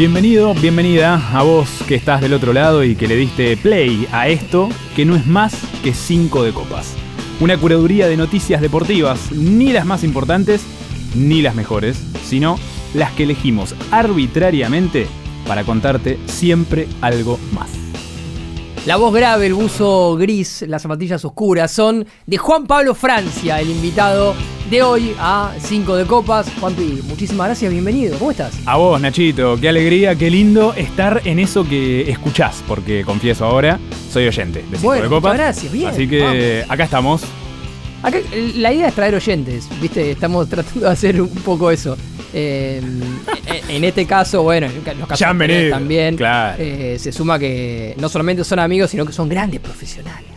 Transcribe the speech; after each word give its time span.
Bienvenido, 0.00 0.54
bienvenida 0.54 1.20
a 1.38 1.42
vos 1.42 1.68
que 1.86 1.94
estás 1.94 2.22
del 2.22 2.32
otro 2.32 2.54
lado 2.54 2.82
y 2.82 2.96
que 2.96 3.06
le 3.06 3.16
diste 3.16 3.54
play 3.58 4.08
a 4.12 4.28
esto 4.28 4.70
que 4.96 5.04
no 5.04 5.14
es 5.14 5.26
más 5.26 5.54
que 5.84 5.92
5 5.92 6.42
de 6.42 6.54
copas. 6.54 6.94
Una 7.38 7.58
curaduría 7.58 8.08
de 8.08 8.16
noticias 8.16 8.62
deportivas, 8.62 9.30
ni 9.30 9.74
las 9.74 9.84
más 9.84 10.02
importantes 10.02 10.62
ni 11.14 11.42
las 11.42 11.54
mejores, 11.54 12.02
sino 12.24 12.58
las 12.94 13.12
que 13.12 13.24
elegimos 13.24 13.74
arbitrariamente 13.90 15.06
para 15.46 15.64
contarte 15.64 16.18
siempre 16.24 16.88
algo 17.02 17.38
más. 17.52 17.68
La 18.86 18.96
voz 18.96 19.12
grave, 19.12 19.48
el 19.48 19.52
buzo 19.52 20.16
gris, 20.16 20.64
las 20.66 20.80
zapatillas 20.80 21.22
oscuras 21.26 21.70
son 21.70 22.06
de 22.24 22.38
Juan 22.38 22.66
Pablo 22.66 22.94
Francia, 22.94 23.60
el 23.60 23.68
invitado 23.68 24.34
de 24.70 24.82
hoy 24.82 25.14
a 25.18 25.52
5 25.58 25.96
de 25.96 26.04
Copas. 26.06 26.46
Juanpi, 26.60 27.00
muchísimas 27.08 27.48
gracias, 27.48 27.70
bienvenido. 27.72 28.16
¿Cómo 28.18 28.30
estás? 28.30 28.52
A 28.66 28.76
vos, 28.76 29.00
Nachito, 29.00 29.58
qué 29.60 29.68
alegría, 29.68 30.14
qué 30.14 30.30
lindo 30.30 30.74
estar 30.74 31.22
en 31.24 31.38
eso 31.40 31.64
que 31.68 32.10
escuchás, 32.10 32.62
porque 32.68 33.04
confieso 33.04 33.44
ahora, 33.44 33.78
soy 34.12 34.26
oyente 34.28 34.60
de 34.60 34.76
5 34.76 34.82
Bueno, 34.82 35.02
de 35.04 35.08
Copas. 35.08 35.32
muchas 35.32 35.46
gracias, 35.46 35.72
bien, 35.72 35.88
Así 35.90 36.08
que 36.08 36.64
acá 36.68 36.84
estamos. 36.84 37.22
Acá, 38.02 38.18
la 38.54 38.72
idea 38.72 38.88
es 38.88 38.94
traer 38.94 39.14
oyentes, 39.14 39.68
¿viste? 39.80 40.10
Estamos 40.12 40.48
tratando 40.48 40.86
de 40.86 40.92
hacer 40.92 41.20
un 41.20 41.28
poco 41.28 41.70
eso. 41.70 41.96
Eh, 42.32 42.80
en- 43.68 43.82
este 43.82 44.06
caso, 44.06 44.44
bueno, 44.44 44.68
en 44.68 44.98
los 45.00 45.08
casos 45.08 45.26
también 45.68 46.14
claro. 46.16 46.62
eh, 46.62 46.96
se 46.96 47.10
suma 47.10 47.40
que 47.40 47.96
no 47.98 48.08
solamente 48.08 48.44
son 48.44 48.60
amigos, 48.60 48.88
sino 48.92 49.04
que 49.04 49.12
son 49.12 49.28
grandes 49.28 49.58
profesionales. 49.58 50.28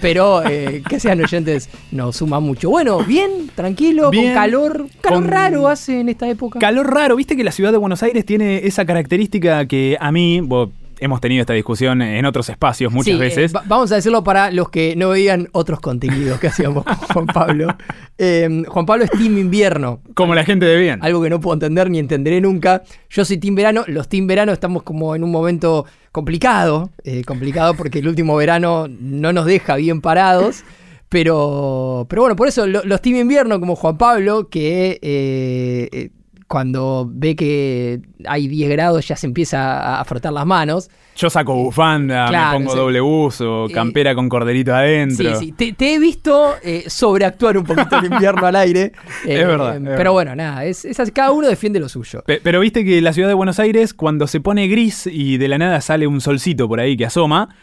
Pero 0.00 0.42
eh, 0.48 0.82
que 0.88 0.98
sean 0.98 1.20
oyentes 1.22 1.68
nos 1.90 2.16
suma 2.16 2.40
mucho. 2.40 2.70
Bueno, 2.70 3.04
bien, 3.04 3.50
tranquilo, 3.54 4.10
Bien, 4.10 4.26
con 4.26 4.34
calor. 4.34 4.86
Calor 5.00 5.22
con- 5.22 5.28
raro 5.30 5.68
hace 5.68 6.00
en 6.00 6.08
esta 6.08 6.28
época. 6.28 6.58
Calor 6.58 6.92
raro, 6.92 7.16
viste 7.16 7.36
que 7.36 7.44
la 7.44 7.52
ciudad 7.52 7.70
de 7.72 7.78
Buenos 7.78 8.02
Aires 8.02 8.24
tiene 8.24 8.66
esa 8.66 8.84
característica 8.84 9.66
que 9.66 9.96
a 10.00 10.10
mí, 10.10 10.40
vos, 10.40 10.70
hemos 11.00 11.20
tenido 11.20 11.40
esta 11.40 11.52
discusión 11.54 12.02
en 12.02 12.24
otros 12.26 12.48
espacios 12.48 12.92
muchas 12.92 13.06
Sí, 13.06 13.12
eh, 13.12 13.18
veces. 13.18 13.54
va- 13.54 13.62
vamos 13.66 13.90
a 13.92 13.96
decirlo 13.96 14.22
para 14.22 14.50
los 14.50 14.68
que 14.70 14.94
no 14.96 15.08
veían 15.10 15.48
otros 15.52 15.80
contenidos 15.80 16.38
que 16.38 16.46
hacíamos 16.48 16.84
con 16.84 16.94
Juan 16.96 17.26
Pablo. 17.26 17.66
Eh, 18.22 18.64
Juan 18.68 18.84
Pablo 18.84 19.04
es 19.04 19.10
Team 19.12 19.38
Invierno. 19.38 20.02
como 20.14 20.34
la 20.34 20.44
gente 20.44 20.66
de 20.66 20.76
bien. 20.78 20.98
Algo 21.02 21.22
que 21.22 21.30
no 21.30 21.40
puedo 21.40 21.54
entender 21.54 21.88
ni 21.90 21.98
entenderé 21.98 22.38
nunca. 22.42 22.82
Yo 23.08 23.24
soy 23.24 23.38
Team 23.38 23.54
Verano. 23.54 23.82
Los 23.86 24.10
Team 24.10 24.26
Verano 24.26 24.52
estamos 24.52 24.82
como 24.82 25.16
en 25.16 25.24
un 25.24 25.30
momento 25.30 25.86
complicado. 26.12 26.90
eh, 27.02 27.24
complicado 27.24 27.72
porque 27.72 28.00
el 28.00 28.08
último 28.08 28.36
verano 28.36 28.86
no 28.90 29.32
nos 29.32 29.46
deja 29.46 29.76
bien 29.76 30.02
parados. 30.02 30.64
Pero, 31.08 32.06
pero 32.08 32.22
bueno, 32.22 32.36
por 32.36 32.46
eso 32.46 32.66
lo- 32.66 32.84
los 32.84 33.00
Team 33.02 33.16
Invierno, 33.16 33.58
como 33.58 33.74
Juan 33.74 33.98
Pablo, 33.98 34.48
que 34.48 34.98
eh, 35.02 35.88
eh, 35.90 36.10
cuando 36.50 37.08
ve 37.08 37.36
que 37.36 38.00
hay 38.26 38.48
10 38.48 38.68
grados 38.70 39.06
ya 39.06 39.14
se 39.14 39.28
empieza 39.28 40.00
a- 40.00 40.04
frotar 40.04 40.32
las 40.32 40.44
manos. 40.44 40.90
Yo 41.14 41.30
saco 41.30 41.54
bufanda, 41.54 42.26
Claro, 42.26 42.58
me 42.58 42.64
pongo 42.64 42.72
sí. 42.72 42.78
doble 42.78 43.00
uso, 43.00 43.66
Eh, 43.66 43.72
campera 43.72 44.16
con 44.16 44.28
corderito 44.28 44.74
adentro. 44.74 45.36
Sí, 45.38 45.46
sí. 45.46 45.52
Te, 45.52 45.72
te 45.74 45.94
he 45.94 45.98
visto 46.00 46.54
eh, 46.64 46.84
sobreactuar 46.88 47.56
un 47.56 47.62
poquito 47.64 47.98
el 47.98 48.06
invierno 48.06 48.44
al 48.48 48.56
aire. 48.56 48.80
eh, 49.26 49.40
Es 49.42 49.46
verdad, 49.46 49.76
es 49.76 49.82
Pero 49.82 49.86
verdad. 49.96 50.10
bueno, 50.10 50.34
nada, 50.34 50.64
es, 50.64 50.84
cada 51.14 51.30
uno 51.30 51.46
defiende 51.46 51.78
lo 51.78 51.88
suyo. 51.88 52.24
Pe- 52.26 52.40
Pero 52.42 52.58
viste 52.58 52.84
que 52.84 53.00
la 53.00 53.12
ciudad 53.12 53.28
de 53.28 53.34
Buenos 53.34 53.60
Aires, 53.60 53.94
cuando 53.94 54.26
se 54.26 54.40
pone 54.40 54.66
gris 54.66 55.06
y 55.06 55.36
de 55.36 55.46
la 55.46 55.56
nada 55.58 55.80
sale 55.80 56.08
un 56.08 56.20
solcito 56.20 56.66
por 56.66 56.80
ahí 56.80 56.96
que 56.96 57.06
asoma, 57.06 57.54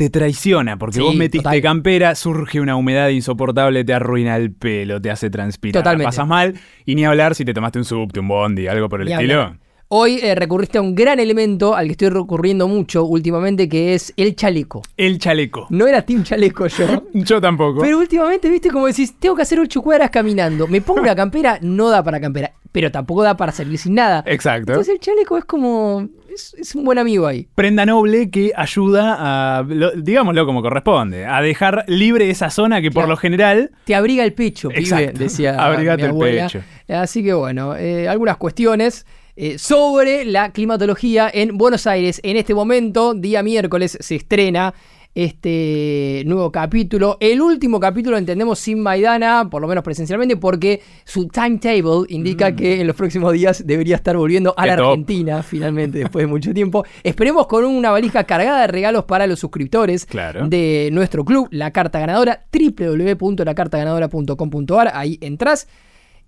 te 0.00 0.08
traiciona, 0.08 0.78
porque 0.78 0.96
Sí, 0.96 1.02
vos 1.02 1.14
metiste 1.14 1.42
total. 1.44 1.60
campera, 1.60 2.14
surge 2.14 2.58
una 2.58 2.74
humedad 2.74 3.10
insoportable, 3.10 3.84
te 3.84 3.92
arruina 3.92 4.34
el 4.36 4.50
pelo, 4.50 4.98
te 4.98 5.10
hace 5.10 5.28
transpirar. 5.28 5.82
Totalmente. 5.82 6.06
Pasas 6.08 6.26
mal, 6.26 6.54
y 6.86 6.94
ni 6.94 7.04
hablar 7.04 7.34
si 7.34 7.44
te 7.44 7.52
tomaste 7.52 7.78
un 7.80 7.84
subte, 7.84 8.18
un 8.18 8.26
bondi, 8.28 8.66
algo 8.66 8.88
por 8.88 9.02
el 9.02 9.08
Ni 9.08 9.12
estilo. 9.12 9.42
hablar. 9.42 9.58
Hoy 9.92 10.20
eh, 10.22 10.36
recurriste 10.36 10.78
a 10.78 10.82
un 10.82 10.94
gran 10.94 11.18
elemento 11.18 11.74
al 11.74 11.86
que 11.86 11.90
estoy 11.92 12.10
recurriendo 12.10 12.68
mucho 12.68 13.04
últimamente, 13.04 13.68
que 13.68 13.92
es 13.94 14.12
el 14.16 14.36
chaleco. 14.36 14.82
El 14.96 15.18
chaleco. 15.18 15.66
No 15.70 15.88
era 15.88 16.02
Team 16.02 16.22
Chaleco 16.22 16.68
yo. 16.68 17.02
Yo 17.12 17.40
tampoco. 17.40 17.80
Pero 17.80 17.98
últimamente, 17.98 18.48
viste, 18.48 18.70
como 18.70 18.86
decís, 18.86 19.14
tengo 19.18 19.34
que 19.34 19.42
hacer 19.42 19.58
ocho 19.58 19.82
cuadras 19.82 20.10
caminando. 20.10 20.68
Me 20.68 20.80
pongo 20.80 21.00
una 21.00 21.16
campera, 21.16 21.58
no 21.62 21.88
da 21.90 22.04
para 22.04 22.20
campera. 22.20 22.52
Pero 22.70 22.92
tampoco 22.92 23.24
da 23.24 23.36
para 23.36 23.50
salir 23.50 23.76
sin 23.78 23.94
nada. 23.96 24.22
Exacto. 24.26 24.70
Entonces 24.70 24.94
el 24.94 25.00
chaleco 25.00 25.36
es 25.36 25.44
como. 25.44 26.08
Es, 26.32 26.54
es 26.56 26.72
un 26.76 26.84
buen 26.84 26.98
amigo 27.00 27.26
ahí. 27.26 27.48
Prenda 27.56 27.84
noble 27.84 28.30
que 28.30 28.52
ayuda 28.54 29.16
a, 29.58 29.62
lo- 29.64 29.90
digámoslo 29.90 30.46
como 30.46 30.62
corresponde, 30.62 31.26
a 31.26 31.40
dejar 31.42 31.84
libre 31.88 32.30
esa 32.30 32.50
zona 32.50 32.80
que 32.80 32.92
por 32.92 33.08
lo 33.08 33.16
general 33.16 33.72
Te 33.86 33.96
abriga 33.96 34.22
el 34.22 34.34
pecho, 34.34 34.68
pibe, 34.68 34.82
Exacto. 34.82 35.18
decía 35.18 35.56
Abrigate 35.58 36.12
mi 36.12 36.22
el 36.24 36.36
pecho. 36.46 36.60
Así 36.86 37.24
que 37.24 37.32
bueno, 37.34 37.74
eh, 37.74 38.08
algunas 38.08 38.36
cuestiones 38.36 39.04
eh, 39.36 39.58
sobre 39.58 40.24
la 40.24 40.52
climatología 40.52 41.30
en 41.32 41.58
Buenos 41.58 41.86
Aires. 41.86 42.20
En 42.22 42.36
este 42.36 42.54
momento, 42.54 43.14
día 43.14 43.42
miércoles, 43.42 43.98
se 44.00 44.16
estrena 44.16 44.72
este 45.12 46.22
nuevo 46.24 46.52
capítulo. 46.52 47.16
El 47.18 47.42
último 47.42 47.80
capítulo, 47.80 48.16
entendemos, 48.16 48.60
sin 48.60 48.80
Maidana, 48.80 49.48
por 49.50 49.60
lo 49.60 49.66
menos 49.66 49.82
presencialmente, 49.82 50.36
porque 50.36 50.80
su 51.04 51.26
timetable 51.26 52.06
indica 52.10 52.54
que 52.54 52.80
en 52.80 52.86
los 52.86 52.94
próximos 52.94 53.32
días 53.32 53.66
debería 53.66 53.96
estar 53.96 54.16
volviendo 54.16 54.54
a 54.56 54.62
Mm. 54.62 54.64
Qué 54.64 54.70
la 54.70 54.76
top. 54.76 54.86
Argentina, 54.86 55.42
finalmente, 55.42 55.98
después 55.98 56.22
de 56.22 56.26
mucho 56.28 56.54
tiempo. 56.54 56.84
Esperemos 57.02 57.48
con 57.48 57.64
una 57.64 57.90
valija 57.90 58.22
cargada 58.22 58.60
de 58.60 58.66
regalos 58.68 59.02
para 59.04 59.26
los 59.26 59.40
suscriptores 59.40 60.06
Claro. 60.06 60.46
de 60.48 60.90
nuestro 60.92 61.24
club, 61.24 61.48
La 61.50 61.72
Carta 61.72 61.98
Ganadora, 61.98 62.44
www.lacartaganadora.com.ar. 62.52 64.92
Ahí 64.94 65.18
entras 65.20 65.66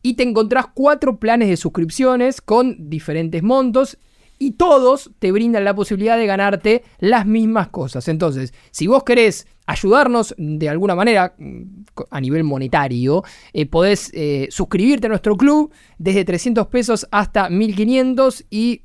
y 0.02 0.14
te 0.14 0.22
encontrás 0.22 0.66
cuatro 0.74 1.18
planes 1.18 1.48
de 1.48 1.56
suscripciones 1.56 2.40
con 2.40 2.90
diferentes 2.90 3.42
montos. 3.42 3.98
Y 4.38 4.52
todos 4.52 5.12
te 5.20 5.30
brindan 5.30 5.64
la 5.64 5.74
posibilidad 5.74 6.18
de 6.18 6.26
ganarte 6.26 6.82
las 6.98 7.26
mismas 7.26 7.68
cosas. 7.68 8.08
Entonces, 8.08 8.52
si 8.72 8.88
vos 8.88 9.04
querés 9.04 9.46
ayudarnos 9.66 10.34
de 10.36 10.68
alguna 10.68 10.96
manera 10.96 11.34
mm, 11.38 11.62
a 12.10 12.20
nivel 12.20 12.42
monetario, 12.42 13.22
eh, 13.52 13.66
podés 13.66 14.10
eh, 14.14 14.48
suscribirte 14.50 15.06
a 15.06 15.10
nuestro 15.10 15.36
club 15.36 15.72
desde 15.98 16.24
300 16.24 16.66
pesos 16.66 17.06
hasta 17.12 17.48
1500 17.48 18.44
y 18.50 18.82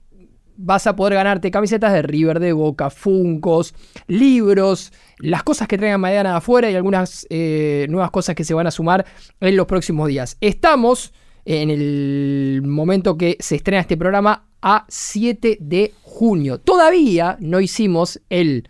vas 0.57 0.87
a 0.87 0.95
poder 0.95 1.13
ganarte 1.13 1.51
camisetas 1.51 1.93
de 1.93 2.01
River, 2.01 2.39
de 2.39 2.53
Boca, 2.53 2.89
Funcos, 2.89 3.73
libros, 4.07 4.91
las 5.19 5.43
cosas 5.43 5.67
que 5.67 5.77
traigan 5.77 6.01
Maidana 6.01 6.31
de 6.31 6.37
afuera 6.37 6.69
y 6.69 6.75
algunas 6.75 7.25
eh, 7.29 7.87
nuevas 7.89 8.11
cosas 8.11 8.35
que 8.35 8.43
se 8.43 8.53
van 8.53 8.67
a 8.67 8.71
sumar 8.71 9.05
en 9.39 9.55
los 9.55 9.67
próximos 9.67 10.07
días. 10.07 10.37
Estamos 10.41 11.13
en 11.45 11.69
el 11.69 12.61
momento 12.65 13.17
que 13.17 13.37
se 13.39 13.55
estrena 13.55 13.81
este 13.81 13.95
programa 13.95 14.47
a 14.61 14.85
7 14.89 15.59
de 15.61 15.93
junio. 16.01 16.59
Todavía 16.59 17.37
no 17.39 17.61
hicimos 17.61 18.19
el 18.29 18.67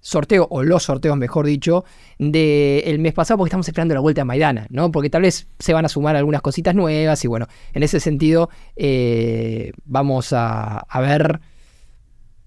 sorteo, 0.00 0.46
o 0.50 0.62
los 0.62 0.84
sorteos 0.84 1.16
mejor 1.16 1.46
dicho, 1.46 1.84
del 2.18 2.98
mes 2.98 3.12
pasado 3.12 3.38
porque 3.38 3.48
estamos 3.48 3.68
esperando 3.68 3.94
la 3.94 4.00
vuelta 4.00 4.22
a 4.22 4.24
Maidana, 4.24 4.66
¿no? 4.70 4.90
Porque 4.90 5.10
tal 5.10 5.22
vez 5.22 5.48
se 5.58 5.72
van 5.72 5.84
a 5.84 5.88
sumar 5.88 6.16
algunas 6.16 6.42
cositas 6.42 6.74
nuevas 6.74 7.24
y 7.24 7.28
bueno, 7.28 7.46
en 7.72 7.82
ese 7.82 8.00
sentido 8.00 8.50
eh, 8.76 9.72
vamos 9.84 10.32
a, 10.32 10.78
a 10.78 11.00
ver 11.00 11.40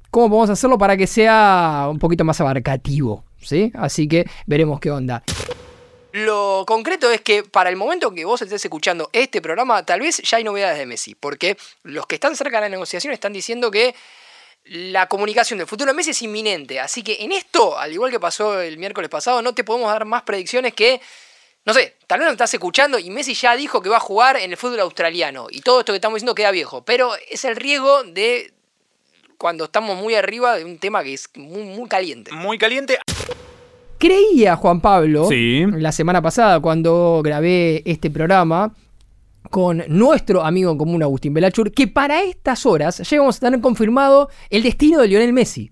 cómo 0.10 0.30
podemos 0.30 0.50
hacerlo 0.50 0.78
para 0.78 0.98
que 0.98 1.08
sea 1.08 1.88
un 1.90 2.00
poquito 2.00 2.24
más 2.24 2.40
abarcativo, 2.40 3.24
¿sí? 3.42 3.72
Así 3.76 4.08
que 4.08 4.26
veremos 4.46 4.80
qué 4.80 4.92
onda. 4.92 5.24
Lo 6.14 6.64
concreto 6.68 7.10
es 7.10 7.22
que 7.22 7.44
para 7.44 7.72
el 7.72 7.76
momento 7.76 8.14
que 8.14 8.24
vos 8.24 8.40
estés 8.40 8.64
escuchando 8.64 9.10
este 9.14 9.42
programa, 9.42 9.84
tal 9.84 10.02
vez 10.02 10.22
ya 10.22 10.38
hay 10.38 10.44
novedades 10.44 10.78
de 10.78 10.86
Messi, 10.86 11.16
porque 11.16 11.58
los 11.82 12.06
que 12.06 12.16
están 12.16 12.36
cerca 12.36 12.58
de 12.58 12.66
la 12.66 12.70
negociación 12.70 13.12
están 13.12 13.34
diciendo 13.34 13.72
que 13.72 13.96
la 14.66 15.08
comunicación 15.08 15.58
del 15.58 15.68
futuro 15.68 15.92
de 15.92 15.96
Messi 15.96 16.12
es 16.12 16.22
inminente. 16.22 16.80
Así 16.80 17.04
que 17.04 17.18
en 17.22 17.32
esto, 17.32 17.78
al 17.78 17.92
igual 17.92 18.12
que 18.12 18.20
pasó 18.20 18.62
el 18.62 18.78
miércoles 18.78 19.10
pasado, 19.10 19.42
no 19.42 19.54
te 19.54 19.64
podemos 19.64 19.92
dar 19.92 20.06
más 20.06 20.24
predicciones 20.24 20.74
que, 20.74 21.02
no 21.66 21.74
sé, 21.74 21.96
tal 22.08 22.20
vez 22.20 22.26
nos 22.28 22.34
estás 22.34 22.54
escuchando 22.54 22.98
y 22.98 23.10
Messi 23.10 23.34
ya 23.34 23.56
dijo 23.56 23.82
que 23.82 23.90
va 23.90 23.98
a 23.98 24.02
jugar 24.02 24.38
en 24.38 24.52
el 24.52 24.58
fútbol 24.58 24.80
australiano. 24.80 25.48
Y 25.50 25.62
todo 25.62 25.80
esto 25.80 25.92
que 25.92 25.98
estamos 25.98 26.16
diciendo 26.18 26.36
queda 26.36 26.52
viejo. 26.52 26.84
Pero 26.86 27.12
es 27.30 27.44
el 27.46 27.56
riesgo 27.56 28.04
de 28.04 28.54
cuando 29.38 29.66
estamos 29.66 29.98
muy 29.98 30.16
arriba 30.16 30.56
de 30.56 30.64
un 30.64 30.78
tema 30.78 31.04
que 31.04 31.14
es 31.14 31.30
muy, 31.36 31.64
muy 31.64 31.90
caliente. 31.90 32.32
muy 32.32 32.58
caliente. 32.58 32.98
Creía 33.98 34.56
Juan 34.58 34.82
Pablo 34.82 35.28
Sí. 35.30 35.66
la 35.78 35.92
semana 35.92 36.22
pasada 36.22 36.60
cuando 36.60 37.22
grabé 37.24 37.84
este 37.86 38.10
programa 38.10 38.74
con 39.50 39.84
nuestro 39.88 40.44
amigo 40.44 40.72
en 40.72 40.78
común 40.78 41.04
Agustín 41.04 41.34
Belachur 41.34 41.72
que 41.72 41.88
para 41.88 42.22
estas 42.24 42.66
horas 42.66 42.98
ya 42.98 43.16
íbamos 43.16 43.38
a 43.38 43.40
tener 43.40 43.62
confirmado 43.62 44.30
el 44.50 44.64
destino 44.64 45.00
de 45.00 45.08
Lionel 45.08 45.34
Messi. 45.34 45.72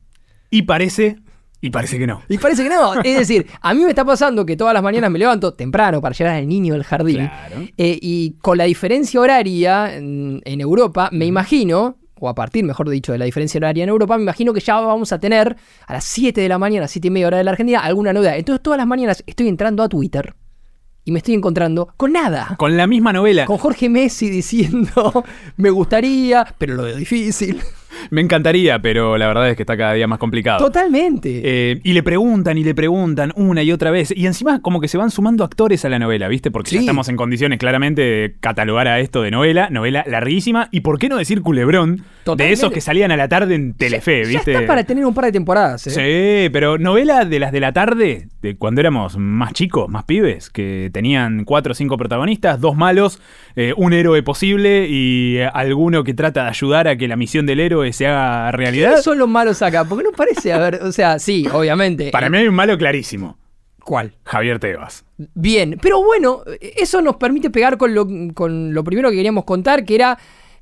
Y 0.50 0.63
parece, 0.63 1.18
y 1.62 1.69
parece 1.69 2.00
que 2.00 2.07
no. 2.07 2.21
Y 2.27 2.38
parece 2.39 2.63
que 2.63 2.69
no. 2.69 2.94
Es 3.03 3.19
decir, 3.19 3.47
a 3.62 3.73
mí 3.73 3.83
me 3.83 3.89
está 3.89 4.03
pasando 4.03 4.45
que 4.45 4.57
todas 4.57 4.73
las 4.73 4.83
mañanas 4.83 5.12
me 5.12 5.19
levanto 5.19 5.53
temprano 5.53 6.01
para 6.01 6.13
llegar 6.13 6.35
al 6.35 6.47
niño 6.47 6.73
del 6.73 6.83
jardín. 6.83 7.27
Claro. 7.27 7.68
Eh, 7.77 7.97
y 8.01 8.31
con 8.41 8.57
la 8.57 8.65
diferencia 8.65 9.21
horaria 9.21 9.95
en, 9.95 10.41
en 10.44 10.62
Europa, 10.62 11.09
me 11.12 11.25
imagino, 11.25 11.97
o 12.19 12.27
a 12.27 12.35
partir, 12.35 12.63
mejor 12.63 12.89
dicho, 12.89 13.12
de 13.12 13.19
la 13.19 13.25
diferencia 13.25 13.59
horaria 13.59 13.83
en 13.83 13.89
Europa, 13.89 14.17
me 14.17 14.24
imagino 14.24 14.53
que 14.53 14.59
ya 14.59 14.79
vamos 14.79 15.12
a 15.13 15.19
tener 15.19 15.56
a 15.85 15.94
las 15.94 16.03
7 16.03 16.41
de 16.41 16.50
la 16.50 16.57
mañana, 16.57 16.88
7 16.88 17.07
y 17.07 17.12
media 17.12 17.27
hora 17.27 17.38
de 17.38 17.44
la 17.44 17.51
Argentina, 17.51 17.79
alguna 17.79 18.12
novedad. 18.12 18.38
Entonces 18.38 18.62
todas 18.63 18.77
las 18.77 18.88
mañanas 18.88 19.24
estoy 19.27 19.47
entrando 19.47 19.83
a 19.83 19.89
Twitter 19.89 20.35
y 21.03 21.12
me 21.12 21.19
estoy 21.19 21.33
encontrando 21.33 21.94
con 21.98 22.13
nada. 22.13 22.56
Con 22.57 22.77
la 22.77 22.88
misma 22.88 23.13
novela. 23.13 23.45
Con 23.45 23.57
Jorge 23.57 23.89
Messi 23.89 24.30
diciendo, 24.30 25.24
me 25.57 25.69
gustaría, 25.69 26.45
pero 26.57 26.75
lo 26.75 26.83
veo 26.83 26.95
difícil. 26.95 27.62
Me 28.09 28.21
encantaría, 28.21 28.81
pero 28.81 29.18
la 29.18 29.27
verdad 29.27 29.50
es 29.50 29.56
que 29.56 29.63
está 29.63 29.77
cada 29.77 29.94
día 29.94 30.07
más 30.07 30.19
complicado. 30.19 30.65
Totalmente. 30.65 31.42
Eh, 31.44 31.80
y 31.83 31.94
le 31.94 32.03
preguntan 32.03 32.57
y 32.57 32.63
le 32.63 32.74
preguntan 32.75 33.31
una 33.36 33.63
y 33.63 33.71
otra 33.71 33.92
vez. 33.92 34.13
Y 34.15 34.25
encima 34.25 34.62
como 34.62 34.81
que 34.81 34.88
se 34.88 34.98
van 34.98 35.12
sumando 35.12 35.44
actores 35.44 35.86
a 35.86 35.89
la 35.89 36.00
novela, 36.00 36.27
¿viste? 36.27 36.51
Porque 36.51 36.71
ya 36.71 36.80
estamos 36.80 37.09
en 37.09 37.15
condiciones 37.15 37.59
claramente 37.59 38.01
de 38.01 38.36
catalogar 38.39 38.88
a 38.88 39.00
esto 39.00 39.21
de 39.21 39.31
novela, 39.31 39.69
novela 39.69 40.03
larguísima. 40.07 40.68
Y 40.71 40.81
por 40.81 40.98
qué 41.00 41.09
no 41.09 41.18
decir 41.18 41.42
culebrón 41.42 42.03
de 42.38 42.51
esos 42.51 42.71
que 42.71 42.81
salían 42.81 43.12
a 43.12 43.18
la 43.18 43.27
tarde 43.27 43.56
en 43.56 43.74
Telefe, 43.74 44.24
Ya 44.24 44.30
¿viste? 44.30 44.53
está 44.53 44.68
para 44.68 44.83
tener 44.83 45.06
un 45.06 45.13
par 45.13 45.25
de 45.25 45.31
temporadas. 45.31 45.88
¿eh? 45.88 45.92
Sí, 46.45 46.50
pero 46.51 46.77
novela 46.77 47.25
de 47.25 47.39
las 47.39 47.51
de 47.51 47.59
la 47.59 47.74
tarde, 47.74 48.27
de 48.42 48.56
cuando 48.57 48.81
éramos 48.81 49.18
más 49.18 49.53
chicos, 49.53 49.89
más 49.89 50.03
pibes, 50.03 50.50
que 50.50 50.89
tenían 50.94 51.45
cuatro 51.45 51.71
o 51.71 51.75
cinco 51.75 51.98
protagonistas, 51.98 52.59
dos 52.62 52.75
malos, 52.75 53.19
eh, 53.56 53.74
un 53.75 53.94
héroe 53.94 54.21
posible 54.24 54.88
y 54.89 55.39
alguno 55.53 56.03
que 56.03 56.13
trata 56.13 56.44
de 56.44 56.50
ayudar 56.50 56.88
a 56.88 56.95
que 56.95 57.07
la 57.07 57.15
misión 57.15 57.45
del 57.45 57.59
héroe 57.59 57.90
se 57.93 58.07
haga 58.07 58.51
realidad. 58.51 58.89
¿Quiénes 58.89 59.03
son 59.03 59.17
los 59.17 59.29
malos 59.29 59.61
acá? 59.61 59.83
Porque 59.85 60.03
no 60.03 60.11
parece 60.11 60.53
haber. 60.53 60.75
O 60.83 60.91
sea, 60.91 61.19
sí, 61.19 61.45
obviamente. 61.51 62.11
Para 62.11 62.29
mí 62.29 62.38
hay 62.38 62.47
un 62.47 62.55
malo 62.55 62.77
clarísimo, 62.77 63.38
¿Cuál? 63.83 64.13
Javier 64.25 64.59
Tebas. 64.59 65.03
Bien, 65.33 65.77
pero 65.81 66.03
bueno, 66.03 66.43
eso 66.59 67.01
nos 67.01 67.15
permite 67.17 67.49
pegar 67.49 67.77
con 67.77 67.93
lo, 67.95 68.07
con 68.33 68.73
lo 68.73 68.83
primero 68.83 69.09
que 69.09 69.15
queríamos 69.15 69.43
contar, 69.43 69.85
que 69.85 69.95
era 69.95 70.17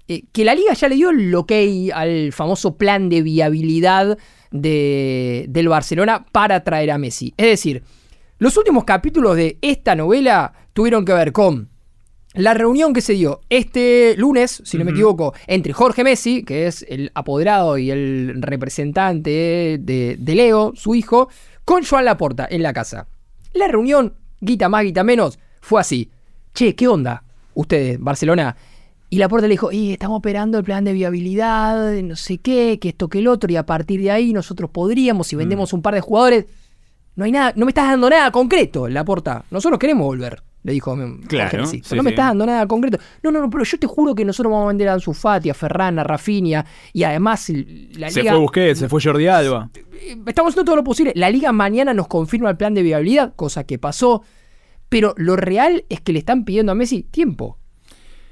eh, 0.08 0.24
que 0.32 0.46
la 0.46 0.56
liga 0.56 0.74
ya 0.74 0.88
le 0.88 0.96
dio 0.96 1.10
el 1.10 1.34
ok 1.36 1.52
al 1.94 2.32
famoso 2.32 2.78
plan 2.78 3.10
de 3.10 3.22
viabilidad 3.22 4.18
de- 4.52 5.46
del 5.50 5.68
Barcelona 5.70 6.26
para 6.32 6.64
traer 6.64 6.92
a 6.92 6.98
Messi. 6.98 7.34
Es 7.38 7.48
decir, 7.48 7.84
los 8.38 8.56
últimos 8.58 8.84
capítulos 8.86 9.36
de 9.36 9.58
esta 9.62 9.96
novela 9.96 10.54
tuvieron 10.74 11.04
que 11.06 11.14
ver 11.14 11.32
con 11.32 11.69
la 12.44 12.54
reunión 12.54 12.94
que 12.94 13.02
se 13.02 13.14
dio 13.14 13.42
este 13.50 14.16
lunes, 14.18 14.62
si 14.66 14.78
no 14.78 14.86
me 14.86 14.92
equivoco, 14.92 15.34
entre 15.48 15.74
Jorge 15.74 16.04
Messi, 16.04 16.44
que 16.44 16.68
es 16.68 16.86
el 16.90 17.12
apoderado 17.14 17.78
y 17.78 17.92
el 17.92 18.42
representante 18.42 19.78
de, 19.80 20.16
de 20.20 20.36
Leo, 20.36 20.74
su 20.76 20.96
hijo, 20.96 21.30
con 21.66 21.84
Joan 21.84 22.06
Laporta 22.06 22.48
en 22.50 22.64
la 22.64 22.74
casa. 22.74 23.08
La 23.54 23.68
reunión, 23.68 24.14
guita 24.42 24.70
más, 24.70 24.84
guita 24.84 25.04
menos, 25.04 25.40
fue 25.62 25.82
así. 25.82 26.10
Che, 26.54 26.76
¿qué 26.76 26.88
onda? 26.88 27.24
Ustedes, 27.54 28.00
Barcelona. 28.00 28.56
Y 29.10 29.18
Laporta 29.18 29.48
le 29.48 29.54
dijo, 29.54 29.72
y 29.72 29.92
estamos 29.94 30.20
operando 30.20 30.60
el 30.60 30.64
plan 30.64 30.84
de 30.84 30.94
viabilidad, 30.94 31.94
no 32.04 32.16
sé 32.16 32.38
qué, 32.38 32.78
que 32.80 32.90
esto, 32.90 33.08
que 33.08 33.20
el 33.20 33.28
otro, 33.28 33.52
y 33.52 33.56
a 33.56 33.66
partir 33.66 34.02
de 34.02 34.12
ahí 34.12 34.34
nosotros 34.34 34.70
podríamos, 34.70 35.28
si 35.28 35.36
vendemos 35.36 35.74
un 35.74 35.82
par 35.82 35.96
de 35.96 36.02
jugadores, 36.02 36.46
no 37.16 37.26
hay 37.26 37.32
nada, 37.32 37.54
no 37.56 37.66
me 37.66 37.72
estás 37.72 37.88
dando 37.90 38.10
nada 38.10 38.32
concreto, 38.32 38.88
Laporta.Nosotros 38.88 39.80
queremos 39.80 40.06
volver, 40.06 40.44
le 40.64 40.74
dijo 40.74 40.96
Claro, 41.28 41.60
Jorge 41.60 41.82
sí, 41.84 41.96
no 41.96 42.04
me 42.04 42.10
sí. 42.10 42.14
estás 42.14 42.28
dando 42.28 42.46
nada 42.46 42.68
concreto. 42.68 42.98
No, 43.24 43.32
no, 43.32 43.40
no, 43.40 43.50
pero 43.50 43.64
yo 43.64 43.80
te 43.80 43.88
juro 43.88 44.14
que 44.14 44.26
nosotros 44.26 44.52
vamos 44.52 44.66
a 44.66 44.68
vender 44.70 44.90
a 44.90 44.94
Ansu 44.94 45.14
Fati, 45.14 45.50
a 45.50 45.54
Ferran, 45.54 46.00
a 46.00 46.04
Rafinha, 46.04 46.66
y 46.94 47.04
además 47.04 47.50
la 47.50 48.10
Se 48.10 48.20
liga... 48.22 48.34
fue 48.34 48.42
Busquets, 48.42 48.80
se 48.80 48.90
fue 48.90 49.02
Jordi 49.02 49.28
Alba. 49.28 49.70
Eh, 49.74 50.18
Estamos 50.26 50.52
haciendo 50.52 50.66
todo 50.66 50.76
lo 50.76 50.84
posible. 50.84 51.14
La 51.16 51.30
liga 51.30 51.52
mañana 51.52 51.94
nos 51.94 52.08
confirma 52.08 52.50
el 52.50 52.58
plan 52.58 52.74
de 52.74 52.84
viabilidad, 52.84 53.34
cosa 53.36 53.64
que 53.64 53.80
pasó. 53.80 54.24
Pero 54.90 55.14
lo 55.18 55.36
real 55.36 55.86
es 55.90 56.02
que 56.02 56.14
le 56.14 56.20
están 56.20 56.46
pidiendo 56.46 56.72
a 56.72 56.76
Messi 56.76 57.04
tiempo. 57.04 57.58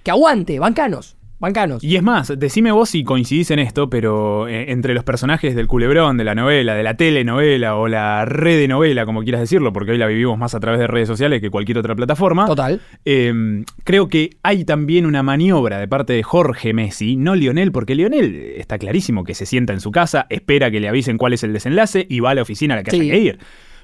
Que 0.04 0.12
aguante, 0.12 0.58
bancanos, 0.60 1.17
bancanos. 1.40 1.84
Y 1.84 1.96
es 1.96 2.04
más, 2.04 2.34
decime 2.38 2.72
vos 2.72 2.90
si 2.90 3.04
coincidís 3.04 3.52
en 3.52 3.60
esto, 3.60 3.90
pero 3.90 4.48
eh, 4.48 4.72
entre 4.72 4.94
los 4.94 5.04
personajes 5.04 5.56
del 5.56 5.68
culebrón, 5.68 6.18
de 6.18 6.24
la 6.24 6.34
novela, 6.36 6.74
de 6.76 6.84
la 6.84 6.96
telenovela 6.96 7.76
o 7.76 7.88
la 7.88 8.26
redenovela, 8.26 9.06
como 9.06 9.22
quieras 9.24 9.42
decirlo, 9.42 9.72
porque 9.74 9.92
hoy 9.92 9.98
la 9.98 10.08
vivimos 10.08 10.38
más 10.38 10.56
a 10.56 10.60
través 10.60 10.80
de 10.80 10.88
redes 10.88 11.08
sociales 11.08 11.42
que 11.42 11.50
cualquier 11.50 11.78
otra 11.78 11.96
plataforma. 11.96 12.46
Total. 12.46 12.82
Eh, 13.06 13.64
creo 13.84 14.08
que 14.08 14.32
hay 14.44 14.66
también 14.66 15.06
una 15.06 15.24
maniobra 15.24 15.80
de 15.80 15.88
parte 15.88 16.14
de 16.14 16.24
Jorge 16.24 16.74
Messi, 16.74 17.16
no 17.18 17.36
Lionel, 17.36 17.72
porque 17.72 17.96
Lionel 17.96 18.54
está 18.58 18.78
clarísimo 18.78 19.24
que 19.24 19.34
se 19.36 19.46
sienta 19.46 19.74
en 19.74 19.80
su 19.80 19.92
casa, 19.92 20.26
espera 20.30 20.72
que 20.72 20.80
le 20.80 20.90
avisen 20.90 21.18
cuál 21.18 21.34
es 21.34 21.44
el 21.44 21.54
desenlace 21.54 22.06
y 22.10 22.20
va 22.20 22.32
a 22.32 22.36
la 22.36 22.42
oficina 22.42 22.74
a 22.74 22.78
la 22.78 22.84
que 22.84 22.92
Sí. 22.92 23.02
haya 23.02 23.12
que 23.14 23.20
ir. 23.20 23.40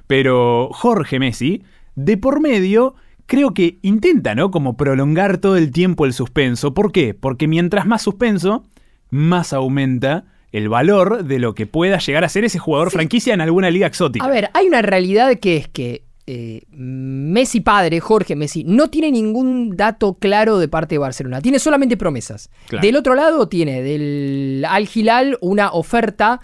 Pero 0.08 0.70
Jorge 0.72 1.20
Messi, 1.20 1.64
de 1.96 2.18
por 2.18 2.42
medio, 2.42 2.96
creo 3.26 3.54
que 3.54 3.80
intenta, 3.82 4.36
¿no? 4.36 4.52
Como 4.52 4.78
prolongar 4.78 5.38
todo 5.38 5.58
el 5.58 5.72
tiempo 5.72 6.06
el 6.06 6.14
suspenso. 6.14 6.74
¿Por 6.74 6.92
qué? 6.92 7.14
Porque 7.14 7.48
mientras 7.48 7.86
más 7.86 8.02
suspenso, 8.02 8.64
más 9.10 9.54
aumenta 9.54 10.26
el 10.52 10.70
valor 10.70 11.26
de 11.26 11.40
lo 11.40 11.56
que 11.56 11.66
pueda 11.66 11.98
llegar 11.98 12.24
a 12.24 12.30
ser 12.30 12.46
ese 12.46 12.60
jugador 12.60 12.92
franquicia 12.92 13.34
en 13.34 13.42
alguna 13.42 13.72
liga 13.72 13.88
exótica. 13.88 14.26
A 14.26 14.30
ver, 14.30 14.50
hay 14.54 14.68
una 14.68 14.84
realidad 14.84 15.40
que 15.40 15.58
es 15.58 15.68
que 15.68 16.04
eh, 16.26 16.62
Messi 16.70 17.60
padre, 17.60 18.00
Jorge 18.00 18.36
Messi, 18.36 18.64
no 18.64 18.90
tiene 18.90 19.12
ningún 19.12 19.76
dato 19.76 20.14
claro 20.14 20.60
de 20.60 20.68
parte 20.68 20.96
de 20.96 21.00
Barcelona. 21.00 21.42
Tiene 21.42 21.60
solamente 21.60 21.98
promesas. 21.98 22.50
Claro. 22.68 22.86
Del 22.86 22.96
otro 22.96 23.16
lado 23.16 23.50
tiene 23.50 23.82
del 23.82 24.64
Al 24.70 24.88
Hilal 24.94 25.38
una 25.42 25.72
oferta 25.72 26.40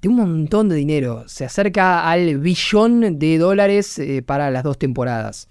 de 0.00 0.08
un 0.08 0.16
montón 0.16 0.68
de 0.68 0.76
dinero. 0.76 1.24
Se 1.26 1.44
acerca 1.44 2.08
al 2.10 2.38
billón 2.38 3.18
de 3.18 3.38
dólares 3.38 3.98
eh, 3.98 4.22
para 4.22 4.50
las 4.50 4.62
dos 4.62 4.78
temporadas. 4.78 5.48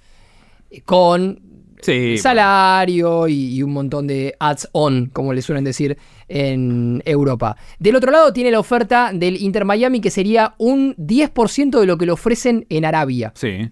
Con 0.86 1.42
Sí, 1.81 2.18
salario 2.18 3.30
y, 3.30 3.56
y 3.56 3.63
un 3.63 3.71
montón 3.71 4.06
de 4.06 4.36
ads-on, 4.38 5.07
como 5.13 5.33
le 5.33 5.42
suelen 5.42 5.63
decir 5.63 5.98
en 6.27 7.01
Europa. 7.06 7.56
Del 7.80 7.95
otro 7.95 8.12
lado 8.12 8.33
tiene 8.33 8.51
la 8.51 8.60
oferta 8.60 9.12
del 9.13 9.42
Inter 9.42 9.63
Miami, 9.63 10.01
que 10.01 10.12
sería 10.12 10.56
un 10.57 10.94
10% 10.98 11.80
de 11.80 11.86
lo 11.86 11.98
que 11.98 12.06
le 12.06 12.12
ofrecen 12.12 12.66
en 12.69 12.86
Arabia. 12.86 13.31
sí. 13.36 13.69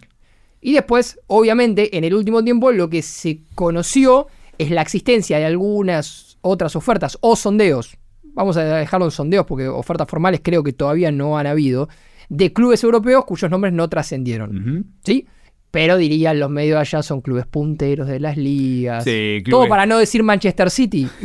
Y 0.60 0.74
después, 0.74 1.20
obviamente, 1.28 1.96
en 1.98 2.04
el 2.04 2.16
último 2.16 2.44
tiempo 2.44 2.72
lo 2.72 2.90
que 2.90 3.04
se 3.04 3.42
conoció 3.54 4.28
es 4.58 4.72
la 4.72 4.82
existencia 4.82 5.38
de 5.38 5.46
algunas 5.46 6.40
otras 6.42 6.76
ofertas 6.76 7.18
o 7.22 7.36
sondeos. 7.36 7.96
Vamos 8.24 8.58
a 8.58 8.64
dejarlo 8.64 9.06
en 9.06 9.12
sondeos 9.12 9.46
porque 9.46 9.68
ofertas 9.68 10.08
formales 10.10 10.42
creo 10.44 10.64
que 10.64 10.74
todavía 10.74 11.12
no 11.12 11.38
han 11.38 11.46
habido. 11.46 11.90
De 12.30 12.52
clubes 12.54 12.84
europeos 12.84 13.24
cuyos 13.26 13.52
nombres 13.52 13.72
no 13.72 13.88
trascendieron. 13.88 14.96
¿Sí? 15.04 15.28
Pero 15.72 15.98
dirían 15.98 16.40
los 16.40 16.50
medios 16.50 16.80
allá 16.80 17.04
son 17.04 17.22
clubes 17.22 17.46
punteros 17.46 18.08
de 18.08 18.20
las 18.20 18.38
ligas. 18.38 19.04
Sí, 19.04 19.42
Todo 19.50 19.60
clubes- 19.62 19.70
para 19.70 19.86
no 19.86 19.98
decir 19.98 20.24
Manchester 20.24 20.70
City. 20.72 21.08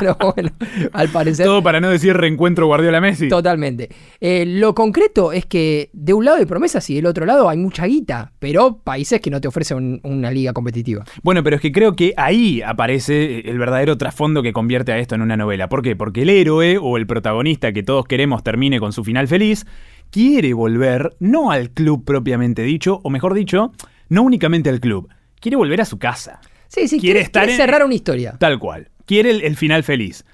Pero 0.00 0.16
bueno, 0.34 0.50
al 0.92 1.08
parecer. 1.08 1.46
Todo 1.46 1.62
para 1.62 1.80
no 1.80 1.88
decir 1.88 2.16
reencuentro 2.16 2.66
Guardiola-Messi. 2.66 3.28
Totalmente. 3.28 3.88
Eh, 4.20 4.44
lo 4.44 4.74
concreto 4.74 5.32
es 5.32 5.46
que 5.46 5.88
de 5.92 6.12
un 6.14 6.24
lado 6.24 6.38
hay 6.38 6.46
promesas 6.46 6.88
y 6.90 6.96
del 6.96 7.06
otro 7.06 7.26
lado 7.26 7.48
hay 7.48 7.56
mucha 7.58 7.86
guita, 7.86 8.32
pero 8.40 8.78
países 8.82 9.20
que 9.20 9.30
no 9.30 9.40
te 9.40 9.46
ofrecen 9.48 9.76
un- 9.76 10.00
una 10.02 10.30
liga 10.32 10.52
competitiva. 10.52 11.04
Bueno, 11.22 11.44
pero 11.44 11.56
es 11.56 11.62
que 11.62 11.70
creo 11.70 11.94
que 11.94 12.12
ahí 12.16 12.60
aparece 12.60 13.48
el 13.48 13.56
verdadero 13.58 13.96
trasfondo 13.96 14.42
que 14.42 14.52
convierte 14.52 14.92
a 14.92 14.98
esto 14.98 15.14
en 15.14 15.22
una 15.22 15.36
novela. 15.36 15.68
¿Por 15.68 15.82
qué? 15.82 15.94
Porque 15.94 16.22
el 16.22 16.30
héroe 16.30 16.76
o 16.78 16.96
el 16.96 17.06
protagonista 17.06 17.72
que 17.72 17.84
todos 17.84 18.04
queremos 18.06 18.42
termine 18.42 18.80
con 18.80 18.92
su 18.92 19.04
final 19.04 19.28
feliz, 19.28 19.64
quiere 20.12 20.52
volver 20.52 21.16
no 21.18 21.50
al 21.50 21.70
club 21.70 22.04
propiamente 22.04 22.62
dicho, 22.62 23.00
o 23.02 23.10
mejor 23.10 23.34
dicho, 23.34 23.72
no 24.08 24.22
únicamente 24.22 24.70
al 24.70 24.78
club, 24.78 25.08
quiere 25.40 25.56
volver 25.56 25.80
a 25.80 25.84
su 25.84 25.98
casa. 25.98 26.40
Sí, 26.68 26.86
sí, 26.86 27.00
Quiere 27.00 27.00
quiere, 27.00 27.20
estar 27.20 27.42
quiere 27.42 27.52
en- 27.54 27.58
cerrar 27.58 27.84
una 27.84 27.94
historia. 27.94 28.36
Tal 28.38 28.58
cual. 28.60 28.88
Quiere 29.06 29.30
el, 29.30 29.42
el 29.42 29.56
final 29.56 29.82
feliz. 29.82 30.24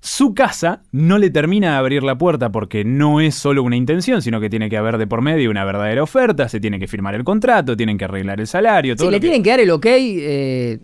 Su 0.00 0.34
casa 0.34 0.82
no 0.92 1.16
le 1.18 1.30
termina 1.30 1.70
de 1.72 1.76
abrir 1.76 2.02
la 2.02 2.18
puerta 2.18 2.50
porque 2.52 2.84
no 2.84 3.20
es 3.22 3.34
solo 3.34 3.62
una 3.62 3.76
intención, 3.76 4.20
sino 4.20 4.38
que 4.40 4.50
tiene 4.50 4.68
que 4.68 4.76
haber 4.76 4.98
de 4.98 5.06
por 5.06 5.22
medio 5.22 5.50
una 5.50 5.64
verdadera 5.64 6.02
oferta, 6.02 6.48
se 6.50 6.60
tiene 6.60 6.78
que 6.78 6.86
firmar 6.86 7.14
el 7.14 7.24
contrato, 7.24 7.74
tienen 7.76 7.96
que 7.96 8.04
arreglar 8.04 8.40
el 8.40 8.46
salario, 8.46 8.94
todo 8.96 9.06
Sí, 9.06 9.06
lo 9.06 9.10
le 9.12 9.16
que- 9.20 9.26
tienen 9.28 9.42
que 9.42 9.50
dar 9.50 9.60
el 9.60 9.70
ok 9.70 9.86
eh, 9.86 10.78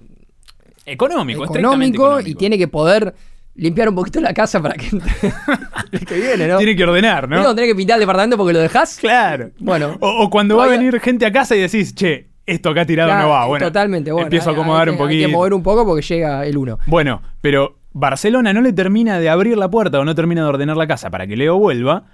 económico, 0.86 1.44
económico, 1.44 2.20
y 2.20 2.34
tiene 2.34 2.56
que 2.56 2.68
poder 2.68 3.14
limpiar 3.60 3.88
un 3.90 3.94
poquito 3.94 4.20
la 4.20 4.32
casa 4.32 4.60
para 4.60 4.74
que 4.74 4.86
entre 4.86 5.12
el 5.92 6.06
que 6.06 6.14
viene, 6.14 6.48
¿no? 6.48 6.56
Tiene 6.58 6.74
que 6.74 6.84
ordenar, 6.84 7.28
¿no? 7.28 7.42
¿No? 7.42 7.54
tenés 7.54 7.70
que 7.70 7.76
pintar 7.76 7.96
el 7.96 8.00
departamento 8.00 8.36
porque 8.36 8.54
lo 8.54 8.58
dejás. 8.58 8.98
Claro. 8.98 9.50
Bueno. 9.58 9.96
O, 10.00 10.24
o 10.24 10.30
cuando 10.30 10.56
va 10.56 10.64
a 10.64 10.68
venir 10.68 10.98
gente 11.00 11.26
a 11.26 11.32
casa 11.32 11.54
y 11.54 11.60
decís, 11.60 11.94
che, 11.94 12.30
esto 12.46 12.70
acá 12.70 12.84
tirado 12.84 13.10
Claro, 13.10 13.24
no 13.24 13.30
va. 13.30 13.46
Bueno, 13.46 13.66
totalmente, 13.66 14.10
bueno. 14.10 14.26
Empiezo 14.26 14.50
a 14.50 14.52
acomodar 14.54 14.88
hay 14.88 14.92
un 14.92 14.98
poquito. 14.98 15.24
Hay 15.24 15.30
que 15.30 15.36
mover 15.36 15.54
un 15.54 15.62
poco 15.62 15.86
porque 15.86 16.02
llega 16.02 16.44
el 16.46 16.56
1. 16.56 16.78
Bueno, 16.86 17.22
pero 17.40 17.78
Barcelona 17.92 18.52
no 18.52 18.60
le 18.62 18.72
termina 18.72 19.18
de 19.18 19.28
abrir 19.28 19.56
la 19.56 19.70
puerta 19.70 20.00
o 20.00 20.04
no 20.04 20.14
termina 20.14 20.42
de 20.42 20.48
ordenar 20.48 20.76
la 20.76 20.86
casa 20.86 21.10
para 21.10 21.26
que 21.26 21.36
Leo 21.36 21.58
vuelva. 21.58 22.06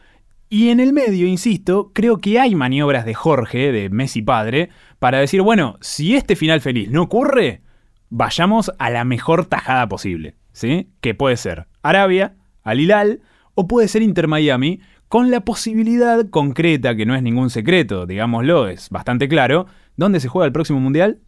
Y 0.48 0.68
en 0.68 0.78
el 0.78 0.92
medio, 0.92 1.26
insisto, 1.26 1.90
creo 1.92 2.18
que 2.18 2.38
hay 2.38 2.54
maniobras 2.54 3.04
de 3.04 3.14
Jorge, 3.14 3.72
de 3.72 3.90
Messi 3.90 4.22
padre, 4.22 4.70
para 4.98 5.18
decir, 5.18 5.42
bueno, 5.42 5.76
si 5.80 6.14
este 6.14 6.36
final 6.36 6.60
feliz 6.60 6.88
no 6.88 7.02
ocurre, 7.02 7.62
vayamos 8.10 8.70
a 8.78 8.90
la 8.90 9.04
mejor 9.04 9.46
tajada 9.46 9.88
posible. 9.88 10.34
¿Sí? 10.56 10.88
Que 11.02 11.14
puede 11.14 11.36
ser 11.36 11.66
Arabia, 11.82 12.34
Al 12.62 12.80
Hilal, 12.80 13.20
o 13.54 13.68
puede 13.68 13.88
ser 13.88 14.00
Inter 14.00 14.26
Miami, 14.26 14.80
con 15.08 15.30
la 15.30 15.40
posibilidad 15.44 16.26
concreta, 16.30 16.96
que 16.96 17.04
no 17.04 17.14
es 17.14 17.22
ningún 17.22 17.50
secreto, 17.50 18.06
digámoslo, 18.06 18.66
es 18.66 18.88
bastante 18.88 19.28
claro, 19.28 19.66
¿dónde 19.98 20.18
se 20.18 20.28
juega 20.28 20.46
el 20.46 20.52
próximo 20.52 20.80
mundial? 20.80 21.18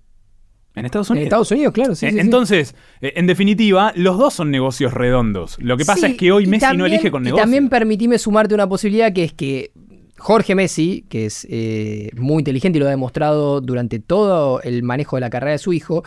En 0.74 0.86
Estados 0.86 1.10
En 1.10 1.12
Unidos. 1.12 1.26
Estados 1.26 1.50
Unidos, 1.50 1.72
claro, 1.74 1.94
sí, 1.94 2.06
Eh, 2.06 2.12
sí. 2.12 2.18
Entonces, 2.20 2.74
eh, 3.02 3.12
en 3.16 3.26
definitiva, 3.26 3.92
los 3.96 4.16
dos 4.16 4.32
son 4.32 4.50
negocios 4.50 4.94
redondos. 4.94 5.58
Lo 5.60 5.76
que 5.76 5.84
pasa 5.84 6.06
Sí, 6.06 6.12
es 6.12 6.18
que 6.18 6.32
hoy 6.32 6.44
y 6.44 6.46
Messi 6.46 6.74
no 6.76 6.86
elige 6.86 7.10
con 7.10 7.22
Y 7.22 7.26
negocios. 7.26 7.42
también 7.44 7.68
permitime 7.68 8.16
sumarte 8.18 8.54
una 8.54 8.66
posibilidad 8.66 9.12
que 9.12 9.24
es 9.24 9.34
que 9.34 9.72
Jorge 10.16 10.54
Messi, 10.54 11.04
que 11.10 11.26
es 11.26 11.46
eh, 11.50 12.10
muy 12.16 12.38
inteligente 12.40 12.78
y 12.78 12.80
lo 12.80 12.86
ha 12.86 12.90
demostrado 12.90 13.60
durante 13.60 13.98
todo 13.98 14.62
el 14.62 14.82
manejo 14.82 15.16
de 15.16 15.20
la 15.20 15.28
carrera 15.30 15.52
de 15.52 15.58
su 15.58 15.74
hijo, 15.74 16.02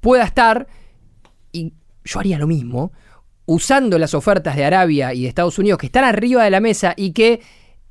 pueda 0.00 0.24
estar, 0.24 0.66
y 0.66 0.85
yo 2.06 2.20
haría 2.20 2.38
lo 2.38 2.46
mismo, 2.46 2.92
usando 3.44 3.98
las 3.98 4.14
ofertas 4.14 4.56
de 4.56 4.64
Arabia 4.64 5.14
y 5.14 5.22
de 5.22 5.28
Estados 5.28 5.58
Unidos 5.58 5.78
que 5.78 5.86
están 5.86 6.04
arriba 6.04 6.42
de 6.44 6.50
la 6.50 6.60
mesa 6.60 6.94
y 6.96 7.12
que 7.12 7.40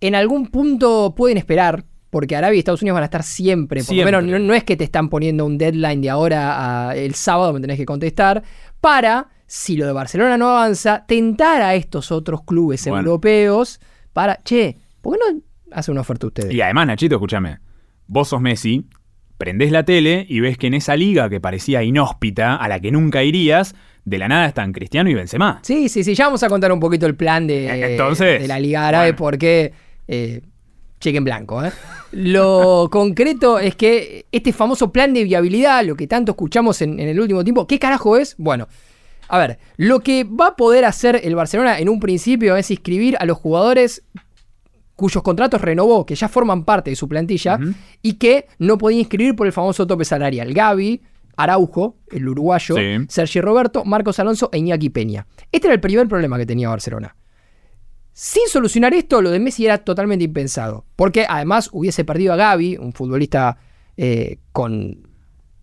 en 0.02 0.16
algún 0.16 0.48
punto 0.48 1.14
pueden 1.16 1.38
esperar, 1.38 1.86
porque 2.10 2.36
Arabia 2.36 2.56
y 2.56 2.60
Estados 2.60 2.82
Unidos 2.82 2.96
van 2.96 3.04
a 3.04 3.06
estar 3.06 3.24
siempre, 3.24 3.84
por 3.84 3.96
lo 3.96 4.06
menos 4.06 4.24
no, 4.24 4.40
no 4.40 4.54
es 4.54 4.64
que 4.64 4.76
te 4.76 4.84
están 4.84 5.10
poniendo 5.10 5.46
un 5.46 5.58
deadline 5.58 6.02
de 6.02 6.10
ahora 6.10 6.90
a 6.90 6.96
el 6.96 7.14
sábado 7.16 7.54
me 7.54 7.60
tenés 7.62 7.78
que 7.78 7.86
contestar, 7.86 8.44
para, 8.82 9.30
si 9.48 9.78
lo 9.78 9.86
de 9.86 9.94
Barcelona 9.94 10.38
no 10.38 10.50
avanza, 10.50 11.06
tentar 11.08 11.62
a 11.62 11.76
estos 11.76 12.12
otros 12.12 12.44
clubes 12.44 12.86
Bueno. 12.88 13.00
europeos 13.00 13.80
para, 14.14 14.42
che, 14.44 14.78
¿por 15.02 15.14
qué 15.18 15.20
no 15.34 15.42
hacen 15.72 15.94
una 15.94 16.02
oferta 16.02 16.28
ustedes? 16.28 16.54
Y 16.54 16.62
además, 16.62 16.88
Nachito, 16.88 17.16
escúchame. 17.16 17.60
Vos 18.08 18.30
sos 18.30 18.42
Messi, 18.42 18.88
prendés 19.38 19.72
la 19.72 19.84
tele 19.84 20.26
y 20.30 20.40
ves 20.40 20.58
que 20.58 20.68
en 20.68 20.74
esa 20.76 20.96
liga 20.96 21.30
que 21.30 21.42
parecía 21.42 21.84
inhóspita, 21.84 22.56
a 22.56 22.68
la 22.68 22.80
que 22.80 22.92
nunca 22.92 23.24
irías, 23.24 23.76
de 24.06 24.18
la 24.20 24.28
nada 24.28 24.46
están 24.46 24.72
Cristiano 24.72 25.10
y 25.10 25.16
Benzema. 25.16 25.60
Sí, 25.64 25.90
sí, 25.90 26.04
sí, 26.04 26.14
ya 26.14 26.26
vamos 26.26 26.44
a 26.44 26.50
contar 26.50 26.72
un 26.72 26.80
poquito 26.80 27.08
el 27.08 27.16
plan 27.16 27.48
de, 27.48 27.92
Entonces, 27.92 28.42
de 28.42 28.48
la 28.48 28.60
Liga 28.60 28.88
Árabe 28.88 29.08
bueno. 29.08 29.18
porque 29.18 29.74
eh, 30.08 30.42
cheque 31.00 31.18
en 31.18 31.24
blanco. 31.24 31.64
¿eh? 31.64 31.72
Lo 32.12 32.88
concreto 32.92 33.60
es 33.60 33.76
que 33.76 34.28
este 34.32 34.54
famoso 34.54 34.92
plan 34.92 35.14
de 35.14 35.24
viabilidad, 35.24 35.84
lo 35.84 35.96
que 35.96 36.08
tanto 36.08 36.34
escuchamos 36.34 36.82
en, 36.82 37.00
en 37.00 37.10
el 37.10 37.20
último 37.20 37.44
tiempo, 37.44 37.66
¿qué 37.68 37.80
carajo 37.80 38.16
es? 38.16 38.36
Bueno, 38.38 38.68
a 39.28 39.40
ver, 39.40 39.58
lo 39.78 40.02
que 40.02 40.24
va 40.24 40.48
a 40.48 40.56
poder 40.56 40.86
hacer 40.86 41.20
el 41.24 41.36
Barcelona 41.36 41.80
en 41.80 41.90
un 41.90 42.00
principio 42.00 42.56
es 42.56 42.70
inscribir 42.70 43.18
a 43.20 43.26
los 43.26 43.38
jugadores 43.38 44.04
cuyos 44.96 45.24
contratos 45.24 45.62
renovó, 45.62 46.06
que 46.06 46.16
ya 46.16 46.30
forman 46.30 46.64
parte 46.64 46.90
de 46.90 46.96
su 46.96 47.10
plantilla, 47.10 47.60
y 48.02 48.14
que 48.14 48.48
no 48.60 48.78
podía 48.78 49.00
inscribir 49.00 49.36
por 49.36 49.46
el 49.46 49.52
famoso 49.52 49.86
tope 49.86 50.06
salarial. 50.06 50.54
Gaby, 50.54 51.02
Araujo, 51.38 51.98
el 52.12 52.28
uruguayo, 52.28 52.76
Sí. 52.76 53.06
Sergio 53.10 53.42
Roberto, 53.42 53.84
Marcos 53.86 54.20
Alonso 54.20 54.50
e 54.52 54.58
Iñaki 54.60 54.90
Peña. 54.90 55.26
Este 55.52 55.68
era 55.68 55.74
el 55.74 55.80
primer 55.82 56.08
problema 56.08 56.38
que 56.38 56.46
tenía 56.46 56.70
Barcelona. 56.70 57.16
Sin 58.14 58.48
solucionar 58.48 58.94
esto, 58.94 59.22
lo 59.22 59.30
de 59.30 59.40
Messi 59.40 59.66
era 59.66 59.80
totalmente 59.80 60.24
impensado. 60.24 60.86
Porque 60.96 61.26
además 61.28 61.70
hubiese 61.74 62.06
perdido 62.06 62.32
a 62.34 62.38
Gaby, 62.38 62.78
un 62.78 62.94
futbolista 62.94 63.58
eh, 63.98 64.38
con 64.54 65.06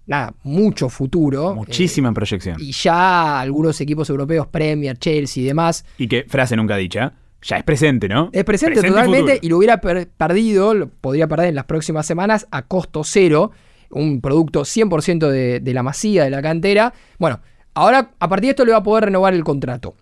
nada, 0.07 0.35
mucho 0.43 0.89
futuro. 0.91 1.55
Muchísima 1.55 2.13
proyección. 2.13 2.57
eh, 2.61 2.65
y 2.65 2.73
ya 2.73 3.41
algunos 3.41 3.81
equipos 3.81 4.11
europeos, 4.11 4.47
Premier, 4.49 4.99
Chelsea 4.99 5.43
y 5.43 5.47
demás, 5.47 5.85
Y 5.97 6.09
que, 6.09 6.25
frase 6.29 6.55
nunca 6.57 6.77
dicha, 6.77 7.15
ya 7.41 7.57
es 7.57 7.65
presente, 7.65 8.07
¿no? 8.09 8.29
es 8.33 8.45
presente, 8.45 8.83
totalmente 8.83 9.39
y, 9.41 9.49
lo 9.49 9.57
hubiera 9.57 9.81
per- 9.81 10.09
perdido, 10.11 10.75
lo 10.75 10.89
podría 10.89 11.27
perder 11.29 11.49
en 11.49 11.55
las 11.55 11.65
próximas 11.65 12.05
semanas 12.05 12.47
a 12.51 12.63
costo 12.67 13.03
cero, 13.05 13.51
un 13.93 14.21
producto 14.21 14.63
100% 14.63 15.29
de, 15.29 15.61
de 15.61 15.75
la 15.75 15.83
masía, 15.83 16.25
de 16.25 16.31
la 16.31 16.43
cantera. 16.43 16.93
Bueno, 17.19 17.41
ahora 17.75 18.11
a 18.19 18.29
partir 18.29 18.49
de 18.49 18.51
esto 18.51 18.65
le 18.65 18.73
va 18.73 18.79
a 18.79 18.83
poder 18.83 19.05
renovar 19.07 19.35
el 19.35 19.45
contrato. 19.45 19.95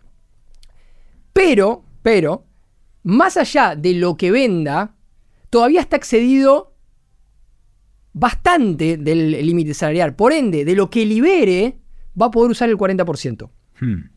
Pero, 1.33 1.85
pero, 2.03 2.45
más 3.03 3.37
allá 3.37 3.77
de 3.77 3.95
lo 3.95 4.17
que 4.17 4.31
venda, 4.31 4.95
todavía 5.49 5.81
está 5.81 5.97
excedido 5.97 6.75
bastante 8.13 8.97
del 8.97 9.31
límite 9.47 9.75
salarial. 9.75 10.15
Por 10.15 10.33
ende, 10.33 10.65
de 10.65 10.75
lo 10.75 10.91
que 10.91 11.07
libere, 11.07 11.79
va 12.21 12.27
a 12.27 12.31
poder 12.31 12.51
usar 12.51 12.69
el 12.69 12.77
40%. 12.77 13.51
Hmm. 13.81 14.11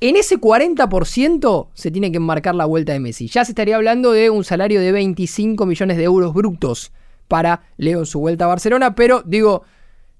En 0.00 0.16
ese 0.16 0.38
40% 0.38 1.68
se 1.72 1.90
tiene 1.90 2.10
que 2.10 2.18
enmarcar 2.18 2.54
la 2.54 2.66
vuelta 2.66 2.92
de 2.92 3.00
Messi. 3.00 3.28
Ya 3.28 3.44
se 3.44 3.52
estaría 3.52 3.76
hablando 3.76 4.12
de 4.12 4.28
un 4.28 4.44
salario 4.44 4.80
de 4.80 4.92
25 4.92 5.64
millones 5.64 5.96
de 5.96 6.04
euros 6.04 6.34
brutos 6.34 6.92
para 7.28 7.62
Leo 7.76 8.00
en 8.00 8.06
su 8.06 8.20
vuelta 8.20 8.44
a 8.44 8.48
Barcelona, 8.48 8.94
pero 8.94 9.22
digo, 9.24 9.64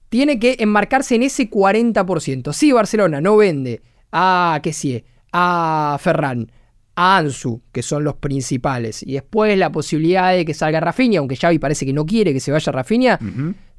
tiene 0.09 0.39
que 0.39 0.57
enmarcarse 0.61 1.15
en 1.15 1.23
ese 1.23 1.51
40%. 1.51 2.53
Si 2.53 2.73
Barcelona 2.73 3.21
no 3.21 3.37
vende 3.37 3.83
a 4.13 4.59
Kessie, 4.63 5.05
a 5.33 5.99
Ferran, 6.01 6.51
a 6.95 7.19
Ansu, 7.19 7.61
que 7.73 7.83
son 7.83 8.05
los 8.05 8.15
principales, 8.15 9.03
y 9.03 9.13
después 9.13 9.57
la 9.59 9.71
posibilidad 9.71 10.33
de 10.33 10.45
que 10.45 10.55
salga 10.55 10.81
Rafinha, 10.81 11.19
aunque 11.19 11.37
Xavi 11.37 11.59
parece 11.59 11.85
que 11.85 11.93
no 11.93 12.07
quiere 12.07 12.33
que 12.33 12.41
se 12.41 12.51
vaya 12.51 12.73
Rafinha, 12.73 13.19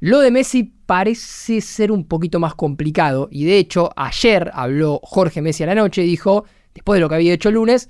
lo 0.00 0.20
de 0.20 0.30
Messi 0.30 0.62
parece 0.86 1.60
ser 1.60 1.90
un 1.90 2.06
poquito 2.06 2.38
más 2.38 2.54
complicado 2.54 3.28
y 3.32 3.44
de 3.44 3.58
hecho 3.58 3.90
ayer 3.96 4.50
habló 4.54 5.00
Jorge 5.02 5.42
Messi 5.42 5.64
a 5.64 5.66
la 5.66 5.74
noche 5.74 6.04
y 6.04 6.06
dijo, 6.06 6.44
después 6.74 6.98
de 6.98 7.00
lo 7.00 7.08
que 7.08 7.16
había 7.16 7.32
hecho 7.32 7.48
el 7.48 7.56
lunes, 7.56 7.88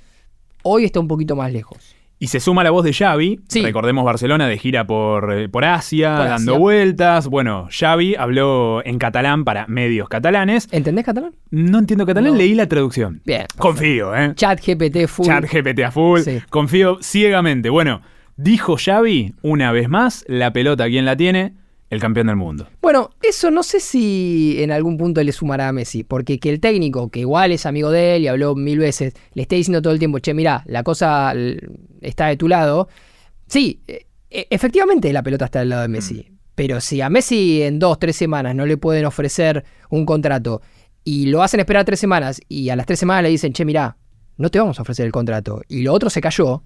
hoy 0.63 0.85
está 0.85 1.01
un 1.01 1.09
poquito 1.09 1.37
más 1.37 1.53
lejos. 1.53 1.95
Y 2.21 2.27
se 2.29 2.41
suma 2.41 2.65
la 2.65 2.71
voz 2.71 2.85
de 2.85 2.93
Xavi. 2.93 3.41
Sí. 3.49 3.63
Recordemos 3.63 4.05
Barcelona 4.05 4.49
de 4.49 4.59
gira 4.59 4.87
por, 4.87 5.33
eh, 5.33 5.49
por 5.49 5.65
Asia, 5.65 6.17
Por 6.17 6.27
dando 6.27 6.53
Asia. 6.53 6.59
vueltas. 6.59 7.29
Bueno, 7.29 7.69
Xavi 7.71 8.17
habló 8.17 8.83
en 8.85 8.99
catalán 8.99 9.45
para 9.45 9.67
medios 9.69 10.09
catalanes. 10.09 10.67
¿Entendés 10.73 11.05
catalán? 11.05 11.33
No 11.51 11.79
entiendo 11.79 12.05
catalán, 12.07 12.33
No. 12.33 12.37
leí 12.39 12.55
la 12.55 12.67
traducción. 12.67 13.21
Bien. 13.25 13.47
Confío, 13.57 14.17
¿eh? 14.17 14.33
Chat 14.35 14.61
GPT 14.67 15.07
full. 15.07 15.27
Chat 15.27 15.45
GPT 15.45 15.85
a 15.85 15.91
full. 15.93 16.21
Sí. 16.21 16.41
Confío 16.51 16.99
ciegamente. 17.01 17.71
Bueno, 17.71 18.03
dijo 18.37 18.77
Xavi, 18.77 19.35
una 19.43 19.71
vez 19.71 19.89
más, 19.89 20.25
la 20.27 20.53
pelota, 20.53 20.87
¿quién 20.89 21.05
la 21.05 21.17
tiene? 21.17 21.55
El 21.91 22.01
campeón 22.01 22.27
del 22.27 22.37
mundo. 22.37 22.69
Bueno, 22.83 23.11
eso 23.23 23.51
no 23.51 23.63
sé 23.63 23.81
si 23.81 24.57
en 24.59 24.71
algún 24.71 24.99
punto 24.99 25.23
le 25.23 25.33
sumará 25.33 25.69
a 25.69 25.73
Messi, 25.73 26.05
porque 26.05 26.39
que 26.39 26.51
el 26.51 26.61
técnico, 26.61 27.09
que 27.09 27.21
igual 27.21 27.51
es 27.51 27.65
amigo 27.65 27.91
de 27.91 28.17
él 28.17 28.23
y 28.25 28.29
habló 28.29 28.55
mil 28.55 28.79
veces, 28.79 29.15
le 29.33 29.43
esté 29.43 29.57
diciendo 29.57 29.81
todo 29.81 29.95
el 29.95 29.99
tiempo, 29.99 30.19
che, 30.19 30.35
mirá, 30.35 30.63
la 30.67 30.83
cosa 30.83 31.33
está 32.03 32.27
de 32.27 32.37
tu 32.37 32.47
lado. 32.47 32.89
Sí, 33.47 33.81
e- 33.87 34.07
e- 34.29 34.47
efectivamente 34.51 35.11
la 35.15 35.23
pelota 35.23 35.47
está 35.47 35.61
del 35.61 35.71
lado 35.71 35.83
de 35.83 35.89
Messi, 35.89 36.31
pero 36.55 36.81
si 36.83 37.01
a 37.01 37.09
Messi 37.09 37.63
en 37.63 37.79
dos, 37.79 37.99
tres 37.99 38.17
semanas 38.17 38.55
no 38.55 38.67
le 38.67 38.77
pueden 38.77 39.07
ofrecer 39.07 39.65
un 39.89 40.05
contrato 40.05 40.61
y 41.05 41.27
lo 41.27 41.43
hacen 41.43 41.61
esperar 41.61 41.87
tres 41.87 42.01
semanas 42.01 42.39
y 42.49 42.69
a 42.69 42.77
las 42.77 42.85
tres 42.85 42.99
semanas 42.99 43.23
le 43.23 43.31
dicen, 43.31 43.55
che, 43.55 43.65
mirá, 43.65 43.97
no 44.37 44.51
te 44.51 44.59
vamos 44.59 44.79
a 44.79 44.83
ofrecer 44.83 45.07
el 45.07 45.13
contrato 45.13 45.63
y 45.69 45.81
lo 45.83 45.95
otro 45.95 46.11
se 46.11 46.21
cayó, 46.21 46.65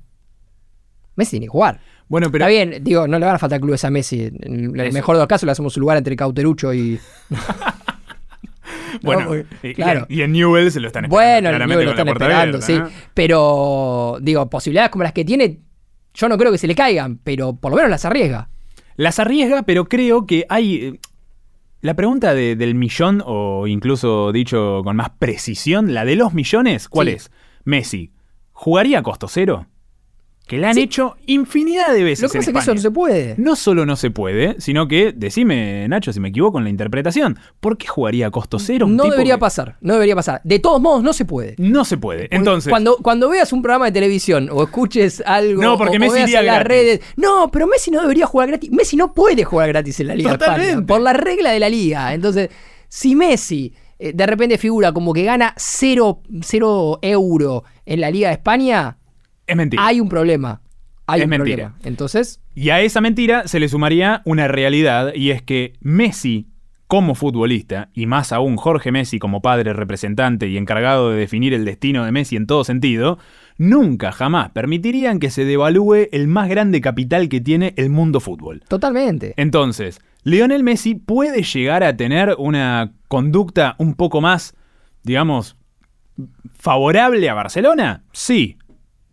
Messi 1.15 1.33
tiene 1.33 1.47
que 1.47 1.51
jugar. 1.51 1.81
Bueno, 2.13 2.31
pero 2.31 2.45
Está 2.45 2.51
bien, 2.51 2.85
digo, 2.85 3.09
no 3.09 3.19
le 3.19 3.25
van 3.25 3.37
a 3.37 3.39
faltar 3.39 3.59
clubes 3.59 3.83
a 3.87 3.91
Messi. 3.91 4.25
En 4.43 4.79
el 4.79 4.93
mejor 4.93 5.17
de 5.17 5.21
los 5.23 5.27
casos 5.29 5.47
le 5.47 5.53
hacemos 5.53 5.75
un 5.79 5.81
lugar 5.81 5.97
entre 5.97 6.15
Cauterucho 6.15 6.75
y. 6.75 7.01
bueno, 9.03 9.23
No, 9.23 9.29
porque- 9.29 9.71
y, 9.71 9.75
claro. 9.75 10.07
y 10.09 10.21
en 10.21 10.33
Newell 10.33 10.71
se 10.71 10.81
lo 10.81 10.89
están 10.89 11.07
esperando. 11.07 11.17
Bueno, 11.33 11.49
claramente 11.49 11.75
Newell 11.75 11.87
lo 11.87 11.91
están 11.93 12.09
esperando, 12.09 12.59
abierta, 12.59 12.91
sí. 12.91 12.97
Pero, 13.15 14.19
digo, 14.21 14.49
posibilidades 14.51 14.91
como 14.91 15.05
las 15.05 15.13
que 15.13 15.25
tiene, 15.25 15.61
yo 16.15 16.29
no 16.29 16.37
creo 16.37 16.53
que 16.53 16.59
se 16.59 16.67
le 16.67 16.75
caigan, 16.75 17.19
pero 17.25 17.55
por 17.55 17.71
lo 17.71 17.77
menos 17.77 17.91
las 17.91 18.05
arriesga. 18.05 18.51
Las 18.97 19.19
arriesga, 19.19 19.63
pero 19.63 19.87
creo 19.87 20.27
que 20.27 20.45
hay. 20.49 20.75
eh, 20.77 21.01
La 21.81 21.95
pregunta 21.95 22.33
de- 22.35 22.55
del 22.55 22.75
millón, 22.77 23.23
o 23.27 23.67
incluso 23.67 24.31
dicho 24.31 24.83
con 24.85 24.95
más 24.97 25.11
precisión, 25.19 25.95
la 25.95 26.05
de 26.05 26.15
los 26.15 26.33
millones, 26.33 26.89
¿cuál 26.89 27.09
Sí. 27.09 27.15
es? 27.15 27.31
Messi, 27.65 28.13
¿jugaría 28.53 29.01
a 29.01 29.03
costo 29.03 29.27
cero? 29.27 29.67
Que 30.47 30.59
la 30.59 30.69
han 30.71 30.75
Sí. 30.75 30.83
hecho 30.83 31.17
infinidad 31.27 31.95
de 31.95 32.03
veces. 32.03 32.23
Lo 32.25 32.29
que 32.29 32.39
pasa 32.39 32.51
es 32.51 32.55
que 32.55 32.61
eso 32.61 32.75
no 32.75 32.81
se 32.81 32.91
puede. 32.91 33.35
No 33.39 33.55
solo 33.57 33.87
no 33.87 33.95
se 33.97 34.11
puede, 34.11 34.57
sino 34.61 34.89
que, 34.89 35.13
decime, 35.17 35.87
Nacho, 35.89 36.13
si 36.13 36.19
me 36.21 36.29
equivoco 36.29 36.59
en 36.59 36.65
la 36.65 36.71
interpretación, 36.71 37.39
¿por 37.61 37.79
qué 37.79 37.87
jugaría 37.87 38.27
a 38.27 38.31
costo 38.31 38.59
cero? 38.59 38.87
un 38.87 38.97
No 38.97 39.05
tipo 39.05 39.13
debería 39.13 39.37
que- 39.37 39.41
pasar, 39.41 39.77
no 39.81 39.95
debería 39.95 40.17
pasar. 40.17 40.41
De 40.45 40.59
todos 40.59 40.81
modos, 40.83 41.03
no 41.05 41.13
se 41.13 41.25
puede. 41.25 41.55
No 41.59 41.85
se 41.85 41.97
puede. 41.97 42.29
Entonces, 42.35 42.69
cuando, 42.71 42.97
cuando 42.99 43.29
veas 43.31 43.53
un 43.53 43.63
programa 43.63 43.87
de 43.87 43.93
televisión 43.93 44.49
o 44.53 44.65
escuches 44.65 45.23
algo 45.25 45.63
No, 45.63 45.79
porque 45.79 45.97
o, 45.97 45.97
o 45.97 46.01
Messi 46.01 46.15
veas 46.17 46.29
iría 46.29 46.41
en 46.41 46.47
las 46.47 46.55
gratis. 46.57 46.69
redes, 46.69 47.01
no, 47.17 47.49
pero 47.51 47.67
Messi 47.69 47.91
no 47.93 48.03
debería 48.03 48.27
jugar 48.27 48.49
gratis. 48.49 48.71
Messi 48.73 48.97
no 48.97 49.15
puede 49.15 49.45
jugar 49.45 49.69
gratis 49.69 50.01
en 50.01 50.09
la 50.09 50.15
Liga 50.17 50.31
de 50.31 50.35
España, 50.35 50.57
Totalmente. 50.57 50.87
por 50.87 51.01
la 51.01 51.13
regla 51.13 51.51
de 51.53 51.61
la 51.61 51.69
liga. 51.69 52.13
Entonces, 52.15 52.51
si 52.89 53.15
Messi 53.15 53.73
eh, 53.99 54.13
de 54.13 54.27
repente 54.27 54.59
figura 54.59 54.93
como 54.93 55.13
que 55.15 55.23
gana 55.23 55.55
cero, 55.57 56.21
cero 56.43 56.99
euro 57.01 57.63
en 57.87 58.01
la 58.01 58.11
Liga 58.11 58.29
de 58.29 58.35
España, 58.35 58.99
es 59.53 59.57
mentira. 59.57 59.87
hay 59.87 60.01
un 60.01 60.09
problema. 60.09 60.61
Hay 61.07 61.21
Es 61.21 61.25
un 61.25 61.31
mentira. 61.31 61.57
problema. 61.69 61.77
Entonces, 61.85 62.41
Y 62.55 62.71
a 62.71 62.81
esa 62.81 63.01
mentira 63.01 63.49
se 63.49 63.59
le 63.61 63.69
sumaría 63.69 64.23
una 64.25 64.49
realidad, 64.49 65.13
y 65.15 65.31
es 65.31 65.43
que 65.43 65.73
Messi, 65.81 66.47
como 66.87 67.15
futbolista, 67.15 67.89
y 67.95 68.07
más 68.07 68.33
aún 68.33 68.57
Jorge 68.57 68.93
Messi 68.93 69.19
como 69.19 69.41
padre 69.43 69.73
representante 69.73 70.49
y 70.49 70.57
encargado 70.59 71.11
de 71.11 71.17
definir 71.19 71.55
el 71.55 71.65
destino 71.65 72.05
de 72.05 72.13
Messi 72.13 72.37
en 72.37 72.47
todo 72.47 72.65
sentido, 72.65 73.19
nunca 73.59 74.13
jamás 74.13 74.51
permitirían 74.51 75.19
que 75.19 75.31
se 75.31 75.45
devalúe 75.45 76.09
el 76.13 76.29
más 76.29 76.49
grande 76.49 76.81
capital 76.81 77.29
que 77.29 77.41
tiene 77.41 77.75
el 77.77 77.89
mundo 77.91 78.21
fútbol. 78.21 78.63
totalmente. 78.69 79.35
Entonces, 79.37 80.01
Lionel 80.25 80.63
Messi 80.63 80.95
puede 80.95 81.43
llegar 81.43 81.83
a 81.83 81.97
tener 81.97 82.37
una 82.39 82.93
conducta 83.09 83.75
un 83.79 83.95
poco 83.95 84.21
más, 84.21 84.55
digamos, 85.03 85.57
favorable 86.55 87.29
a 87.29 87.35
Barcelona? 87.35 88.05
Sí. 88.13 88.57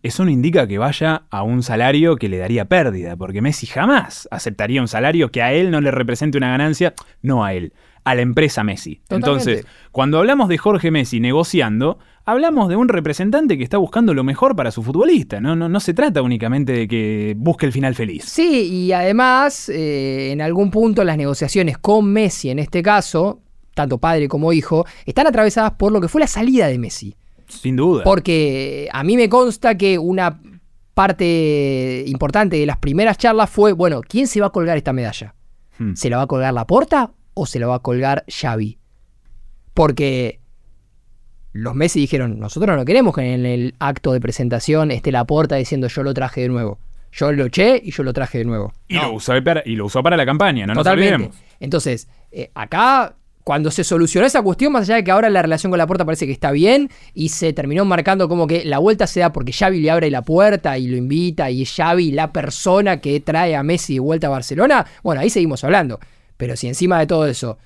Eso 0.01 0.23
no 0.23 0.31
indica 0.31 0.65
que 0.65 0.77
vaya 0.77 1.23
a 1.29 1.43
un 1.43 1.61
salario 1.61 2.15
que 2.15 2.29
le 2.29 2.37
daría 2.37 2.65
pérdida, 2.65 3.17
porque 3.17 3.41
Messi 3.41 3.67
jamás 3.67 4.29
aceptaría 4.31 4.81
un 4.81 4.87
salario 4.87 5.29
que 5.29 5.41
a 5.41 5.51
él 5.51 5.71
no 5.71 5.81
le 5.81 5.91
represente 5.91 6.37
una 6.37 6.49
ganancia, 6.49 6.93
no 7.21 7.43
a 7.43 7.53
él, 7.53 7.73
a 8.05 8.15
la 8.15 8.21
empresa 8.21 8.63
Messi. 8.63 9.01
Totalmente. 9.07 9.15
Entonces, 9.15 9.65
cuando 9.91 10.19
hablamos 10.19 10.47
de 10.47 10.57
Jorge 10.57 10.89
Messi 10.89 11.19
negociando, 11.19 11.99
hablamos 12.23 12.69
de 12.69 12.77
un 12.77 12.87
representante 12.87 13.57
que 13.57 13.63
está 13.63 13.77
buscando 13.77 14.13
lo 14.13 14.23
mejor 14.23 14.55
para 14.55 14.71
su 14.71 14.83
futbolista. 14.83 15.41
No, 15.41 15.57
no, 15.57 15.67
no 15.67 15.79
se 15.81 15.93
trata 15.93 16.21
únicamente 16.21 16.71
de 16.71 16.87
que 16.87 17.35
busque 17.37 17.65
el 17.65 17.73
final 17.73 17.93
feliz. 17.93 18.23
Sí, 18.23 18.69
y 18.71 18.91
además, 18.93 19.67
eh, 19.67 20.31
en 20.31 20.41
algún 20.41 20.71
punto 20.71 21.03
las 21.03 21.17
negociaciones 21.17 21.77
con 21.77 22.05
Messi, 22.05 22.49
en 22.49 22.59
este 22.59 22.81
caso, 22.81 23.41
tanto 23.73 23.97
padre 23.97 24.29
como 24.29 24.53
hijo, 24.53 24.85
están 25.05 25.27
atravesadas 25.27 25.71
por 25.71 25.91
lo 25.91 25.99
que 25.99 26.07
fue 26.07 26.21
la 26.21 26.27
salida 26.27 26.67
de 26.67 26.77
Messi. 26.77 27.15
Sin 27.49 27.75
duda. 27.75 28.03
Porque 28.03 28.87
a 28.91 29.03
mí 29.03 29.17
me 29.17 29.27
consta 29.27 29.77
que 29.77 29.97
una 29.97 30.39
parte 30.93 32.03
importante 32.07 32.57
de 32.57 32.65
las 32.65 32.77
primeras 32.77 33.17
charlas 33.17 33.49
fue, 33.49 33.71
bueno, 33.73 34.01
¿quién 34.01 34.27
se 34.27 34.41
va 34.41 34.47
a 34.47 34.51
colgar 34.51 34.77
esta 34.77 34.93
medalla? 34.93 35.35
Hmm. 35.77 35.93
¿Se 35.93 36.09
la 36.09 36.17
va 36.17 36.23
a 36.23 36.27
colgar 36.27 36.53
la 36.53 36.67
Porta 36.67 37.11
o 37.33 37.45
se 37.45 37.59
la 37.59 37.67
va 37.67 37.75
a 37.75 37.79
colgar 37.79 38.25
Xavi? 38.27 38.79
Porque 39.73 40.39
los 41.53 41.73
Messi 41.75 41.99
dijeron, 41.99 42.39
nosotros 42.39 42.75
no 42.75 42.85
queremos 42.85 43.15
que 43.15 43.33
en 43.33 43.45
el 43.45 43.75
acto 43.79 44.13
de 44.13 44.21
presentación 44.21 44.91
esté 44.91 45.11
la 45.11 45.25
Porta 45.25 45.55
diciendo 45.55 45.87
yo 45.87 46.03
lo 46.03 46.13
traje 46.13 46.41
de 46.41 46.49
nuevo. 46.49 46.79
Yo 47.11 47.31
lo 47.31 47.45
eché 47.45 47.81
y 47.83 47.91
yo 47.91 48.03
lo 48.03 48.13
traje 48.13 48.39
de 48.39 48.45
nuevo. 48.45 48.71
Y, 48.87 48.95
lo 48.95 49.13
usó 49.13 49.33
para, 49.43 49.63
y 49.65 49.75
lo 49.75 49.85
usó 49.85 50.03
para 50.03 50.15
la 50.15 50.25
campaña, 50.25 50.67
no 50.67 50.75
Totalmente. 50.75 51.11
nos 51.11 51.19
olvidemos. 51.21 51.43
Entonces, 51.59 52.07
eh, 52.31 52.51
acá, 52.53 53.15
cuando 53.49 53.71
se 53.71 53.83
solucionó 53.83 54.27
esa 54.27 54.43
cuestión, 54.43 54.71
más 54.73 54.83
allá 54.83 54.97
de 54.97 55.03
que 55.03 55.09
ahora 55.09 55.27
la 55.27 55.41
relación 55.41 55.71
con 55.71 55.79
la 55.79 55.87
puerta 55.87 56.05
parece 56.05 56.27
que 56.27 56.31
está 56.31 56.51
bien, 56.51 56.91
y 57.15 57.29
se 57.29 57.51
terminó 57.51 57.83
marcando 57.83 58.29
como 58.29 58.45
que 58.45 58.63
la 58.63 58.77
vuelta 58.77 59.07
se 59.07 59.21
da 59.21 59.33
porque 59.33 59.51
Xavi 59.51 59.81
le 59.81 59.89
abre 59.89 60.11
la 60.11 60.21
puerta 60.21 60.77
y 60.77 60.85
lo 60.85 60.95
invita, 60.95 61.49
y 61.49 61.63
es 61.63 61.73
Xavi 61.75 62.11
la 62.11 62.31
persona 62.31 63.01
que 63.01 63.19
trae 63.21 63.55
a 63.55 63.63
Messi 63.63 63.95
de 63.95 64.01
vuelta 64.01 64.27
a 64.27 64.29
Barcelona, 64.29 64.85
bueno, 65.01 65.21
ahí 65.21 65.31
seguimos 65.31 65.63
hablando. 65.63 65.99
Pero 66.37 66.55
si 66.55 66.67
encima 66.67 66.99
de 66.99 67.07
todo 67.07 67.25
eso 67.25 67.57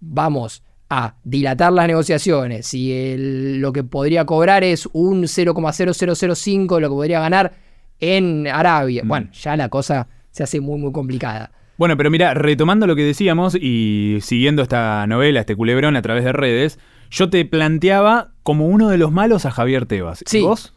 vamos 0.00 0.62
a 0.88 1.16
dilatar 1.22 1.70
las 1.70 1.86
negociaciones, 1.86 2.66
si 2.66 2.94
el- 2.94 3.60
lo 3.60 3.74
que 3.74 3.84
podría 3.84 4.24
cobrar 4.24 4.64
es 4.64 4.88
un 4.94 5.28
0,0005 5.28 6.76
de 6.76 6.80
lo 6.80 6.88
que 6.88 6.94
podría 6.94 7.20
ganar 7.20 7.52
en 8.00 8.46
Arabia, 8.46 9.02
Mm. 9.04 9.08
bueno, 9.08 9.28
ya 9.32 9.54
la 9.54 9.68
cosa 9.68 10.08
se 10.30 10.44
hace 10.44 10.60
muy, 10.60 10.78
muy 10.80 10.92
complicada. 10.92 11.52
Bueno, 11.78 11.96
pero 11.96 12.10
mira, 12.10 12.32
retomando 12.34 12.86
lo 12.86 12.96
que 12.96 13.02
decíamos 13.02 13.54
y 13.54 14.18
siguiendo 14.22 14.62
esta 14.62 15.06
novela, 15.06 15.40
este 15.40 15.56
culebrón 15.56 15.96
a 15.96 16.02
través 16.02 16.24
de 16.24 16.32
redes, 16.32 16.78
yo 17.10 17.28
te 17.30 17.44
planteaba 17.44 18.32
como 18.42 18.66
uno 18.68 18.88
de 18.88 18.98
los 18.98 19.12
malos 19.12 19.44
a 19.46 19.50
Javier 19.50 19.86
Tebas. 19.86 20.22
¿Y 20.22 20.24
Sí. 20.26 20.40
vos? 20.42 20.72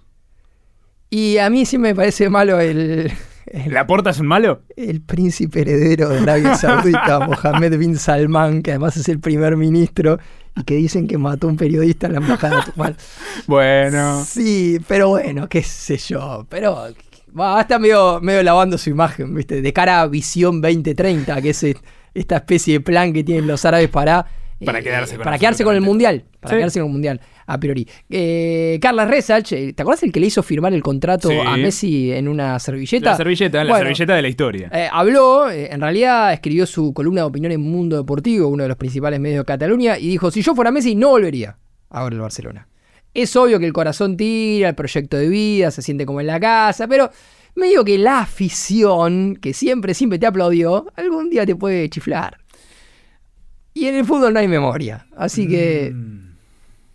Y 1.10 1.38
a 1.38 1.50
mí 1.50 1.66
sí 1.66 1.78
me 1.78 1.96
parece 1.96 2.30
malo 2.30 2.60
el, 2.60 3.12
el, 3.48 3.74
¿La 3.74 3.88
porta 3.88 4.12
es 4.12 4.20
un 4.20 4.28
malo? 4.28 4.62
el 4.76 5.02
príncipe 5.02 5.62
heredero 5.62 6.10
de 6.10 6.20
Arabia 6.20 6.56
Saudita, 6.56 7.20
Mohammed 7.28 7.78
bin 7.80 7.98
Salman, 7.98 8.62
que 8.62 8.72
además 8.72 8.96
es 8.98 9.10
el 9.10 9.20
primer 9.20 9.58
ministro 9.58 10.20
y 10.56 10.64
que 10.66 10.76
dicen 10.76 11.08
que 11.08 11.18
mató 11.18 11.48
a 11.48 11.50
un 11.52 11.58
periodista 11.58 12.08
en 12.08 12.14
la 12.14 12.20
embajada. 12.20 12.66
Bueno. 13.48 14.24
Sí, 14.26 14.80
pero 14.88 15.10
bueno, 15.10 15.48
qué 15.50 15.64
sé 15.64 15.98
yo. 15.98 16.46
Pero 16.50 16.88
va, 17.38 17.60
está 17.62 17.80
medio, 17.80 18.20
medio 18.22 18.44
lavando 18.44 18.78
su 18.78 18.90
imagen, 18.90 19.34
¿viste? 19.36 19.62
De 19.62 19.74
cara 19.74 20.02
a 20.02 20.08
Visión 20.08 20.62
2030, 20.62 21.42
que 21.42 21.50
es 21.50 21.64
e- 21.64 21.76
esta 22.14 22.38
especie 22.38 22.74
de 22.76 22.80
plan 22.82 23.12
que 23.14 23.24
tienen 23.24 23.48
los 23.48 23.64
árabes 23.66 23.90
para. 23.90 24.26
Para 24.66 24.82
quedarse 24.82 25.16
con 25.16 25.24
para 25.24 25.38
quedarse 25.38 25.64
con 25.64 25.74
el 25.74 25.80
mundial. 25.82 26.26
Para 26.42 26.50
Sí. 26.54 26.58
quedarse 26.58 26.80
con 26.82 26.88
el 26.88 26.92
mundial, 26.92 27.22
a 27.46 27.58
priori. 27.60 27.88
Eh, 28.10 28.78
Carla 28.82 29.06
Resach, 29.06 29.54
eh, 29.54 29.72
¿te 29.72 29.82
acuerdas 29.84 30.04
el 30.04 30.12
que 30.12 30.20
le 30.20 30.28
hizo 30.28 30.44
firmar 30.44 30.74
el 30.74 30.84
contrato 30.84 31.30
Sí. 31.30 31.38
a 31.46 31.56
Messi 31.56 32.12
en 32.12 32.28
una 32.28 32.60
servilleta? 32.60 33.12
La 33.12 33.16
servilleta, 33.18 33.64
la 33.64 33.78
servilleta 33.78 34.16
de 34.16 34.22
la 34.22 34.28
historia. 34.28 34.70
eh, 34.74 34.90
habló, 34.92 35.50
eh, 35.50 35.70
en 35.72 35.80
realidad 35.80 36.34
escribió 36.34 36.66
su 36.66 36.94
columna 36.94 37.22
de 37.22 37.28
opinión 37.28 37.54
en 37.54 37.62
Mundo 37.62 37.96
Deportivo, 37.96 38.50
uno 38.50 38.64
de 38.64 38.68
los 38.70 38.78
principales 38.78 39.18
medios 39.22 39.40
de 39.40 39.46
Cataluña, 39.46 39.98
y 39.98 40.10
dijo, 40.10 40.30
si 40.30 40.42
yo 40.42 40.54
fuera 40.54 40.72
Messi 40.72 40.94
no 40.94 41.10
volvería 41.10 41.58
a 41.90 42.04
ver 42.04 42.14
el 42.14 42.20
Barcelona. 42.20 42.68
Es 43.14 43.36
obvio 43.36 43.60
que 43.60 43.66
el 43.66 43.74
corazón 43.74 44.18
tira, 44.18 44.70
el 44.70 44.76
proyecto 44.76 45.18
de 45.18 45.28
vida, 45.30 45.72
se 45.72 45.82
siente 45.82 46.06
como 46.06 46.22
en 46.22 46.28
la 46.28 46.40
casa, 46.40 46.88
pero 46.88 47.10
me 47.56 47.68
digo 47.68 47.84
que 47.84 47.98
la 47.98 48.20
afición, 48.22 49.36
que 49.42 49.54
siempre, 49.54 49.94
siempre 49.94 50.20
te 50.20 50.28
aplaudió, 50.28 50.86
algún 50.96 51.30
día 51.30 51.46
te 51.46 51.56
puede 51.56 51.90
chiflar. 51.90 52.38
Y 53.74 53.86
en 53.88 53.96
el 53.96 54.06
fútbol 54.06 54.34
no 54.34 54.40
hay 54.40 54.48
memoria, 54.48 55.08
así 55.18 55.48
que, 55.48 55.92
Mm. 55.94 56.36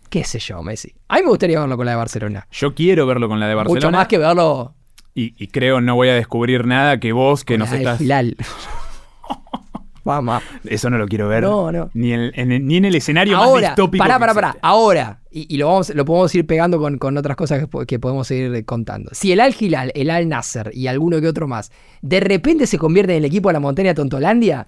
qué 0.09 0.23
sé 0.23 0.39
yo, 0.39 0.61
Messi. 0.63 0.93
A 1.09 1.15
mí 1.15 1.23
me 1.23 1.29
gustaría 1.29 1.59
verlo 1.59 1.75
con 1.77 1.85
la 1.85 1.91
de 1.93 1.97
Barcelona. 1.97 2.47
Yo 2.51 2.73
quiero 2.75 3.05
verlo 3.05 3.27
con 3.27 3.39
la 3.39 3.47
de 3.47 3.55
Barcelona. 3.55 3.87
Mucho 3.87 3.91
más 3.97 4.07
que 4.07 4.17
verlo 4.17 4.73
y, 5.13 5.33
y 5.41 5.47
creo 5.47 5.79
no 5.81 5.95
voy 5.95 6.09
a 6.09 6.13
descubrir 6.15 6.65
nada 6.65 6.99
que 6.99 7.11
vos 7.13 7.43
que 7.45 7.57
nos 7.57 7.71
estás. 7.71 7.99
Hilal. 8.01 8.35
Vamos. 10.03 10.43
Eso 10.65 10.89
no 10.91 10.97
lo 10.99 11.07
quiero 11.07 11.27
ver. 11.27 11.43
No, 11.43 11.71
no. 11.71 11.89
Ni 11.95 12.13
en, 12.13 12.31
en- 12.35 12.67
ni 12.67 12.77
en 12.77 12.85
el 12.85 12.93
escenario 12.95 13.37
más 13.37 13.47
ahora, 13.47 13.67
distópico. 13.69 14.03
pará, 14.03 14.19
pará, 14.19 14.33
pará, 14.35 14.57
ahora, 14.61 15.19
y, 15.35 15.53
y 15.53 15.57
lo, 15.57 15.67
vamos, 15.67 15.93
lo 15.93 16.05
podemos 16.05 16.33
ir 16.33 16.47
pegando 16.47 16.79
con, 16.79 16.97
con 16.97 17.17
otras 17.17 17.35
cosas 17.35 17.67
que, 17.67 17.85
que 17.85 17.99
podemos 17.99 18.25
seguir 18.25 18.63
contando. 18.63 19.11
Si 19.13 19.33
el 19.33 19.41
Al 19.41 19.53
Hilal, 19.59 19.91
el 19.93 20.09
Al 20.09 20.29
Nasser 20.29 20.71
y 20.73 20.87
alguno 20.87 21.19
que 21.19 21.27
otro 21.27 21.45
más, 21.45 21.73
de 22.01 22.21
repente 22.21 22.65
se 22.65 22.77
convierte 22.77 23.11
en 23.11 23.17
el 23.17 23.25
equipo 23.25 23.49
de 23.49 23.53
la 23.53 23.59
montaña 23.59 23.93
Tontolandia, 23.93 24.65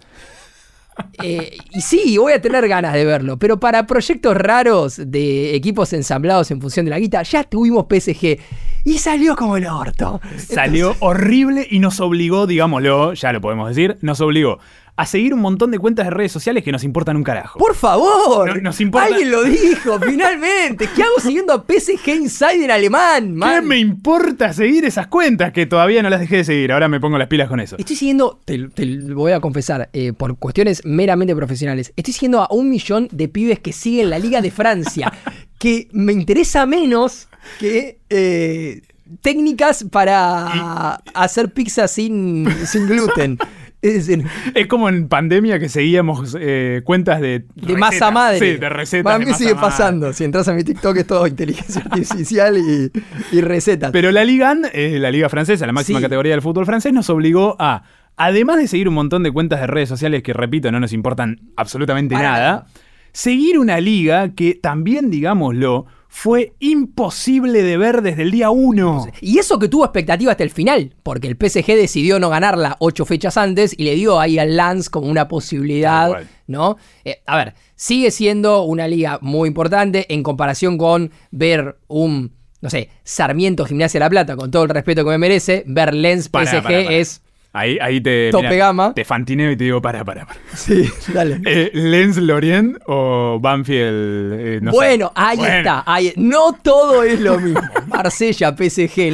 eh, 1.23 1.55
y 1.71 1.79
sí, 1.79 2.17
voy 2.17 2.33
a 2.33 2.41
tener 2.41 2.67
ganas 2.67 2.93
de 2.93 3.05
verlo, 3.05 3.37
pero 3.37 3.61
para 3.61 3.87
proyectos 3.87 4.35
raros 4.35 4.99
de 5.05 5.55
equipos 5.55 5.93
ensamblados 5.93 6.51
en 6.51 6.59
función 6.59 6.85
de 6.85 6.89
la 6.89 6.99
guita, 6.99 7.23
ya 7.23 7.45
tuvimos 7.45 7.85
PSG 7.89 8.37
y 8.83 8.97
salió 8.97 9.37
como 9.37 9.55
el 9.55 9.67
orto. 9.67 10.19
Salió 10.37 10.97
horrible 10.99 11.65
y 11.69 11.79
nos 11.79 12.01
obligó, 12.01 12.45
digámoslo, 12.45 13.13
ya 13.13 13.31
lo 13.31 13.39
podemos 13.39 13.69
decir, 13.69 13.97
nos 14.01 14.19
obligó 14.19 14.59
a 14.97 15.05
seguir 15.05 15.33
un 15.33 15.41
montón 15.41 15.69
de 15.71 15.77
cuentas 15.79 16.05
de 16.07 16.09
redes 16.09 16.31
sociales 16.31 16.63
que 16.63 16.71
nos 16.71 16.83
importan 16.83 17.15
un 17.17 17.23
carajo. 17.23 17.59
Por 17.59 17.75
favor, 17.75 18.55
No- 18.55 18.61
nos 18.61 18.81
importa- 18.81 19.05
alguien 19.07 19.29
lo 19.31 19.43
dijo, 19.43 19.99
finalmente. 20.05 20.89
¿Qué 20.95 21.03
hago 21.03 21.19
siguiendo 21.21 21.53
a 21.53 21.63
PSG 21.63 22.07
Insider 22.15 22.71
alemán, 22.71 23.25
¿Qué 23.25 23.31
man? 23.31 23.67
me 23.67 23.77
importa 23.77 24.51
seguir 24.53 24.85
esas 24.85 25.05
cuentas 25.07 25.53
que 25.53 25.67
todavía 25.67 26.01
no 26.01 26.09
las 26.09 26.19
dejé 26.19 26.37
de 26.37 26.43
seguir? 26.43 26.71
Ahora 26.71 26.87
me 26.89 26.99
pongo 26.99 27.17
las 27.19 27.27
pilas 27.27 27.47
con 27.47 27.59
eso. 27.59 27.75
Estoy 27.77 27.95
siguiendo, 27.95 28.39
te, 28.43 28.67
te 28.69 28.85
voy 29.13 29.31
a 29.33 29.39
confesar, 29.39 29.89
eh, 29.93 30.13
por 30.13 30.35
cuestiones 30.37 30.81
meramente 30.83 31.35
profesionales, 31.35 31.93
estoy 31.95 32.13
siguiendo 32.13 32.41
a 32.41 32.47
un 32.51 32.67
millón 32.69 33.07
de 33.11 33.27
pibes 33.27 33.59
que 33.59 33.73
siguen 33.73 34.09
la 34.09 34.17
Liga 34.19 34.41
de 34.41 34.49
Francia, 34.51 35.13
que 35.59 35.87
me 35.91 36.11
interesa 36.11 36.65
menos 36.65 37.27
que 37.59 37.99
eh, 38.09 38.81
técnicas 39.21 39.85
para 39.91 40.95
hacer 41.13 41.53
pizza 41.53 41.87
sin, 41.87 42.47
sin 42.65 42.87
gluten. 42.87 43.37
Es 43.81 44.07
decir, 44.07 44.25
Es 44.55 44.67
como 44.67 44.89
en 44.89 45.07
pandemia 45.07 45.59
que 45.59 45.69
seguíamos 45.69 46.35
eh, 46.39 46.81
cuentas 46.83 47.21
de. 47.21 47.39
de 47.39 47.45
recetas. 47.55 47.79
masa 47.79 48.11
madre. 48.11 48.39
Sí, 48.39 48.57
de 48.57 48.69
recetas. 48.69 49.03
Para 49.03 49.19
de 49.19 49.25
mí 49.25 49.31
masa 49.31 49.37
sigue 49.37 49.53
madre. 49.53 49.67
pasando. 49.67 50.13
Si 50.13 50.23
entras 50.23 50.47
a 50.47 50.53
mi 50.53 50.63
TikTok 50.63 50.97
es 50.97 51.07
todo 51.07 51.27
inteligencia 51.27 51.81
artificial 51.85 52.57
y, 52.57 52.91
y 53.31 53.41
recetas. 53.41 53.91
Pero 53.91 54.11
la 54.11 54.23
Liga, 54.25 54.55
eh, 54.73 54.97
la 54.99 55.11
Liga 55.11 55.29
Francesa, 55.29 55.65
la 55.67 55.73
máxima 55.73 55.99
Sí. 55.99 56.03
categoría 56.03 56.31
del 56.33 56.41
fútbol 56.41 56.65
francés, 56.65 56.91
nos 56.91 57.09
obligó 57.11 57.55
a, 57.59 57.83
además 58.15 58.57
de 58.57 58.67
seguir 58.67 58.87
un 58.89 58.95
montón 58.95 59.21
de 59.23 59.31
cuentas 59.31 59.61
de 59.61 59.67
redes 59.67 59.89
sociales 59.89 60.23
que, 60.23 60.33
repito, 60.33 60.71
no 60.71 60.79
nos 60.79 60.91
importan 60.91 61.39
absolutamente 61.55 62.15
Para 62.15 62.31
nada. 62.31 62.67
seguir 63.11 63.59
una 63.59 63.79
liga 63.79 64.29
que 64.33 64.55
también, 64.55 65.11
digámoslo, 65.11 65.85
fue 66.09 66.53
imposible 66.59 67.63
de 67.63 67.77
ver 67.77 68.01
desde 68.01 68.23
el 68.23 68.31
día 68.31 68.49
uno. 68.49 69.07
Y 69.21 69.39
eso 69.39 69.59
que 69.59 69.67
tuvo 69.67 69.85
expectativa 69.85 70.31
hasta 70.31 70.43
el 70.43 70.49
final, 70.49 70.95
porque 71.03 71.27
el 71.27 71.35
PSG 71.35 71.75
decidió 71.75 72.19
no 72.19 72.29
ganarla 72.29 72.75
ocho 72.79 73.05
fechas 73.05 73.37
antes 73.37 73.73
y 73.77 73.83
le 73.83 73.95
dio 73.95 74.19
ahí 74.19 74.39
al 74.39 74.55
Lance 74.55 74.89
como 74.89 75.07
una 75.07 75.27
posibilidad. 75.27 76.27
¿no? 76.47 76.77
Eh, 77.03 77.21
a 77.25 77.37
ver, 77.37 77.53
sigue 77.75 78.11
siendo 78.11 78.63
una 78.63 78.87
liga 78.87 79.19
muy 79.21 79.47
importante 79.47 80.11
en 80.13 80.23
comparación 80.23 80.77
con 80.77 81.11
ver 81.31 81.77
un, 81.87 82.33
no 82.61 82.69
sé, 82.69 82.89
Sarmiento 83.03 83.65
Gimnasia 83.65 83.99
La 83.99 84.09
Plata, 84.09 84.35
con 84.35 84.49
todo 84.49 84.63
el 84.63 84.69
respeto 84.69 85.03
que 85.03 85.11
me 85.11 85.17
merece, 85.17 85.63
ver 85.67 85.93
Lens 85.93 86.25
PSG 86.25 86.71
es... 86.91 87.21
Ahí, 87.53 87.77
ahí 87.81 87.99
te. 88.01 88.29
Tope 88.31 88.55
gama. 88.57 88.93
Te 88.93 89.03
fantineo 89.03 89.49
y 89.51 89.57
te 89.57 89.63
digo, 89.63 89.81
para, 89.81 90.03
para, 90.05 90.25
para. 90.25 90.39
Sí, 90.55 90.89
dale. 91.13 91.41
Eh, 91.45 91.71
¿Lens 91.73 92.17
Lorient 92.17 92.77
o 92.85 93.39
Banfield? 93.41 94.33
eh, 94.39 94.59
no 94.61 94.71
sé. 94.71 94.77
bueno, 94.77 95.11
ahí 95.15 95.37
Bueno. 95.37 95.55
está. 95.57 95.83
ahí- 95.85 96.13
no 96.17 96.53
todo 96.61 97.03
es 97.03 97.19
lo 97.19 97.39
mismo. 97.39 97.61
Marsella, 97.87 98.55
PSG, 98.55 99.11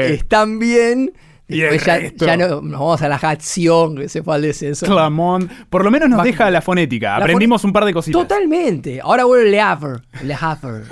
ahí. 0.00 0.12
están 0.12 0.58
bien. 0.58 1.12
Y 1.48 1.60
el 1.62 1.70
Después 1.74 2.12
ya, 2.18 2.26
ya 2.26 2.36
no, 2.36 2.60
nos 2.60 2.80
vamos 2.80 3.02
a 3.02 3.08
la 3.08 3.14
acción 3.16 3.96
que 3.96 4.08
se 4.08 4.22
fue 4.22 4.34
al 4.34 4.42
descenso. 4.42 4.84
Clamont. 4.84 5.48
Por 5.70 5.84
lo 5.84 5.92
menos 5.92 6.08
nos 6.08 6.18
Va- 6.18 6.24
deja 6.24 6.50
la 6.50 6.60
fonética. 6.60 7.10
La 7.18 7.24
Aprendimos 7.24 7.62
un 7.64 7.72
par 7.72 7.84
de 7.84 7.92
cositas. 7.92 8.20
Totalmente. 8.20 9.00
Ahora 9.00 9.24
vuelve 9.24 9.50
Le 9.50 9.60
Havre. 9.60 10.00
Le 10.24 10.34
Havre. 10.34 10.82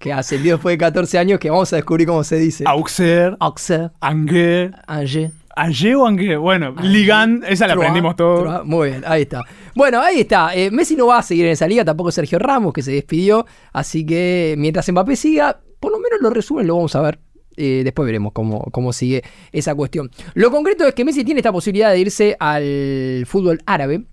que 0.00 0.12
ascendió 0.12 0.54
después 0.54 0.72
de 0.74 0.78
14 0.78 1.16
años, 1.18 1.38
que 1.38 1.48
vamos 1.48 1.72
a 1.72 1.76
descubrir 1.76 2.08
cómo 2.08 2.24
se 2.24 2.36
dice. 2.36 2.64
Auxerre, 2.66 3.36
Auxerre, 3.38 3.90
Angers. 4.00 4.74
Angers. 4.88 5.32
¿Angers 5.60 5.96
o 5.96 6.06
Angers? 6.06 6.38
Bueno, 6.38 6.74
Ligan, 6.82 7.42
esa 7.46 7.66
la 7.66 7.74
aprendimos 7.74 8.16
todo. 8.16 8.42
Troyes. 8.42 8.64
Muy 8.64 8.90
bien, 8.90 9.04
ahí 9.06 9.22
está. 9.22 9.42
Bueno, 9.74 10.00
ahí 10.00 10.20
está. 10.20 10.54
Eh, 10.54 10.70
Messi 10.70 10.96
no 10.96 11.06
va 11.06 11.18
a 11.18 11.22
seguir 11.22 11.46
en 11.46 11.52
esa 11.52 11.68
liga, 11.68 11.84
tampoco 11.84 12.10
Sergio 12.10 12.38
Ramos, 12.38 12.72
que 12.72 12.82
se 12.82 12.92
despidió. 12.92 13.46
Así 13.72 14.04
que 14.04 14.54
mientras 14.58 14.90
Mbappé 14.90 15.16
siga, 15.16 15.60
por 15.78 15.92
lo 15.92 15.98
menos 15.98 16.20
los 16.20 16.32
resumen 16.32 16.66
lo 16.66 16.76
vamos 16.76 16.94
a 16.96 17.02
ver. 17.02 17.18
Eh, 17.56 17.82
después 17.84 18.06
veremos 18.06 18.32
cómo, 18.32 18.62
cómo 18.72 18.92
sigue 18.92 19.22
esa 19.52 19.74
cuestión. 19.74 20.10
Lo 20.34 20.50
concreto 20.50 20.86
es 20.86 20.94
que 20.94 21.04
Messi 21.04 21.24
tiene 21.24 21.40
esta 21.40 21.52
posibilidad 21.52 21.90
de 21.90 21.98
irse 21.98 22.36
al 22.38 23.24
fútbol 23.26 23.60
árabe. 23.66 24.04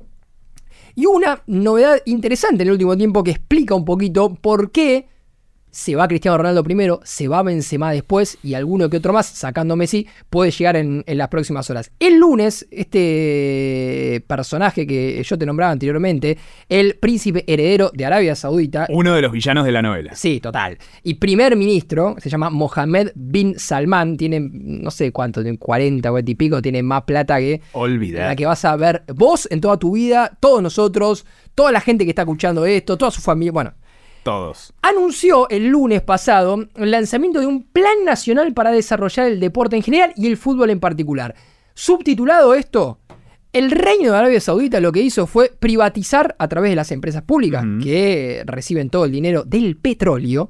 Y 0.95 1.05
una 1.05 1.43
novedad 1.45 1.99
interesante 2.05 2.63
en 2.63 2.69
el 2.69 2.73
último 2.73 2.97
tiempo 2.97 3.23
que 3.23 3.31
explica 3.31 3.75
un 3.75 3.85
poquito 3.85 4.33
por 4.33 4.71
qué 4.71 5.07
se 5.71 5.95
va 5.95 6.07
Cristiano 6.07 6.37
Ronaldo 6.37 6.63
primero, 6.63 6.99
se 7.03 7.27
va 7.27 7.43
Benzema 7.43 7.91
después 7.91 8.37
y 8.43 8.53
alguno 8.53 8.89
que 8.89 8.97
otro 8.97 9.13
más, 9.13 9.27
sacando 9.27 9.75
Messi, 9.75 10.07
puede 10.29 10.51
llegar 10.51 10.75
en, 10.75 11.03
en, 11.05 11.17
las 11.17 11.27
próximas 11.27 11.69
horas. 11.69 11.91
El 11.99 12.19
lunes, 12.19 12.67
este 12.71 14.23
personaje 14.27 14.87
que 14.87 15.21
yo 15.23 15.37
te 15.37 15.45
nombraba 15.45 15.71
anteriormente, 15.71 16.37
el 16.69 16.95
príncipe 16.95 17.43
heredero 17.47 17.91
de 17.93 18.05
Arabia 18.05 18.35
Saudita. 18.35 18.87
Uno 18.89 19.13
de 19.13 19.21
los 19.21 19.31
villanos 19.31 19.65
de 19.65 19.71
la 19.71 19.81
novela. 19.81 20.15
Sí, 20.15 20.39
total. 20.39 20.77
Y 21.03 21.15
primer 21.15 21.55
ministro, 21.55 22.15
se 22.17 22.29
llama 22.29 22.49
Mohammed 22.49 23.11
bin 23.15 23.59
Salman, 23.59 24.17
tiene 24.17 24.39
no 24.51 24.91
sé 24.91 25.11
cuánto, 25.11 25.41
tiene 25.41 25.57
40 25.57 26.11
o 26.11 26.19
y 26.19 26.35
pico, 26.35 26.61
tiene 26.61 26.81
más 26.81 27.03
plata 27.03 27.37
que... 27.37 27.61
Olvidar. 27.73 28.29
La 28.29 28.35
que 28.35 28.45
vas 28.45 28.65
a 28.65 28.75
ver 28.75 29.03
vos 29.13 29.47
en 29.51 29.61
toda 29.61 29.77
tu 29.77 29.91
vida, 29.91 30.37
todos 30.39 30.61
nosotros, 30.61 31.25
toda 31.53 31.71
la 31.71 31.81
gente 31.81 32.03
que 32.03 32.11
está 32.11 32.23
escuchando 32.23 32.65
esto, 32.65 32.97
toda 32.97 33.11
su 33.11 33.21
familia, 33.21 33.51
bueno 33.51 33.73
todos. 34.27 34.73
Anunció 34.81 35.47
el 35.47 35.67
lunes 35.67 36.01
pasado 36.01 36.59
el 36.75 36.91
lanzamiento 36.91 37.39
de 37.39 37.47
un 37.47 37.63
plan 37.63 38.03
nacional 38.03 38.53
para 38.53 38.71
desarrollar 38.71 39.27
el 39.27 39.39
deporte 39.39 39.77
en 39.77 39.83
general 39.83 40.11
y 40.17 40.27
el 40.27 40.35
fútbol 40.35 40.69
en 40.69 40.81
particular. 40.81 41.33
Subtitulado 41.73 42.53
esto, 42.53 42.99
el 43.53 43.71
reino 43.71 44.11
de 44.11 44.17
Arabia 44.17 44.41
Saudita 44.41 44.81
lo 44.81 44.91
que 44.91 45.01
hizo 45.01 45.27
fue 45.27 45.53
privatizar 45.57 46.35
a 46.39 46.49
través 46.49 46.71
de 46.71 46.75
las 46.75 46.91
empresas 46.91 47.23
públicas 47.23 47.63
que 47.81 48.43
reciben 48.45 48.89
todo 48.89 49.05
el 49.05 49.13
dinero 49.13 49.45
del 49.45 49.77
petróleo 49.77 50.49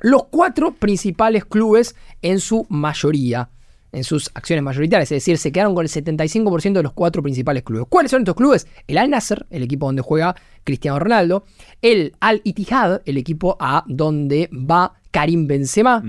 los 0.00 0.24
cuatro 0.24 0.72
principales 0.72 1.46
clubes 1.46 1.96
en 2.20 2.38
su 2.38 2.66
mayoría 2.68 3.48
en 3.92 4.04
sus 4.04 4.30
acciones 4.34 4.62
mayoritarias, 4.62 5.10
es 5.12 5.16
decir, 5.16 5.38
se 5.38 5.52
quedaron 5.52 5.74
con 5.74 5.84
el 5.84 5.90
75% 5.90 6.72
de 6.72 6.82
los 6.82 6.92
cuatro 6.92 7.22
principales 7.22 7.62
clubes. 7.62 7.86
¿Cuáles 7.88 8.10
son 8.10 8.22
estos 8.22 8.34
clubes? 8.34 8.66
El 8.86 8.98
Al 8.98 9.10
Nasser, 9.10 9.46
el 9.50 9.62
equipo 9.62 9.86
donde 9.86 10.02
juega 10.02 10.36
Cristiano 10.64 10.98
Ronaldo, 10.98 11.44
el 11.82 12.14
Al 12.20 12.40
Ittihad, 12.44 13.02
el 13.04 13.16
equipo 13.16 13.56
a 13.60 13.84
donde 13.86 14.48
va 14.52 14.99
Karim 15.10 15.46
Benzema, 15.46 16.02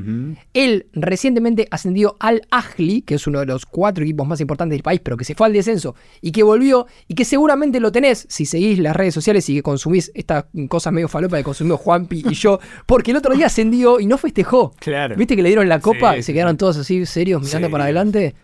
el 0.54 0.88
recientemente 0.94 1.68
ascendido 1.72 2.18
Al 2.20 2.42
Ahly, 2.52 3.02
que 3.02 3.16
es 3.16 3.28
uno 3.28 3.40
de 3.40 3.46
los 3.48 3.66
cuatro 3.66 4.04
equipos 4.04 4.28
más 4.28 4.40
importantes 4.42 4.76
del 4.76 4.84
país, 4.84 5.02
pero 5.04 5.18
que 5.18 5.26
se 5.26 5.36
fue 5.36 5.48
al 5.48 5.54
descenso 5.54 5.96
y 6.22 6.32
que 6.32 6.44
volvió 6.44 6.88
y 7.08 7.16
que 7.16 7.26
seguramente 7.26 7.80
lo 7.80 7.92
tenés 7.92 8.26
si 8.30 8.46
seguís 8.46 8.80
las 8.80 8.96
redes 8.96 9.14
sociales 9.14 9.48
y 9.50 9.56
que 9.56 9.64
consumís 9.64 10.12
estas 10.14 10.46
cosas 10.68 10.94
medio 10.94 11.08
falopa 11.08 11.38
que 11.38 11.44
consumimos 11.44 11.80
Juanpi 11.80 12.24
y 12.30 12.34
yo, 12.34 12.60
porque 12.86 13.12
el 13.12 13.18
otro 13.18 13.34
día 13.34 13.48
ascendió 13.48 14.00
y 14.00 14.06
no 14.06 14.18
festejó. 14.18 14.74
Claro. 14.80 15.16
¿Viste 15.16 15.36
que 15.36 15.42
le 15.42 15.50
dieron 15.50 15.68
la 15.68 15.80
copa 15.80 16.18
y 16.18 16.24
se 16.24 16.34
quedaron 16.34 16.58
todos 16.58 16.78
así 16.78 17.06
serios 17.06 17.42
mirando 17.42 17.70
para 17.70 17.86
adelante? 17.86 18.36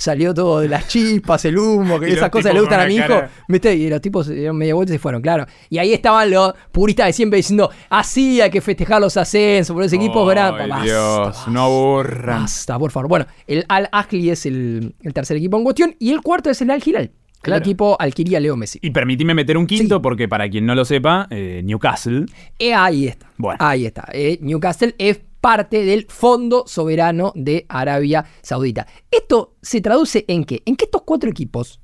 Salió 0.00 0.32
todo 0.32 0.60
de 0.60 0.68
las 0.68 0.88
chispas, 0.88 1.44
el 1.44 1.58
humo, 1.58 2.00
que 2.00 2.12
esas 2.12 2.30
cosas 2.30 2.54
le 2.54 2.60
gustan 2.60 2.80
a 2.80 2.86
mi 2.86 2.96
hijo. 2.96 3.14
Y 3.70 3.88
los 3.88 4.00
tipos 4.00 4.26
se 4.26 4.34
dieron 4.34 4.56
media 4.56 4.74
vuelta 4.74 4.92
y 4.92 4.96
se 4.96 4.98
fueron, 4.98 5.20
claro. 5.20 5.46
Y 5.68 5.78
ahí 5.78 5.92
estaban 5.92 6.30
los 6.30 6.54
puristas 6.72 7.06
de 7.06 7.12
siempre 7.12 7.36
diciendo, 7.36 7.70
así 7.90 8.40
hay 8.40 8.50
que 8.50 8.60
festejar 8.60 9.00
los 9.00 9.16
ascensos 9.16 9.74
por 9.74 9.84
ese 9.84 9.96
equipo 9.96 10.24
grande. 10.24 10.64
Dios, 10.82 11.46
no 11.48 11.62
aburran. 11.62 12.42
Basta, 12.42 12.78
por 12.78 12.90
favor. 12.90 13.08
Bueno, 13.08 13.26
el 13.46 13.64
Al 13.68 13.88
Ahly 13.92 14.30
es 14.30 14.46
el, 14.46 14.94
tercer 15.12 15.36
equipo 15.36 15.58
en 15.58 15.64
cuestión 15.64 15.96
y 15.98 16.10
el 16.10 16.22
cuarto 16.22 16.50
es 16.50 16.60
el 16.62 16.70
Al 16.70 16.82
Hilal. 16.84 17.12
El 17.42 17.54
equipo 17.54 17.96
que 18.14 18.22
Leo 18.22 18.56
Messi. 18.56 18.78
Y 18.82 18.90
permitime 18.90 19.34
meter 19.34 19.56
un 19.56 19.66
quinto 19.66 20.02
porque 20.02 20.28
para 20.28 20.48
quien 20.50 20.66
no 20.66 20.74
lo 20.74 20.84
sepa, 20.84 21.26
eh, 21.30 21.62
Newcastle. 21.64 22.26
Eh, 22.58 22.74
ahí 22.74 23.06
está. 23.06 23.30
Bueno. 23.38 23.56
Ahí 23.60 23.86
está. 23.86 24.08
Eh, 24.12 24.38
Newcastle 24.42 24.94
es 24.98 25.20
parte 25.40 25.84
del 25.84 26.06
Fondo 26.08 26.64
Soberano 26.66 27.32
de 27.34 27.66
Arabia 27.68 28.24
Saudita. 28.42 28.86
Esto 29.10 29.54
se 29.62 29.80
traduce 29.80 30.24
en 30.28 30.44
qué? 30.44 30.62
En 30.66 30.76
que 30.76 30.84
estos 30.84 31.02
cuatro 31.02 31.30
equipos 31.30 31.80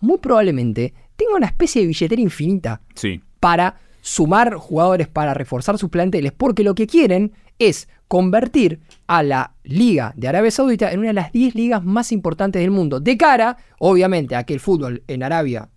muy 0.00 0.18
probablemente 0.18 0.94
tengan 1.16 1.36
una 1.36 1.46
especie 1.46 1.82
de 1.82 1.88
billetera 1.88 2.20
infinita 2.20 2.80
sí. 2.94 3.20
para 3.40 3.76
sumar 4.00 4.54
jugadores 4.54 5.08
para 5.08 5.34
reforzar 5.34 5.78
sus 5.78 5.90
planteles, 5.90 6.32
porque 6.32 6.62
lo 6.62 6.74
que 6.74 6.86
quieren 6.86 7.32
es 7.58 7.88
convertir 8.06 8.80
a 9.06 9.22
la 9.22 9.54
Liga 9.64 10.12
de 10.16 10.28
Arabia 10.28 10.50
Saudita 10.50 10.92
en 10.92 11.00
una 11.00 11.08
de 11.08 11.14
las 11.14 11.32
10 11.32 11.54
ligas 11.54 11.84
más 11.84 12.12
importantes 12.12 12.60
del 12.60 12.70
mundo, 12.70 13.00
de 13.00 13.16
cara, 13.16 13.56
obviamente, 13.78 14.36
a 14.36 14.44
que 14.44 14.54
el 14.54 14.60
fútbol 14.60 15.02
en 15.08 15.22
Arabia 15.22 15.70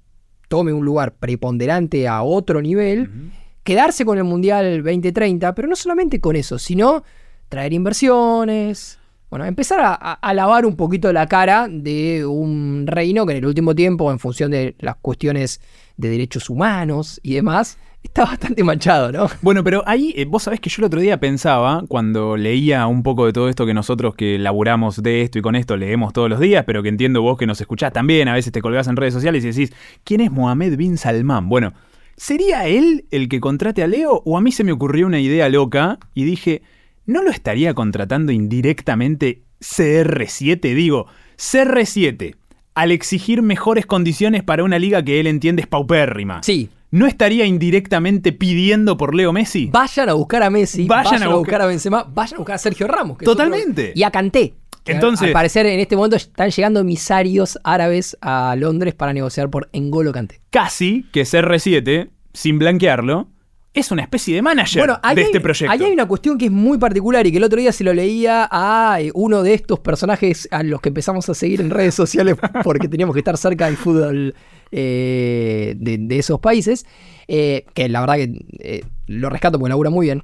tome 0.47 0.73
un 0.73 0.85
lugar 0.85 1.15
preponderante 1.15 2.07
a 2.07 2.21
otro 2.21 2.61
nivel 2.61 3.31
quedarse 3.69 4.03
con 4.03 4.17
el 4.17 4.23
Mundial 4.23 4.81
2030, 4.81 5.53
pero 5.53 5.67
no 5.67 5.75
solamente 5.75 6.19
con 6.19 6.35
eso, 6.35 6.57
sino 6.57 7.03
traer 7.49 7.71
inversiones, 7.71 8.97
bueno, 9.29 9.45
empezar 9.45 9.79
a, 9.79 10.33
lavar 10.33 10.65
un 10.65 10.75
poquito 10.75 11.13
la 11.13 11.27
cara 11.27 11.67
de 11.69 12.25
un 12.25 12.85
reino 12.87 13.27
que 13.27 13.33
en 13.33 13.37
el 13.37 13.45
último 13.45 13.75
tiempo, 13.75 14.11
en 14.11 14.17
función 14.17 14.49
de 14.49 14.73
las 14.79 14.95
cuestiones 14.95 15.61
de 15.97 16.09
derechos 16.09 16.49
humanos 16.49 17.19
y 17.21 17.35
demás, 17.35 17.77
está 18.01 18.25
bastante 18.25 18.63
manchado, 18.63 19.11
¿no? 19.11 19.27
Bueno, 19.43 19.63
pero 19.63 19.83
ahí 19.85 20.15
eh, 20.17 20.25
vos 20.25 20.41
sabés 20.41 20.59
que 20.59 20.71
yo 20.71 20.77
el 20.79 20.85
otro 20.85 20.99
día 20.99 21.19
pensaba, 21.19 21.83
cuando 21.87 22.37
leía 22.37 22.87
un 22.87 23.03
poco 23.03 23.27
de 23.27 23.33
todo 23.33 23.49
esto 23.49 23.67
que 23.67 23.75
nosotros 23.75 24.15
que 24.15 24.39
laburamos 24.39 25.03
de 25.03 25.21
esto 25.21 25.37
y 25.37 25.43
con 25.43 25.55
esto 25.55 25.77
leemos 25.77 26.11
todos 26.11 26.27
los 26.27 26.39
días, 26.39 26.63
pero 26.65 26.81
que 26.81 26.89
entiendo 26.89 27.21
vos 27.21 27.37
que 27.37 27.45
nos 27.45 27.61
escuchás 27.61 27.93
también, 27.93 28.29
a 28.29 28.33
veces 28.33 28.51
te 28.51 28.63
colgás 28.63 28.87
en 28.87 28.95
redes 28.95 29.13
sociales 29.13 29.43
y 29.43 29.49
decís, 29.49 29.71
¿quién 30.03 30.21
es 30.21 30.31
Mohamed 30.31 30.75
bin 30.75 30.97
Salman? 30.97 31.49
Bueno, 31.49 31.73
¿Sería 32.19 32.67
él 32.67 33.05
el 33.11 33.29
que 33.29 33.39
contrate 33.39 33.81
a 33.81 33.87
Leo 33.87 34.21
o 34.25 34.37
a 34.37 34.41
mí 34.41 34.51
se 34.51 34.65
me 34.65 34.73
ocurrió 34.73 35.07
una 35.07 35.21
idea 35.21 35.47
loca 35.47 35.99
y 36.13 36.25
dije, 36.25 36.61
¿no 37.05 37.23
lo 37.23 37.31
estaría 37.31 37.73
contratando 37.73 38.33
indirectamente 38.33 39.43
CR7? 39.61 40.75
Digo, 40.75 41.07
CR7, 41.37 42.35
al 42.75 42.91
exigir 42.91 43.41
mejores 43.41 43.85
condiciones 43.85 44.43
para 44.43 44.65
una 44.65 44.79
liga 44.79 45.01
que 45.01 45.21
él 45.21 45.27
entiende 45.27 45.61
es 45.61 45.67
paupérrima. 45.69 46.43
Sí. 46.43 46.69
¿No 46.91 47.07
estaría 47.07 47.45
indirectamente 47.45 48.33
pidiendo 48.33 48.97
por 48.97 49.15
Leo 49.15 49.31
Messi? 49.31 49.69
Vayan 49.71 50.09
a 50.09 50.13
buscar 50.13 50.43
a 50.43 50.49
Messi, 50.49 50.87
vayan, 50.87 51.23
a, 51.23 51.29
buscar... 51.29 51.61
a 51.61 51.67
Benzema, 51.67 52.03
vayan 52.03 52.35
a 52.35 52.37
buscar 52.39 52.55
a 52.55 52.59
Sergio 52.59 52.85
Ramos. 52.87 53.19
Totalmente. 53.19 53.93
Y 53.95 54.03
a 54.03 54.11
Canté. 54.11 54.55
Entonces, 54.89 55.27
al 55.27 55.33
parecer 55.33 55.65
en 55.65 55.79
este 55.79 55.95
momento 55.95 56.15
están 56.15 56.49
llegando 56.49 56.79
emisarios 56.79 57.59
árabes 57.63 58.17
a 58.21 58.55
Londres 58.57 58.93
para 58.95 59.13
negociar 59.13 59.49
por 59.49 59.69
Engolo 59.73 60.11
Kanté. 60.11 60.41
Casi 60.49 61.05
que 61.11 61.23
CR7, 61.23 62.09
sin 62.33 62.59
blanquearlo, 62.59 63.27
es 63.73 63.91
una 63.91 64.01
especie 64.01 64.35
de 64.35 64.41
manager 64.41 64.93
de 65.15 65.21
este 65.21 65.39
proyecto. 65.39 65.71
Ahí 65.71 65.83
hay 65.83 65.91
una 65.91 66.07
cuestión 66.07 66.37
que 66.37 66.45
es 66.45 66.51
muy 66.51 66.77
particular 66.77 67.25
y 67.27 67.31
que 67.31 67.37
el 67.37 67.43
otro 67.43 67.59
día 67.59 67.71
se 67.71 67.83
lo 67.83 67.93
leía 67.93 68.47
a 68.51 68.99
eh, 68.99 69.11
uno 69.13 69.43
de 69.43 69.53
estos 69.53 69.79
personajes 69.79 70.47
a 70.51 70.63
los 70.63 70.81
que 70.81 70.89
empezamos 70.89 71.29
a 71.29 71.33
seguir 71.33 71.61
en 71.61 71.69
redes 71.69 71.93
sociales 71.93 72.35
porque 72.63 72.87
teníamos 72.87 73.13
que 73.13 73.19
estar 73.19 73.37
cerca 73.37 73.65
del 73.65 73.77
fútbol 73.77 74.33
eh, 74.71 75.75
de, 75.77 76.17
esos 76.17 76.39
países, 76.39 76.85
eh, 77.27 77.65
que 77.73 77.89
la 77.89 78.01
verdad 78.01 78.15
que 78.15 78.83
lo 79.07 79.29
rescato 79.29 79.59
porque 79.59 79.69
labura 79.69 79.89
muy 79.89 80.07
bien, 80.07 80.23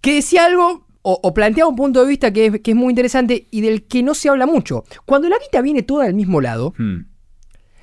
que 0.00 0.14
decía 0.14 0.46
algo 0.46 0.86
o, 1.02 1.34
plantea 1.34 1.66
un 1.66 1.76
punto 1.76 2.02
de 2.02 2.08
vista 2.08 2.32
que 2.32 2.60
es, 2.62 2.74
muy 2.74 2.90
interesante 2.90 3.48
y 3.50 3.62
del 3.62 3.86
que 3.86 4.02
no 4.02 4.14
se 4.14 4.28
habla 4.28 4.46
mucho. 4.46 4.84
Cuando 5.06 5.28
la 5.28 5.38
guita 5.38 5.62
viene 5.62 5.82
toda 5.82 6.04
del 6.04 6.14
mismo 6.14 6.40
lado, 6.40 6.74
hmm. 6.76 7.06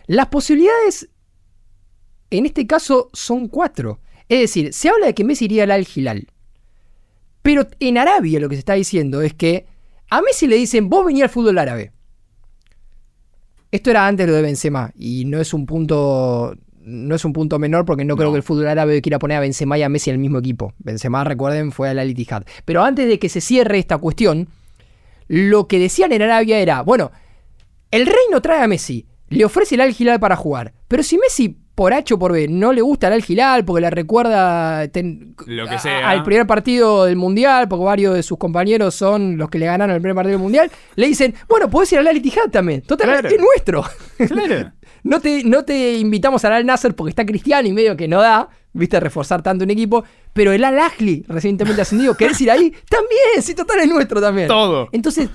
las 0.07 0.27
posibilidades 0.27 1.09
en 2.29 2.45
este 2.45 2.67
caso 2.67 3.09
son 3.13 3.47
cuatro. 3.47 3.99
Es 4.29 4.41
decir, 4.41 4.73
se 4.73 4.89
habla 4.89 5.07
de 5.07 5.15
que 5.15 5.23
Messi 5.23 5.45
iría 5.45 5.63
al 5.63 5.71
Al 5.71 5.87
Hilal. 5.93 6.27
Pero 7.41 7.67
en 7.79 7.97
Arabia 7.97 8.39
lo 8.39 8.49
que 8.49 8.55
se 8.55 8.59
está 8.59 8.73
diciendo 8.73 9.21
es 9.21 9.33
que 9.33 9.65
a 10.09 10.21
Messi 10.21 10.47
le 10.47 10.57
dicen, 10.57 10.89
vos 10.89 11.05
venís 11.05 11.23
al 11.23 11.29
fútbol 11.29 11.57
árabe. 11.57 11.93
Esto 13.71 13.89
era 13.89 14.07
antes 14.07 14.25
de 14.25 14.31
lo 14.31 14.35
de 14.35 14.43
Benzema 14.43 14.91
y 14.95 15.25
no 15.25 15.39
es 15.39 15.53
un 15.53 15.65
punto 15.65 16.55
no 16.87 17.15
es 17.15 17.25
un 17.25 17.33
punto 17.33 17.59
menor 17.59 17.83
porque 17.85 18.05
no, 18.05 18.15
creo 18.15 18.31
que 18.31 18.37
el 18.37 18.43
fútbol 18.43 18.67
árabe 18.67 19.01
quiera 19.01 19.19
poner 19.19 19.37
a 19.37 19.41
Benzema 19.41 19.77
y 19.77 19.83
a 19.83 19.89
Messi 19.89 20.09
en 20.09 20.15
el 20.15 20.19
mismo 20.19 20.39
equipo. 20.39 20.73
Benzema, 20.79 21.23
recuerden, 21.25 21.73
fue 21.73 21.89
al 21.89 21.99
Al 21.99 22.09
Ittihad. 22.09 22.43
Pero 22.63 22.83
antes 22.83 23.07
de 23.07 23.19
que 23.19 23.27
se 23.27 23.41
cierre 23.41 23.77
esta 23.77 23.97
cuestión, 23.97 24.47
lo 25.27 25.67
que 25.67 25.79
decían 25.79 26.13
en 26.13 26.21
Arabia 26.21 26.59
era, 26.59 26.81
bueno, 26.81 27.11
el 27.91 28.05
reino 28.05 28.41
trae 28.41 28.63
a 28.63 28.67
Messi, 28.67 29.05
le 29.27 29.43
ofrece 29.43 29.75
el 29.75 29.81
Al 29.81 29.95
Hilal 29.97 30.19
para 30.19 30.37
jugar, 30.37 30.73
pero 30.87 31.03
si 31.03 31.17
Messi 31.17 31.57
por 31.75 31.93
H 31.93 32.13
o 32.13 32.17
por 32.17 32.31
B 32.31 32.47
no 32.47 32.73
le 32.73 32.81
gusta 32.81 33.07
el 33.07 33.13
Al 33.13 33.23
Hilal 33.27 33.65
porque 33.65 33.81
le 33.81 33.89
recuerda 33.89 34.89
lo 35.45 35.67
que 35.67 35.77
sea. 35.77 36.09
al 36.09 36.23
primer 36.23 36.47
partido 36.47 37.03
del 37.03 37.17
Mundial, 37.17 37.67
porque 37.67 37.83
varios 37.83 38.15
de 38.15 38.23
sus 38.23 38.37
compañeros 38.37 38.95
son 38.95 39.37
los 39.37 39.49
que 39.49 39.59
le 39.59 39.65
ganaron 39.65 39.93
el 39.93 40.01
primer 40.01 40.15
partido 40.15 40.37
del 40.37 40.43
Mundial, 40.43 40.71
le 40.95 41.07
dicen, 41.07 41.35
bueno, 41.49 41.69
podés 41.69 41.91
ir 41.91 41.99
al 41.99 42.07
Al 42.07 42.17
Ittihad 42.17 42.49
también, 42.49 42.81
totalmente 42.81 43.35
es 43.35 43.41
nuestro. 43.41 43.83
Claro. 44.17 44.71
No 45.07 45.21
te, 45.21 45.43
no 45.45 45.63
te 45.63 45.93
invitamos 45.97 46.43
al 46.43 46.51
Al 46.51 46.65
Nasser 46.65 46.93
porque 46.93 47.11
está 47.11 47.25
Cristiano 47.25 47.65
y 47.67 47.71
medio 47.71 47.95
que 47.95 48.09
no 48.09 48.19
da, 48.19 48.49
viste, 48.73 48.99
reforzar 48.99 49.41
tanto 49.41 49.63
un 49.63 49.71
equipo. 49.71 50.03
Pero 50.33 50.51
el 50.51 50.63
Al 50.65 50.77
Ahly, 50.77 51.23
recientemente 51.29 51.81
ascendido, 51.81 52.15
¿querés 52.15 52.39
ir 52.41 52.51
ahí? 52.51 52.73
También, 52.89 53.41
sí, 53.41 53.55
total 53.55 53.79
es 53.79 53.87
nuestro 53.87 54.19
también. 54.19 54.49
Todo. 54.49 54.89
Entonces, 54.91 55.29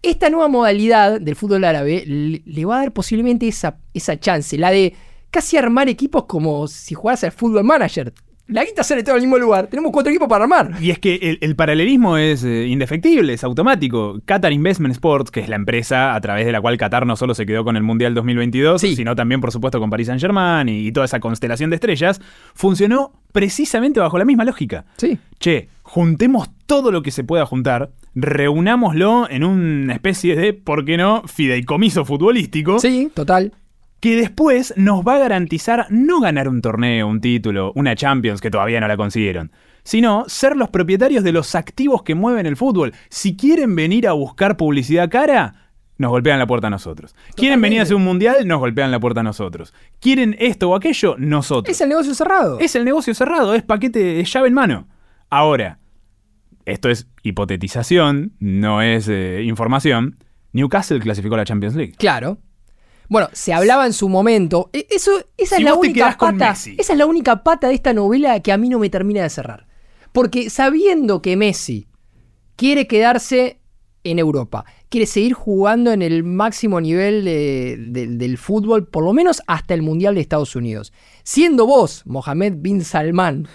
esta 0.00 0.30
nueva 0.30 0.46
modalidad 0.46 1.20
del 1.20 1.34
fútbol 1.34 1.64
árabe 1.64 2.04
le, 2.06 2.64
va 2.64 2.76
a 2.76 2.78
dar 2.80 2.92
posiblemente 2.92 3.48
esa, 3.48 3.78
esa 3.92 4.18
chance, 4.18 4.56
la 4.56 4.70
de 4.70 4.94
casi 5.30 5.56
armar 5.56 5.88
equipos 5.88 6.24
como 6.26 6.68
si 6.68 6.94
jugase 6.94 7.26
al 7.26 7.32
fútbol 7.32 7.64
manager 7.64 8.12
la 8.50 8.64
guita 8.64 8.82
sale 8.82 9.02
todo 9.02 9.14
al 9.14 9.20
mismo 9.20 9.38
lugar. 9.38 9.68
Tenemos 9.68 9.92
cuatro 9.92 10.10
equipos 10.10 10.28
para 10.28 10.44
armar. 10.44 10.72
Y 10.80 10.90
es 10.90 10.98
que 10.98 11.38
el, 11.40 11.56
paralelismo 11.56 12.16
es 12.16 12.44
eh, 12.44 12.66
indefectible, 12.66 13.32
es 13.32 13.44
automático. 13.44 14.20
Qatar 14.24 14.52
Investment 14.52 14.92
Sports, 14.92 15.30
que 15.30 15.40
es 15.40 15.48
la 15.48 15.56
empresa 15.56 16.14
a 16.14 16.20
través 16.20 16.46
de 16.46 16.52
la 16.52 16.60
cual 16.60 16.76
Qatar 16.76 17.06
no 17.06 17.16
solo 17.16 17.34
se 17.34 17.46
quedó 17.46 17.64
con 17.64 17.76
el 17.76 17.82
Mundial 17.82 18.14
2022, 18.14 18.80
sino 18.80 19.14
también, 19.14 19.40
por 19.40 19.52
supuesto, 19.52 19.78
con 19.78 19.90
Paris 19.90 20.08
Saint-Germain 20.08 20.68
y, 20.68 20.90
toda 20.92 21.06
esa 21.06 21.20
constelación 21.20 21.70
de 21.70 21.76
estrellas, 21.76 22.20
funcionó 22.54 23.12
precisamente 23.32 24.00
bajo 24.00 24.18
la 24.18 24.24
misma 24.24 24.44
lógica. 24.44 24.84
Sí. 24.96 25.18
Che, 25.38 25.68
juntemos 25.82 26.50
todo 26.66 26.90
lo 26.90 27.02
que 27.02 27.10
se 27.10 27.24
pueda 27.24 27.46
juntar, 27.46 27.90
reunámoslo 28.14 29.28
en 29.30 29.44
una 29.44 29.94
especie 29.94 30.34
de, 30.34 30.52
¿por 30.52 30.84
qué 30.84 30.96
no?, 30.96 31.22
fideicomiso 31.26 32.04
futbolístico. 32.04 32.80
Sí, 32.80 33.10
total. 33.14 33.52
Que 34.00 34.16
después 34.16 34.74
nos 34.76 35.06
va 35.06 35.16
a 35.16 35.18
garantizar 35.18 35.86
no 35.90 36.20
ganar 36.20 36.48
un 36.48 36.62
torneo, 36.62 37.06
un 37.06 37.20
título, 37.20 37.72
una 37.74 37.94
Champions 37.94 38.40
que 38.40 38.50
todavía 38.50 38.80
no 38.80 38.88
la 38.88 38.96
consiguieron, 38.96 39.52
sino 39.82 40.24
ser 40.26 40.56
los 40.56 40.70
propietarios 40.70 41.22
de 41.22 41.32
los 41.32 41.54
activos 41.54 42.02
que 42.02 42.14
mueven 42.14 42.46
el 42.46 42.56
fútbol. 42.56 42.94
Si 43.10 43.36
quieren 43.36 43.76
venir 43.76 44.08
a 44.08 44.12
buscar 44.12 44.56
publicidad 44.56 45.10
cara, 45.10 45.70
nos 45.98 46.10
golpean 46.10 46.38
la 46.38 46.46
puerta 46.46 46.68
a 46.68 46.70
nosotros. 46.70 47.14
Quieren 47.34 47.60
venir 47.60 47.80
a 47.80 47.82
hacer 47.82 47.94
un 47.94 48.04
mundial, 48.04 48.48
nos 48.48 48.58
golpean 48.58 48.90
la 48.90 48.98
puerta 48.98 49.20
a 49.20 49.22
nosotros. 49.22 49.74
Quieren 50.00 50.34
esto 50.38 50.70
o 50.70 50.74
aquello, 50.74 51.16
nosotros. 51.18 51.74
Es 51.74 51.82
el 51.82 51.90
negocio 51.90 52.14
cerrado. 52.14 52.58
Es 52.58 52.74
el 52.74 52.86
negocio 52.86 53.14
cerrado, 53.14 53.54
es 53.54 53.62
paquete, 53.62 54.18
es 54.18 54.32
llave 54.32 54.48
en 54.48 54.54
mano. 54.54 54.88
Ahora, 55.28 55.78
esto 56.64 56.88
es 56.88 57.06
hipotetización, 57.22 58.32
no 58.40 58.80
es 58.80 59.08
eh, 59.08 59.42
información. 59.44 60.16
Newcastle 60.52 61.00
clasificó 61.00 61.34
a 61.34 61.38
la 61.38 61.44
Champions 61.44 61.76
League. 61.76 61.92
Claro. 61.98 62.38
Bueno, 63.10 63.28
se 63.32 63.52
hablaba 63.52 63.84
en 63.86 63.92
su 63.92 64.08
momento. 64.08 64.70
e- 64.72 64.86
Eso, 64.88 65.10
esa 65.36 65.56
Si 65.56 65.62
es 65.62 65.66
la 65.66 65.74
única 65.74 66.16
pata. 66.16 66.52
Esa 66.52 66.92
es 66.92 66.96
la 66.98 67.04
única 67.06 67.42
pata 67.42 67.68
de 67.68 67.74
esta 67.74 67.92
novela 67.92 68.40
que 68.40 68.52
a 68.52 68.56
mí 68.56 68.68
no 68.70 68.78
me 68.78 68.88
termina 68.88 69.22
de 69.22 69.28
cerrar. 69.28 69.66
Porque 70.12 70.48
sabiendo 70.48 71.20
que 71.20 71.36
Messi 71.36 71.88
quiere 72.56 72.86
quedarse 72.86 73.58
en 74.04 74.18
Europa, 74.18 74.64
quiere 74.88 75.06
seguir 75.06 75.34
jugando 75.34 75.92
en 75.92 76.02
el 76.02 76.22
máximo 76.24 76.80
nivel 76.80 77.24
de- 77.24 77.76
de- 77.88 78.06
del 78.06 78.38
fútbol, 78.38 78.86
por 78.86 79.04
lo 79.04 79.12
menos 79.12 79.42
hasta 79.46 79.74
el 79.74 79.82
Mundial 79.82 80.14
de 80.14 80.20
Estados 80.22 80.56
Unidos. 80.56 80.92
Siendo 81.22 81.66
vos, 81.66 82.02
Mohamed 82.06 82.54
bin 82.58 82.82
Salman, 82.82 83.46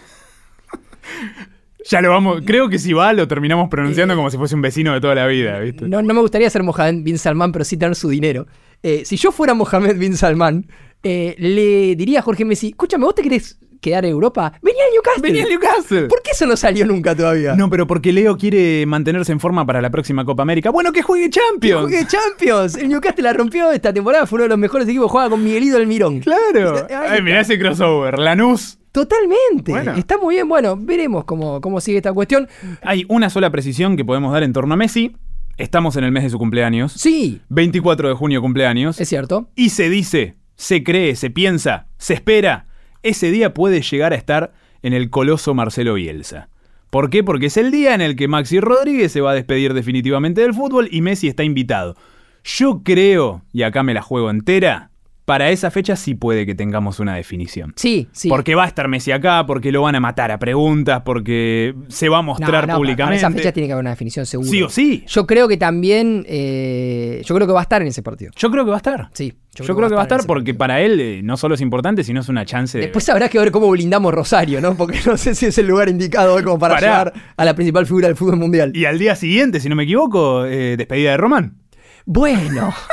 Ya 1.90 2.02
lo 2.02 2.10
vamos, 2.10 2.42
creo 2.46 2.68
que 2.68 2.80
si 2.80 2.94
va 2.94 3.14
lo 3.14 3.28
terminamos 3.28 3.70
pronunciando 3.70 4.16
como 4.16 4.32
si 4.32 4.38
fuese 4.38 4.56
un 4.56 4.62
vecino 4.62 4.94
de 4.94 5.02
toda 5.02 5.14
la 5.14 5.28
vida, 5.28 5.60
¿viste? 5.60 5.88
no, 5.88 6.02
no 6.02 6.14
me 6.16 6.20
gustaría 6.22 6.50
ser 6.50 6.64
Mohamed 6.64 7.04
bin 7.04 7.20
Salman, 7.20 7.52
pero 7.52 7.64
sí 7.64 7.78
tener 7.78 7.96
su 7.96 8.10
dinero. 8.10 8.48
Eh, 8.88 9.04
si 9.04 9.18
yo 9.18 9.32
fuera 9.32 9.56
Mohamed 9.56 9.98
bin 9.98 10.16
Salman, 10.16 10.68
eh, 11.02 11.34
le 11.40 11.96
diría 11.96 12.20
a 12.20 12.22
Jorge 12.22 12.46
Messi, 12.46 12.68
escúchame, 12.68 13.04
¿vos 13.04 13.16
te 13.16 13.24
querés 13.24 13.58
quedar 13.82 14.06
en 14.06 14.12
Europa? 14.12 14.60
Vení 14.62 14.78
al 14.80 14.94
Newcastle. 14.94 15.22
Venía 15.24 15.42
el 15.42 15.50
Newcastle. 15.50 16.04
¿Por 16.04 16.22
qué 16.22 16.30
eso 16.34 16.46
no 16.46 16.56
salió 16.56 16.86
nunca 16.86 17.16
todavía? 17.16 17.56
No, 17.56 17.68
pero 17.68 17.88
porque 17.88 18.14
Leo 18.14 18.38
quiere 18.38 18.86
mantenerse 18.86 19.32
en 19.32 19.40
forma 19.40 19.66
para 19.66 19.82
la 19.82 19.90
próxima 19.90 20.24
Copa 20.24 20.44
América. 20.44 20.70
Bueno, 20.70 20.92
que 20.92 21.02
juegue 21.02 21.32
Champions. 21.32 21.82
Juegue 21.82 22.06
Champions. 22.06 22.76
El 22.76 22.90
Newcastle 22.90 23.24
la 23.24 23.34
rompió 23.34 23.72
esta 23.72 23.92
temporada, 23.92 24.28
fue 24.28 24.38
uno 24.38 24.44
de 24.44 24.50
los 24.50 24.60
mejores 24.60 24.88
equipos, 24.88 25.10
juega 25.10 25.32
con 25.32 25.44
Miguelito 25.44 25.80
del 25.80 25.88
Mirón. 25.88 26.20
Claro. 26.20 26.86
Ay, 27.10 27.24
mirá 27.24 27.42
ese 27.42 27.58
crossover. 27.58 28.20
Lanús. 28.20 28.78
Totalmente. 28.92 29.72
Bueno. 29.72 29.94
Está 29.94 30.20
muy 30.20 30.36
bien. 30.36 30.48
Bueno, 30.48 30.78
veremos 30.80 31.26
cómo, 31.26 31.60
cómo 31.60 31.82
sigue 31.82 31.98
esta 31.98 32.14
cuestión. 32.14 32.48
Hay 32.84 33.04
una 33.10 33.32
sola 33.32 33.50
precisión 33.50 33.98
que 33.98 34.06
podemos 34.06 34.32
dar 34.32 34.44
en 34.44 34.54
torno 34.54 34.76
a 34.76 34.78
Messi. 34.78 35.16
Estamos 35.58 35.96
en 35.96 36.04
el 36.04 36.12
mes 36.12 36.24
de 36.24 36.30
su 36.30 36.38
cumpleaños. 36.38 36.92
Sí, 36.92 37.42
24 37.50 38.10
de 38.10 38.16
junio 38.16 38.42
cumpleaños. 38.42 39.00
es 39.00 39.08
cierto. 39.08 39.50
Y 39.56 39.70
se 39.70 39.90
dice, 39.90 40.36
se 40.56 40.84
cree, 40.84 41.16
se 41.16 41.30
piensa, 41.30 41.88
se 41.98 42.14
espera. 42.14 42.68
Ese 43.04 43.32
día 43.32 43.54
puede 43.54 43.82
llegar 43.82 44.12
a 44.12 44.18
estar 44.18 44.54
en 44.82 44.94
el 44.94 45.10
coloso 45.10 45.54
Marcelo 45.54 45.94
Bielsa. 45.94 46.50
¿Por 46.90 47.10
qué? 47.10 47.24
Porque 47.24 47.48
es 47.48 47.58
el 47.58 47.72
día 47.72 47.96
en 47.96 48.02
el 48.02 48.16
que 48.16 48.28
Maxi 48.28 48.60
Rodríguez 48.60 49.12
se 49.12 49.22
va 49.22 49.32
a 49.32 49.36
despedir 49.36 49.74
definitivamente 49.74 50.42
del 50.42 50.54
fútbol 50.54 50.90
y 50.92 51.02
Messi 51.02 51.28
está 51.28 51.44
invitado. 51.44 51.96
Yo 52.44 52.82
creo, 52.84 53.44
y 53.54 53.64
acá 53.64 53.82
me 53.82 53.94
la 53.94 54.02
juego 54.02 54.30
entera, 54.30 54.92
para 55.26 55.50
esa 55.50 55.72
fecha 55.72 55.96
sí 55.96 56.14
puede 56.16 56.46
que 56.46 56.54
tengamos 56.56 57.00
una 57.00 57.16
definición. 57.16 57.74
Sí, 57.76 58.08
sí. 58.12 58.30
Porque 58.30 58.54
va 58.56 58.64
a 58.64 58.68
estar 58.68 58.88
Messi 58.88 59.12
acá, 59.12 59.46
porque 59.48 59.72
lo 59.72 59.82
van 59.82 59.96
a 59.96 60.00
matar 60.00 60.32
a 60.32 60.38
preguntas, 60.40 61.02
porque 61.04 61.74
se 61.88 62.10
va 62.10 62.18
a 62.20 62.22
No, 62.22 62.28
mostrar 62.28 62.52
no, 62.52 62.60
para- 62.62 62.76
públicamente. 62.76 63.22
Para 63.22 63.30
esa 63.32 63.38
fecha 63.38 63.52
tiene 63.52 63.68
que 63.68 63.74
haber 63.74 63.82
una 63.84 63.90
definición 63.90 64.26
segura. 64.26 64.50
Sí 64.50 64.62
o 64.62 64.70
sí. 64.70 65.04
Yo 65.08 65.26
creo 65.26 65.48
que 65.48 65.58
también. 65.58 66.26
eh, 66.28 67.22
yo 67.26 67.34
creo 67.36 67.48
que 67.48 67.54
va 67.54 67.60
a 67.60 67.64
estar 67.64 67.82
en 67.82 67.88
ese 67.88 68.04
partido. 68.04 68.32
Yo 68.36 68.52
creo 68.52 68.64
que 68.66 68.70
va 68.70 68.78
a 68.78 68.78
estar. 68.78 69.10
Sí. 69.14 69.34
Yo, 69.56 69.74
creo 69.76 69.88
que 69.88 69.96
va 69.96 70.02
a 70.02 70.04
estar 70.04 70.20
porque 70.28 70.54
partido. 70.54 70.58
para 70.58 70.82
él 70.82 71.00
eh, 71.00 71.22
no 71.24 71.38
solo 71.38 71.56
es 71.56 71.62
importante, 71.62 72.04
sino 72.04 72.20
es 72.20 72.28
una 72.28 72.44
chance 72.46 72.78
de... 72.78 72.84
Después 72.84 73.08
habrá 73.08 73.30
que 73.30 73.40
ver 73.40 73.52
cómo 73.52 73.70
blindamos 73.72 74.14
Rosario, 74.14 74.60
¿no? 74.60 74.76
Porque 74.76 75.00
no 75.06 75.16
sé 75.16 75.34
si 75.34 75.46
es 75.46 75.58
el 75.58 75.68
lugar 75.68 75.88
indicado 75.88 76.36
como 76.44 76.60
para 76.60 76.76
Pará. 76.76 76.88
llegar 76.88 77.14
a 77.38 77.46
la 77.46 77.56
principal 77.56 77.86
figura 77.86 78.08
del 78.08 78.18
fútbol 78.18 78.36
mundial. 78.36 78.74
Y 78.76 78.84
al 78.84 79.00
día 79.00 79.16
siguiente, 79.16 79.62
si 79.62 79.70
no 79.70 79.76
me 79.78 79.84
equivoco, 79.84 80.46
eh, 80.46 80.76
despedida 80.78 81.12
de 81.12 81.18
Román. 81.18 81.58
Bueno. 82.06 82.74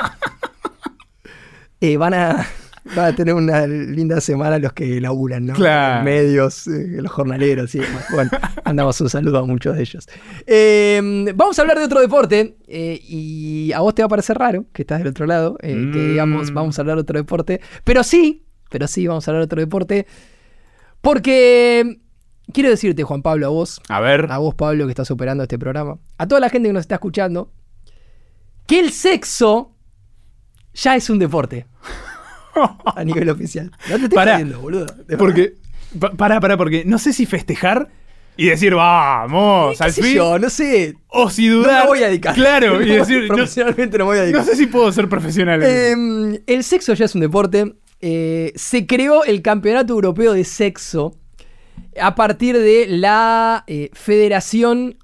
Eh, 1.84 1.96
van, 1.96 2.14
a, 2.14 2.46
van 2.96 3.04
a 3.06 3.14
tener 3.16 3.34
una 3.34 3.66
linda 3.66 4.20
semana 4.20 4.58
los 4.58 4.72
que 4.72 5.00
laburan, 5.00 5.46
¿no? 5.46 5.54
Claro. 5.54 6.04
Medios, 6.04 6.66
eh, 6.68 6.98
los 7.02 7.10
jornaleros 7.10 7.74
y 7.74 7.80
demás. 7.80 8.04
Bueno, 8.12 8.30
mandamos 8.64 9.00
un 9.00 9.10
saludo 9.10 9.38
a 9.38 9.44
muchos 9.46 9.74
de 9.76 9.82
ellos. 9.82 10.08
Eh, 10.46 11.00
vamos 11.34 11.58
a 11.58 11.62
hablar 11.62 11.78
de 11.78 11.84
otro 11.84 12.00
deporte. 12.00 12.56
eh, 12.68 13.00
y 13.02 13.72
a 13.72 13.80
vos 13.80 13.94
te 13.94 14.02
va 14.02 14.06
a 14.06 14.08
parecer 14.10 14.38
raro 14.38 14.64
que 14.72 14.82
estás 14.82 15.00
del 15.00 15.08
otro 15.08 15.26
lado. 15.26 15.56
Que 15.58 15.74
Mm. 15.74 15.92
digamos, 16.10 16.52
vamos 16.54 16.78
a 16.78 16.82
hablar 16.82 16.96
de 16.96 17.02
otro 17.02 17.18
deporte. 17.18 17.60
Pero 17.84 18.02
sí, 18.04 18.44
pero 18.70 18.86
sí, 18.86 19.06
vamos 19.06 19.26
a 19.26 19.30
hablar 19.32 19.42
de 19.42 19.46
otro 19.46 19.60
deporte. 19.60 20.06
Porque 21.00 21.98
quiero 22.52 22.70
decirte, 22.70 23.02
Juan 23.02 23.22
Pablo, 23.22 23.46
a 23.46 23.50
vos, 23.50 23.80
A 23.88 24.00
ver. 24.00 24.28
a 24.30 24.38
vos, 24.38 24.54
Pablo, 24.54 24.84
que 24.86 24.90
estás 24.92 25.10
operando 25.10 25.42
este 25.42 25.58
programa, 25.58 25.98
a 26.18 26.28
toda 26.28 26.40
la 26.40 26.48
gente 26.48 26.68
que 26.68 26.72
nos 26.72 26.82
está 26.82 26.94
escuchando, 26.96 27.50
que 28.66 28.78
el 28.78 28.92
sexo 28.92 29.71
ya 30.74 30.96
es 30.96 31.08
un 31.11 31.18
deporte 31.18 31.66
a 32.85 33.04
nivel 33.04 33.28
oficial. 33.30 33.70
No 33.88 33.96
te 33.98 34.04
estoy 34.04 34.16
Pará, 34.16 34.42
boludo. 34.44 34.87
De 35.06 35.16
Porque. 35.16 35.54
pa- 35.98 36.11
Pará, 36.12 36.40
pará, 36.40 36.56
porque 36.56 36.85
no 36.87 36.98
sé 36.98 37.12
si 37.12 37.26
festejar 37.26 37.88
y 38.37 38.46
decir, 38.46 38.74
vamos, 38.74 39.76
¿Qué 39.78 39.85
al 39.85 39.92
fin. 39.92 40.14
yo? 40.14 40.38
No 40.38 40.48
sé. 40.50 40.94
O 41.08 41.28
si 41.30 41.48
No 41.48 41.56
dudar. 41.56 41.82
me 41.82 41.88
voy 41.88 42.02
a 42.02 42.06
dedicar. 42.08 42.35
Claro, 42.35 42.82
y 42.82 42.87
No, 42.88 42.94
decir, 42.94 43.22
no, 43.22 43.35
profesionalmente 43.35 43.98
no 43.98 44.04
me 44.04 44.08
voy 44.11 44.16
a 44.16 44.20
no 44.20 44.24
dedicar. 44.26 44.44
sé 44.46 44.56
si 44.56 44.66
puedo 44.66 44.90
ser 44.92 45.08
profesional. 45.08 45.61
Eh, 45.62 46.42
el 46.46 46.64
sexo 46.64 46.94
ya 46.94 47.04
es 47.04 47.14
un 47.14 47.20
deporte. 47.20 47.74
Eh, 48.00 48.52
se 48.56 48.87
creó 48.87 49.24
el 49.24 49.42
Campeonato 49.42 49.92
Europeo 49.92 50.32
de 50.32 50.44
Sexo 50.44 51.14
a 52.00 52.14
partir 52.14 52.56
de 52.58 52.87
la 52.88 53.64
eh, 53.66 53.90
Federación 53.92 54.96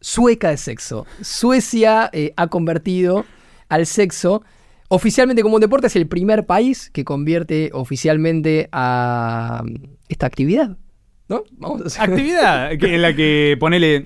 Sueca 0.00 0.50
de 0.50 0.56
Sexo. 0.56 1.06
Suecia 1.20 2.08
eh, 2.12 2.32
ha 2.36 2.46
convertido 2.46 3.26
al 3.68 3.86
sexo 3.86 4.42
oficialmente 4.90 5.42
como 5.42 5.54
un 5.54 5.60
deporte. 5.62 5.86
Es 5.86 5.96
el 5.96 6.06
primer 6.06 6.44
país 6.44 6.90
que 6.92 7.04
convierte 7.04 7.70
oficialmente 7.72 8.68
a 8.72 9.62
mm, 9.64 9.74
esta 10.08 10.26
actividad. 10.26 10.76
¿No? 11.28 11.44
Vamos 11.52 11.82
a 11.82 11.86
hacer- 11.86 12.02
Actividad 12.10 12.72
en 12.84 13.02
la 13.02 13.14
que 13.14 13.56
ponele. 13.58 14.04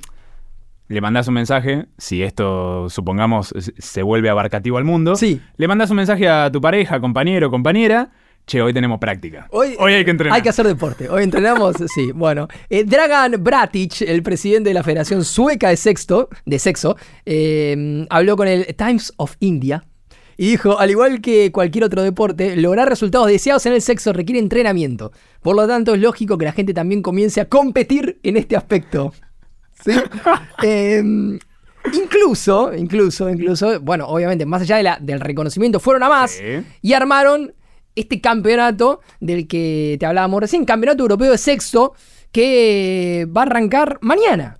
Le 0.86 1.00
mandás 1.00 1.26
un 1.28 1.34
mensaje, 1.34 1.86
si 1.96 2.22
esto, 2.22 2.90
supongamos, 2.90 3.54
se 3.78 4.02
vuelve 4.02 4.28
abarcativo 4.28 4.76
al 4.76 4.84
mundo. 4.84 5.16
Sí. 5.16 5.40
Le 5.56 5.66
mandás 5.66 5.88
un 5.88 5.96
mensaje 5.96 6.28
a 6.28 6.52
tu 6.52 6.60
pareja, 6.60 7.00
compañero, 7.00 7.50
compañera. 7.50 8.10
Che, 8.46 8.60
hoy 8.60 8.74
tenemos 8.74 8.98
práctica. 8.98 9.48
Hoy, 9.50 9.74
hay 9.78 10.04
que 10.04 10.10
entrenar. 10.10 10.36
Hay 10.36 10.42
que 10.42 10.50
hacer 10.50 10.66
deporte. 10.66 11.08
Hoy 11.08 11.22
entrenamos, 11.22 11.76
sí. 11.94 12.12
Bueno, 12.14 12.48
eh, 12.68 12.84
Dragan 12.84 13.42
Bratic, 13.42 14.02
el 14.02 14.22
presidente 14.22 14.68
de 14.68 14.74
la 14.74 14.82
Federación 14.82 15.24
Sueca 15.24 15.70
de 15.70 15.78
Sexto, 15.78 16.28
de 16.44 16.58
Sexo, 16.58 16.96
eh, 17.24 18.06
habló 18.10 18.36
con 18.36 18.46
el 18.46 18.66
Times 18.76 19.14
of 19.16 19.36
India 19.40 19.82
y 20.36 20.48
dijo, 20.50 20.78
al 20.78 20.90
igual 20.90 21.20
que 21.20 21.50
cualquier 21.52 21.84
otro 21.84 22.02
deporte, 22.02 22.56
lograr 22.56 22.88
resultados 22.88 23.28
deseados 23.28 23.64
en 23.66 23.72
el 23.74 23.82
sexo 23.82 24.12
requiere 24.12 24.38
entrenamiento. 24.40 25.12
Por 25.42 25.56
lo 25.56 25.66
tanto, 25.66 25.94
es 25.94 26.00
lógico 26.00 26.36
que 26.38 26.44
la 26.46 26.52
gente 26.52 26.74
también 26.74 27.02
comience 27.02 27.40
a 27.40 27.48
competir 27.48 28.18
en 28.22 28.36
este 28.36 28.56
aspecto. 28.56 29.12
¿Sí? 29.84 29.92
Eh, 30.62 31.02
incluso, 31.92 32.72
incluso, 32.74 33.28
incluso, 33.28 33.80
bueno, 33.80 34.06
obviamente, 34.08 34.46
más 34.46 34.62
allá 34.62 34.76
de 34.78 34.82
la- 34.82 34.98
del 35.00 35.20
reconocimiento, 35.20 35.80
fueron 35.80 36.02
a 36.02 36.08
más 36.08 36.30
Sí. 36.32 36.64
y 36.82 36.92
armaron 36.94 37.54
este 37.94 38.20
campeonato 38.20 39.00
del 39.20 39.46
que 39.46 39.96
te 40.00 40.06
hablábamos 40.06 40.40
recién, 40.40 40.64
Campeonato 40.64 41.02
Europeo 41.02 41.30
de 41.32 41.38
Sexto, 41.38 41.92
que 42.32 43.26
va 43.34 43.42
a 43.42 43.44
arrancar 43.44 43.98
mañana. 44.00 44.58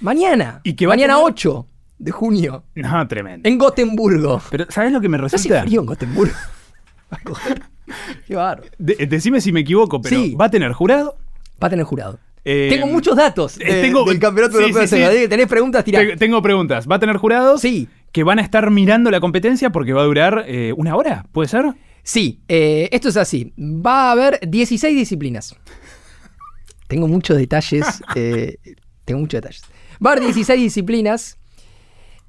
Mañana. 0.00 0.60
Y 0.64 0.74
que 0.74 0.86
va 0.86 0.94
a 0.94 0.96
mañana 0.96 1.14
tener- 1.14 1.30
8 1.30 1.66
de 2.02 2.10
junio. 2.10 2.64
No, 2.74 3.06
tremendo. 3.08 3.48
En 3.48 3.58
Gotemburgo. 3.58 4.42
Pero, 4.50 4.66
¿sabes 4.68 4.92
lo 4.92 5.00
que 5.00 5.08
me 5.08 5.18
¿No 5.18 5.26
hace 5.26 5.36
resulta? 5.36 5.62
frío 5.62 5.80
en 5.80 5.86
Gotemburgo? 5.86 6.34
Qué. 8.26 8.36
De- 8.78 9.06
decime 9.06 9.40
si 9.40 9.52
me 9.52 9.60
equivoco, 9.60 10.00
pero 10.00 10.16
Sí. 10.16 10.34
¿va 10.34 10.46
a 10.46 10.50
tener 10.50 10.72
jurado? 10.72 11.16
Va 11.62 11.66
a 11.66 11.70
tener 11.70 11.84
jurado. 11.84 12.18
Eh, 12.44 12.68
tengo 12.70 12.86
muchos 12.88 13.16
datos 13.16 13.56
de- 13.56 13.64
eh, 13.78 13.82
tengo- 13.82 14.04
del 14.04 14.18
Campeonato 14.18 14.56
sí, 14.56 14.62
Europeo 14.64 14.82
de 14.82 14.88
sí, 14.88 14.96
que 14.96 15.28
¿Tenés 15.28 15.46
preguntas? 15.46 15.84
Tirá. 15.84 16.00
Te- 16.00 16.16
tengo 16.16 16.42
preguntas. 16.42 16.88
¿Va 16.90 16.96
a 16.96 16.98
tener 16.98 17.16
jurados? 17.18 17.60
Sí. 17.60 17.88
Que 18.10 18.24
van 18.24 18.38
a 18.40 18.42
estar 18.42 18.68
mirando 18.70 19.10
la 19.10 19.20
competencia 19.20 19.70
porque 19.70 19.92
va 19.92 20.02
a 20.02 20.04
durar 20.06 20.44
eh, 20.48 20.72
una 20.76 20.96
hora, 20.96 21.24
¿puede 21.32 21.48
ser? 21.48 21.66
Sí, 22.02 22.40
eh, 22.48 22.88
esto 22.90 23.10
es 23.10 23.16
así. 23.16 23.52
Va 23.58 24.08
a 24.08 24.12
haber 24.12 24.40
16 24.46 24.96
disciplinas. 24.96 25.54
Tengo 26.88 27.06
muchos 27.06 27.36
detalles. 27.36 28.02
tengo 29.04 29.20
muchos 29.20 29.40
detalles. 29.40 29.62
Va 30.04 30.10
a 30.10 30.12
haber 30.14 30.24
16 30.24 30.60
disciplinas. 30.60 31.38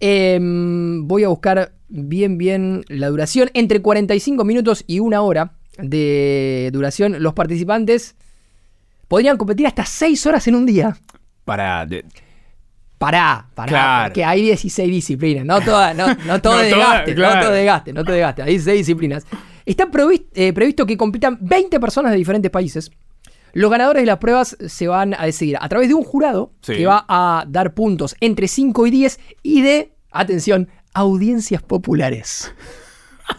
Em, 0.06 1.08
voy 1.08 1.24
a 1.24 1.30
buscar 1.30 1.72
bien, 1.88 2.38
bien 2.38 2.84
la 2.90 3.08
duración. 3.08 3.50
Entre 3.54 3.82
45 3.82 4.44
minutos 4.44 4.84
y 4.86 5.00
una 5.00 5.22
hora 5.22 5.54
de 5.78 6.70
duración. 6.74 7.24
Los 7.24 7.32
participantes 7.34 8.16
podrían 9.08 9.38
competir 9.38 9.66
hasta 9.66 9.86
6 9.86 10.26
horas 10.26 10.46
en 10.50 10.56
un 10.56 10.66
día. 10.66 10.98
Para. 11.46 11.86
de- 11.86 12.04
Pará, 12.98 13.48
pará, 13.56 13.70
Claro. 13.70 14.04
porque 14.10 14.24
hay 14.26 14.42
16 14.44 14.90
disciplinas, 14.90 15.46
no 15.46 15.60
todas, 15.62 15.96
no, 15.96 16.06
no 16.26 16.42
todo 16.42 16.56
No 16.56 16.60
desgaste, 16.64 17.16
claro. 17.16 17.36
no 17.36 17.42
todo 17.42 17.52
de 17.52 17.58
desgaste, 17.60 17.94
no 17.94 18.02
todo 18.04 18.12
de 18.14 18.18
desgaste, 18.20 18.42
hay 18.44 18.50
16 18.52 18.78
disciplinas. 18.80 19.26
Está 19.66 19.88
eh, 20.36 20.54
previsto 20.54 20.86
que 20.86 20.98
compitan 20.98 21.38
20 21.42 21.80
personas 21.82 22.12
de 22.12 22.18
diferentes 22.18 22.52
países. 22.52 22.92
Los 23.54 23.70
ganadores 23.72 24.02
de 24.04 24.08
las 24.08 24.18
pruebas 24.18 24.58
se 24.68 24.88
van 24.88 25.14
a 25.18 25.26
decidir 25.26 25.58
a 25.62 25.68
través 25.70 25.88
de 25.90 25.94
un 25.96 26.04
jurado 26.04 26.52
Sí. 26.62 26.76
que 26.76 26.86
va 26.86 27.06
a 27.08 27.46
dar 27.48 27.74
puntos 27.74 28.16
entre 28.22 28.48
5 28.48 28.88
y 28.88 28.92
10 28.92 29.20
y 29.44 29.62
de, 29.62 29.93
atención, 30.14 30.70
audiencias 30.94 31.62
populares. 31.62 32.54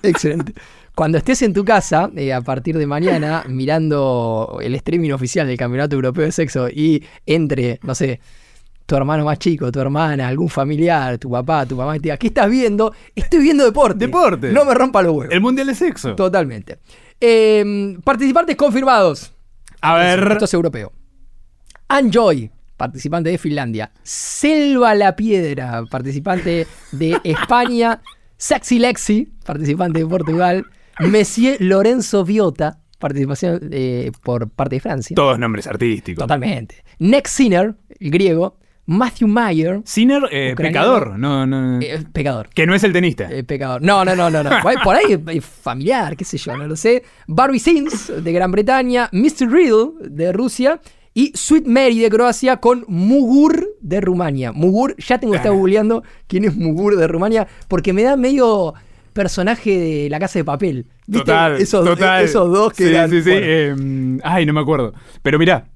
Excelente. 0.03 0.55
Cuando 0.95 1.19
estés 1.19 1.43
en 1.43 1.53
tu 1.53 1.65
casa, 1.65 2.11
eh, 2.15 2.33
a 2.33 2.41
partir 2.41 2.79
de 2.79 2.87
mañana, 2.87 3.45
mirando 3.49 4.59
el 4.63 4.77
streaming 4.77 5.11
oficial 5.11 5.47
del 5.47 5.57
Campeonato 5.57 5.97
Europeo 5.97 6.25
de 6.25 6.31
Sexo 6.31 6.69
y 6.69 7.05
entre, 7.27 7.81
no 7.83 7.97
sé, 7.97 8.21
tu 8.87 8.95
hermano 8.95 9.25
más 9.25 9.39
chico, 9.41 9.73
tu 9.73 9.81
hermana, 9.81 10.29
algún 10.29 10.49
familiar, 10.49 11.19
tu 11.19 11.31
papá, 11.31 11.67
tu 11.67 11.75
mamá, 11.75 11.97
y 11.97 11.99
te 11.99 12.05
diga, 12.05 12.17
¿qué 12.17 12.29
estás 12.29 12.49
viendo? 12.49 12.95
Estoy 13.15 13.41
viendo 13.41 13.65
deporte. 13.65 14.07
Deporte. 14.07 14.53
No 14.53 14.65
me 14.65 14.75
rompa 14.75 15.03
los 15.03 15.17
huevos. 15.17 15.35
El 15.35 15.41
mundial 15.41 15.67
de 15.67 15.75
sexo. 15.75 16.15
Totalmente. 16.15 16.79
Eh, 17.21 17.97
participantes 18.05 18.55
confirmados. 18.55 19.33
A 19.81 19.97
ver. 19.97 20.31
Esto 20.33 20.45
es 20.45 20.55
europeo. 20.55 20.93
Anjoy, 21.89 22.51
participante 22.85 23.31
de 23.31 23.39
Finlandia. 23.39 23.91
Selva 24.03 24.95
La 24.95 25.17
Piedra, 25.17 25.85
participante 25.91 26.67
de 26.93 27.19
España. 27.25 28.01
Sexy 28.37 28.79
Lexi, 28.79 29.29
participante 29.45 30.01
de 30.01 30.07
Portugal. 30.07 30.67
Monsieur 31.01 31.57
Lorenzo 31.61 32.25
Viota, 32.25 32.79
participación 32.99 33.69
eh, 33.73 34.11
por 34.23 34.51
parte 34.51 34.77
de 34.77 34.81
Francia. 34.81 35.15
Todos 35.15 35.39
nombres 35.39 35.67
artísticos. 35.67 36.23
Totalmente. 36.23 36.85
Next 36.99 37.35
Sinner, 37.37 37.75
el 38.01 38.11
griego. 38.11 38.59
Matthew 38.87 39.29
Mayer, 39.29 39.81
Sinner, 39.87 40.25
eh, 40.31 40.53
pecador. 40.55 41.19
No, 41.19 41.47
no. 41.47 41.81
eh, 41.81 42.05
pecador. 42.13 42.51
Que 42.51 42.67
no 42.67 42.75
es 42.75 42.85
el 42.85 42.93
tenista. 42.93 43.31
Eh, 43.33 43.43
pecador. 43.43 43.81
No, 43.81 44.05
no, 44.05 44.15
no, 44.15 44.29
no, 44.29 44.43
no. 44.43 44.51
Por 44.85 44.95
ahí- 44.95 45.19
es 45.29 45.43
familiar, 45.43 46.15
qué 46.19 46.25
sé 46.27 46.37
yo, 46.37 46.55
no 46.55 46.67
lo 46.67 46.77
sé. 46.77 47.03
Barbie 47.27 47.61
Sins 47.61 48.13
de 48.23 48.31
Gran 48.33 48.53
Bretaña, 48.53 49.09
Mr. 49.11 49.51
Riddle 49.51 49.93
de 50.11 50.35
Rusia 50.35 50.81
y 51.15 51.31
Sweet 51.35 51.67
Mary 51.67 52.01
de 52.01 52.11
Croacia 52.11 52.57
con 52.59 52.85
Mugur 52.89 53.69
de 53.81 54.01
Rumania. 54.01 54.53
Mugur, 54.53 54.97
ya 54.99 55.19
tengo 55.19 55.33
que 55.33 55.37
estar 55.39 55.53
googleando 55.53 56.03
quién 56.27 56.45
es 56.45 56.57
Mugur 56.57 56.97
de 56.97 57.07
Rumania 57.07 57.47
porque 57.69 57.93
me 57.93 58.03
da 58.03 58.17
medio 58.17 58.75
personaje 59.13 59.79
de 59.79 60.11
la 60.11 60.19
casa 60.19 60.41
de 60.41 60.45
papel. 60.45 60.87
¿Viste? 61.07 61.21
Total, 61.25 61.61
esos, 61.61 61.85
total. 61.85 62.25
esos 62.25 62.51
dos 62.53 62.73
que 62.73 62.85
sí, 62.85 62.91
eran- 62.91 63.09
Sí, 63.11 63.23
sí, 63.23 63.31
bueno. 63.31 63.47
eh, 63.47 64.19
ay, 64.25 64.45
no 64.45 64.53
me 64.53 64.61
acuerdo. 64.61 64.93
Pero 65.23 65.39
mirá, 65.39 65.67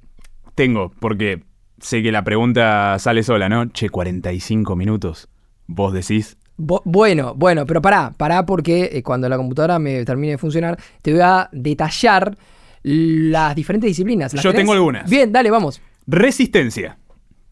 tengo, 0.57 0.91
porque 0.99 1.45
sé 1.81 2.03
que 2.03 2.11
la 2.11 2.25
pregunta 2.25 2.99
sale 2.99 3.23
sola, 3.23 3.49
¿no? 3.49 3.67
Che, 3.71 3.91
45 3.91 4.75
minutos. 4.75 5.29
Vos 5.69 5.93
decís. 5.93 6.37
Bu- 6.57 6.83
Bueno, 6.85 7.35
bueno, 7.37 7.65
pero 7.65 7.81
pará, 7.81 8.13
pará 8.17 8.45
porque 8.45 8.91
eh, 8.93 9.03
cuando 9.05 9.29
la 9.29 9.37
computadora 9.37 9.79
me 9.79 10.05
termine 10.05 10.33
de 10.33 10.39
funcionar, 10.39 10.77
te 11.03 11.13
voy 11.13 11.21
a 11.23 11.49
detallar 11.53 12.37
las 12.83 13.55
diferentes 13.55 13.89
disciplinas. 13.89 14.33
¿Las 14.35 14.43
Yo 14.43 14.51
tenés? 14.51 14.63
tengo 14.63 14.73
algunas. 14.73 15.09
Bien, 15.09 15.33
dale, 15.33 15.51
vamos. 15.51 15.81
Resistencia. 16.07 16.99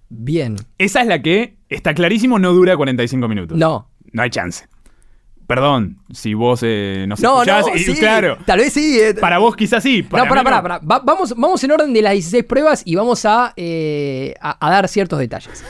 Bien. 0.08 0.56
Esa 0.78 1.00
es 1.02 1.06
la 1.08 1.20
que, 1.22 1.56
está 1.68 1.94
clarísimo, 1.94 2.38
no 2.38 2.52
dura 2.52 2.76
45 2.76 3.28
minutos. 3.28 3.58
No. 3.58 3.90
No 4.12 4.22
hay 4.22 4.30
chance. 4.30 4.66
Perdón, 5.46 5.98
si 6.12 6.34
vos 6.34 6.60
eh, 6.64 7.04
nos 7.08 7.20
No, 7.20 7.42
escuchás, 7.42 7.66
no, 7.68 7.76
y 7.76 7.78
sí, 7.78 7.94
Claro, 7.94 8.36
Tal 8.46 8.58
vez 8.58 8.72
sí. 8.72 8.98
eh, 9.00 9.14
para 9.14 9.38
vos 9.38 9.54
quizás 9.54 9.80
sí. 9.82 10.02
Para 10.02 10.24
no, 10.24 10.28
pará, 10.28 10.40
mí 10.40 10.44
pará, 10.44 10.56
no. 10.56 10.62
pará. 10.62 10.78
Va- 10.78 10.98
vamos, 11.04 11.34
vamos 11.36 11.62
en 11.62 11.70
orden 11.70 11.92
de 11.92 12.02
las 12.02 12.14
16 12.14 12.44
pruebas 12.44 12.82
y 12.84 12.96
vamos 12.96 13.24
a, 13.24 13.52
eh, 13.56 14.34
a, 14.40 14.66
a 14.66 14.70
dar 14.70 14.88
ciertos 14.88 15.18
detalles. 15.20 15.64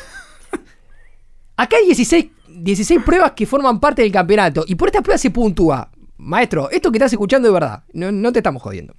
Acá 1.57 1.77
hay 1.77 1.87
16, 1.87 2.27
16 2.49 3.03
pruebas 3.05 3.33
que 3.33 3.47
forman 3.47 3.79
parte 3.81 4.01
del 4.03 4.13
campeonato 4.13 4.65
y 4.67 4.75
por 4.75 4.89
estas 4.89 5.03
pruebas 5.03 5.21
se 5.21 5.31
puntúa. 5.31 5.91
Maestro, 6.19 6.71
esto 6.71 6.91
que 6.91 6.97
estás 6.99 7.13
escuchando 7.13 7.49
es 7.49 7.53
verdad, 7.55 7.85
no, 7.93 8.11
no 8.11 8.33
te 8.33 8.39
estamos 8.39 8.63
jodiendo. 8.63 8.95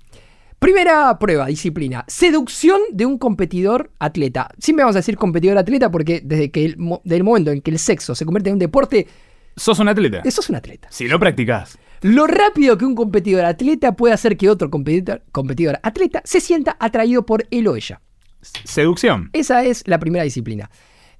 Primera 0.59 1.17
prueba, 1.19 1.45
disciplina. 1.47 2.03
Seducción 2.07 2.79
de 2.91 3.05
un 3.05 3.17
competidor 3.19 3.91
atleta. 3.99 4.49
Siempre 4.57 4.83
vamos 4.83 4.95
a 4.95 4.99
decir 4.99 5.15
competidor 5.15 5.57
atleta 5.57 5.91
porque 5.91 6.21
desde 6.23 6.49
que 6.51 6.65
el, 6.65 6.77
mo- 6.77 7.01
del 7.05 7.23
momento 7.23 7.51
en 7.51 7.61
que 7.61 7.69
el 7.71 7.77
sexo 7.79 8.15
se 8.15 8.25
convierte 8.25 8.49
en 8.49 8.53
un 8.53 8.59
deporte, 8.59 9.07
Sos 9.55 9.79
un 9.79 9.87
atleta. 9.87 10.21
eso 10.25 10.41
es 10.41 10.49
un 10.49 10.55
atleta. 10.55 10.87
Si 10.91 11.07
lo 11.07 11.19
practicás. 11.19 11.77
Lo 12.01 12.27
rápido 12.27 12.77
que 12.77 12.85
un 12.85 12.95
competidor 12.95 13.45
atleta 13.45 13.95
puede 13.95 14.13
hacer 14.13 14.35
que 14.37 14.49
otro 14.49 14.69
competidor, 14.69 15.23
competidor 15.31 15.79
atleta 15.83 16.21
se 16.25 16.41
sienta 16.41 16.75
atraído 16.79 17.25
por 17.25 17.45
él 17.51 17.67
o 17.67 17.75
ella. 17.75 18.01
Seducción. 18.41 19.29
Esa 19.33 19.63
es 19.63 19.83
la 19.87 19.99
primera 19.99 20.23
disciplina. 20.23 20.69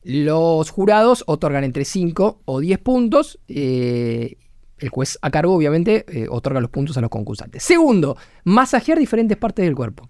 Los 0.04 0.70
jurados 0.70 1.24
otorgan 1.28 1.64
entre 1.64 1.84
5 1.86 2.42
o 2.46 2.60
10 2.60 2.80
puntos. 2.80 3.40
eh, 3.48 4.38
el 4.80 4.90
juez 4.90 5.18
a 5.22 5.30
cargo, 5.32 5.54
obviamente, 5.56 6.06
eh, 6.10 6.28
otorga 6.30 6.60
los 6.62 6.70
puntos 6.70 6.98
a 6.98 7.02
los 7.02 7.10
concursantes. 7.10 7.64
Segundo, 7.64 8.18
masajear 8.44 9.00
diferentes 9.00 9.38
partes 9.38 9.66
del 9.66 9.76
cuerpo. 9.76 10.10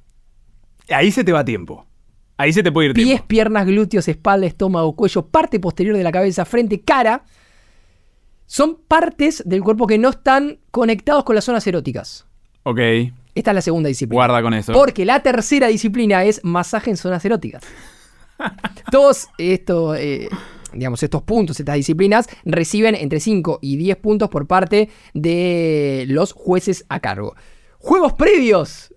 Ahí 0.89 1.11
se 1.11 1.23
te 1.23 1.31
va 1.31 1.43
tiempo. 1.45 1.85
Ahí 2.37 2.53
se 2.53 2.61
te 2.63 2.71
puede 2.71 2.89
ir 2.89 2.93
Pies, 2.93 3.07
tiempo. 3.07 3.27
piernas, 3.27 3.65
glúteos, 3.65 4.07
espalda, 4.07 4.45
estómago, 4.45 4.95
cuello, 4.95 5.25
parte 5.27 5.59
posterior 5.59 5.97
de 5.97 6.03
la 6.03 6.11
cabeza, 6.11 6.45
frente, 6.45 6.81
cara. 6.81 7.23
Son 8.45 8.77
partes 8.87 9.43
del 9.45 9.63
cuerpo 9.63 9.87
que 9.87 9.97
no 9.97 10.09
están 10.09 10.59
conectados 10.71 11.23
con 11.23 11.35
las 11.35 11.43
zonas 11.45 11.65
eróticas. 11.67 12.25
Ok, 12.63 12.79
Esta 13.35 13.51
es 13.51 13.55
la 13.55 13.61
segunda 13.61 13.87
disciplina. 13.87 14.17
guarda 14.17 14.41
con 14.41 14.53
eso. 14.53 14.73
Porque 14.73 15.05
la 15.05 15.21
tercera 15.23 15.67
disciplina 15.67 16.23
es 16.25 16.41
masaje 16.43 16.89
en 16.89 16.97
zonas 16.97 17.23
eróticas. 17.25 17.63
Todos 18.91 19.27
estos, 19.37 19.97
eh, 19.97 20.29
digamos, 20.73 21.01
estos 21.03 21.23
puntos, 21.23 21.59
estas 21.59 21.75
disciplinas, 21.75 22.27
reciben 22.45 22.95
entre 22.95 23.19
5 23.19 23.59
y 23.61 23.77
10 23.77 23.97
puntos 23.97 24.29
por 24.29 24.47
parte 24.47 24.89
de 25.13 26.05
los 26.07 26.33
jueces 26.33 26.85
a 26.89 26.99
cargo. 26.99 27.35
Juegos 27.79 28.13
previos 28.13 28.93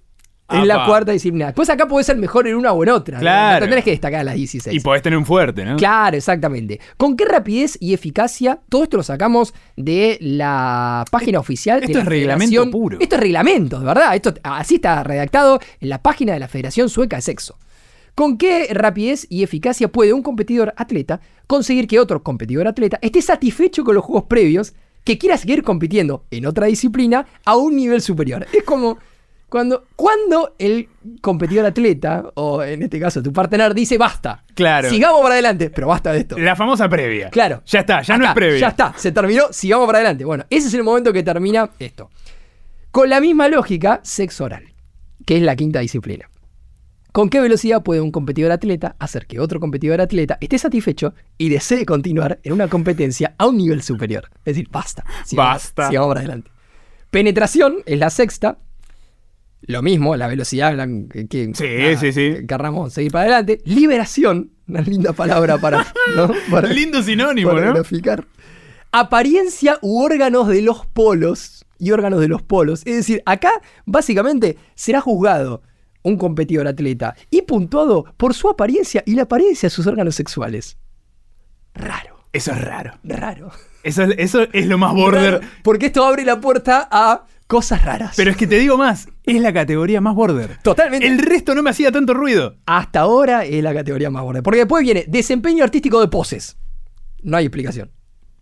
es 0.52 0.66
la 0.66 0.84
cuarta 0.84 1.12
disciplina. 1.12 1.46
Después 1.46 1.70
acá 1.70 1.86
puede 1.86 2.02
ser 2.02 2.16
mejor 2.16 2.48
en 2.48 2.56
una 2.56 2.72
o 2.72 2.82
en 2.82 2.88
otra. 2.90 3.20
Claro. 3.20 3.54
No 3.60 3.60
tendrás 3.66 3.84
que 3.84 3.90
destacar 3.92 4.24
las 4.24 4.34
16. 4.34 4.74
Y 4.76 4.80
podés 4.80 5.00
tener 5.00 5.16
un 5.16 5.24
fuerte, 5.24 5.64
¿no? 5.64 5.76
Claro, 5.76 6.16
exactamente. 6.16 6.80
¿Con 6.96 7.16
qué 7.16 7.24
rapidez 7.24 7.78
y 7.80 7.94
eficacia? 7.94 8.58
Todo 8.68 8.82
esto 8.82 8.96
lo 8.96 9.04
sacamos 9.04 9.54
de 9.76 10.18
la 10.20 11.04
página 11.12 11.38
oficial. 11.38 11.78
de 11.78 11.86
Esto 11.86 11.98
la 11.98 12.02
es 12.02 12.08
reglamento 12.08 12.50
Federación- 12.64 12.70
puro. 12.72 12.98
Esto 13.00 13.14
es 13.14 13.20
reglamento, 13.20 13.78
de 13.78 13.86
verdad. 13.86 14.16
Esto 14.16 14.34
así 14.42 14.76
está 14.76 15.04
redactado 15.04 15.60
en 15.78 15.88
la 15.88 16.02
página 16.02 16.32
de 16.32 16.40
la 16.40 16.48
Federación 16.48 16.88
Sueca 16.88 17.14
de 17.16 17.22
Sexo. 17.22 17.56
¿Con 18.20 18.36
qué 18.36 18.68
rapidez 18.74 19.26
y 19.30 19.44
eficacia 19.44 19.88
puede 19.88 20.12
un 20.12 20.22
competidor 20.22 20.74
atleta 20.76 21.22
conseguir 21.46 21.86
que 21.86 21.98
otro 21.98 22.22
competidor 22.22 22.68
atleta 22.68 22.98
esté 23.00 23.22
satisfecho 23.22 23.82
con 23.82 23.94
los 23.94 24.04
juegos 24.04 24.24
previos 24.24 24.74
que 25.04 25.16
quiera 25.16 25.38
seguir 25.38 25.62
compitiendo 25.62 26.26
en 26.30 26.44
otra 26.44 26.66
disciplina 26.66 27.24
a 27.46 27.56
un 27.56 27.76
nivel 27.76 28.02
superior? 28.02 28.46
Es 28.52 28.62
como 28.64 28.98
cuando, 29.48 29.86
cuando 29.96 30.54
el 30.58 30.90
competidor 31.22 31.64
atleta, 31.64 32.30
o 32.34 32.62
en 32.62 32.82
este 32.82 33.00
caso 33.00 33.22
tu 33.22 33.32
partner, 33.32 33.72
dice 33.72 33.96
basta. 33.96 34.44
Claro. 34.52 34.90
Sigamos 34.90 35.22
para 35.22 35.36
adelante, 35.36 35.70
pero 35.70 35.86
basta 35.86 36.12
de 36.12 36.18
esto. 36.18 36.38
La 36.38 36.54
famosa 36.54 36.90
previa. 36.90 37.30
Claro. 37.30 37.62
Ya 37.64 37.80
está, 37.80 38.02
ya 38.02 38.18
no 38.18 38.26
es 38.26 38.34
previa. 38.34 38.58
Ya 38.58 38.68
está, 38.68 38.92
se 38.98 39.12
terminó, 39.12 39.44
sigamos 39.50 39.86
para 39.86 39.96
adelante. 39.96 40.26
Bueno, 40.26 40.44
ese 40.50 40.68
es 40.68 40.74
el 40.74 40.84
momento 40.84 41.10
que 41.10 41.22
termina 41.22 41.70
esto. 41.78 42.10
Con 42.90 43.08
la 43.08 43.18
misma 43.18 43.48
lógica, 43.48 44.00
sexo 44.02 44.44
oral, 44.44 44.74
que 45.24 45.38
es 45.38 45.42
la 45.42 45.56
quinta 45.56 45.80
disciplina. 45.80 46.28
¿Con 47.12 47.28
qué 47.28 47.40
velocidad 47.40 47.82
puede 47.82 48.00
un 48.00 48.12
competidor 48.12 48.52
atleta 48.52 48.94
hacer 48.98 49.26
que 49.26 49.40
otro 49.40 49.58
competidor 49.58 50.00
atleta 50.00 50.38
esté 50.40 50.58
satisfecho 50.58 51.12
y 51.38 51.48
desee 51.48 51.84
continuar 51.84 52.38
en 52.44 52.52
una 52.52 52.68
competencia 52.68 53.34
a 53.38 53.46
un 53.46 53.56
nivel 53.56 53.82
superior? 53.82 54.28
Es 54.44 54.54
decir, 54.56 54.68
basta. 54.70 55.04
Basta. 55.32 55.88
Sigamos 55.88 56.08
para 56.08 56.20
adelante. 56.20 56.50
Penetración 57.10 57.76
es 57.86 57.98
la 57.98 58.10
sexta. 58.10 58.58
Lo 59.62 59.82
mismo, 59.82 60.16
la 60.16 60.26
velocidad 60.28 60.74
la 60.76 60.86
que, 60.86 61.26
que- 61.26 61.50
Sí, 61.54 61.96
sí, 61.98 62.12
sí. 62.12 62.34
que 62.40 62.46
querramos 62.46 62.92
seguir 62.92 63.10
para 63.12 63.24
adelante. 63.24 63.60
Liberación, 63.64 64.52
una 64.68 64.80
linda 64.80 65.12
palabra 65.12 65.58
para, 65.58 65.86
¿no? 66.16 66.30
Para- 66.50 66.68
Lindo 66.68 67.02
sinónimo, 67.02 67.50
para 67.50 67.66
¿no? 67.66 67.74
graficar. 67.74 68.24
Apariencia 68.92 69.78
u 69.82 70.02
órganos 70.02 70.48
de 70.48 70.62
los 70.62 70.86
polos 70.86 71.64
y 71.78 71.90
órganos 71.90 72.20
de 72.20 72.28
los 72.28 72.42
polos. 72.42 72.80
Es 72.86 72.96
decir, 72.96 73.22
acá 73.26 73.50
básicamente 73.84 74.56
será 74.74 75.00
juzgado 75.00 75.62
un 76.02 76.16
competidor 76.16 76.66
atleta 76.66 77.14
y 77.30 77.42
puntuado 77.42 78.04
por 78.16 78.34
su 78.34 78.48
apariencia 78.48 79.02
y 79.06 79.14
la 79.14 79.22
apariencia 79.22 79.68
de 79.68 79.70
sus 79.74 79.86
órganos 79.86 80.14
sexuales. 80.14 80.78
Raro, 81.74 82.16
Eso 82.32 82.52
es 82.52 82.60
raro. 82.60 82.94
raro. 83.04 83.50
Eso 83.82 84.02
es, 84.04 84.14
eso 84.18 84.42
es 84.52 84.66
lo 84.66 84.76
más 84.78 84.94
border. 84.94 85.34
Raro, 85.40 85.46
porque 85.62 85.86
esto 85.86 86.04
abre 86.04 86.24
la 86.24 86.40
puerta 86.40 86.88
a 86.90 87.24
cosas 87.46 87.84
raras. 87.84 88.14
Pero 88.16 88.30
es 88.30 88.36
que 88.36 88.46
te 88.46 88.58
digo 88.58 88.76
más, 88.76 89.08
es 89.24 89.40
la 89.40 89.52
categoría 89.52 90.00
más 90.00 90.14
border. 90.14 90.58
Totalmente. 90.62 91.06
El 91.06 91.18
resto 91.18 91.54
no 91.54 91.62
me 91.62 91.70
hacía 91.70 91.90
tanto 91.90 92.12
ruido. 92.14 92.56
Hasta 92.66 93.00
ahora 93.00 93.44
es 93.44 93.62
la 93.62 93.72
categoría 93.74 94.10
más 94.10 94.22
borde. 94.22 94.42
Porque 94.42 94.58
después 94.60 94.82
viene 94.84 95.04
desempeño 95.08 95.64
artístico 95.64 96.00
de 96.00 96.08
poses. 96.08 96.56
No 97.22 97.36
hay 97.36 97.46
explicación. 97.46 97.90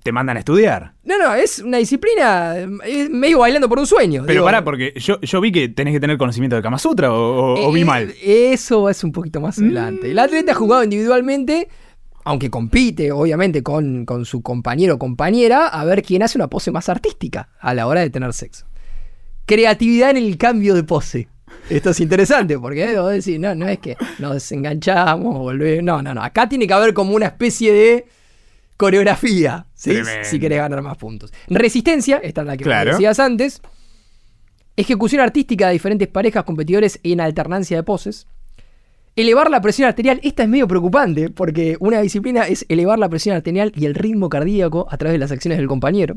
Te 0.08 0.12
mandan 0.12 0.36
a 0.36 0.40
estudiar. 0.40 0.94
No, 1.04 1.18
no, 1.18 1.34
es 1.34 1.58
una 1.58 1.76
disciplina 1.76 2.56
eh, 2.56 3.08
medio 3.10 3.40
bailando 3.40 3.68
por 3.68 3.78
un 3.78 3.86
sueño. 3.86 4.22
Pero 4.26 4.32
digo. 4.40 4.44
pará, 4.46 4.64
porque 4.64 4.94
yo, 4.96 5.20
yo 5.20 5.40
vi 5.42 5.52
que 5.52 5.68
tenés 5.68 5.92
que 5.92 6.00
tener 6.00 6.16
conocimiento 6.16 6.56
del 6.56 6.62
Kama 6.62 6.78
Sutra 6.78 7.12
o, 7.12 7.54
o- 7.54 7.68
o 7.68 7.72
vi 7.72 7.82
Eh, 7.82 7.84
mal. 7.84 8.06
Mm. 8.06 8.12
Eso 8.24 8.88
es 8.88 9.04
un 9.04 9.12
poquito 9.12 9.40
más 9.42 9.58
adelante. 9.58 10.10
El 10.10 10.18
atleta 10.18 10.52
ha 10.52 10.54
jugado 10.54 10.82
individualmente, 10.82 11.68
aunque 12.24 12.48
compite, 12.48 13.12
obviamente, 13.12 13.62
con, 13.62 14.06
con 14.06 14.24
su 14.24 14.40
compañero 14.40 14.94
o 14.94 14.98
compañera, 14.98 15.68
a 15.68 15.84
ver 15.84 16.02
quién 16.02 16.22
hace 16.22 16.38
una 16.38 16.48
pose 16.48 16.70
más 16.70 16.88
artística 16.88 17.50
a 17.60 17.74
la 17.74 17.86
hora 17.86 18.00
de 18.00 18.08
tener 18.08 18.32
sexo. 18.32 18.64
Creatividad 19.46 20.10
en 20.10 20.16
el 20.18 20.36
cambio 20.38 20.74
de 20.74 20.84
pose. 20.84 21.28
Esto 21.70 21.90
es 21.90 22.00
interesante 22.00 22.58
porque 22.58 22.84
¿eh? 22.92 22.98
vos 22.98 23.10
decís, 23.12 23.38
no, 23.38 23.54
no 23.54 23.68
es 23.68 23.78
que 23.78 23.96
nos 24.18 24.34
desenganchamos, 24.34 25.38
volvemos. 25.38 25.84
No, 25.84 26.02
no, 26.02 26.14
no. 26.14 26.22
Acá 26.22 26.48
tiene 26.48 26.66
que 26.66 26.72
haber 26.74 26.94
como 26.94 27.14
una 27.14 27.26
especie 27.26 27.72
de 27.72 28.06
coreografía, 28.78 29.66
si 29.74 29.90
querés 30.40 30.58
ganar 30.58 30.80
más 30.80 30.96
puntos. 30.96 31.32
Resistencia, 31.48 32.16
esta 32.22 32.40
es 32.40 32.46
la 32.46 32.56
que 32.56 32.64
Claro. 32.64 32.92
decías 32.92 33.18
antes. 33.18 33.60
Ejecución 34.76 35.20
artística 35.20 35.66
de 35.66 35.72
diferentes 35.72 36.08
parejas 36.08 36.44
competidores 36.44 37.00
en 37.02 37.20
alternancia 37.20 37.76
de 37.76 37.82
poses. 37.82 38.26
Elevar 39.16 39.50
la 39.50 39.60
presión 39.60 39.88
arterial, 39.88 40.20
esta 40.22 40.44
es 40.44 40.48
medio 40.48 40.68
preocupante 40.68 41.28
porque 41.28 41.76
una 41.80 42.00
disciplina 42.00 42.46
es 42.46 42.64
elevar 42.68 43.00
la 43.00 43.08
presión 43.08 43.34
arterial 43.34 43.72
y 43.74 43.86
el 43.86 43.96
ritmo 43.96 44.28
cardíaco 44.28 44.86
a 44.88 44.96
través 44.96 45.14
de 45.14 45.18
las 45.18 45.32
acciones 45.32 45.58
del 45.58 45.66
compañero. 45.66 46.14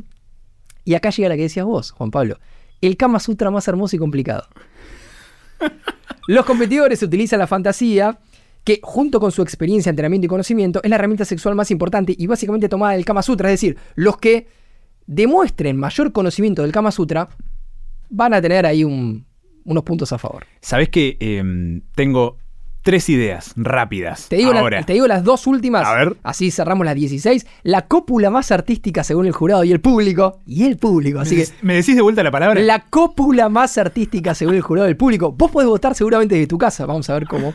Y 0.86 0.94
acá 0.94 1.10
llega 1.10 1.30
la 1.30 1.36
que 1.36 1.42
decías 1.44 1.66
vos, 1.66 1.90
Juan 1.92 2.12
Pablo. 2.12 2.38
El 2.80 2.96
Kama 2.98 3.20
Sutra 3.20 3.50
más 3.50 3.68
hermoso 3.68 3.96
y 3.96 4.00
complicado. 4.00 4.46
Los 6.28 6.46
competidores 6.46 7.02
utilizan 7.02 7.40
la 7.40 7.48
fantasía, 7.48 8.20
que 8.64 8.80
junto 8.84 9.20
con 9.20 9.32
su 9.32 9.42
experiencia, 9.42 9.90
entrenamiento 9.90 10.26
y 10.26 10.30
conocimiento, 10.30 10.82
es 10.84 10.90
la 10.90 10.96
herramienta 10.96 11.26
sexual 11.26 11.56
más 11.56 11.72
importante 11.72 12.14
y 12.18 12.28
básicamente 12.28 12.70
tomada 12.70 12.94
del 12.94 13.06
Kama 13.06 13.22
Sutra. 13.24 13.50
Es 13.50 13.54
decir, 13.54 13.78
los 13.96 14.18
que 14.18 14.48
demuestren 15.08 15.78
mayor 15.78 16.12
conocimiento 16.12 16.62
del 16.62 16.72
Kama 16.72 16.92
Sutra 16.92 17.30
van 18.10 18.34
a 18.34 18.42
tener 18.42 18.66
ahí 18.66 18.84
un- 18.84 19.26
unos 19.66 19.84
puntos 19.84 20.12
a 20.14 20.18
favor. 20.18 20.46
Sabés 20.62 20.90
que 20.90 21.18
em, 21.20 21.82
tengo 21.96 22.38
tres 22.84 23.10
ideas 23.10 23.54
rápidas. 23.56 24.28
Te 24.28 24.38
digo, 24.38 24.54
la- 24.54 24.60
ahora. 24.62 24.84
te 24.84 24.94
digo 24.94 25.08
las 25.08 25.24
dos 25.24 25.46
últimas. 25.48 25.86
A 25.88 25.94
ver. 25.94 26.18
Así 26.24 26.50
cerramos 26.52 26.86
las 26.86 26.96
16. 26.96 27.46
La 27.64 27.88
cópula 27.88 28.30
más 28.32 28.52
artística 28.52 29.04
según 29.04 29.28
el 29.28 29.34
jurado 29.34 29.64
y 29.64 29.72
el 29.72 29.82
público. 29.82 30.40
Y 30.48 30.64
el 30.66 30.78
público. 30.78 31.20
Así 31.20 31.36
¿Me, 31.36 31.44
que 31.46 31.52
¿Me 31.62 31.74
decís 31.76 31.96
de 31.96 32.02
vuelta 32.02 32.24
la 32.24 32.32
palabra? 32.32 32.60
la 32.62 32.86
cópula 32.90 33.50
más 33.50 33.78
artística 33.78 34.34
según 34.34 34.56
el 34.56 34.62
jurado 34.62 34.88
y 34.88 34.92
el 34.92 34.98
público. 34.98 35.32
Vos 35.32 35.52
podés 35.52 35.68
votar 35.70 35.94
seguramente 35.96 36.36
desde 36.36 36.48
tu 36.48 36.58
casa. 36.58 36.86
Vamos 36.88 37.10
a 37.10 37.14
ver 37.14 37.28
cómo. 37.28 37.54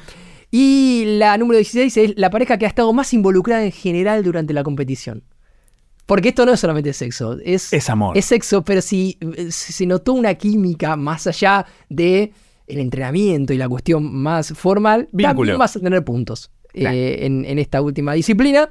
Y 0.58 1.04
la 1.18 1.36
número 1.36 1.58
16 1.58 1.96
es 1.98 2.12
la 2.16 2.30
pareja 2.30 2.56
que 2.56 2.64
ha 2.64 2.68
estado 2.68 2.90
más 2.94 3.12
involucrada 3.12 3.62
en 3.64 3.72
general 3.72 4.22
durante 4.24 4.54
la 4.54 4.62
competición. 4.62 5.22
Porque 6.06 6.28
esto 6.30 6.46
no 6.46 6.52
es 6.54 6.60
solamente 6.60 6.92
sexo, 6.94 7.36
es, 7.44 7.72
Es 7.74 7.90
amor. 7.90 8.16
Es 8.16 8.24
sexo, 8.26 8.64
pero 8.64 8.80
si 8.80 9.18
si 9.50 9.72
se 9.74 9.84
notó 9.86 10.14
una 10.14 10.34
química 10.34 10.96
más 10.96 11.26
allá 11.26 11.66
de 11.90 12.32
el 12.68 12.78
entrenamiento 12.78 13.52
y 13.52 13.58
la 13.58 13.68
cuestión 13.68 14.14
más 14.14 14.52
formal, 14.54 15.08
Vínculo. 15.12 15.34
también 15.36 15.58
vas 15.58 15.76
a 15.76 15.80
tener 15.80 16.02
puntos 16.04 16.50
eh, 16.72 17.18
en, 17.26 17.44
en 17.44 17.58
esta 17.58 17.82
última 17.82 18.14
disciplina. 18.14 18.70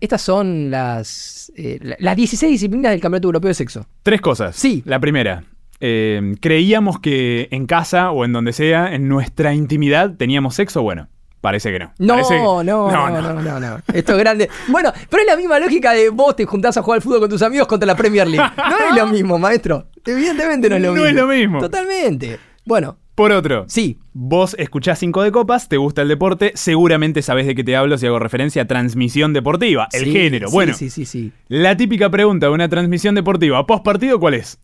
Estas 0.00 0.20
son 0.22 0.70
las, 0.70 1.52
eh, 1.54 1.78
la- 1.80 1.96
las 2.00 2.16
16 2.16 2.50
disciplinas 2.50 2.90
del 2.92 3.00
Campeonato 3.00 3.28
Europeo 3.28 3.48
de 3.48 3.54
Sexo. 3.54 3.86
Tres 4.02 4.20
cosas. 4.20 4.56
Sí. 4.56 4.82
La 4.86 4.98
primera. 4.98 5.44
Em, 5.86 6.34
creíamos 6.36 6.98
que 6.98 7.48
en 7.50 7.66
casa 7.66 8.10
o 8.10 8.24
en 8.24 8.32
donde 8.32 8.52
sea, 8.52 8.94
en 8.94 9.08
nuestra 9.08 9.52
intimidad, 9.54 10.14
teníamos 10.16 10.54
sexo. 10.54 10.82
Bueno, 10.82 11.08
parece 11.40 11.70
que 11.72 11.78
no. 11.78 11.92
No, 11.98 12.14
Parece 12.14 12.36
no, 12.38 12.62
no, 12.64 12.90
no, 12.90 13.40
no, 13.42 13.60
no, 13.60 13.76
Esto 13.92 14.12
es 14.12 14.18
grande. 14.18 14.48
Bueno, 14.68 14.92
pero 15.10 15.22
es 15.22 15.26
la 15.26 15.36
misma 15.36 15.58
lógica 15.58 15.92
de 15.92 16.08
vos 16.08 16.34
te 16.36 16.46
juntás 16.46 16.76
a 16.78 16.82
jugar 16.82 16.96
al 16.98 17.02
fútbol 17.02 17.20
con 17.20 17.28
tus 17.28 17.42
amigos 17.42 17.66
contra 17.68 17.86
la 17.86 17.94
Premier 17.96 18.26
League. 18.26 18.50
No 18.56 18.88
es 18.90 18.96
lo 18.96 19.06
mismo, 19.08 19.38
maestro. 19.38 19.86
Evidentemente 20.06 20.68
no 20.70 20.76
es 20.76 20.82
lo 20.82 20.88
No 20.88 20.94
mismo. 20.94 21.06
es 21.08 21.14
lo 21.14 21.26
mismo. 21.26 21.60
Totalmente. 21.60 22.38
Bueno, 22.64 22.96
Por 23.14 23.30
otro, 23.30 23.66
sí. 23.68 23.98
vos 24.14 24.56
escuchás 24.58 24.98
cinco 24.98 25.22
de 25.22 25.30
copas, 25.32 25.68
te 25.68 25.76
gusta 25.76 26.00
el 26.00 26.08
deporte, 26.08 26.52
seguramente 26.54 27.20
sabés 27.20 27.46
de 27.46 27.54
qué 27.54 27.62
te 27.62 27.76
hablo 27.76 27.98
si 27.98 28.06
hago 28.06 28.18
referencia 28.18 28.62
a 28.62 28.64
transmisión 28.66 29.34
deportiva, 29.34 29.86
el 29.92 30.04
Sí, 30.06 30.12
género. 30.12 30.48
sí, 30.48 30.54
bueno, 30.54 30.72
Sí, 30.74 30.88
sí, 30.88 31.04
sí. 31.04 31.30
la 31.48 31.76
típica 31.76 32.08
pregunta 32.10 32.46
de 32.46 32.52
una 32.52 32.68
transmisión 32.70 33.14
deportiva 33.14 33.66
post 33.66 33.84
partido, 33.84 34.18
¿cuál 34.18 34.32
es? 34.34 34.58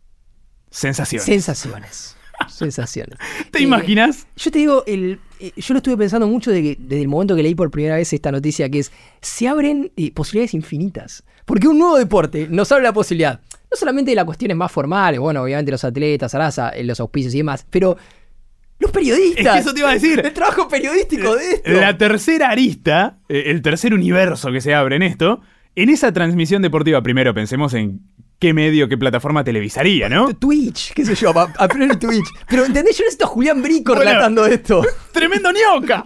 Sensaciones. 0.71 1.25
Sensaciones. 1.25 2.17
Sensaciones. 2.49 3.19
¿Te 3.51 3.59
Eh, 3.59 3.63
imaginas? 3.63 4.27
Yo 4.37 4.51
te 4.51 4.59
digo, 4.61 4.83
el, 4.87 5.21
eh, 5.41 5.53
yo 5.57 5.75
lo 5.75 5.79
estuve 5.79 5.97
pensando 5.97 6.27
mucho 6.27 6.51
de 6.51 6.63
que- 6.63 6.77
desde 6.79 7.03
el 7.03 7.09
momento 7.09 7.37
que 7.37 7.43
leí 7.43 7.55
por 7.55 7.71
primera 7.71 7.97
vez 7.97 8.13
esta 8.13 8.33
noticia, 8.33 8.69
que 8.71 8.79
es, 8.81 8.93
se 9.21 9.47
abren 9.49 9.93
eh, 9.97 10.11
posibilidades 10.13 10.55
infinitas. 10.55 11.23
Porque 11.45 11.69
un 11.69 11.79
nuevo 11.79 11.99
deporte 11.99 12.47
nos 12.49 12.71
abre 12.73 12.85
la 12.85 12.93
posibilidad, 12.93 13.41
no 13.71 13.77
solamente 13.77 14.13
de 14.13 14.15
las 14.15 14.25
cuestiones 14.25 14.57
más 14.57 14.71
formales, 14.73 15.21
bueno, 15.21 15.43
obviamente 15.43 15.71
los 15.73 15.85
atletas, 15.85 16.35
Arasa, 16.35 16.71
eh, 16.71 16.85
los 16.85 16.99
auspicios 17.01 17.35
y 17.35 17.39
demás, 17.39 17.67
pero 17.69 17.97
los 18.79 18.91
periodistas. 18.91 19.45
Es 19.47 19.53
que 19.53 19.59
eso 19.59 19.75
te 19.75 19.81
iba 19.81 19.91
a 19.91 19.95
decir. 19.95 20.21
El 20.25 20.33
trabajo 20.33 20.67
periodístico 20.69 21.37
de 21.37 21.51
esto. 21.55 21.71
La 21.73 21.99
tercera 21.99 22.49
arista, 22.51 23.19
eh, 23.29 23.45
el 23.47 23.61
tercer 23.61 23.93
universo 23.93 24.51
que 24.51 24.61
se 24.63 24.73
abre 24.75 24.97
en 24.97 25.03
esto, 25.03 25.43
en 25.75 25.91
esa 25.91 26.13
transmisión 26.13 26.63
deportiva, 26.63 27.03
primero 27.03 27.35
pensemos 27.35 27.75
en 27.75 28.01
qué 28.41 28.53
medio, 28.55 28.89
qué 28.89 28.97
plataforma 28.99 29.45
televisaría, 29.45 30.09
¿no? 30.09 30.35
Twitch, 30.35 30.93
qué 30.95 31.05
sé 31.05 31.15
yo, 31.15 31.31
a, 31.39 31.53
a 31.59 31.69
Twitch. 31.69 32.25
Pero 32.49 32.65
¿entendés? 32.65 32.97
Yo 32.97 33.05
necesito 33.05 33.27
a 33.27 33.29
Julián 33.29 33.63
Brico 33.63 33.95
Bueno. 33.95 34.11
relatando 34.11 34.47
esto. 34.47 34.83
¡Tremendo 35.13 35.51
ñoca! 35.53 36.05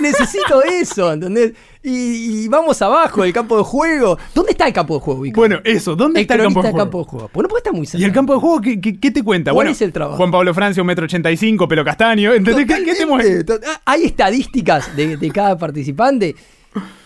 Necesito 0.00 0.62
eso, 0.64 1.12
¿entendés? 1.12 1.52
Y, 1.82 2.42
y 2.44 2.48
vamos 2.48 2.80
abajo 2.82 3.22
del 3.22 3.32
campo 3.32 3.56
de 3.56 3.62
juego. 3.64 4.18
¿Dónde 4.34 4.52
está 4.52 4.66
el 4.66 4.72
campo 4.72 4.94
de 4.96 5.00
juego, 5.00 5.20
Vico? 5.22 5.40
Bueno, 5.40 5.60
eso, 5.64 5.96
¿dónde 5.96 6.20
el 6.20 6.22
está 6.24 6.34
el 6.34 6.42
campo 6.42 6.60
de 6.62 6.70
juego? 6.70 6.78
campo 6.84 6.98
de 6.98 7.04
juego. 7.04 7.30
Pues 7.32 7.42
no 7.44 7.48
puede 7.48 7.60
estar 7.60 7.72
muy 7.72 7.86
cerca. 7.86 8.02
¿Y 8.02 8.04
el 8.04 8.12
campo 8.12 8.34
de 8.34 8.40
juego 8.40 8.60
qué, 8.60 8.80
qué- 8.80 8.98
qué 9.00 9.10
te 9.10 9.22
cuenta? 9.22 9.52
¿Cuál 9.52 9.54
bueno, 9.66 9.70
es 9.70 9.80
el 9.82 9.92
trabajo? 9.92 10.16
Juan 10.18 10.30
Pablo 10.30 10.52
Francia, 10.52 10.82
un 10.82 10.86
metro 10.88 11.04
ochenta 11.06 11.30
y 11.30 11.36
cinco, 11.36 11.66
pelo 11.68 11.84
castaño. 11.84 12.34
¿Entendés? 12.34 12.66
¿Qué, 12.66 12.84
qué 12.84 12.94
te 12.94 13.06
mueve? 13.06 13.44
To- 13.44 13.58
Hay 13.86 14.02
estadísticas 14.04 14.94
de, 14.96 15.16
de 15.16 15.30
cada 15.30 15.56
participante. 15.56 16.34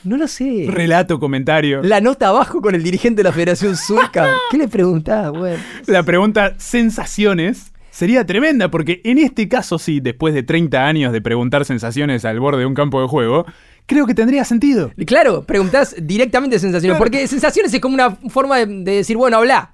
No 0.05 0.17
lo 0.17 0.29
sé. 0.29 0.67
Relato, 0.69 1.19
comentario. 1.19 1.83
La 1.83 2.01
nota 2.01 2.29
abajo 2.29 2.61
con 2.61 2.75
el 2.75 2.83
dirigente 2.83 3.21
de 3.21 3.25
la 3.25 3.33
Federación 3.33 3.77
Sueca. 3.77 4.29
¿Qué 4.51 4.59
le 4.59 4.69
preguntás, 4.69 5.31
güey? 5.31 5.57
La 5.87 6.03
pregunta 6.03 6.55
sensaciones 6.59 7.73
sería 7.91 8.27
tremenda, 8.27 8.71
porque 8.71 9.01
en 9.05 9.19
este 9.19 9.49
caso 9.49 9.79
sí, 9.79 10.01
después 10.01 10.35
de 10.35 10.43
30 10.43 10.87
años 10.87 11.13
de 11.13 11.23
preguntar 11.23 11.65
sensaciones 11.65 12.25
al 12.25 12.41
borde 12.41 12.61
de 12.61 12.67
un 12.67 12.75
campo 12.75 13.01
de 13.01 13.09
juego, 13.09 13.47
creo 13.87 14.07
que 14.07 14.15
tendría 14.15 14.45
sentido. 14.45 14.93
Claro, 15.07 15.45
preguntás 15.45 15.95
directamente 15.99 16.59
sensaciones. 16.59 16.97
Claro. 16.97 17.05
Porque 17.05 17.27
sensaciones 17.27 17.73
es 17.73 17.81
como 17.81 17.95
una 17.95 18.11
forma 18.29 18.59
de, 18.59 18.67
de 18.67 18.93
decir, 18.97 19.17
bueno, 19.17 19.39
habla. 19.39 19.71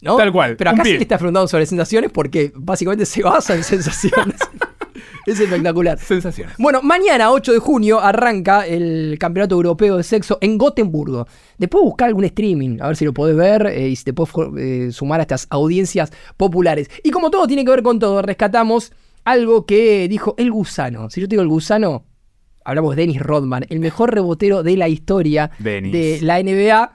¿no? 0.00 0.16
Tal 0.16 0.32
cual, 0.32 0.56
Pero 0.56 0.70
acá 0.70 0.84
sí 0.84 0.92
le 0.92 1.02
estás 1.02 1.18
preguntando 1.18 1.48
sobre 1.48 1.66
sensaciones 1.66 2.10
porque 2.10 2.52
básicamente 2.54 3.06
se 3.06 3.22
basa 3.22 3.54
en 3.54 3.64
sensaciones. 3.64 4.36
es 5.26 5.40
espectacular. 5.40 5.98
Sensaciones. 5.98 6.54
Bueno, 6.58 6.82
mañana, 6.82 7.32
8 7.32 7.52
de 7.52 7.58
junio, 7.58 8.00
arranca 8.00 8.66
el 8.66 9.16
Campeonato 9.18 9.54
Europeo 9.56 9.96
de 9.96 10.02
Sexo 10.02 10.38
en 10.40 10.56
Gotemburgo. 10.56 11.26
Después 11.58 11.82
buscar 11.84 12.08
algún 12.08 12.24
streaming, 12.24 12.78
a 12.80 12.86
ver 12.88 12.96
si 12.96 13.04
lo 13.04 13.12
podés 13.12 13.36
ver 13.36 13.66
eh, 13.66 13.88
y 13.88 13.96
si 13.96 14.04
te 14.04 14.12
podés 14.12 14.30
eh, 14.58 14.92
sumar 14.92 15.20
a 15.20 15.22
estas 15.22 15.46
audiencias 15.50 16.12
populares. 16.36 16.88
Y 17.02 17.10
como 17.10 17.30
todo 17.30 17.46
tiene 17.46 17.64
que 17.64 17.70
ver 17.70 17.82
con 17.82 17.98
todo, 17.98 18.22
rescatamos 18.22 18.92
algo 19.24 19.66
que 19.66 20.08
dijo 20.08 20.34
el 20.38 20.52
gusano. 20.52 21.10
Si 21.10 21.20
yo 21.20 21.26
te 21.26 21.32
digo 21.32 21.42
el 21.42 21.48
gusano, 21.48 22.04
hablamos 22.64 22.94
de 22.94 23.02
Dennis 23.02 23.20
Rodman, 23.20 23.66
el 23.68 23.80
mejor 23.80 24.14
rebotero 24.14 24.62
de 24.62 24.76
la 24.76 24.88
historia 24.88 25.50
Dennis. 25.58 25.92
de 25.92 26.18
la 26.22 26.42
NBA. 26.42 26.92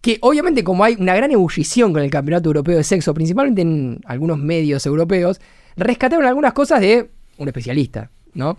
Que 0.00 0.18
obviamente 0.20 0.64
como 0.64 0.82
hay 0.82 0.96
una 0.98 1.14
gran 1.14 1.30
ebullición 1.30 1.92
con 1.92 2.02
el 2.02 2.10
Campeonato 2.10 2.48
Europeo 2.48 2.76
de 2.76 2.82
Sexo, 2.82 3.14
principalmente 3.14 3.62
en 3.62 4.00
algunos 4.04 4.36
medios 4.36 4.84
europeos, 4.84 5.40
rescataron 5.76 6.26
algunas 6.26 6.54
cosas 6.54 6.80
de 6.80 7.08
un 7.38 7.48
especialista, 7.48 8.10
¿no? 8.34 8.58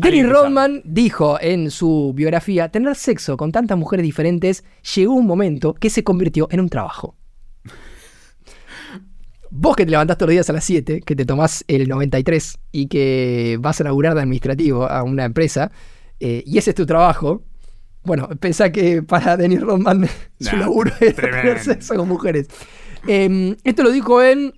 Que 0.00 0.22
Rodman 0.22 0.80
dijo 0.84 1.38
en 1.40 1.70
su 1.70 2.12
biografía, 2.14 2.70
tener 2.70 2.96
sexo 2.96 3.36
con 3.36 3.52
tantas 3.52 3.76
mujeres 3.76 4.04
diferentes 4.04 4.64
llegó 4.94 5.12
un 5.14 5.26
momento 5.26 5.74
que 5.74 5.90
se 5.90 6.02
convirtió 6.02 6.48
en 6.50 6.60
un 6.60 6.68
trabajo. 6.70 7.14
Vos 9.50 9.76
que 9.76 9.84
te 9.84 9.90
levantás 9.90 10.16
todos 10.16 10.28
los 10.28 10.34
días 10.34 10.48
a 10.48 10.54
las 10.54 10.64
7, 10.64 11.02
que 11.02 11.14
te 11.14 11.26
tomás 11.26 11.62
el 11.68 11.86
93 11.86 12.58
y 12.72 12.86
que 12.86 13.58
vas 13.60 13.82
a 13.82 13.84
laburar 13.84 14.14
de 14.14 14.22
administrativo 14.22 14.86
a 14.86 15.02
una 15.02 15.26
empresa, 15.26 15.70
eh, 16.20 16.42
y 16.46 16.56
ese 16.56 16.70
es 16.70 16.76
tu 16.76 16.86
trabajo, 16.86 17.42
bueno, 18.04 18.28
pensá 18.40 18.72
que 18.72 19.02
para 19.02 19.36
Dennis 19.36 19.60
Rodman 19.60 20.08
su 20.40 20.56
laburo 20.56 20.90
es 21.00 21.14
tener 21.14 21.58
sexo 21.58 21.94
con 21.94 22.08
mujeres. 22.08 22.48
Eh, 23.06 23.56
esto 23.62 23.82
lo 23.82 23.90
dijo 23.90 24.22
en 24.22 24.54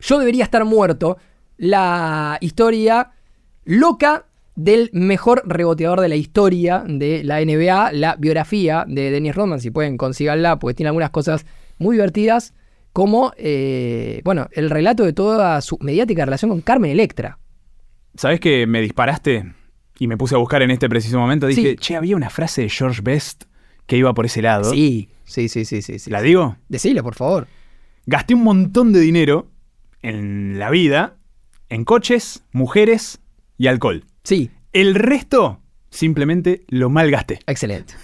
Yo 0.00 0.18
debería 0.18 0.44
estar 0.44 0.64
muerto, 0.66 1.16
la 1.60 2.38
historia 2.40 3.10
loca 3.66 4.24
del 4.56 4.88
mejor 4.94 5.42
reboteador 5.44 6.00
de 6.00 6.08
la 6.08 6.16
historia 6.16 6.82
de 6.88 7.22
la 7.22 7.38
NBA, 7.44 7.92
la 7.92 8.16
biografía 8.16 8.86
de 8.88 9.10
Dennis 9.10 9.34
Rodman, 9.34 9.60
si 9.60 9.70
pueden 9.70 9.98
consíganla, 9.98 10.58
porque 10.58 10.74
tiene 10.74 10.88
algunas 10.88 11.10
cosas 11.10 11.44
muy 11.78 11.96
divertidas, 11.96 12.54
como, 12.94 13.32
eh, 13.36 14.22
bueno, 14.24 14.48
el 14.52 14.70
relato 14.70 15.04
de 15.04 15.12
toda 15.12 15.60
su 15.60 15.76
mediática 15.82 16.24
relación 16.24 16.50
con 16.50 16.62
Carmen 16.62 16.90
Electra. 16.92 17.38
¿Sabés 18.14 18.40
que 18.40 18.66
me 18.66 18.80
disparaste? 18.80 19.52
Y 19.98 20.06
me 20.08 20.16
puse 20.16 20.34
a 20.34 20.38
buscar 20.38 20.62
en 20.62 20.70
este 20.70 20.88
preciso 20.88 21.18
momento. 21.18 21.46
Dije, 21.46 21.72
Sí. 21.72 21.76
che, 21.76 21.96
había 21.96 22.16
una 22.16 22.30
frase 22.30 22.62
de 22.62 22.68
George 22.70 23.02
Best 23.02 23.44
que 23.86 23.98
iba 23.98 24.14
por 24.14 24.24
ese 24.24 24.40
lado. 24.40 24.64
Sí, 24.72 25.10
sí, 25.24 25.50
sí, 25.50 25.66
sí, 25.66 25.82
sí. 25.82 25.98
sí. 25.98 26.10
¿La 26.10 26.22
digo? 26.22 26.56
Decile, 26.70 27.02
por 27.02 27.14
favor. 27.14 27.48
Gasté 28.06 28.32
un 28.34 28.44
montón 28.44 28.94
de 28.94 29.00
dinero 29.00 29.48
en 30.02 30.58
la 30.58 30.70
vida 30.70 31.16
en 31.70 31.84
coches, 31.84 32.42
mujeres 32.52 33.20
y 33.56 33.66
alcohol. 33.68 34.04
Sí, 34.24 34.50
El 34.72 34.94
resto 34.94 35.60
simplemente 35.90 36.64
lo 36.68 36.90
malgasté. 36.90 37.40
excelente. 37.46 37.94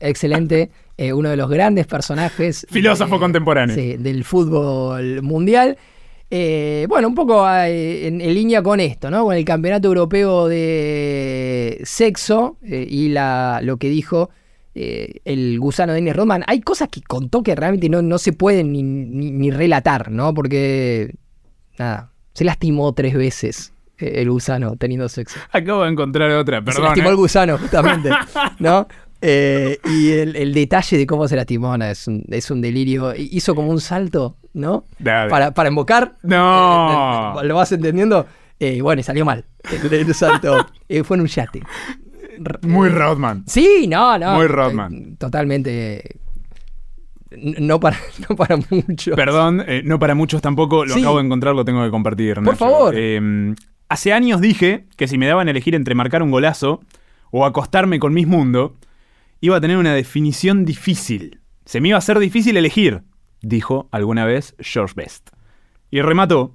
Excelente. 0.00 0.70
Eh, 0.96 1.12
uno 1.12 1.30
de 1.30 1.36
los 1.36 1.48
grandes 1.48 1.86
personajes. 1.86 2.66
Filósofo 2.70 3.16
eh, 3.16 3.18
contemporáneo. 3.20 3.74
Sí, 3.74 3.96
del 3.96 4.24
fútbol 4.24 5.22
mundial. 5.22 5.78
Eh, 6.30 6.86
bueno, 6.88 7.08
un 7.08 7.14
poco 7.14 7.48
eh, 7.48 8.06
en, 8.08 8.20
en 8.20 8.34
línea 8.34 8.62
con 8.62 8.80
esto, 8.80 9.10
¿no? 9.10 9.24
Con 9.24 9.36
el 9.36 9.44
campeonato 9.44 9.86
europeo 9.88 10.48
de 10.48 11.80
sexo 11.84 12.58
y 12.62 13.08
la, 13.10 13.60
lo 13.62 13.76
que 13.76 13.88
dijo 13.90 14.30
eh, 14.74 15.20
el 15.24 15.58
gusano 15.60 15.92
Dennis 15.92 16.16
Rodman. 16.16 16.42
Hay 16.46 16.60
cosas 16.62 16.88
que 16.88 17.02
contó 17.02 17.42
que 17.42 17.54
realmente 17.54 17.88
no, 17.88 18.02
no 18.02 18.18
se 18.18 18.32
pueden 18.32 18.72
ni, 18.72 18.82
ni- 18.82 19.30
ni 19.30 19.50
relatar, 19.50 20.10
¿no? 20.10 20.32
Porque, 20.34 21.14
nada, 21.78 22.11
se 22.32 22.44
lastimó 22.44 22.92
tres 22.92 23.14
veces 23.14 23.72
eh, 23.98 24.12
el 24.16 24.30
gusano 24.30 24.76
teniendo 24.76 25.08
sexo. 25.08 25.38
Acabo 25.50 25.82
de 25.84 25.90
encontrar 25.90 26.30
otra, 26.32 26.58
se 26.58 26.64
perdón. 26.64 26.84
lastimó 26.84 27.08
¿eh? 27.08 27.10
el 27.10 27.16
gusano, 27.16 27.58
justamente, 27.58 28.10
¿no? 28.58 28.86
Eh, 29.24 29.78
y 29.84 30.10
el, 30.10 30.34
el 30.34 30.52
detalle 30.52 30.98
de 30.98 31.06
cómo 31.06 31.28
se 31.28 31.36
lastimó 31.36 31.78
no, 31.78 31.84
es, 31.84 32.08
un, 32.08 32.24
es 32.28 32.50
un 32.50 32.60
delirio. 32.60 33.14
Hizo 33.14 33.54
como 33.54 33.70
un 33.70 33.80
salto, 33.80 34.36
¿no? 34.52 34.84
Dale. 34.98 35.30
Para, 35.30 35.54
para 35.54 35.68
invocar. 35.68 36.16
No. 36.22 37.40
Eh, 37.40 37.44
¿Lo 37.46 37.54
vas 37.54 37.70
entendiendo? 37.70 38.26
Eh, 38.58 38.82
bueno, 38.82 38.98
y 39.00 39.04
salió 39.04 39.24
mal. 39.24 39.44
El, 39.70 39.92
el 39.92 40.14
salto. 40.14 40.66
Fue 41.04 41.16
en 41.16 41.20
un 41.20 41.26
yate. 41.28 41.62
Muy 42.62 42.88
Rodman. 42.88 43.44
Sí, 43.46 43.86
no, 43.88 44.18
no. 44.18 44.34
Muy 44.34 44.48
Rodman. 44.48 45.16
Totalmente. 45.16 46.16
No 47.38 47.80
para, 47.80 47.96
no 48.28 48.36
para 48.36 48.56
mucho. 48.70 49.14
Perdón, 49.14 49.62
eh, 49.66 49.82
no 49.84 49.98
para 49.98 50.14
muchos 50.14 50.42
tampoco, 50.42 50.84
lo 50.84 50.94
Sí. 50.94 51.00
acabo 51.00 51.18
de 51.18 51.24
encontrar, 51.24 51.54
lo 51.54 51.64
tengo 51.64 51.82
que 51.84 51.90
compartir. 51.90 52.40
Nacho. 52.40 52.56
favor. 52.56 52.94
Eh, 52.96 53.54
hace 53.88 54.12
años 54.12 54.40
dije 54.40 54.86
que 54.96 55.08
si 55.08 55.18
me 55.18 55.26
daban 55.26 55.48
a 55.48 55.50
elegir 55.50 55.74
entre 55.74 55.94
marcar 55.94 56.22
un 56.22 56.30
golazo 56.30 56.80
o 57.30 57.44
acostarme 57.46 57.98
con 57.98 58.12
Miss 58.14 58.26
Mundo, 58.26 58.76
iba 59.40 59.56
a 59.56 59.60
tener 59.60 59.76
una 59.76 59.94
definición 59.94 60.64
difícil. 60.64 61.40
Se 61.64 61.80
me 61.80 61.88
iba 61.88 61.96
a 61.96 61.98
hacer 61.98 62.18
difícil 62.18 62.56
elegir, 62.56 63.02
dijo 63.40 63.88
alguna 63.92 64.24
vez 64.24 64.54
George 64.58 64.94
Best. 64.96 65.30
Y 65.90 66.00
remató, 66.02 66.54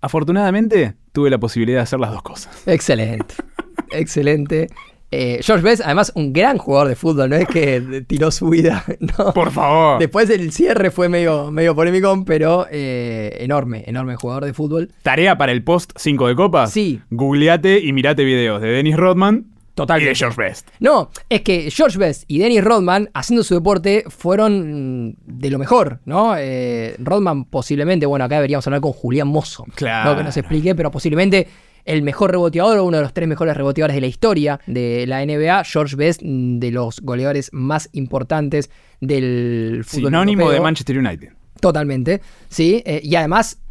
afortunadamente 0.00 0.94
tuve 1.12 1.30
la 1.30 1.38
posibilidad 1.38 1.78
de 1.78 1.82
hacer 1.82 2.00
las 2.00 2.10
dos 2.12 2.22
cosas. 2.22 2.66
Excelente. 2.66 3.34
Excelente. 3.90 4.68
Eh, 5.10 5.40
George 5.42 5.64
Best, 5.64 5.82
además, 5.84 6.12
un 6.14 6.32
gran 6.34 6.58
jugador 6.58 6.88
de 6.88 6.94
fútbol, 6.96 7.30
no 7.30 7.36
es 7.36 7.46
que 7.48 8.04
tiró 8.06 8.30
su 8.30 8.50
vida, 8.50 8.84
no. 9.00 9.32
Por 9.32 9.50
favor. 9.50 9.98
Después 9.98 10.28
el 10.28 10.52
cierre 10.52 10.90
fue 10.90 11.08
medio, 11.08 11.50
medio 11.50 11.74
polémico, 11.74 12.24
pero 12.26 12.66
eh, 12.70 13.36
enorme, 13.40 13.84
enorme 13.86 14.16
jugador 14.16 14.44
de 14.44 14.52
fútbol. 14.52 14.90
Tarea 15.02 15.38
para 15.38 15.52
el 15.52 15.64
post 15.64 15.92
5 15.96 16.28
de 16.28 16.34
copas. 16.36 16.70
Sí. 16.72 17.00
Googleate 17.10 17.80
y 17.80 17.92
mirate 17.94 18.22
videos 18.24 18.60
de 18.60 18.68
Dennis 18.68 18.96
Rodman 18.98 19.46
Totalmente. 19.74 20.10
y 20.10 20.12
de 20.12 20.14
George 20.16 20.42
Best. 20.42 20.68
No, 20.80 21.10
es 21.30 21.40
que 21.40 21.70
George 21.70 21.96
Best 21.98 22.24
y 22.26 22.38
Dennis 22.40 22.62
Rodman, 22.62 23.08
haciendo 23.14 23.42
su 23.44 23.54
deporte, 23.54 24.04
fueron 24.08 25.16
de 25.24 25.50
lo 25.50 25.58
mejor, 25.58 26.00
¿no? 26.04 26.34
Eh, 26.36 26.96
Rodman 26.98 27.44
posiblemente, 27.46 28.04
bueno, 28.04 28.24
acá 28.26 28.34
deberíamos 28.34 28.66
hablar 28.66 28.82
con 28.82 28.92
Julián 28.92 29.28
Mozo, 29.28 29.64
Claro. 29.74 30.10
¿no? 30.10 30.16
que 30.18 30.24
nos 30.24 30.36
explique, 30.36 30.74
pero 30.74 30.90
posiblemente 30.90 31.46
el 31.88 32.02
mejor 32.02 32.30
reboteador 32.30 32.78
o 32.78 32.84
uno 32.84 32.98
de 32.98 33.02
los 33.02 33.14
tres 33.14 33.26
mejores 33.26 33.56
reboteadores 33.56 33.94
de 33.94 34.00
la 34.02 34.06
historia 34.06 34.60
de 34.66 35.06
la 35.06 35.24
NBA, 35.24 35.64
George 35.64 35.96
Best, 35.96 36.20
de 36.22 36.70
los 36.70 37.00
goleadores 37.00 37.48
más 37.52 37.88
importantes 37.92 38.70
del 39.00 39.82
fútbol 39.86 40.10
Sinónimo 40.10 40.42
europeo. 40.42 40.60
de 40.60 40.64
Manchester 40.64 40.98
United. 40.98 41.28
Totalmente, 41.60 42.20
sí. 42.50 42.82
eh, 42.84 43.00
y 43.02 43.16
además, 43.16 43.62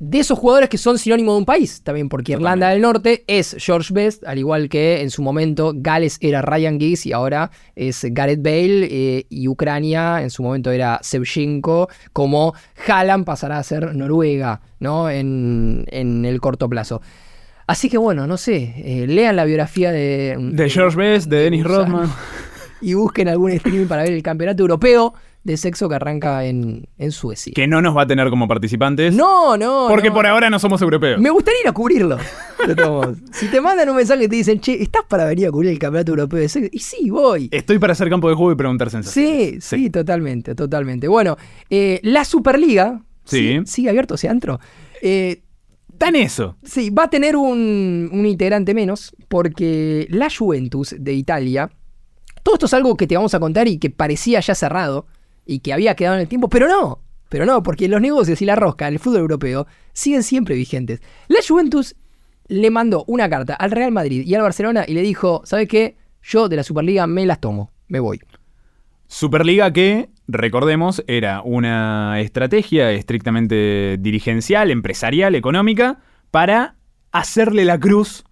de 0.00 0.18
esos 0.18 0.36
jugadores 0.36 0.68
que 0.68 0.76
son 0.76 0.98
sinónimo 0.98 1.30
de 1.34 1.38
un 1.38 1.44
país, 1.44 1.80
también 1.84 2.08
porque 2.08 2.32
Irlanda 2.32 2.70
del 2.70 2.80
Norte 2.80 3.22
es 3.28 3.54
George 3.60 3.94
Best, 3.94 4.24
al 4.24 4.36
igual 4.38 4.68
que 4.68 5.00
en 5.00 5.10
su 5.10 5.22
momento 5.22 5.72
Gales 5.76 6.18
era 6.20 6.42
Ryan 6.42 6.80
Giggs 6.80 7.06
y 7.06 7.12
ahora 7.12 7.52
es 7.76 8.04
Gareth 8.10 8.42
Bale, 8.42 8.88
eh, 8.90 9.26
y 9.28 9.46
Ucrania 9.46 10.20
en 10.20 10.30
su 10.30 10.42
momento 10.42 10.72
era 10.72 11.00
Shevchenko, 11.00 11.88
como 12.12 12.54
Haaland 12.88 13.24
pasará 13.24 13.58
a 13.58 13.62
ser 13.62 13.94
Noruega, 13.94 14.60
¿no? 14.80 15.08
En, 15.08 15.84
en 15.92 16.24
el 16.24 16.40
corto 16.40 16.68
plazo. 16.68 17.00
Así 17.66 17.88
que 17.88 17.98
bueno, 17.98 18.26
no 18.26 18.36
sé, 18.36 18.74
eh, 18.76 19.06
lean 19.06 19.36
la 19.36 19.44
biografía 19.44 19.92
de, 19.92 20.36
De 20.38 20.68
George 20.68 20.96
Best, 20.96 21.28
de 21.28 21.44
Dennis. 21.44 21.64
Rodman. 21.64 22.10
y 22.82 22.94
busquen 22.94 23.28
algún 23.28 23.52
streaming 23.52 23.86
para 23.86 24.02
ver 24.02 24.12
el 24.12 24.22
campeonato 24.22 24.62
europeo 24.62 25.14
de 25.44 25.56
sexo 25.56 25.88
que 25.88 25.96
arranca 25.96 26.44
en, 26.44 26.88
en 26.98 27.10
Suecia. 27.10 27.52
Que 27.54 27.66
no 27.66 27.82
nos 27.82 27.96
va 27.96 28.02
a 28.02 28.06
tener 28.06 28.30
como 28.30 28.46
participantes. 28.46 29.14
No, 29.14 29.56
no. 29.56 29.86
Porque 29.88 30.08
no. 30.08 30.14
por 30.14 30.26
ahora 30.26 30.50
no 30.50 30.58
somos 30.58 30.80
europeos. 30.82 31.20
Me 31.20 31.30
gustaría 31.30 31.60
ir 31.62 31.68
a 31.68 31.72
cubrirlo. 31.72 32.18
si 33.32 33.48
te 33.48 33.60
mandan 33.60 33.88
un 33.88 33.96
mensaje 33.96 34.24
y 34.24 34.28
te 34.28 34.36
dicen, 34.36 34.60
che, 34.60 34.80
¿estás 34.80 35.02
para 35.08 35.24
venir 35.24 35.48
a 35.48 35.50
cubrir 35.50 35.72
el 35.72 35.78
campeonato 35.78 36.12
europeo 36.12 36.38
de 36.38 36.48
sexo? 36.48 36.68
Y 36.72 36.78
sí, 36.78 37.10
voy. 37.10 37.48
Estoy 37.50 37.78
para 37.78 37.92
hacer 37.92 38.08
campo 38.08 38.28
de 38.28 38.34
juego 38.34 38.52
y 38.52 38.56
preguntar 38.56 38.90
sensaciones. 38.90 39.64
Sí, 39.64 39.78
sí, 39.78 39.90
totalmente, 39.90 40.54
totalmente. 40.54 41.08
Bueno, 41.08 41.36
eh, 41.70 42.00
la 42.02 42.24
Superliga. 42.24 43.02
Sí. 43.24 43.60
Sigue 43.66 43.88
abierto 43.88 44.14
ese 44.14 44.28
antro. 44.28 44.60
Eh, 45.00 45.42
Está 46.02 46.18
en 46.18 46.24
eso. 46.24 46.56
sí, 46.64 46.90
va 46.90 47.04
a 47.04 47.10
tener 47.10 47.36
un, 47.36 48.10
un 48.12 48.26
integrante 48.26 48.74
menos 48.74 49.14
porque 49.28 50.08
la 50.10 50.28
Juventus 50.36 50.96
de 50.98 51.12
Italia. 51.12 51.70
Todo 52.42 52.56
esto 52.56 52.66
es 52.66 52.74
algo 52.74 52.96
que 52.96 53.06
te 53.06 53.14
vamos 53.14 53.34
a 53.34 53.38
contar 53.38 53.68
y 53.68 53.78
que 53.78 53.88
parecía 53.88 54.40
ya 54.40 54.56
cerrado 54.56 55.06
y 55.46 55.60
que 55.60 55.72
había 55.72 55.94
quedado 55.94 56.16
en 56.16 56.22
el 56.22 56.28
tiempo, 56.28 56.48
pero 56.48 56.66
no. 56.66 56.98
Pero 57.28 57.46
no, 57.46 57.62
porque 57.62 57.86
los 57.86 58.00
negocios 58.00 58.42
y 58.42 58.46
la 58.46 58.56
rosca 58.56 58.88
en 58.88 58.94
el 58.94 58.98
fútbol 58.98 59.20
europeo 59.20 59.68
siguen 59.92 60.24
siempre 60.24 60.56
vigentes. 60.56 61.00
La 61.28 61.38
Juventus 61.46 61.94
le 62.48 62.70
mandó 62.70 63.04
una 63.06 63.30
carta 63.30 63.54
al 63.54 63.70
Real 63.70 63.92
Madrid 63.92 64.24
y 64.26 64.34
al 64.34 64.42
Barcelona 64.42 64.84
y 64.88 64.94
le 64.94 65.02
dijo, 65.02 65.42
¿sabes 65.44 65.68
qué? 65.68 65.96
Yo 66.20 66.48
de 66.48 66.56
la 66.56 66.64
Superliga 66.64 67.06
me 67.06 67.26
las 67.26 67.40
tomo, 67.40 67.70
me 67.86 68.00
voy. 68.00 68.18
Superliga 69.06 69.72
que, 69.72 70.10
recordemos, 70.28 71.02
era 71.06 71.42
una 71.42 72.20
estrategia 72.20 72.90
estrictamente 72.92 73.96
dirigencial, 74.00 74.70
empresarial, 74.70 75.34
económica, 75.34 75.98
para 76.30 76.76
hacerle 77.10 77.64
la 77.64 77.78
cruz 77.78 78.24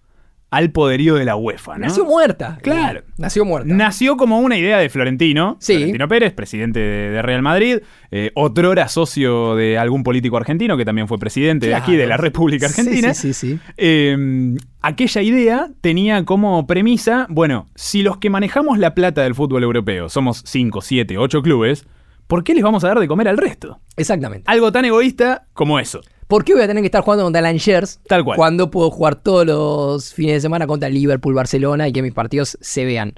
al 0.51 0.71
poderío 0.71 1.15
de 1.15 1.23
la 1.23 1.37
UEFA, 1.37 1.77
¿no? 1.77 1.87
Nació 1.87 2.03
muerta. 2.03 2.59
Claro. 2.61 3.03
Nació 3.17 3.45
muerta. 3.45 3.73
Nació 3.73 4.17
como 4.17 4.39
una 4.39 4.57
idea 4.57 4.79
de 4.79 4.89
Florentino, 4.89 5.55
Sí. 5.61 5.75
Florentino 5.75 6.07
Pérez, 6.09 6.33
presidente 6.33 6.79
de, 6.81 7.21
Real 7.21 7.41
Madrid, 7.41 7.77
eh, 8.11 8.31
otrora 8.35 8.89
socio 8.89 9.55
de 9.55 9.77
algún 9.77 10.03
político 10.03 10.35
argentino 10.35 10.75
que 10.75 10.83
también 10.83 11.07
fue 11.07 11.17
presidente 11.19 11.67
de 11.67 11.75
aquí, 11.75 11.95
de 11.95 12.05
la. 12.05 12.17
República 12.17 12.67
Sí, 12.67 12.81
Argentina. 12.81 13.13
Sí, 13.13 13.33
sí, 13.33 13.53
sí. 13.53 13.59
Eh, 13.77 14.55
aquella 14.81 15.21
idea 15.21 15.69
tenía 15.79 16.25
como 16.25 16.67
premisa, 16.67 17.27
bueno, 17.29 17.67
si 17.75 18.03
los 18.03 18.17
que 18.17 18.29
manejamos 18.29 18.77
la 18.77 18.93
plata 18.93 19.21
del 19.23 19.35
fútbol 19.35 19.63
europeo 19.63 20.09
somos 20.09 20.43
5, 20.45 20.81
7, 20.81 21.17
8 21.17 21.41
clubes, 21.41 21.87
¿por 22.27 22.43
qué 22.43 22.53
les 22.53 22.63
vamos 22.63 22.83
a 22.83 22.89
dar 22.89 22.99
de 22.99 23.07
comer 23.07 23.29
al 23.29 23.37
resto? 23.37 23.79
Exactamente. 23.95 24.43
Algo 24.47 24.71
tan 24.71 24.83
egoísta 24.83 25.47
como 25.53 25.79
eso. 25.79 26.01
¿Por 26.31 26.45
qué 26.45 26.53
voy 26.53 26.63
a 26.63 26.67
tener 26.67 26.81
que 26.81 26.85
estar 26.87 27.01
jugando 27.03 27.25
contra 27.25 27.41
Langers 27.41 27.99
Tal 28.07 28.23
cual. 28.23 28.37
cuando 28.37 28.71
puedo 28.71 28.89
jugar 28.89 29.15
todos 29.15 29.45
los 29.45 30.13
fines 30.13 30.35
de 30.35 30.39
semana 30.39 30.65
contra 30.65 30.87
Liverpool, 30.87 31.33
Barcelona 31.33 31.89
y 31.89 31.91
que 31.91 32.01
mis 32.01 32.13
partidos 32.13 32.57
se 32.61 32.85
vean? 32.85 33.15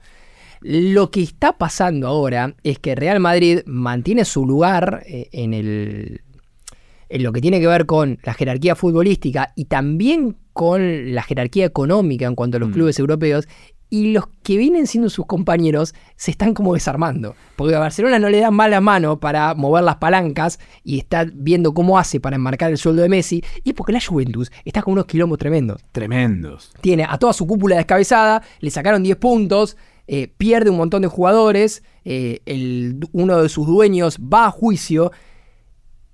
Lo 0.62 1.12
que 1.12 1.22
está 1.22 1.60
pasando 1.60 2.08
ahora 2.08 2.56
es 2.64 2.80
que 2.80 2.96
Real 2.96 3.20
Madrid 3.20 3.60
mantiene 3.68 4.26
su 4.26 4.48
lugar 4.48 5.04
eh, 5.06 5.30
en 5.32 5.54
el 5.54 6.22
en 7.10 7.22
lo 7.22 7.32
que 7.32 7.42
tiene 7.42 7.60
que 7.60 7.68
ver 7.68 7.86
con 7.86 8.18
la 8.24 8.34
jerarquía 8.34 8.76
futbolística 8.76 9.54
y 9.56 9.66
también 9.66 10.36
con 10.52 11.14
la 11.14 11.22
jerarquía 11.22 11.66
económica 11.66 12.26
en 12.26 12.34
cuanto 12.34 12.58
a 12.58 12.60
los 12.60 12.70
Mm. 12.70 12.74
clubes 12.74 12.98
europeos. 12.98 13.48
Y 13.94 14.12
los 14.12 14.26
que 14.42 14.58
vienen 14.58 14.88
siendo 14.88 15.08
sus 15.12 15.28
compañeros 15.28 15.94
se 16.16 16.32
están 16.32 16.56
como 16.56 16.74
desarmando. 16.74 17.36
Porque 17.56 17.76
a 17.76 17.80
Barcelona 17.80 18.18
no 18.18 18.28
le 18.28 18.40
dan 18.40 18.56
mala 18.56 18.82
mano 18.82 19.20
para 19.20 19.54
mover 19.54 19.84
las 19.84 19.98
palancas 19.98 20.58
y 20.84 20.98
está 20.98 21.28
viendo 21.32 21.76
cómo 21.76 22.00
hace 22.00 22.20
para 22.20 22.36
enmarcar 22.38 22.72
el 22.72 22.80
sueldo 22.80 23.04
de 23.04 23.10
Messi. 23.10 23.44
Y 23.64 23.70
es 23.70 23.76
porque 23.76 23.94
la 23.94 24.02
Juventus 24.02 24.52
está 24.66 24.82
con 24.82 24.94
unos 24.94 25.06
quilombos 25.06 25.38
tremendos 25.38 25.84
Tremendos. 25.92 26.72
tiene 26.82 27.06
a 27.08 27.20
toda 27.20 27.34
su 27.34 27.46
cúpula 27.46 27.76
descabezada, 27.76 28.42
le 28.62 28.72
sacaron 28.72 29.04
10 29.04 29.18
puntos, 29.18 29.78
eh, 30.08 30.28
pierde 30.38 30.72
un 30.72 30.78
montón 30.78 31.04
de 31.04 31.08
jugadores, 31.08 31.84
eh, 32.04 32.42
el- 32.48 33.00
uno 33.12 33.44
de 33.44 33.48
sus 33.50 33.68
dueños 33.68 34.18
va 34.18 34.48
a 34.48 34.52
juicio. 34.52 35.12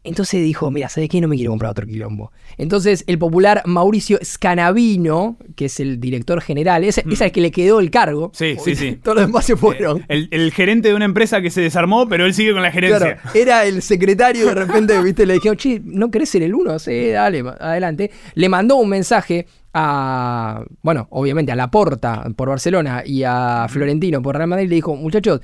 Entonces 0.03 0.41
dijo, 0.41 0.71
mira, 0.71 0.87
¿sabes 0.87 1.09
qué? 1.09 1.19
No 1.19 1.27
me 1.27 1.35
quiero 1.35 1.51
comprar 1.51 1.71
otro 1.71 1.85
quilombo. 1.85 2.31
Entonces 2.57 3.03
el 3.05 3.19
popular 3.19 3.63
Mauricio 3.65 4.17
Scanavino, 4.23 5.37
que 5.57 5.65
es 5.65 5.79
el 5.81 5.99
director 5.99 6.41
general, 6.41 6.85
ese 6.85 7.03
es 7.09 7.21
al 7.21 7.31
que 7.33 7.41
le 7.41 7.51
quedó 7.51 7.81
el 7.81 7.91
cargo. 7.91 8.29
Mm. 8.29 8.31
Sí, 8.33 8.55
sí, 8.63 8.75
sí. 8.75 8.99
Todos 9.03 9.17
los 9.17 9.27
demás 9.27 9.45
se 9.45 9.57
fueron. 9.57 10.05
El, 10.07 10.29
el 10.31 10.53
gerente 10.53 10.87
de 10.87 10.95
una 10.95 11.05
empresa 11.05 11.41
que 11.41 11.49
se 11.49 11.61
desarmó, 11.61 12.07
pero 12.07 12.25
él 12.25 12.33
sigue 12.33 12.53
con 12.53 12.61
la 12.61 12.71
gerencia. 12.71 13.17
Claro, 13.17 13.29
era 13.33 13.65
el 13.65 13.81
secretario 13.81 14.47
de 14.47 14.55
repente, 14.55 14.99
viste, 15.03 15.25
le 15.25 15.33
dijeron, 15.33 15.57
che, 15.57 15.81
¿no 15.83 16.09
querés 16.09 16.29
ser 16.29 16.43
el 16.43 16.55
uno? 16.55 16.79
Sí, 16.79 17.09
dale, 17.09 17.43
adelante. 17.59 18.09
Le 18.35 18.47
mandó 18.47 18.77
un 18.77 18.87
mensaje 18.89 19.47
a, 19.73 20.63
bueno, 20.81 21.07
obviamente 21.11 21.51
a 21.51 21.55
Laporta 21.55 22.25
por 22.35 22.49
Barcelona 22.49 23.03
y 23.05 23.23
a 23.23 23.67
Florentino 23.69 24.21
por 24.21 24.35
Real 24.37 24.47
Madrid. 24.47 24.69
Le 24.69 24.75
dijo, 24.75 24.95
muchachos, 24.95 25.41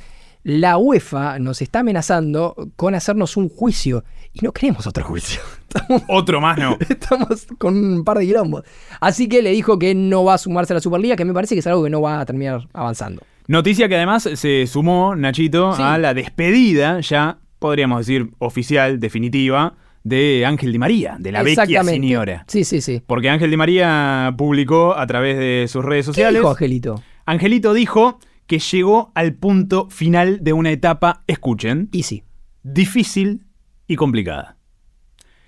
la 0.48 0.78
UEFA 0.78 1.40
nos 1.40 1.60
está 1.64 1.80
amenazando 1.80 2.56
con 2.76 2.94
hacernos 2.94 3.36
un 3.36 3.50
juicio. 3.50 4.04
Y 4.32 4.42
no 4.46 4.52
queremos 4.52 4.86
otro 4.86 5.04
juicio. 5.04 5.42
Estamos, 5.76 6.04
Otro 6.08 6.40
más 6.40 6.58
no. 6.60 6.78
estamos 6.90 7.48
con 7.58 7.76
un 7.76 8.04
par 8.06 8.20
de 8.20 8.28
quilombos. 8.28 8.64
Así 9.02 9.28
que 9.28 9.42
le 9.42 9.50
dijo 9.52 9.80
que 9.80 9.96
no 9.96 10.24
va 10.24 10.36
a 10.36 10.38
sumarse 10.38 10.72
a 10.72 10.76
la 10.76 10.82
Superliga, 10.82 11.16
que 11.16 11.26
me 11.26 11.34
parece 11.34 11.56
que 11.56 11.60
es 11.60 11.68
algo 11.68 11.84
que 11.84 11.90
no 11.90 12.00
va 12.00 12.20
a 12.22 12.26
terminar 12.26 12.68
avanzando. 12.74 13.24
Noticia 13.48 13.90
que 13.90 13.96
además 13.96 14.30
se 14.36 14.68
sumó, 14.68 15.16
Nachito, 15.16 15.76
Sí. 15.76 15.82
a 15.82 15.98
la 15.98 16.14
despedida, 16.14 17.00
ya 17.02 17.40
podríamos 17.60 18.00
decir 18.06 18.30
oficial, 18.38 19.00
definitiva, 19.00 19.74
de 20.04 20.46
Ángel 20.46 20.72
Di 20.72 20.78
María, 20.78 21.18
de 21.20 21.32
la 21.32 21.42
vecchia 21.42 21.84
señora. 21.84 22.46
Sí, 22.48 22.64
sí, 22.64 22.82
sí. 22.82 23.02
Porque 23.06 23.30
Ángel 23.32 23.50
Di 23.50 23.58
María 23.58 24.34
publicó 24.38 24.96
a 24.96 25.08
través 25.08 25.38
de 25.40 25.66
sus 25.68 25.84
redes 25.84 26.06
¿Qué 26.06 26.12
sociales. 26.12 26.40
dijo 26.40 26.52
Angelito? 26.52 27.02
Angelito 27.26 27.74
dijo 27.74 28.20
que 28.48 28.60
llegó 28.60 29.12
al 29.16 29.34
punto 29.34 29.90
final 29.90 30.44
de 30.44 30.54
una 30.54 30.72
etapa, 30.72 31.24
escuchen, 31.28 31.90
Y 31.92 32.04
sí. 32.04 32.24
difícil 32.64 33.46
y 33.88 33.96
complicada. 33.96 34.58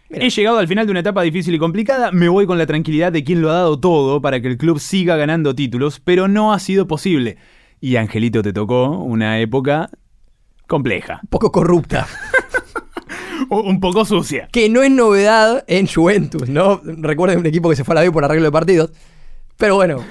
Mira. 0.09 0.25
He 0.25 0.29
llegado 0.29 0.57
al 0.59 0.67
final 0.67 0.85
de 0.85 0.91
una 0.91 1.01
etapa 1.01 1.21
difícil 1.21 1.53
y 1.53 1.59
complicada, 1.59 2.11
me 2.11 2.29
voy 2.29 2.45
con 2.45 2.57
la 2.57 2.65
tranquilidad 2.65 3.11
de 3.11 3.23
quien 3.23 3.41
lo 3.41 3.49
ha 3.49 3.55
dado 3.55 3.79
todo 3.79 4.21
para 4.21 4.39
que 4.41 4.47
el 4.47 4.57
club 4.57 4.79
siga 4.79 5.17
ganando 5.17 5.53
títulos, 5.53 5.99
pero 5.99 6.27
no 6.27 6.53
ha 6.53 6.59
sido 6.59 6.87
posible. 6.87 7.37
Y 7.81 7.97
Angelito 7.97 8.41
te 8.41 8.53
tocó 8.53 8.89
una 8.89 9.39
época 9.39 9.89
compleja, 10.65 11.19
Un 11.23 11.29
poco 11.29 11.51
corrupta. 11.51 12.07
un 13.49 13.79
poco 13.79 14.05
sucia. 14.05 14.47
que 14.51 14.69
no 14.69 14.81
es 14.81 14.91
novedad 14.91 15.63
en 15.67 15.87
Juventus, 15.87 16.49
¿no? 16.49 16.81
Recuerden 16.83 17.39
un 17.39 17.45
equipo 17.45 17.69
que 17.69 17.75
se 17.75 17.83
fue 17.83 17.93
a 17.93 17.95
la 17.97 18.01
B 18.01 18.11
por 18.11 18.23
arreglo 18.25 18.45
de 18.45 18.51
partidos. 18.51 18.91
Pero 19.57 19.75
bueno. 19.75 20.03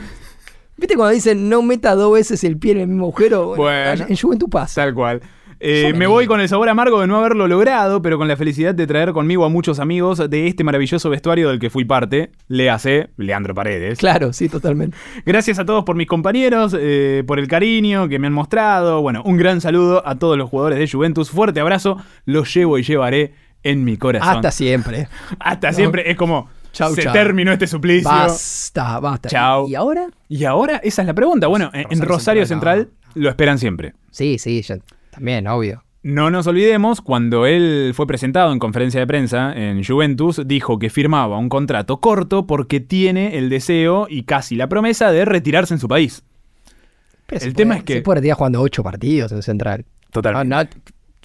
¿Viste 0.77 0.95
cuando 0.97 1.15
dicen 1.15 1.49
no 1.49 1.63
meta 1.63 1.95
dos 1.95 2.13
veces 2.13 2.45
el 2.45 2.59
pie 2.59 2.73
en 2.73 2.79
el 2.79 2.89
mismo 2.89 3.05
agujero? 3.05 3.55
Bueno. 3.57 4.05
en 4.09 4.17
Juventus 4.17 4.49
pasa. 4.51 4.83
Tal 4.83 4.95
cual. 4.95 5.23
Eh, 5.59 5.95
me 5.95 6.07
voy 6.07 6.27
con 6.27 6.41
el 6.41 6.49
sabor 6.49 6.69
amargo 6.69 7.01
de 7.01 7.07
no 7.07 7.17
haberlo 7.17 7.49
logrado, 7.49 8.03
pero 8.03 8.19
con 8.19 8.29
la 8.29 8.37
felicidad 8.37 8.75
de 8.75 8.87
traer 8.87 9.13
conmigo 9.13 9.45
a 9.47 9.49
muchos 9.49 9.79
amigos 9.81 10.23
de 10.29 10.49
este 10.49 10.65
maravilloso 10.65 11.09
vestuario 11.09 11.49
del 11.49 11.59
que 11.59 11.71
fui 11.71 11.87
parte. 11.87 12.31
Léase, 12.49 13.09
Leandro 13.17 13.55
Paredes. 13.55 13.99
Claro, 13.99 14.35
sí, 14.35 14.51
totalmente. 14.51 14.97
Gracias 15.25 15.59
a 15.59 15.65
todos 15.65 15.85
por 15.85 15.97
mis 15.97 16.07
compañeros, 16.07 16.77
eh, 16.79 17.25
por 17.27 17.39
el 17.39 17.49
cariño 17.49 18.09
que 18.09 18.19
me 18.19 18.27
han 18.27 18.35
mostrado. 18.35 19.01
Bueno, 19.01 19.23
un 19.25 19.39
gran 19.39 19.63
saludo 19.63 20.07
a 20.07 20.17
todos 20.17 20.37
los 20.37 20.51
jugadores 20.51 20.79
de 20.79 20.89
Juventus. 20.89 21.31
Fuerte 21.31 21.61
abrazo, 21.61 21.97
los 22.27 22.53
llevo 22.55 22.77
y 22.77 22.83
llevaré 22.83 23.33
en 23.63 23.83
mi 23.83 23.97
corazón. 23.97 24.37
Hasta 24.37 24.51
siempre. 24.51 25.09
Hasta 25.39 25.73
siempre. 25.73 26.11
Es 26.11 26.17
como, 26.17 26.51
Chau, 26.77 26.95
se 26.95 27.03
chau. 27.03 27.13
terminó 27.13 27.53
este 27.53 27.67
suplicio. 27.67 28.09
Basta, 28.11 29.01
basta. 29.01 29.29
Chao. 29.29 29.69
¿Y 29.69 29.75
ahora? 29.75 30.09
Y 30.29 30.45
ahora, 30.45 30.77
esa 30.85 31.03
es 31.03 31.07
la 31.09 31.15
pregunta. 31.15 31.47
Bueno, 31.47 31.71
en- 31.73 31.87
en 31.91 32.03
Rosario 32.03 32.45
Central, 32.47 32.91
lo 33.15 33.29
esperan 33.29 33.59
siempre. 33.59 33.95
Sí, 34.11 34.39
sí, 34.39 34.63
también, 35.11 35.47
obvio. 35.49 35.83
No 36.03 36.31
nos 36.31 36.47
olvidemos, 36.47 37.01
cuando 37.01 37.47
él 37.47 37.93
fue 37.95 38.07
presentado 38.07 38.53
en 38.53 38.59
conferencia 38.61 39.01
de 39.01 39.07
prensa 39.09 39.53
en 39.55 39.83
Juventus, 39.83 40.41
dijo 40.47 40.79
que 40.79 40.89
firmaba 40.91 41.37
un 41.39 41.49
contrato 41.49 41.97
corto 42.01 42.47
porque 42.47 42.79
tiene 42.79 43.39
el 43.39 43.49
deseo 43.49 44.07
y 44.09 44.23
casi 44.23 44.55
la 44.55 44.69
promesa 44.69 45.11
de 45.11 45.25
retirarse 45.25 45.75
en 45.75 45.81
su 45.81 45.89
país. 45.89 46.23
Pero 47.27 47.45
El 47.45 47.55
tema 47.55 47.71
puede- 47.75 47.79
es 47.81 47.85
que- 47.85 47.93
Se 47.95 48.03
puede 48.03 48.17
retirar 48.21 48.37
jugando 48.37 48.61
ocho 48.61 48.85
partidos 48.85 49.33
en 49.33 49.43
Central. 49.43 49.85
No, 50.23 50.45
no, 50.45 50.61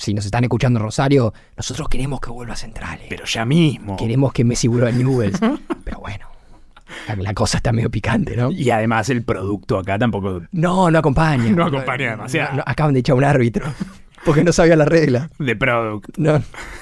si 0.01 0.13
nos 0.13 0.25
están 0.25 0.43
escuchando 0.43 0.79
en 0.79 0.83
Rosario, 0.83 1.33
nosotros 1.55 1.87
queremos 1.89 2.19
que 2.19 2.29
vuelva 2.31 2.53
a 2.53 2.57
Central. 2.57 2.99
eh. 3.01 3.07
Pero 3.09 3.25
ya 3.25 3.45
mismo. 3.45 3.95
Queremos 3.97 4.33
que 4.33 4.43
Messi 4.43 4.67
vuelva 4.67 4.89
a 4.89 4.91
Newell's. 4.91 5.39
Pero 5.83 5.99
bueno, 5.99 6.27
la, 7.07 7.15
la 7.15 7.33
cosa 7.33 7.57
está 7.57 7.71
medio 7.71 7.89
picante, 7.89 8.35
¿no? 8.35 8.51
Y 8.51 8.69
además 8.71 9.09
el 9.09 9.23
producto 9.23 9.77
acá 9.77 9.97
tampoco 9.99 10.41
No, 10.51 10.89
no 10.91 10.99
acompaña. 10.99 11.51
No 11.51 11.65
acompaña 11.65 12.11
demasiado. 12.11 12.51
No, 12.51 12.57
no, 12.57 12.63
acaban 12.65 12.93
de 12.93 12.99
echar 13.01 13.15
un 13.15 13.23
árbitro. 13.23 13.65
Porque 14.25 14.43
no 14.43 14.51
sabía 14.53 14.75
la 14.75 14.85
regla. 14.85 15.29
de 15.39 15.55
product. 15.55 16.17
No, 16.17 16.41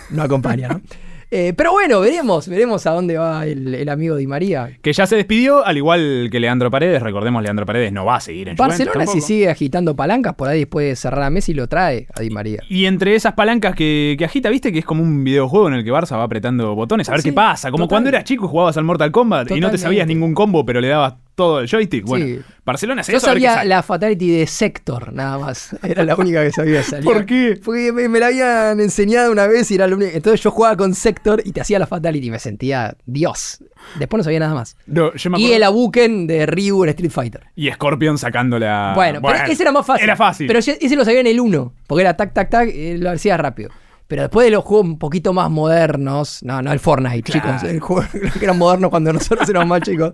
no 0.09 0.23
acompaña, 0.23 0.67
¿no? 0.69 0.81
Eh, 1.31 1.53
pero 1.55 1.71
bueno, 1.71 1.99
veremos, 1.99 2.47
veremos 2.47 2.87
a 2.87 2.91
dónde 2.91 3.17
va 3.17 3.45
el, 3.45 3.75
el 3.75 3.89
amigo 3.89 4.15
Di 4.15 4.25
María. 4.25 4.71
Que 4.81 4.93
ya 4.93 5.05
se 5.05 5.15
despidió, 5.15 5.63
al 5.65 5.77
igual 5.77 6.29
que 6.31 6.39
Leandro 6.39 6.71
Paredes. 6.71 7.03
Recordemos, 7.03 7.43
Leandro 7.43 7.65
Paredes 7.67 7.91
no 7.91 8.03
va 8.05 8.15
a 8.15 8.19
seguir 8.19 8.49
en 8.49 8.55
Barcelona, 8.55 8.91
Juventus 8.93 9.13
si 9.13 9.21
sigue 9.21 9.49
agitando 9.49 9.95
palancas, 9.95 10.33
por 10.33 10.47
ahí 10.49 10.59
después 10.59 10.87
de 10.87 10.95
cerrar 10.95 11.23
a 11.23 11.29
Messi 11.29 11.53
lo 11.53 11.67
trae 11.67 12.07
a 12.15 12.21
Di 12.21 12.29
María. 12.31 12.63
Y 12.67 12.85
entre 12.85 13.13
esas 13.15 13.33
palancas 13.33 13.75
que, 13.75 14.15
que 14.17 14.25
agita, 14.25 14.49
viste 14.49 14.71
que 14.71 14.79
es 14.79 14.85
como 14.85 15.03
un 15.03 15.23
videojuego 15.23 15.67
en 15.67 15.75
el 15.75 15.83
que 15.83 15.91
Barça 15.91 16.17
va 16.17 16.23
apretando 16.23 16.73
botones 16.75 17.07
a 17.09 17.11
ver 17.11 17.21
Sí, 17.21 17.29
qué 17.29 17.33
pasa. 17.33 17.69
Como 17.69 17.83
total. 17.83 17.89
cuando 17.89 18.09
eras 18.09 18.23
chico 18.23 18.45
y 18.45 18.49
jugabas 18.49 18.77
al 18.77 18.83
Mortal 18.83 19.11
Kombat 19.11 19.51
y 19.51 19.59
no 19.59 19.69
te 19.69 19.77
sabías 19.77 20.07
ningún 20.07 20.33
combo, 20.33 20.65
pero 20.65 20.81
le 20.81 20.87
dabas 20.87 21.13
todo 21.39 21.61
el 21.61 21.69
joystick. 21.69 22.03
Bueno, 22.03 22.25
Sí. 22.25 22.39
Barcelona 22.65 22.99
hace 22.99 23.13
Yo 23.13 23.21
sabía 23.21 23.63
la 23.63 23.81
fatality 23.81 24.29
de 24.29 24.45
Sector, 24.45 25.13
nada 25.13 25.37
más. 25.37 25.73
Era 25.83 26.03
la 26.03 26.17
única 26.17 26.43
que 26.43 26.51
sabía 26.51 26.83
salir. 26.83 27.05
¿Por 27.05 27.25
qué? 27.25 27.57
Porque 27.63 27.93
me, 27.93 28.09
me 28.09 28.19
la 28.19 28.27
habían 28.27 28.81
enseñado 28.81 29.31
una 29.31 29.47
vez 29.47 29.71
y 29.71 29.75
era 29.75 29.87
la 29.87 29.95
única. 29.95 30.11
Entonces 30.13 30.41
yo 30.41 30.51
jugaba 30.51 30.75
con 30.75 30.93
Sector 30.93 31.41
y 31.45 31.53
te 31.53 31.61
hacía 31.61 31.79
la 31.79 31.87
fatality 31.87 32.27
y 32.27 32.31
me 32.31 32.39
sentía 32.39 32.97
Dios. 33.05 33.63
Después 33.97 34.17
no 34.19 34.23
sabía 34.25 34.39
nada 34.39 34.53
más. 34.53 34.75
No, 34.85 35.13
yo 35.15 35.29
me 35.29 35.39
Y 35.39 35.53
el 35.53 35.63
Abuken 35.63 36.27
de 36.27 36.45
Ryu 36.45 36.83
en 36.83 36.89
Street 36.89 37.11
Fighter. 37.11 37.45
Y 37.55 37.71
Scorpion 37.71 38.17
sacándola. 38.17 38.91
Bueno, 38.95 39.21
pero 39.21 39.45
ese 39.45 39.63
era 39.63 39.71
más 39.71 39.85
fácil. 39.85 40.03
Era 40.03 40.17
fácil. 40.17 40.45
Pero 40.47 40.59
ese 40.59 40.95
lo 40.97 41.05
sabía 41.05 41.21
en 41.21 41.27
el 41.27 41.39
1, 41.39 41.73
porque 41.87 42.01
era 42.01 42.17
tac, 42.17 42.33
tac, 42.33 42.49
tac, 42.49 42.69
eh, 42.73 42.97
lo 42.99 43.11
hacía 43.11 43.37
rápido. 43.37 43.69
Pero 44.07 44.23
después 44.23 44.43
de 44.45 44.49
los 44.49 44.63
juegos 44.63 44.87
un 44.87 44.97
poquito 44.97 45.33
más 45.33 45.51
modernos, 45.51 46.41
no, 46.41 46.63
no 46.63 46.71
el 46.73 46.79
Fortnite, 46.79 47.21
Claro. 47.31 47.47
chicos, 47.59 47.63
el 47.69 47.79
juego 47.79 48.07
que 48.39 48.43
eran 48.43 48.57
modernos 48.57 48.89
cuando 48.89 49.13
nosotros 49.13 49.47
éramos 49.47 49.69
más 49.69 49.81
chicos, 49.83 50.13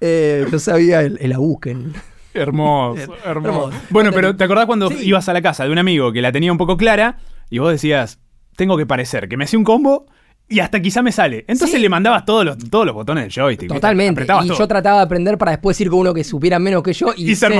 eh, 0.00 0.46
yo 0.50 0.58
sabía 0.58 1.00
el, 1.02 1.18
el 1.20 1.32
Abuken. 1.32 1.92
Hermoso, 2.34 3.14
hermoso. 3.24 3.70
Bueno, 3.90 4.10
pero 4.12 4.36
¿te 4.36 4.44
acordás 4.44 4.66
cuando 4.66 4.90
Sí. 4.90 5.08
ibas 5.08 5.28
a 5.28 5.32
la 5.32 5.40
casa 5.42 5.64
de 5.64 5.70
un 5.70 5.78
amigo 5.78 6.12
que 6.12 6.20
la 6.20 6.32
tenía 6.32 6.52
un 6.52 6.58
poco 6.58 6.76
clara 6.76 7.16
y 7.48 7.58
vos 7.58 7.70
decías, 7.70 8.18
tengo 8.56 8.76
que 8.76 8.84
parecer 8.86 9.28
que 9.28 9.36
me 9.36 9.44
hacía 9.44 9.58
un 9.58 9.64
combo 9.64 10.06
y 10.48 10.60
hasta 10.60 10.80
quizá 10.80 11.02
me 11.02 11.12
sale? 11.12 11.38
Entonces 11.48 11.76
Sí. 11.76 11.78
le 11.78 11.88
mandabas 11.88 12.24
todos 12.26 12.44
los, 12.44 12.58
todos 12.58 12.84
los 12.84 12.94
botones 12.94 13.24
del 13.24 13.32
joystick. 13.32 13.68
Totalmente. 13.72 14.24
Y 14.24 14.26
todo. 14.26 14.42
yo 14.44 14.68
trataba 14.68 14.98
de 14.98 15.04
aprender 15.04 15.38
para 15.38 15.52
después 15.52 15.80
ir 15.80 15.88
con 15.88 16.00
uno 16.00 16.12
que 16.14 16.24
supiera 16.24 16.58
menos 16.58 16.82
que 16.82 16.92
yo 16.92 17.14
y, 17.16 17.30
Y 17.30 17.34
ser 17.36 17.54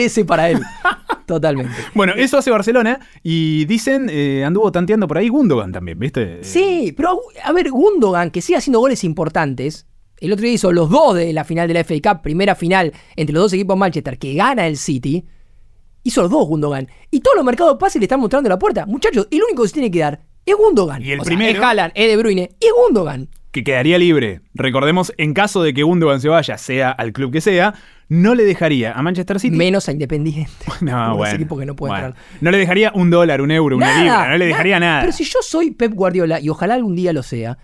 ese 0.00 0.24
para 0.24 0.48
él. 0.48 0.60
Totalmente. 1.26 1.72
Bueno, 1.94 2.12
eso 2.16 2.38
hace 2.38 2.50
Barcelona 2.50 2.98
y 3.22 3.64
dicen, 3.66 4.08
eh, 4.10 4.44
anduvo 4.44 4.72
tanteando 4.72 5.06
por 5.06 5.18
ahí 5.18 5.28
Gundogan 5.28 5.70
también, 5.72 5.98
¿viste? 5.98 6.42
Sí, 6.42 6.92
pero 6.96 7.20
a 7.44 7.52
ver, 7.52 7.70
Gundogan, 7.70 8.30
que 8.30 8.40
sigue 8.42 8.56
haciendo 8.58 8.80
goles 8.80 9.04
importantes. 9.04 9.86
El 10.20 10.32
otro 10.32 10.44
día 10.44 10.52
hizo 10.52 10.70
los 10.72 10.90
dos 10.90 11.14
de 11.16 11.32
la 11.32 11.44
final 11.44 11.66
de 11.66 11.74
la 11.74 11.80
FA 11.84 11.94
Cup, 12.02 12.22
primera 12.22 12.54
final 12.54 12.92
entre 13.16 13.32
los 13.32 13.44
dos 13.44 13.52
equipos 13.54 13.76
Manchester, 13.76 14.18
que 14.18 14.34
gana 14.34 14.66
el 14.66 14.76
City. 14.76 15.24
Hizo 16.02 16.22
los 16.22 16.30
dos 16.30 16.46
Gundogan. 16.46 16.88
Y 17.10 17.20
todos 17.20 17.36
los 17.36 17.44
mercados 17.44 17.76
pases 17.78 18.00
le 18.00 18.04
están 18.04 18.20
mostrando 18.20 18.48
la 18.48 18.58
puerta. 18.58 18.86
Muchachos, 18.86 19.28
el 19.30 19.42
único 19.42 19.62
que 19.62 19.68
se 19.68 19.74
tiene 19.74 19.90
que 19.90 19.98
dar 20.00 20.20
es 20.46 20.54
Gundogan. 20.56 21.02
Y 21.02 21.12
el 21.12 21.20
O 21.20 21.24
sea, 21.24 21.36
primero- 21.36 21.58
es 21.58 21.64
Haaland, 21.64 21.92
es 21.94 22.08
De 22.08 22.16
Bruyne, 22.16 22.50
y 22.60 22.66
es 22.66 22.72
Gundogan. 22.86 23.28
Que 23.50 23.64
quedaría 23.64 23.98
libre. 23.98 24.42
Recordemos, 24.54 25.12
en 25.18 25.34
caso 25.34 25.62
de 25.62 25.74
que 25.74 25.82
Gundogan 25.82 26.20
se 26.20 26.28
vaya, 26.28 26.56
sea 26.56 26.90
al 26.90 27.12
club 27.12 27.32
que 27.32 27.40
sea, 27.40 27.74
no 28.08 28.34
le 28.34 28.44
dejaría 28.44 28.92
a 28.92 29.02
Manchester 29.02 29.40
City. 29.40 29.56
Menos 29.56 29.88
a 29.88 29.92
Independiente. 29.92 30.50
No, 30.80 31.16
bueno, 31.16 31.34
equipo 31.34 31.58
que 31.58 31.66
no 31.66 31.74
puede 31.76 31.92
bueno. 31.92 32.14
No 32.40 32.50
le 32.50 32.58
dejaría 32.58 32.92
un 32.94 33.10
dólar, 33.10 33.40
un 33.40 33.50
euro, 33.50 33.76
una 33.76 33.86
Nada, 33.86 34.02
libra, 34.02 34.28
no 34.30 34.38
le 34.38 34.46
dejaría 34.46 34.78
nada. 34.80 35.00
Pero 35.00 35.12
si 35.12 35.24
yo 35.24 35.38
soy 35.42 35.70
Pep 35.72 35.92
Guardiola, 35.94 36.40
y 36.40 36.48
ojalá 36.48 36.74
algún 36.74 36.94
día 36.94 37.12
lo 37.12 37.22
sea, 37.22 37.58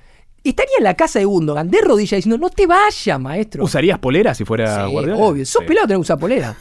estaría 0.51 0.75
en 0.79 0.85
la 0.85 0.95
casa 0.95 1.19
de 1.19 1.25
Gundogan, 1.25 1.71
de 1.71 1.81
rodillas, 1.81 2.19
diciendo, 2.19 2.39
no 2.39 2.51
te 2.51 2.67
vayas, 2.67 3.21
maestro. 3.21 3.65
¿Usarías 3.65 3.99
polera 3.99 4.35
si 4.35 4.45
fuera 4.45 4.87
Sí, 4.87 4.93
Guardiola? 4.93 5.21
obvio. 5.23 5.47
Sos 5.47 5.63
Sí. 5.63 5.69
pelado 5.69 5.87
tenés 5.87 5.99
que 5.99 6.03
usar 6.03 6.19
polera. 6.19 6.57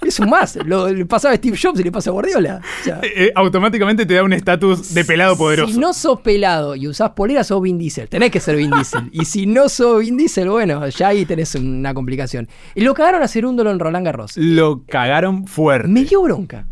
Es 0.00 0.20
un 0.20 0.30
más. 0.30 0.54
Lo, 0.64 0.88
le 0.88 1.04
pasaba 1.06 1.34
a 1.34 1.36
Steve 1.38 1.58
Jobs 1.60 1.80
y 1.80 1.82
le 1.82 1.90
pasa 1.90 2.10
a 2.10 2.12
Guardiola. 2.12 2.60
O 2.80 2.84
sea, 2.84 3.00
Eh, 3.02 3.10
eh, 3.16 3.32
automáticamente 3.34 4.06
te 4.06 4.14
da 4.14 4.22
un 4.22 4.32
estatus 4.32 4.94
de 4.94 5.04
pelado 5.04 5.36
poderoso. 5.36 5.72
Si 5.72 5.78
no 5.80 5.92
sos 5.92 6.20
pelado 6.20 6.76
y 6.76 6.86
usás 6.86 7.10
polera, 7.10 7.42
sos 7.42 7.60
Vin 7.60 7.78
Diesel. 7.78 8.08
Tenés 8.08 8.30
que 8.30 8.38
ser 8.38 8.54
Vin 8.54 8.70
Diesel. 8.70 9.08
y 9.12 9.24
si 9.24 9.46
no 9.46 9.68
sos 9.68 10.00
Vin 10.00 10.16
Diesel, 10.16 10.48
bueno, 10.50 10.86
ya 10.88 11.08
ahí 11.08 11.24
tenés 11.24 11.52
una 11.56 11.94
complicación. 11.94 12.46
Y 12.76 12.82
lo 12.82 12.94
cagaron 12.94 13.22
a 13.24 13.28
Cerúndolo 13.28 13.72
en 13.72 13.80
Roland 13.80 14.06
Garros. 14.06 14.36
Lo 14.36 14.84
cagaron 14.86 15.48
fuerte. 15.48 15.88
Me 15.88 16.04
dio 16.04 16.22
bronca. 16.22 16.68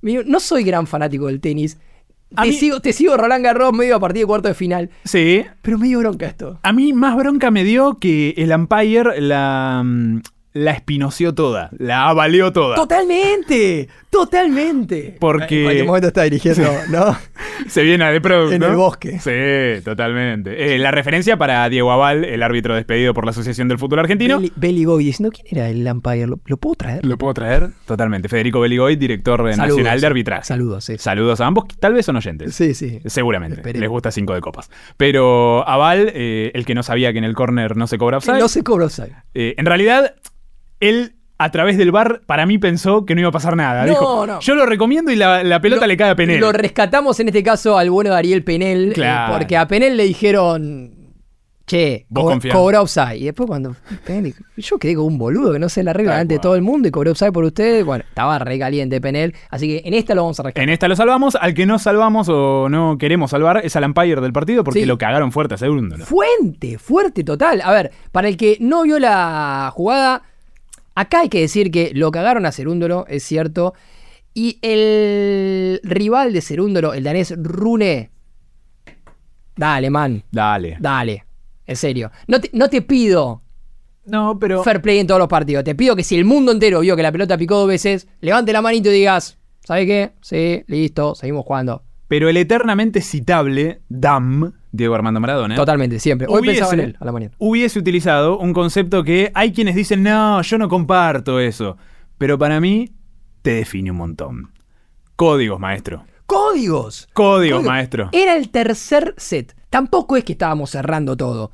Me 0.00 0.12
dio- 0.12 0.22
no 0.24 0.38
soy 0.38 0.62
gran 0.62 0.86
fanático 0.86 1.26
del 1.26 1.40
tenis. 1.40 1.76
Te, 2.34 2.42
mí- 2.48 2.52
sigo, 2.52 2.80
te 2.80 2.92
sigo 2.92 3.16
Roland 3.16 3.44
Garros 3.44 3.72
medio 3.72 3.96
a 3.96 4.00
partir 4.00 4.22
de 4.22 4.26
cuarto 4.26 4.48
de 4.48 4.54
final. 4.54 4.90
Sí. 5.04 5.44
Pero 5.62 5.78
me 5.78 5.86
dio 5.88 5.98
bronca 5.98 6.26
esto. 6.26 6.60
A 6.62 6.72
mí 6.72 6.92
más 6.92 7.16
bronca 7.16 7.50
me 7.50 7.64
dio 7.64 7.98
que 7.98 8.34
el 8.36 8.52
Empire 8.52 9.20
la, 9.20 9.82
mm, 9.84 10.20
la 10.52 10.72
espinoció 10.72 11.32
toda, 11.34 11.70
la 11.78 12.08
avaleó 12.08 12.52
toda. 12.52 12.74
Totalmente, 12.76 13.88
totalmente. 14.10 15.16
Porque- 15.20 15.58
En 15.58 15.64
cualquier 15.64 15.86
momento 15.86 16.08
está 16.08 16.22
dirigiendo, 16.24 16.68
¿no? 16.90 17.16
Se 17.68 17.82
viene 17.82 18.04
a 18.04 18.10
de 18.10 18.20
Product, 18.20 18.54
En 18.54 18.60
¿no? 18.60 18.66
el 18.68 18.74
bosque. 18.76 19.18
Sí, 19.20 19.84
totalmente. 19.84 20.74
Eh, 20.74 20.78
la 20.78 20.90
referencia 20.90 21.36
para 21.36 21.68
Diego 21.68 21.92
Aval, 21.92 22.24
el 22.24 22.42
árbitro 22.42 22.74
despedido 22.74 23.14
por 23.14 23.24
la 23.24 23.30
Asociación 23.30 23.68
del 23.68 23.78
Fútbol 23.78 24.00
Argentino. 24.00 24.38
Belly, 24.38 24.52
Belly 24.56 24.84
Goy 24.84 25.04
diciendo, 25.04 25.30
¿quién 25.32 25.46
era 25.50 25.68
el 25.68 25.86
umpire? 25.86 26.26
¿Lo, 26.26 26.40
lo 26.44 26.56
puedo 26.56 26.74
traer? 26.74 27.04
¿Lo 27.04 27.16
puedo 27.18 27.34
traer? 27.34 27.70
Totalmente. 27.86 28.28
Federico 28.28 28.60
Beligoy, 28.60 28.96
director 28.96 29.38
Saludos. 29.40 29.56
nacional 29.58 30.00
de 30.00 30.06
arbitraje. 30.06 30.44
Saludos, 30.44 30.84
sí. 30.84 30.96
Saludos 30.98 31.40
a 31.40 31.46
ambos, 31.46 31.66
tal 31.78 31.92
vez 31.94 32.06
son 32.06 32.16
oyentes. 32.16 32.54
Sí, 32.54 32.74
sí. 32.74 33.00
Seguramente. 33.06 33.56
Esperemos. 33.56 33.80
Les 33.80 33.90
gusta 33.90 34.10
cinco 34.10 34.34
de 34.34 34.40
copas. 34.40 34.70
Pero 34.96 35.68
Aval, 35.68 36.10
eh, 36.14 36.50
el 36.54 36.64
que 36.64 36.74
no 36.74 36.82
sabía 36.82 37.12
que 37.12 37.18
en 37.18 37.24
el 37.24 37.34
córner 37.34 37.76
no 37.76 37.86
se 37.86 37.98
cobra 37.98 38.16
offside. 38.18 38.38
No 38.38 38.48
se 38.48 38.62
cobra 38.64 38.86
offside. 38.86 39.12
eh, 39.34 39.54
en 39.58 39.66
realidad, 39.66 40.14
él 40.80 41.14
a 41.38 41.50
través 41.50 41.78
del 41.78 41.90
bar, 41.90 42.20
para 42.26 42.44
mí 42.44 42.58
pensó 42.58 43.06
que 43.06 43.14
no 43.14 43.20
iba 43.22 43.30
a 43.30 43.32
pasar 43.32 43.56
nada. 43.56 43.84
No, 43.86 43.88
Dijo, 43.90 44.26
no. 44.26 44.40
Yo 44.40 44.54
lo 44.54 44.66
recomiendo 44.66 45.10
y 45.10 45.16
la, 45.16 45.42
la 45.42 45.60
pelota 45.60 45.82
Lo- 45.82 45.86
le 45.88 45.96
cae 45.96 46.10
a 46.10 46.16
Penel. 46.16 46.38
Lo 46.40 46.52
rescatamos 46.52 47.18
en 47.20 47.28
este 47.28 47.42
caso 47.42 47.78
al 47.78 47.90
bueno 47.90 48.10
de 48.10 48.16
Ariel 48.16 48.44
Penel, 48.44 48.90
eh, 48.90 48.92
Claro. 48.92 49.34
porque 49.38 49.56
a 49.56 49.66
Penel 49.66 49.96
le 49.96 50.04
dijeron, 50.04 50.90
che, 51.66 52.04
co- 52.12 52.38
cobró 52.52 52.82
offside. 52.82 53.16
Y 53.16 53.24
después 53.24 53.46
cuando 53.46 53.74
Penel 54.04 54.34
yo 54.58 54.78
quedé 54.78 54.94
como 54.96 55.06
un 55.06 55.16
boludo 55.16 55.52
que 55.54 55.58
no 55.58 55.70
sé 55.70 55.82
la 55.82 55.94
regla 55.94 56.12
delante 56.12 56.34
de 56.34 56.40
todo 56.40 56.56
el 56.56 56.62
mundo 56.62 56.88
y 56.88 56.90
cobró 56.90 57.12
offside 57.12 57.32
por 57.32 57.44
ustedes. 57.44 57.86
Bueno, 57.86 58.04
estaba 58.06 58.38
re 58.38 58.58
caliente 58.58 59.00
Penel, 59.00 59.34
así 59.48 59.66
que 59.66 59.88
en 59.88 59.94
esta 59.94 60.14
lo 60.14 60.22
vamos 60.24 60.38
a 60.40 60.42
rescatar. 60.42 60.62
En 60.64 60.68
esta 60.68 60.88
lo 60.88 60.96
salvamos. 60.96 61.36
Al 61.36 61.54
que 61.54 61.64
no 61.64 61.78
salvamos 61.78 62.28
o 62.28 62.68
no 62.68 62.98
queremos 62.98 63.30
salvar 63.30 63.62
es 63.64 63.74
al 63.76 63.84
umpire 63.84 64.20
del 64.20 64.34
partido 64.34 64.62
porque 64.62 64.80
Sí. 64.80 64.86
lo 64.86 64.98
cagaron 64.98 65.32
fuerte 65.32 65.54
a 65.54 65.56
Segundo. 65.56 65.96
Fuente, 66.04 66.76
fuerte 66.76 67.24
total. 67.24 67.62
A 67.64 67.72
ver, 67.72 67.92
para 68.12 68.28
el 68.28 68.36
que 68.36 68.58
no 68.60 68.82
vio 68.82 68.98
la 68.98 69.70
jugada, 69.74 70.22
acá 70.94 71.20
hay 71.20 71.28
que 71.28 71.40
decir 71.40 71.70
que 71.70 71.92
lo 71.94 72.10
cagaron 72.10 72.46
a 72.46 72.52
Cerúndolo, 72.52 73.06
es 73.08 73.22
cierto. 73.22 73.74
Y 74.34 74.58
el 74.62 75.80
rival 75.82 76.32
de 76.32 76.40
Cerúndolo, 76.40 76.94
el 76.94 77.02
danés 77.04 77.34
Rune. 77.36 78.10
Dale, 79.56 79.90
man. 79.90 80.22
Dale. 80.30 80.76
Dale. 80.80 81.24
En 81.66 81.76
serio. 81.76 82.10
No 82.26 82.40
te, 82.40 82.50
no 82.52 82.68
te 82.68 82.82
pido 82.82 83.42
No, 84.06 84.38
pero. 84.38 84.62
fair 84.62 84.80
play 84.80 84.98
en 84.98 85.06
todos 85.06 85.18
los 85.18 85.28
partidos. 85.28 85.64
Te 85.64 85.74
pido 85.74 85.94
que 85.96 86.02
si 86.04 86.16
el 86.16 86.24
mundo 86.24 86.52
entero 86.52 86.80
vio 86.80 86.96
que 86.96 87.02
la 87.02 87.12
pelota 87.12 87.36
picó 87.36 87.56
dos 87.56 87.68
veces, 87.68 88.08
levante 88.20 88.52
la 88.52 88.62
manito 88.62 88.88
y 88.90 88.94
digas, 88.94 89.38
¿sabe 89.64 89.86
qué? 89.86 90.12
Sí, 90.22 90.62
listo, 90.66 91.14
seguimos 91.14 91.44
jugando. 91.44 91.82
Pero 92.08 92.28
el 92.28 92.36
eternamente 92.36 93.02
citable 93.02 93.82
Dam, 93.88 94.52
Diego 94.72 94.94
Armando 94.94 95.18
Maradona, 95.20 95.56
Totalmente, 95.56 95.98
siempre. 95.98 96.26
Hoy 96.28 96.42
Hubiese- 96.42 96.60
pensaba 96.60 96.74
en 96.74 96.80
él 96.80 96.96
a 97.00 97.04
la 97.04 97.12
mañana. 97.12 97.34
hubiese 97.38 97.78
utilizado 97.78 98.38
un 98.38 98.52
concepto 98.52 99.02
que 99.02 99.30
hay 99.34 99.52
quienes 99.52 99.74
dicen, 99.74 100.02
no, 100.02 100.40
yo 100.42 100.58
no 100.58 100.68
comparto 100.68 101.40
eso. 101.40 101.76
Pero 102.18 102.38
para 102.38 102.60
mí, 102.60 102.90
te 103.42 103.54
define 103.54 103.90
un 103.90 103.96
montón. 103.96 104.50
Códigos, 105.16 105.58
maestro. 105.58 106.04
¡Códigos! 106.26 107.08
Códigos, 107.12 107.58
Código. 107.58 107.62
maestro. 107.70 108.08
Era 108.12 108.36
el 108.36 108.50
tercer 108.50 109.14
set. 109.16 109.56
Tampoco 109.70 110.16
es 110.16 110.24
que 110.24 110.32
estábamos 110.32 110.70
cerrando 110.70 111.16
todo. 111.16 111.50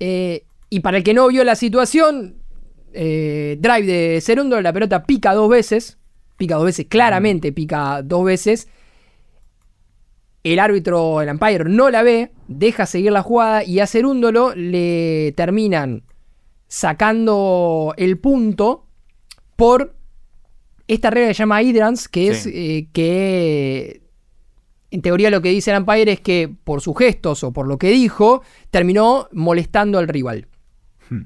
Eh, 0.00 0.44
y 0.68 0.80
para 0.80 0.96
el 0.98 1.04
que 1.04 1.14
no 1.14 1.28
vio 1.28 1.44
la 1.44 1.54
situación, 1.54 2.36
eh, 2.92 3.56
drive 3.60 3.86
de 3.86 4.20
Cerundo, 4.20 4.60
la 4.60 4.72
pelota 4.72 5.04
pica 5.04 5.34
dos 5.34 5.48
veces. 5.48 5.98
Pica 6.36 6.56
dos 6.56 6.64
veces, 6.66 6.86
claramente 6.88 7.52
pica 7.52 8.02
dos 8.02 8.24
veces. 8.24 8.68
El 10.52 10.60
árbitro, 10.60 11.20
el 11.22 11.28
umpire, 11.28 11.64
no 11.64 11.90
la 11.90 12.04
ve, 12.04 12.30
deja 12.46 12.86
seguir 12.86 13.10
la 13.10 13.22
jugada 13.22 13.64
y 13.64 13.80
a 13.80 13.86
Cerúndolo 13.88 14.54
le 14.54 15.32
terminan 15.36 16.04
sacando 16.68 17.92
el 17.96 18.16
punto 18.18 18.86
por 19.56 19.96
esta 20.86 21.10
regla 21.10 21.30
que 21.30 21.34
se 21.34 21.38
llama 21.38 21.62
hydrants, 21.62 22.06
que 22.06 22.28
es 22.28 22.46
eh, 22.46 22.86
que 22.92 24.02
en 24.92 25.02
teoría 25.02 25.30
lo 25.30 25.42
que 25.42 25.48
dice 25.48 25.72
el 25.72 25.78
umpire 25.78 26.12
es 26.12 26.20
que 26.20 26.48
por 26.62 26.80
sus 26.80 26.96
gestos 26.96 27.42
o 27.42 27.52
por 27.52 27.66
lo 27.66 27.76
que 27.76 27.90
dijo, 27.90 28.42
terminó 28.70 29.26
molestando 29.32 29.98
al 29.98 30.06
rival. 30.06 30.46
Hmm. 31.10 31.22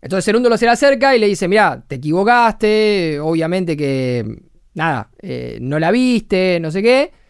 Entonces 0.00 0.24
Cerúndolo 0.24 0.56
se 0.56 0.64
le 0.64 0.70
acerca 0.70 1.14
y 1.14 1.18
le 1.18 1.26
dice, 1.26 1.46
mira, 1.46 1.84
te 1.86 1.96
equivocaste, 1.96 3.20
obviamente 3.20 3.76
que, 3.76 4.44
nada, 4.72 5.10
eh, 5.20 5.58
no 5.60 5.78
la 5.78 5.90
viste, 5.90 6.58
no 6.58 6.70
sé 6.70 6.82
qué. 6.82 7.23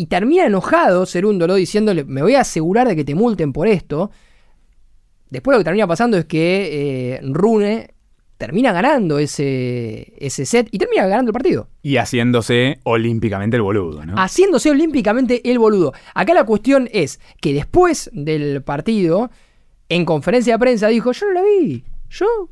Y 0.00 0.06
termina 0.06 0.46
enojado 0.46 1.04
Cerúndolo 1.04 1.56
diciéndole, 1.56 2.04
me 2.04 2.22
voy 2.22 2.34
a 2.34 2.40
asegurar 2.40 2.88
de 2.88 2.96
que 2.96 3.04
te 3.04 3.14
multen 3.14 3.52
por 3.52 3.68
esto. 3.68 4.10
Después 5.28 5.54
lo 5.54 5.58
que 5.58 5.64
termina 5.64 5.86
pasando 5.86 6.16
es 6.16 6.24
que 6.24 7.16
eh, 7.16 7.20
Rune 7.22 7.92
termina 8.38 8.72
ganando 8.72 9.18
ese, 9.18 10.14
ese 10.16 10.46
set 10.46 10.68
y 10.70 10.78
termina 10.78 11.06
ganando 11.06 11.28
el 11.28 11.32
partido. 11.34 11.68
Y 11.82 11.98
haciéndose 11.98 12.80
olímpicamente 12.84 13.58
el 13.58 13.62
boludo, 13.62 14.06
¿no? 14.06 14.14
Haciéndose 14.14 14.70
olímpicamente 14.70 15.50
el 15.50 15.58
boludo. 15.58 15.92
Acá 16.14 16.32
la 16.32 16.44
cuestión 16.44 16.88
es 16.92 17.20
que 17.42 17.52
después 17.52 18.08
del 18.14 18.62
partido, 18.62 19.30
en 19.90 20.06
conferencia 20.06 20.54
de 20.54 20.60
prensa 20.60 20.88
dijo, 20.88 21.12
yo 21.12 21.26
no 21.26 21.32
la 21.34 21.42
vi, 21.42 21.84
yo 22.08 22.48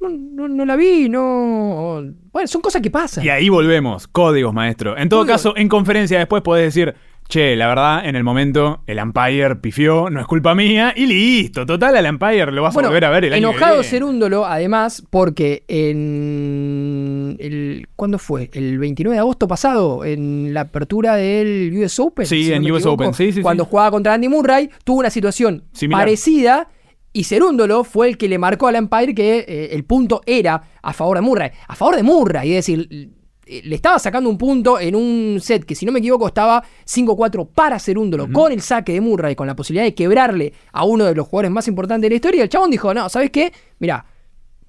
no, 0.00 0.08
no- 0.08 0.48
no 0.48 0.64
la 0.64 0.76
vi, 0.76 1.08
no... 1.08 2.02
Bueno, 2.32 2.46
son 2.48 2.60
cosas 2.62 2.80
que 2.82 2.90
pasan. 2.90 3.24
Y 3.24 3.28
ahí 3.28 3.48
volvemos, 3.48 4.06
códigos, 4.08 4.54
maestro. 4.54 4.96
En 4.96 5.08
todo 5.08 5.26
caso, 5.26 5.54
en 5.56 5.68
conferencia 5.68 6.18
después 6.18 6.42
podés 6.42 6.64
decir, 6.74 6.94
che, 7.28 7.54
la 7.56 7.66
verdad, 7.68 8.04
en 8.06 8.16
el 8.16 8.24
momento 8.24 8.82
el 8.86 8.98
umpire 9.00 9.56
pifió, 9.56 10.08
no 10.10 10.20
es 10.20 10.26
culpa 10.26 10.54
mía, 10.54 10.92
y 10.96 11.06
listo. 11.06 11.66
Total, 11.66 11.94
al 11.96 12.06
umpire 12.14 12.50
lo 12.52 12.62
vas 12.62 12.76
a 12.76 12.80
volver 12.82 13.04
a 13.04 13.10
ver 13.10 13.24
el 13.26 13.32
año 13.34 13.48
que 13.50 13.56
enojado 13.56 13.74
viene. 13.80 13.88
Cerúndolo, 13.88 14.46
además, 14.46 15.04
porque 15.10 15.64
en 15.68 17.36
el 17.38 17.88
¿cuándo 17.96 18.18
fue? 18.18 18.50
El 18.52 18.78
29 18.78 19.14
de 19.16 19.20
agosto 19.20 19.46
pasado, 19.48 20.04
en 20.04 20.52
la 20.54 20.62
apertura 20.62 21.16
del 21.16 21.72
US 21.76 21.98
Open. 22.00 22.26
Sí, 22.26 22.44
si 22.44 22.52
en 22.52 22.62
US 22.62 22.82
equivoco, 22.82 22.94
Open, 23.04 23.14
sí, 23.14 23.32
sí, 23.32 23.42
Cuando 23.42 23.64
sí. 23.64 23.70
jugaba 23.70 23.90
contra 23.90 24.14
Andy 24.14 24.28
Murray, 24.28 24.70
tuvo 24.84 25.00
una 25.00 25.10
situación 25.10 25.64
Similar. 25.72 26.02
parecida. 26.02 26.68
Y 27.12 27.24
Cerúndolo 27.24 27.84
fue 27.84 28.08
el 28.08 28.18
que 28.18 28.28
le 28.28 28.38
marcó 28.38 28.68
al 28.68 28.76
Empire 28.76 29.14
que 29.14 29.38
eh, 29.46 29.68
el 29.72 29.84
punto 29.84 30.20
era 30.26 30.62
a 30.80 30.92
favor 30.92 31.16
de 31.16 31.22
Murray. 31.22 31.50
A 31.66 31.74
favor 31.74 31.96
de 31.96 32.02
Murray, 32.02 32.50
es 32.50 32.66
decir, 32.66 33.10
eh, 33.46 33.62
le 33.64 33.74
estaba 33.74 33.98
sacando 33.98 34.30
un 34.30 34.38
punto 34.38 34.78
en 34.78 34.94
un 34.94 35.38
set 35.40 35.64
que, 35.64 35.74
si 35.74 35.84
no 35.84 35.90
me 35.90 35.98
equivoco, 35.98 36.28
estaba 36.28 36.62
5-4 36.86 37.48
para 37.52 37.80
Cerúndolo 37.80 38.30
con 38.32 38.52
el 38.52 38.60
saque 38.60 38.92
de 38.92 39.00
Murray, 39.00 39.34
con 39.34 39.48
la 39.48 39.56
posibilidad 39.56 39.84
de 39.84 39.94
quebrarle 39.94 40.52
a 40.72 40.84
uno 40.84 41.04
de 41.04 41.14
los 41.16 41.26
jugadores 41.26 41.50
más 41.50 41.66
importantes 41.66 42.02
de 42.02 42.10
la 42.10 42.14
historia. 42.14 42.38
Y 42.38 42.42
el 42.42 42.48
chabón 42.48 42.70
dijo: 42.70 42.94
No, 42.94 43.08
¿sabes 43.08 43.30
qué? 43.30 43.52
Mirá, 43.80 44.06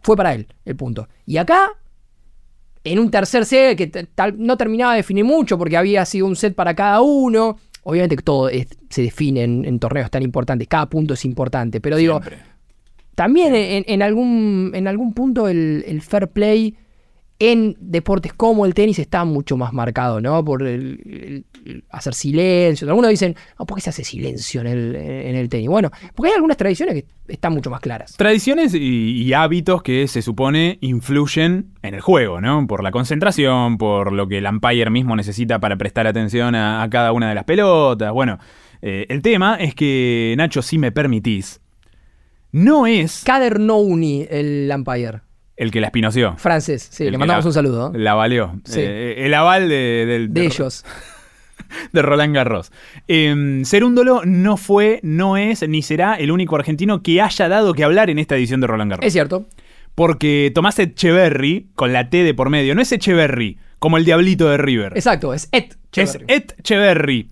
fue 0.02 0.18
para 0.18 0.34
él 0.34 0.48
el 0.66 0.76
punto. 0.76 1.08
Y 1.28 1.38
acá, 1.38 1.70
en 2.84 2.98
un 2.98 3.12
tercer 3.12 3.46
set 3.46 3.78
que 3.78 4.08
no 4.38 4.58
terminaba 4.58 4.94
de 4.94 4.98
definir 4.98 5.26
mucho 5.26 5.60
porque 5.60 5.78
había 5.78 6.04
sido 6.06 6.26
un 6.26 6.36
set 6.36 6.56
para 6.56 6.76
cada 6.76 7.02
uno. 7.02 7.58
Obviamente 7.84 8.16
que 8.16 8.24
todo 8.24 8.50
es- 8.50 8.68
se 8.90 9.02
define 9.02 9.44
en, 9.44 9.66
en 9.66 9.80
torneos 9.80 10.10
tan 10.12 10.24
importantes, 10.24 10.68
cada 10.68 10.88
punto 10.90 11.14
es 11.16 11.26
importante, 11.26 11.82
pero 11.82 11.98
digo, 11.98 12.22
Siempre. 12.22 12.44
también 13.16 13.56
en, 13.56 13.84
en 13.88 14.02
algún, 14.02 14.72
en 14.74 14.88
algún 14.88 15.14
punto 15.14 15.48
el, 15.48 15.84
el 15.88 16.02
fair 16.02 16.28
play 16.28 16.76
en 17.42 17.76
deportes 17.80 18.34
como 18.34 18.68
el 18.68 18.76
tenis 18.76 19.00
está 19.00 19.26
mucho 19.26 19.58
más 19.58 19.74
marcado, 19.74 20.22
¿no? 20.22 20.46
Por 20.46 20.62
el, 20.62 21.44
hacer 21.90 22.14
silencio. 22.14 22.88
Algunos 22.88 23.10
dicen, 23.10 23.36
"Ah, 23.58 23.66
¿por 23.66 23.76
qué 23.78 23.82
se 23.82 23.90
hace 23.90 24.04
silencio 24.04 24.62
en 24.62 24.68
el, 24.68 24.96
en 24.96 25.36
el 25.36 25.50
tenis? 25.50 25.68
Bueno, 25.68 25.90
porque 26.14 26.30
hay 26.30 26.36
algunas 26.36 26.56
tradiciones 26.56 26.94
que 26.94 27.06
están 27.28 27.54
mucho 27.54 27.72
más 27.72 27.80
claras. 27.82 28.16
Tradiciones 28.16 28.76
y, 28.76 29.24
y 29.24 29.34
hábitos 29.34 29.82
que 29.82 30.08
se 30.08 30.22
supone 30.22 30.78
influyen 30.82 31.72
en 31.82 31.96
el 31.96 32.02
juego, 32.02 32.42
¿no? 32.42 32.68
Por 32.68 32.84
la 32.84 32.92
concentración, 32.92 33.80
por 33.80 34.14
lo 34.14 34.28
que 34.28 34.38
el 34.38 34.46
umpire 34.46 34.92
mismo 34.92 35.16
necesita 35.16 35.58
para 35.60 35.78
prestar 35.78 36.06
atención 36.06 36.54
a, 36.54 36.84
a 36.84 36.90
cada 36.92 37.12
una 37.12 37.28
de 37.30 37.34
las 37.34 37.46
pelotas. 37.46 38.14
Bueno, 38.14 38.38
eh, 38.84 39.08
el 39.10 39.24
tema 39.24 39.56
es 39.56 39.74
que, 39.74 40.36
Nacho, 40.38 40.62
si 40.62 40.78
me 40.78 40.92
permitís, 40.92 41.60
no 42.52 42.86
es 42.86 43.24
Kader 43.26 43.60
Nouni, 43.60 44.28
el 44.30 44.72
umpire. 44.76 45.22
El 45.62 45.72
que 45.72 45.80
la 45.80 45.88
espinoció. 45.88 46.36
Francés, 46.38 46.88
sí, 46.92 47.06
El 47.06 47.12
le 47.14 47.18
mandamos 47.18 47.46
la- 47.46 47.50
un 47.50 47.54
saludo. 47.54 47.92
¿eh? 47.94 47.98
La 48.00 48.14
valió. 48.16 48.60
Sí. 48.66 48.80
Eh, 48.82 49.26
el 49.26 49.34
aval 49.34 49.70
de, 49.70 50.06
del- 50.08 50.34
De 50.34 50.42
de- 50.42 50.48
ellos. 50.48 50.84
de 51.94 52.02
Roland 52.02 52.36
Garros. 52.36 52.72
Eh, 53.08 53.62
Cerúndolo 53.66 54.22
no 54.26 54.58
fue, 54.58 55.00
no 55.04 55.38
es, 55.38 55.68
ni 55.70 55.82
será 55.82 56.16
el 56.16 56.32
único 56.32 56.56
argentino 56.56 57.02
que 57.04 57.22
haya 57.22 57.48
dado 57.48 57.74
que 57.74 57.84
hablar 57.84 58.10
en 58.10 58.20
esta 58.20 58.36
edición 58.36 58.60
de 58.62 58.68
Roland 58.68 58.92
Garros. 58.92 59.06
Es 59.06 59.14
cierto. 59.14 59.46
Porque 59.96 60.52
Tomás 60.56 60.80
Echeverry, 60.80 61.68
con 61.76 61.94
la 61.94 62.10
T 62.10 62.24
de 62.24 62.34
por 62.34 62.50
medio, 62.50 62.74
no 62.76 62.82
es 62.82 62.92
Echeverry, 62.92 63.58
como 63.80 63.98
el 63.98 64.06
diablito 64.06 64.50
de 64.50 64.58
River. 64.58 64.94
Exacto, 64.96 65.34
es 65.34 65.50
Ed. 65.52 65.66
Es 65.96 66.18
Cheverry. 66.64 67.28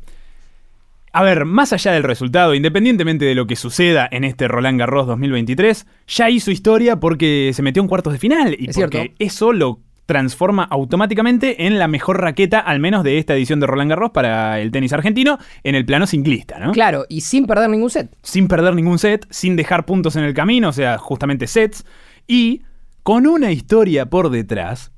A 1.19 1.21
ver, 1.21 1.43
más 1.43 1.73
allá 1.73 1.91
del 1.91 2.03
resultado, 2.03 2.55
independientemente 2.55 3.25
de 3.25 3.35
lo 3.35 3.45
que 3.45 3.57
suceda 3.57 4.07
en 4.09 4.23
este 4.23 4.47
Roland 4.47 4.79
Garros 4.79 5.05
2023, 5.05 5.85
ya 6.07 6.29
hizo 6.29 6.49
historia 6.49 7.01
porque 7.01 7.51
se 7.53 7.61
metió 7.61 7.81
en 7.81 7.89
cuartos 7.89 8.13
de 8.13 8.19
final 8.19 8.55
y 8.57 8.69
Es 8.69 8.77
porque 8.77 8.97
cierto. 8.99 9.15
eso 9.19 9.51
lo 9.51 9.81
transforma 10.05 10.63
automáticamente 10.63 11.67
en 11.67 11.77
la 11.77 11.89
mejor 11.89 12.21
raqueta, 12.21 12.59
al 12.59 12.79
menos 12.79 13.03
de 13.03 13.17
esta 13.17 13.33
edición 13.35 13.59
de 13.59 13.67
Roland 13.67 13.89
Garros 13.89 14.11
para 14.11 14.61
el 14.61 14.71
tenis 14.71 14.93
argentino, 14.93 15.39
en 15.65 15.75
el 15.75 15.83
plano 15.85 16.07
singlista, 16.07 16.57
¿no? 16.57 16.71
Claro, 16.71 17.05
y 17.09 17.19
sin 17.19 17.47
perder 17.47 17.69
ningún 17.69 17.89
set. 17.89 18.15
sin 18.23 18.47
perder 18.47 18.73
ningún 18.73 18.97
set, 18.97 19.27
sin 19.29 19.57
dejar 19.57 19.85
puntos 19.85 20.15
en 20.15 20.23
el 20.23 20.33
camino, 20.33 20.69
o 20.69 20.73
sea, 20.73 20.97
justamente 20.97 21.47
sets, 21.47 21.85
y 22.27 22.61
con 23.03 23.27
una 23.27 23.51
historia 23.51 24.05
por 24.05 24.29
detrás 24.29 24.93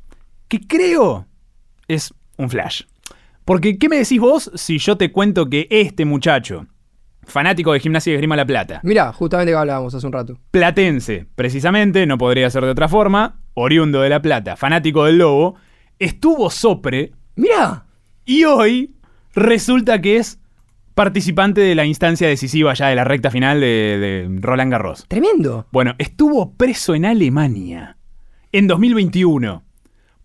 que 0.47 0.59
creo 0.59 1.25
es 1.87 2.13
un 2.37 2.51
flash. 2.51 2.83
Porque, 3.45 3.77
¿qué 3.77 3.89
me 3.89 3.97
decís 3.97 4.19
vos 4.19 4.51
si 4.55 4.77
yo 4.77 4.97
te 4.97 5.11
cuento 5.11 5.49
que 5.49 5.67
este 5.69 6.05
muchacho, 6.05 6.67
fanático 7.23 7.73
de 7.73 7.79
gimnasia 7.79 8.11
y 8.11 8.15
esgrima 8.15 8.35
La 8.35 8.45
Plata, 8.45 8.81
Mirá, 8.83 9.11
justamente 9.13 9.51
que 9.51 9.57
hablábamos 9.57 9.93
hace 9.93 10.05
un 10.05 10.13
rato. 10.13 10.37
platense, 10.51 11.27
precisamente, 11.35 12.05
no 12.05 12.17
podría 12.17 12.49
ser 12.49 12.63
de 12.63 12.71
otra 12.71 12.87
forma, 12.87 13.39
oriundo 13.53 14.01
de 14.01 14.09
La 14.09 14.21
Plata, 14.21 14.55
fanático 14.55 15.05
del 15.05 15.17
Lobo, 15.17 15.55
estuvo 15.99 16.49
sopre 16.49 17.11
Mirá, 17.35 17.85
y 18.25 18.43
hoy 18.43 18.95
resulta 19.33 20.01
que 20.01 20.17
es 20.17 20.39
participante 20.93 21.61
de 21.61 21.73
la 21.73 21.85
instancia 21.85 22.27
decisiva 22.27 22.73
ya 22.73 22.87
de 22.87 22.95
la 22.95 23.03
recta 23.05 23.31
final 23.31 23.59
de, 23.61 24.27
de 24.27 24.39
Roland 24.41 24.71
Garros. 24.71 25.05
tremendo. 25.07 25.67
Bueno, 25.71 25.95
estuvo 25.97 26.53
preso 26.53 26.93
en 26.95 27.05
Alemania. 27.05 27.97
en 28.51 28.67
2021. 28.67 29.63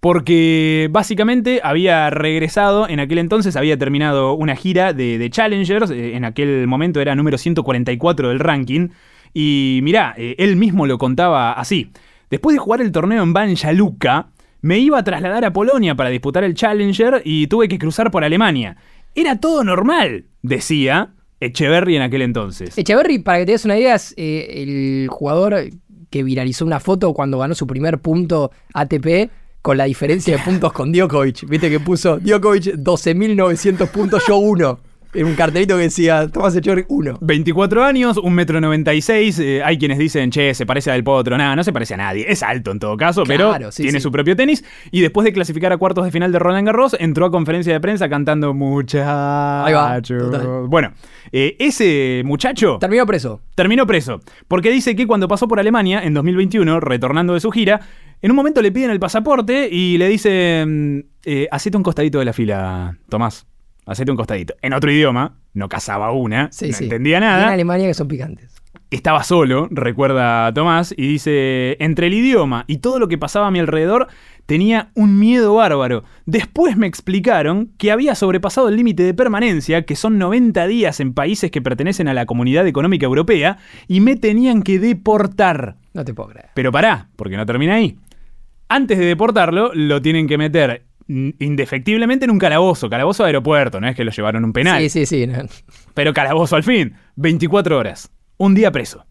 Porque 0.07 0.88
básicamente 0.92 1.59
había 1.64 2.11
regresado, 2.11 2.88
en 2.88 3.00
aquel 3.00 3.18
entonces 3.18 3.57
había 3.57 3.76
terminado 3.76 4.34
una 4.34 4.54
gira 4.54 4.92
de, 4.92 5.18
de 5.18 5.30
Challengers, 5.30 5.90
eh, 5.90 6.14
en 6.14 6.24
aquel 6.24 6.68
momento 6.68 7.00
era 7.00 7.16
número 7.16 7.36
144 7.38 8.28
del 8.28 8.38
ranking, 8.38 8.90
y 9.34 9.80
mirá, 9.82 10.14
eh, 10.16 10.36
él 10.38 10.54
mismo 10.54 10.86
lo 10.86 10.96
contaba 10.98 11.54
así. 11.54 11.90
Después 12.30 12.54
de 12.54 12.61
jugar 12.61 12.82
el 12.82 12.92
torneo 12.92 13.20
en 13.20 13.32
Banja 13.32 13.72
Luka, 13.72 14.28
me 14.61 14.78
iba 14.78 14.96
a 14.96 15.02
trasladar 15.02 15.44
a 15.44 15.52
Polonia 15.52 15.96
para 15.96 16.11
disputar 16.11 16.44
el 16.44 16.54
Challenger 16.54 17.22
y 17.24 17.48
tuve 17.48 17.66
que 17.66 17.76
cruzar 17.76 18.12
por 18.12 18.22
Alemania. 18.22 18.76
Era 19.12 19.40
todo 19.40 19.64
normal, 19.64 20.26
decía 20.40 21.14
Echeverry 21.40 21.96
en 21.96 22.02
aquel 22.02 22.22
entonces. 22.22 22.78
Echeverry, 22.78 23.18
para 23.18 23.40
que 23.40 23.46
te 23.46 23.50
des 23.50 23.64
una 23.64 23.76
idea, 23.76 23.96
es 23.96 24.14
eh, 24.16 24.62
el 24.62 25.09
jugador 25.09 25.68
que 26.11 26.22
viralizó 26.22 26.64
una 26.64 26.78
foto 26.78 27.12
cuando 27.12 27.38
ganó 27.40 27.57
su 27.57 27.66
primer 27.66 27.98
punto 27.98 28.52
ATP 28.72 29.30
con 29.67 29.77
la 29.77 29.83
diferencia 29.83 30.37
de 30.37 30.45
puntos 30.45 30.73
con 30.73 30.93
Djokovic. 30.93 31.45
Viste 31.49 31.69
que 31.69 31.81
puso 31.81 32.19
Djokovic 32.19 32.77
12.900 32.77 33.89
puntos, 33.89 34.23
yo 34.29 34.37
1 34.37 34.79
un 35.25 35.35
cartelito 35.35 35.77
que 35.77 35.85
decía 35.85 36.29
Tomás 36.29 36.55
Echeverry 36.57 36.85
1. 36.89 37.19
24 37.21 37.85
años, 37.85 38.17
1,96 38.19 38.31
metro 38.31 38.61
96. 38.61 39.39
eh, 39.39 39.62
hay 39.64 39.79
quienes 39.79 39.99
dicen, 39.99 40.31
che, 40.31 40.55
se 40.55 40.67
parece 40.67 40.91
a 40.91 40.95
Del 40.95 41.05
Potro. 41.05 41.37
Nada, 41.39 41.57
no 41.57 41.64
se 41.64 41.73
parece 41.73 41.95
a 41.95 41.99
nadie. 41.99 42.27
Es 42.29 42.43
alto 42.43 42.71
en 42.71 42.79
todo 42.79 42.97
caso, 42.97 43.23
Claro, 43.25 43.53
pero 43.57 43.73
sí, 43.73 43.83
tiene 43.83 43.99
sí. 43.99 44.03
su 44.03 44.12
propio 44.12 44.37
tenis. 44.37 44.64
Y 44.91 45.01
después 45.01 45.25
de 45.25 45.33
clasificar 45.33 45.73
a 45.73 45.77
cuartos 45.77 46.05
de 46.05 46.11
final 46.11 46.33
de 46.33 46.39
Roland 46.39 46.67
Garros, 46.67 46.97
entró 46.99 47.27
a 47.27 47.31
conferencia 47.31 47.73
de 47.73 47.81
prensa 47.81 48.09
cantando 48.09 48.55
muchacho. 48.55 50.67
Bueno, 50.69 50.93
eh, 51.33 51.57
ese 51.59 52.23
muchacho 52.25 52.79
Terminó 52.81 53.07
preso. 53.07 53.41
terminó 53.55 53.87
preso. 53.87 54.21
Porque 54.49 54.71
dice 54.71 54.97
que 54.97 55.07
cuando 55.07 55.29
pasó 55.29 55.49
por 55.49 55.61
Alemania 55.61 56.03
en 56.03 56.14
2021, 56.14 56.81
retornando 56.81 57.35
de 57.35 57.41
su 57.41 57.51
gira, 57.51 57.81
en 58.23 58.31
un 58.31 58.37
momento 58.37 58.62
le 58.62 58.73
piden 58.73 58.91
el 58.91 59.01
pasaporte 59.01 59.69
y 59.71 59.99
le 59.99 60.09
dicen, 60.09 61.07
eh, 61.25 61.49
hacete 61.51 61.77
un 61.77 61.83
costadito 61.83 62.19
de 62.19 62.25
la 62.25 62.33
fila, 62.33 62.97
Tomás. 63.09 63.47
Hacete 63.87 64.11
un 64.11 64.16
costadito. 64.16 64.55
En 64.62 64.72
otro 64.74 64.91
idioma, 64.91 65.37
no 65.55 65.68
cazaba 65.68 66.11
una, 66.12 66.49
Sí, 66.53 66.68
no 66.68 66.72
sí. 66.76 66.84
entendía 66.84 67.14
Y 67.14 67.16
en 67.16 67.20
nada. 67.20 67.53
Alemania 67.53 67.87
que 67.87 67.95
son 67.95 68.09
picantes. 68.09 68.53
Estaba 68.91 69.24
solo, 69.24 69.66
recuerda 69.70 70.53
Tomás, 70.55 70.95
y 70.97 71.09
dice, 71.09 71.76
entre 71.80 72.07
el 72.07 72.14
idioma 72.14 72.64
y 72.68 72.78
todo 72.78 73.01
lo 73.01 73.09
que 73.09 73.18
pasaba 73.18 73.49
a 73.49 73.51
mi 73.51 73.59
alrededor, 73.59 74.07
tenía 74.47 74.91
un 74.95 75.18
miedo 75.18 75.55
bárbaro. 75.55 76.05
Después 76.24 76.76
me 76.76 76.87
explicaron 76.87 77.72
que 77.78 77.91
había 77.91 78.14
sobrepasado 78.14 78.68
el 78.68 78.76
límite 78.76 79.03
de 79.03 79.12
permanencia, 79.12 79.82
que 79.82 79.97
son 79.97 80.18
90 80.18 80.66
días 80.68 81.01
en 81.01 81.14
países 81.14 81.51
que 81.51 81.61
pertenecen 81.62 82.07
a 82.07 82.14
la 82.14 82.26
Comunidad 82.26 82.66
Económica 82.68 83.07
Europea, 83.07 83.59
y 83.89 84.01
me 84.01 84.14
tenían 84.14 84.62
que 84.62 84.78
deportar. 84.78 85.76
No 85.93 86.05
te 86.05 86.14
puedo 86.14 86.28
creer. 86.30 86.51
Pero 86.55 86.70
pará, 86.70 87.09
porque 87.16 87.37
no 87.37 87.45
termina 87.45 87.74
ahí. 87.74 87.97
Antes 88.68 88.99
de 88.99 89.05
deportarlo, 89.05 89.72
lo 89.74 90.01
tienen 90.01 90.28
que 90.28 90.39
meter 90.39 90.86
indefectiblemente 91.09 92.24
en 92.24 92.30
un 92.30 92.38
calabozo, 92.38 92.90
calabozo 92.90 93.22
de 93.22 93.28
aeropuerto, 93.28 93.80
no 93.80 93.88
es 93.88 93.94
que 93.94 94.04
lo 94.04 94.11
llevaron 94.11 94.42
a 94.42 94.46
un 94.46 94.52
penal. 94.52 94.80
Sí, 94.82 94.88
sí, 94.88 95.07
sí. 95.07 95.26
no. 95.26 95.44
Pero 95.94 96.12
calabozo 96.12 96.57
al 96.57 96.62
fin. 96.62 96.94
24 97.16 97.78
horas. 97.78 98.11
Un 98.38 98.54
día 98.54 98.70
preso. 98.72 99.07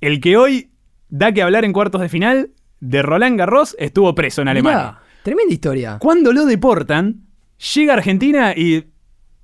El 0.00 0.20
que 0.20 0.36
hoy 0.36 0.70
da 1.08 1.32
que 1.32 1.42
hablar 1.42 1.64
en 1.64 1.72
cuartos 1.72 2.00
de 2.00 2.08
final 2.08 2.50
de 2.80 3.02
Roland 3.02 3.38
Garros 3.38 3.76
estuvo 3.78 4.14
preso 4.14 4.42
en 4.42 4.48
Alemania. 4.48 4.78
Mirá, 4.78 5.00
tremenda 5.22 5.52
historia. 5.52 5.98
Cuando 5.98 6.32
lo 6.32 6.46
deportan, 6.46 7.26
llega 7.74 7.94
a 7.94 7.96
Argentina 7.96 8.54
y 8.56 8.84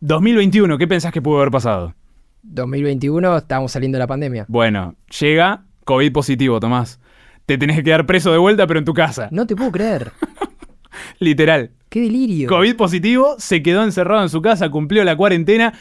2021, 0.00 0.78
¿qué 0.78 0.88
pensás 0.88 1.12
que 1.12 1.22
pudo 1.22 1.38
haber 1.38 1.50
pasado? 1.50 1.94
2021, 2.42 3.38
estábamos 3.38 3.72
saliendo 3.72 3.96
de 3.96 4.00
la 4.00 4.06
pandemia. 4.06 4.46
Bueno, 4.48 4.96
llega 5.20 5.64
COVID 5.84 6.12
positivo, 6.12 6.58
Tomás. 6.60 7.00
Te 7.46 7.58
tenés 7.58 7.76
que 7.76 7.84
quedar 7.84 8.06
preso 8.06 8.32
de 8.32 8.38
vuelta, 8.38 8.66
pero 8.66 8.78
en 8.78 8.84
tu 8.84 8.94
casa. 8.94 9.28
No 9.30 9.46
te 9.46 9.56
puedo 9.56 9.70
creer. 9.70 10.12
Literal. 11.18 11.70
Qué 11.88 12.00
delirio. 12.00 12.48
COVID 12.48 12.76
positivo, 12.76 13.34
se 13.38 13.62
quedó 13.62 13.82
encerrado 13.84 14.22
en 14.22 14.28
su 14.30 14.40
casa, 14.40 14.70
cumplió 14.70 15.04
la 15.04 15.16
cuarentena. 15.16 15.74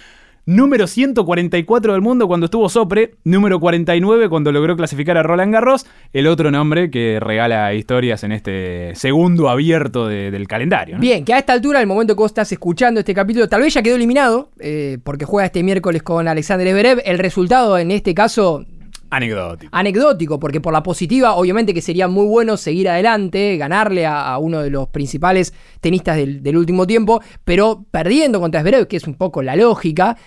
Número 0.48 0.88
144 0.88 1.94
del 1.94 2.02
mundo 2.02 2.28
cuando 2.28 2.46
estuvo 2.46 2.68
Sopre, 2.68 3.12
número 3.24 3.60
49 3.60 4.28
cuando 4.28 4.52
logró 4.52 4.76
clasificar 4.76 5.16
a 5.18 5.22
Roland 5.24 5.54
Garros, 5.54 5.86
el 6.14 6.26
otro 6.26 6.50
nombre 6.50 6.90
que 6.90 7.20
regala 7.22 7.74
historias 7.76 8.24
en 8.24 8.32
este 8.32 8.94
segundo 8.96 9.50
abierto 9.50 10.08
de- 10.08 10.32
del 10.32 10.48
calendario. 10.48 10.96
¿no? 10.96 11.02
Bien, 11.02 11.24
que 11.26 11.36
a 11.36 11.38
esta 11.38 11.54
altura, 11.54 11.80
el 11.80 11.86
momento 11.86 12.16
que 12.16 12.22
vos 12.24 12.32
estás 12.32 12.52
escuchando 12.52 13.00
este 13.02 13.14
capítulo, 13.14 13.48
tal 13.48 13.62
vez 13.62 13.74
ya 13.76 13.84
quedó 13.84 13.96
eliminado, 13.96 14.50
eh, 14.60 14.98
porque 15.04 15.26
juega 15.26 15.46
este 15.46 15.62
miércoles 15.62 16.02
con 16.02 16.28
Alexander 16.28 16.66
Everev. 16.68 17.02
El 17.06 17.20
resultado 17.20 17.78
en 17.78 17.92
este 17.92 18.16
caso 18.16 18.66
Anecdótico. 19.12 19.70
anecdótico, 19.76 20.40
porque 20.40 20.62
por 20.62 20.72
la 20.72 20.84
positiva, 20.84 21.36
obviamente 21.36 21.74
que 21.74 21.82
sería 21.82 22.08
muy 22.08 22.26
bueno 22.26 22.56
seguir 22.56 22.90
adelante, 22.90 23.58
ganarle 23.58 24.06
a, 24.06 24.38
uno 24.38 24.62
de 24.62 24.70
los 24.70 24.88
principales 24.88 25.54
tenistas 25.82 26.16
del, 26.16 26.42
del 26.42 26.56
último 26.56 26.88
tiempo, 26.88 27.22
pero 27.44 27.86
perdiendo 27.92 28.40
contra 28.40 28.62
Zverev, 28.62 28.88
que 28.88 28.98
es 28.98 29.08
un 29.08 29.16
poco 29.16 29.42
la 29.42 29.56
lógica, 29.58 30.18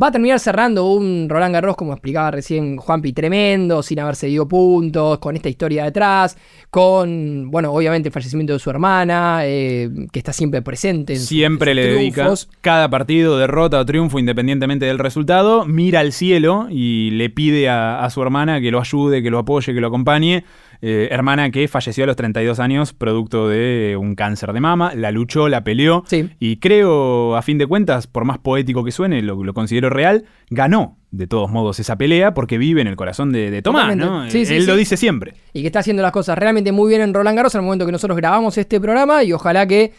va 0.00 0.08
a 0.08 0.10
terminar 0.12 0.38
cerrando 0.40 0.90
un 0.92 1.26
Roland 1.28 1.54
Garros, 1.54 1.76
como 1.76 1.92
explicaba 1.92 2.30
recién 2.30 2.76
Juanpi, 2.76 3.12
tremendo, 3.12 3.82
sin 3.82 3.98
haber 4.00 4.14
cedido 4.16 4.46
puntos, 4.46 5.18
con 5.18 5.36
esta 5.36 5.48
historia 5.48 5.84
detrás, 5.84 6.36
con, 6.70 7.50
bueno, 7.50 7.72
obviamente 7.72 8.08
el 8.08 8.12
fallecimiento 8.12 8.52
de 8.52 8.58
su 8.58 8.68
hermana, 8.70 9.40
eh, 9.44 9.88
que 10.12 10.18
está 10.18 10.32
siempre 10.32 10.60
presente. 10.62 11.14
en 11.14 11.20
su- 11.20 11.26
Siempre 11.26 11.70
en 11.70 11.76
le 11.76 11.82
sus 11.88 11.92
dedica 11.98 12.34
cada 12.60 12.90
partido, 12.90 13.38
derrota 13.38 13.80
o 13.80 13.86
triunfo, 13.86 14.18
independientemente 14.18 14.84
del 14.84 14.98
resultado, 14.98 15.64
mira 15.64 16.00
al 16.00 16.12
cielo 16.12 16.66
y 16.70 17.10
le 17.12 17.30
pide 17.30 17.68
a, 17.70 18.04
a 18.04 18.10
su 18.10 18.20
hermana 18.22 18.60
que 18.60 18.70
lo 18.70 18.80
ayude, 18.80 19.22
que 19.22 19.30
lo 19.30 19.38
apoye, 19.38 19.72
que 19.72 19.80
lo 19.80 19.86
acompañe. 19.88 20.44
Eh, 20.82 21.08
hermana 21.10 21.50
que 21.50 21.68
falleció 21.68 22.04
a 22.04 22.06
los 22.06 22.16
32 22.16 22.60
años 22.60 22.92
producto 22.92 23.48
de 23.48 23.96
un 23.98 24.14
cáncer 24.14 24.52
de 24.52 24.60
mama, 24.60 24.94
la 24.94 25.10
luchó, 25.10 25.48
la 25.48 25.64
peleó 25.64 26.04
Sí. 26.06 26.30
y 26.38 26.56
creo, 26.58 27.36
a 27.36 27.42
fin 27.42 27.58
de 27.58 27.66
cuentas, 27.66 28.06
por 28.06 28.24
más 28.24 28.38
poético 28.38 28.84
que 28.84 28.92
suene, 28.92 29.22
lo, 29.22 29.42
lo 29.42 29.54
considero 29.54 29.90
real, 29.90 30.24
ganó 30.50 30.96
de 31.10 31.26
todos 31.26 31.50
modos 31.50 31.80
esa 31.80 31.96
pelea 31.96 32.34
porque 32.34 32.58
vive 32.58 32.80
en 32.82 32.88
el 32.88 32.96
corazón 32.96 33.32
de, 33.32 33.50
de 33.50 33.62
Tomás. 33.62 33.96
¿no? 33.96 34.28
Sí, 34.30 34.44
sí, 34.44 34.54
Él 34.56 34.66
lo 34.66 34.76
dice 34.76 34.96
siempre. 34.96 35.34
y 35.54 35.62
que 35.62 35.68
está 35.68 35.78
haciendo 35.78 36.02
las 36.02 36.12
cosas 36.12 36.36
realmente 36.36 36.72
muy 36.72 36.88
bien 36.90 37.00
en 37.00 37.14
Roland 37.14 37.36
Garros 37.36 37.54
en 37.54 37.60
el 37.60 37.64
momento 37.64 37.86
que 37.86 37.92
nosotros 37.92 38.16
grabamos 38.16 38.58
este 38.58 38.80
programa 38.80 39.24
y 39.24 39.32
ojalá 39.32 39.66
que 39.66 39.92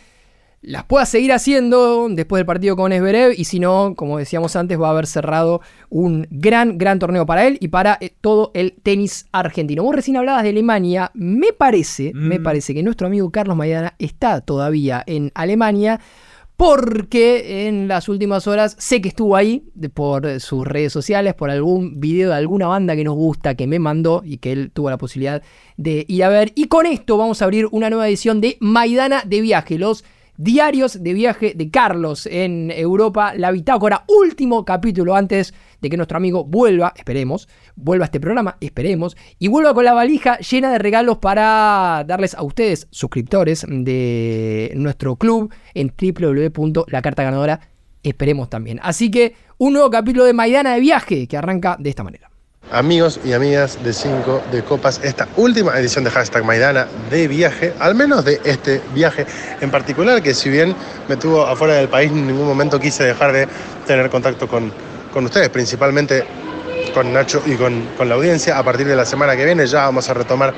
las 0.62 0.84
pueda 0.86 1.06
seguir 1.06 1.32
haciendo 1.34 2.08
después 2.10 2.40
del 2.40 2.46
partido 2.46 2.76
con 2.76 2.92
Esberev 2.92 3.34
y 3.38 3.46
si 3.46 3.60
no, 3.60 3.94
como 3.96 4.18
decíamos 4.18 4.56
antes, 4.56 4.80
va 4.80 4.88
a 4.88 4.92
haber 4.92 5.06
cerrado 5.08 5.62
un 5.90 6.28
gran, 6.32 6.78
gran 6.78 7.00
torneo 7.00 7.26
para 7.26 7.46
él 7.46 7.58
y 7.62 7.68
para 7.68 7.98
eh, 8.02 8.14
todo 8.22 8.52
el 8.54 8.74
tenis 8.74 9.28
argentino. 9.32 9.84
Vos 9.84 9.96
recién 9.96 10.18
hablabas 10.18 10.44
de 10.44 10.50
Alemania, 10.50 11.12
me 11.14 11.54
parece, 11.54 12.12
me 12.14 12.40
Mm. 12.40 12.44
parece 12.44 12.74
que 12.74 12.84
nuestro 12.84 13.08
amigo 13.08 13.30
Carlos 13.30 13.56
Maidana 13.56 13.94
está 14.00 14.42
todavía 14.42 15.04
en 15.06 15.32
Alemania 15.36 16.00
porque 16.58 17.68
en 17.68 17.88
las 17.88 18.10
últimas 18.10 18.48
horas 18.48 18.76
sé 18.80 19.00
que 19.00 19.10
estuvo 19.10 19.36
ahí 19.36 19.64
por 19.94 20.40
sus 20.40 20.66
redes 20.66 20.92
sociales, 20.92 21.36
por 21.36 21.52
algún 21.52 22.00
video 22.00 22.30
de 22.32 22.36
alguna 22.36 22.66
banda 22.66 22.96
que 22.96 23.04
nos 23.04 23.16
gusta, 23.16 23.54
que 23.54 23.68
me 23.68 23.78
mandó 23.78 24.24
y 24.26 24.38
que 24.38 24.54
él 24.54 24.72
tuvo 24.74 24.90
la 24.90 24.98
posibilidad 24.98 25.44
de 25.78 26.04
ir 26.08 26.24
a 26.24 26.30
ver. 26.30 26.52
Y 26.56 26.66
con 26.66 26.88
esto 26.88 27.16
vamos 27.16 27.42
a 27.44 27.46
abrir 27.46 27.68
una 27.70 27.92
nueva 27.92 28.08
edición 28.08 28.42
de 28.42 28.58
Maidana 28.60 29.22
de 29.24 29.42
Viaje, 29.42 29.78
los 29.78 30.04
diarios 30.38 31.04
de 31.04 31.14
viaje 31.14 31.54
de 31.56 31.70
Carlos 31.70 32.28
en 32.28 32.72
Europa, 32.72 33.34
la 33.36 33.52
bitácora, 33.52 34.06
último 34.08 34.64
capítulo 34.64 35.16
antes 35.16 35.54
de 35.82 35.90
que 35.90 35.98
nuestro 35.98 36.18
amigo 36.18 36.46
vuelva, 36.46 36.94
esperemos, 36.96 37.50
vuelva 37.76 38.06
a 38.06 38.08
este 38.08 38.20
programa, 38.20 38.58
esperemos, 38.62 39.18
y 39.40 39.48
vuelva 39.48 39.74
con 39.74 39.86
la 39.86 39.94
valija 39.94 40.38
llena 40.40 40.72
de 40.72 40.78
regalos 40.78 41.18
para 41.18 42.04
darles 42.08 42.36
a 42.36 42.44
ustedes, 42.44 42.88
suscriptores 42.92 43.66
de 43.68 44.72
nuestro 44.76 45.16
club, 45.16 45.52
en 45.74 45.94
www.lacartaganadora, 46.00 47.60
esperemos 48.04 48.50
también. 48.50 48.80
Así 48.84 49.12
que 49.12 49.36
un 49.58 49.74
nuevo 49.74 49.90
capítulo 49.90 50.26
de 50.26 50.34
Maidana 50.34 50.76
de 50.76 50.80
viaje 50.80 51.28
que 51.28 51.38
arranca 51.38 51.78
de 51.80 51.90
esta 51.90 52.04
manera. 52.04 52.30
Amigos 52.70 53.22
y 53.24 53.32
amigas 53.32 53.82
de 53.82 53.94
5 53.94 54.44
de 54.52 54.62
Copas, 54.62 55.00
esta 55.02 55.26
última 55.38 55.80
edición 55.80 56.04
de 56.04 56.12
Hashtag 56.12 56.44
Maidana 56.44 56.86
de 57.10 57.30
viaje, 57.30 57.74
al 57.80 57.96
menos 57.96 58.26
de 58.26 58.42
este 58.44 58.82
viaje 58.94 59.26
en 59.62 59.72
particular, 59.72 60.22
que 60.22 60.34
si 60.34 60.50
bien 60.50 60.76
me 61.08 61.16
tuvo 61.16 61.48
afuera 61.48 61.76
del 61.76 61.88
país, 61.88 62.12
en 62.12 62.28
ningún 62.28 62.46
momento 62.46 62.78
quise 62.78 63.06
dejar 63.06 63.32
de 63.32 63.48
tener 63.86 64.10
contacto 64.10 64.50
con, 64.50 64.74
con 65.14 65.24
ustedes, 65.24 65.48
principalmente 65.48 66.26
con 66.94 67.14
Nacho 67.14 67.42
y 67.46 67.56
con, 67.56 67.88
con 67.98 68.10
la 68.10 68.16
audiencia. 68.16 68.58
A 68.58 68.64
partir 68.64 68.86
de 68.86 68.98
la 68.98 69.06
semana 69.06 69.38
que 69.38 69.46
viene 69.46 69.66
ya 69.66 69.86
vamos 69.86 70.10
a 70.10 70.14
retomar 70.14 70.54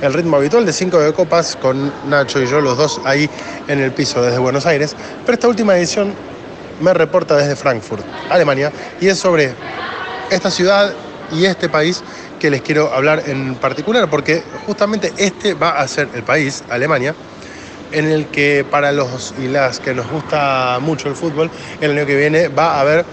el 0.00 0.14
ritmo 0.14 0.38
habitual 0.38 0.64
de 0.64 0.72
5 0.72 0.98
de 0.98 1.12
Copas 1.12 1.56
con 1.56 1.92
Nacho 2.08 2.40
y 2.40 2.46
yo, 2.46 2.62
los 2.62 2.78
dos 2.78 3.02
ahí 3.04 3.28
en 3.68 3.80
el 3.80 3.92
piso 3.92 4.22
desde 4.22 4.38
Buenos 4.38 4.64
Aires. 4.64 4.96
Pero 5.26 5.34
esta 5.34 5.48
última 5.48 5.76
edición 5.76 6.14
me 6.80 6.94
reporta 6.94 7.36
desde 7.36 7.54
Frankfurt, 7.54 8.02
Alemania, 8.30 8.72
y 8.98 9.08
es 9.08 9.18
sobre 9.18 9.52
esta 10.30 10.50
ciudad 10.50 10.94
y 11.32 11.44
este 11.44 11.68
país 11.68 12.02
que 12.38 12.50
les 12.50 12.62
quiero 12.62 12.92
hablar 12.92 13.24
en 13.26 13.54
particular, 13.56 14.08
porque 14.08 14.42
justamente 14.66 15.12
este 15.16 15.54
va 15.54 15.70
a 15.70 15.88
ser 15.88 16.08
el 16.14 16.22
país, 16.22 16.64
Alemania, 16.68 17.14
en 17.92 18.06
el 18.06 18.26
que 18.26 18.64
para 18.68 18.92
los 18.92 19.34
y 19.38 19.48
las 19.48 19.80
que 19.80 19.94
nos 19.94 20.08
gusta 20.10 20.78
mucho 20.80 21.08
el 21.08 21.14
fútbol, 21.14 21.50
el 21.80 21.92
año 21.92 22.06
que 22.06 22.16
viene 22.16 22.48
va 22.48 22.76
a 22.76 22.80
haber 22.80 23.04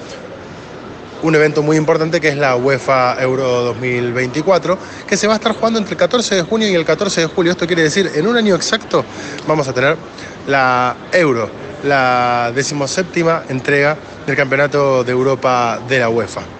un 1.23 1.33
evento 1.33 1.63
muy 1.63 1.77
importante 1.77 2.21
que 2.21 2.29
es 2.29 2.37
la 2.37 2.55
UEFA 2.55 3.21
Euro 3.21 3.63
2024, 3.63 4.77
que 5.07 5.17
se 5.17 5.27
va 5.27 5.33
a 5.33 5.37
estar 5.37 5.53
jugando 5.53 5.79
entre 5.79 5.93
el 5.93 5.97
14 5.97 6.35
de 6.35 6.41
junio 6.43 6.69
y 6.69 6.75
el 6.75 6.85
14 6.85 7.21
de 7.21 7.27
julio. 7.27 7.51
Esto 7.51 7.65
quiere 7.65 7.83
decir, 7.83 8.11
en 8.13 8.27
un 8.27 8.37
año 8.37 8.55
exacto 8.55 9.03
vamos 9.47 9.67
a 9.67 9.73
tener 9.73 9.97
la 10.47 10.95
Euro, 11.11 11.49
la 11.83 12.51
decimoséptima 12.53 13.43
entrega 13.49 13.97
del 14.25 14.35
Campeonato 14.35 15.03
de 15.03 15.11
Europa 15.11 15.79
de 15.87 15.99
la 15.99 16.09
UEFA. 16.09 16.56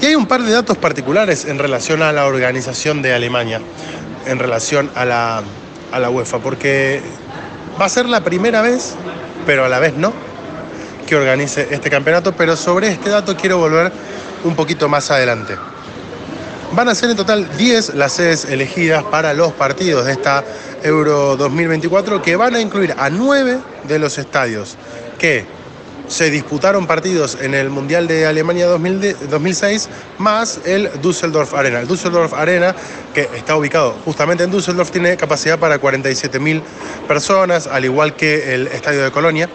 Y 0.00 0.06
hay 0.06 0.14
un 0.14 0.26
par 0.26 0.42
de 0.42 0.52
datos 0.52 0.76
particulares 0.76 1.46
en 1.46 1.58
relación 1.58 2.02
a 2.02 2.12
la 2.12 2.26
organización 2.26 3.00
de 3.02 3.14
Alemania, 3.14 3.60
en 4.26 4.38
relación 4.38 4.90
a 4.94 5.04
la, 5.04 5.42
a 5.90 5.98
la 5.98 6.10
UEFA, 6.10 6.38
porque 6.38 7.00
va 7.80 7.86
a 7.86 7.88
ser 7.88 8.06
la 8.06 8.22
primera 8.22 8.60
vez, 8.60 8.94
pero 9.46 9.64
a 9.64 9.68
la 9.68 9.78
vez 9.78 9.94
no, 9.94 10.12
que 11.06 11.16
organice 11.16 11.68
este 11.70 11.88
campeonato, 11.88 12.32
pero 12.32 12.56
sobre 12.56 12.88
este 12.88 13.08
dato 13.10 13.36
quiero 13.36 13.58
volver 13.58 13.90
un 14.44 14.54
poquito 14.54 14.88
más 14.88 15.10
adelante. 15.10 15.56
Van 16.72 16.88
a 16.88 16.94
ser 16.94 17.10
en 17.10 17.16
total 17.16 17.56
10 17.56 17.94
las 17.94 18.12
sedes 18.12 18.44
elegidas 18.44 19.02
para 19.04 19.32
los 19.32 19.52
partidos 19.52 20.04
de 20.04 20.12
esta 20.12 20.44
Euro 20.82 21.36
2024 21.36 22.20
que 22.20 22.36
van 22.36 22.54
a 22.54 22.60
incluir 22.60 22.94
a 22.98 23.08
9 23.08 23.58
de 23.84 23.98
los 23.98 24.18
estadios 24.18 24.76
que 25.18 25.46
se 26.08 26.30
disputaron 26.30 26.86
partidos 26.86 27.38
en 27.40 27.54
el 27.54 27.70
Mundial 27.70 28.06
de 28.06 28.26
Alemania 28.26 28.66
2006 28.66 29.88
más 30.18 30.60
el 30.64 30.90
Düsseldorf 31.02 31.54
Arena. 31.54 31.80
El 31.80 31.88
Düsseldorf 31.88 32.32
Arena, 32.34 32.74
que 33.14 33.28
está 33.34 33.56
ubicado 33.56 33.96
justamente 34.04 34.44
en 34.44 34.50
Düsseldorf, 34.50 34.90
tiene 34.90 35.16
capacidad 35.16 35.58
para 35.58 35.80
47.000 35.80 36.62
personas, 37.08 37.66
al 37.66 37.84
igual 37.84 38.14
que 38.14 38.54
el 38.54 38.68
Estadio 38.68 39.02
de 39.02 39.10
Colonia. 39.10 39.48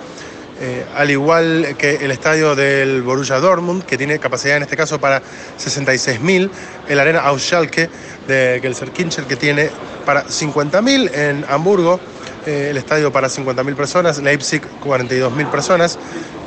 Eh, 0.64 0.86
al 0.96 1.10
igual 1.10 1.76
que 1.76 1.96
el 1.96 2.12
estadio 2.12 2.56
del 2.56 3.02
Borussia 3.02 3.40
Dortmund, 3.40 3.84
que 3.84 3.98
tiene 3.98 4.20
capacidad 4.20 4.58
en 4.58 4.62
este 4.62 4.78
caso 4.78 5.02
para 5.02 5.20
66.000, 5.58 6.52
el 6.88 7.00
Arena 7.00 7.22
Ausschalke 7.22 7.90
de 8.28 8.60
Gelsenkirchen, 8.62 9.26
que 9.26 9.36
tiene 9.36 9.72
para 10.06 10.24
50.000 10.24 11.16
en 11.16 11.46
Hamburgo, 11.50 12.00
eh, 12.46 12.68
el 12.70 12.78
estadio 12.78 13.12
para 13.12 13.28
50.000 13.28 13.76
personas, 13.76 14.20
Leipzig 14.20 14.62
42.000 14.84 15.50
personas, 15.50 15.98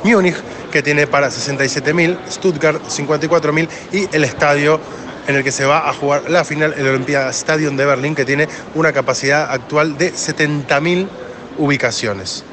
Múnich, 0.05 0.35
que 0.71 0.83
tiene 0.83 1.07
para 1.07 1.29
67.000, 1.29 2.17
Stuttgart 2.29 2.81
54.000 2.83 3.67
y 3.91 4.15
el 4.15 4.23
estadio 4.23 4.79
en 5.27 5.35
el 5.35 5.43
que 5.43 5.51
se 5.51 5.65
va 5.65 5.89
a 5.89 5.93
jugar 5.93 6.29
la 6.29 6.43
final, 6.43 6.75
el 6.77 6.87
Olympia 6.87 7.27
Stadium 7.29 7.75
de 7.75 7.85
Berlín, 7.85 8.13
que 8.13 8.23
tiene 8.23 8.47
una 8.75 8.93
capacidad 8.93 9.51
actual 9.51 9.97
de 9.97 10.13
70.000 10.13 11.07
ubicaciones. 11.57 12.43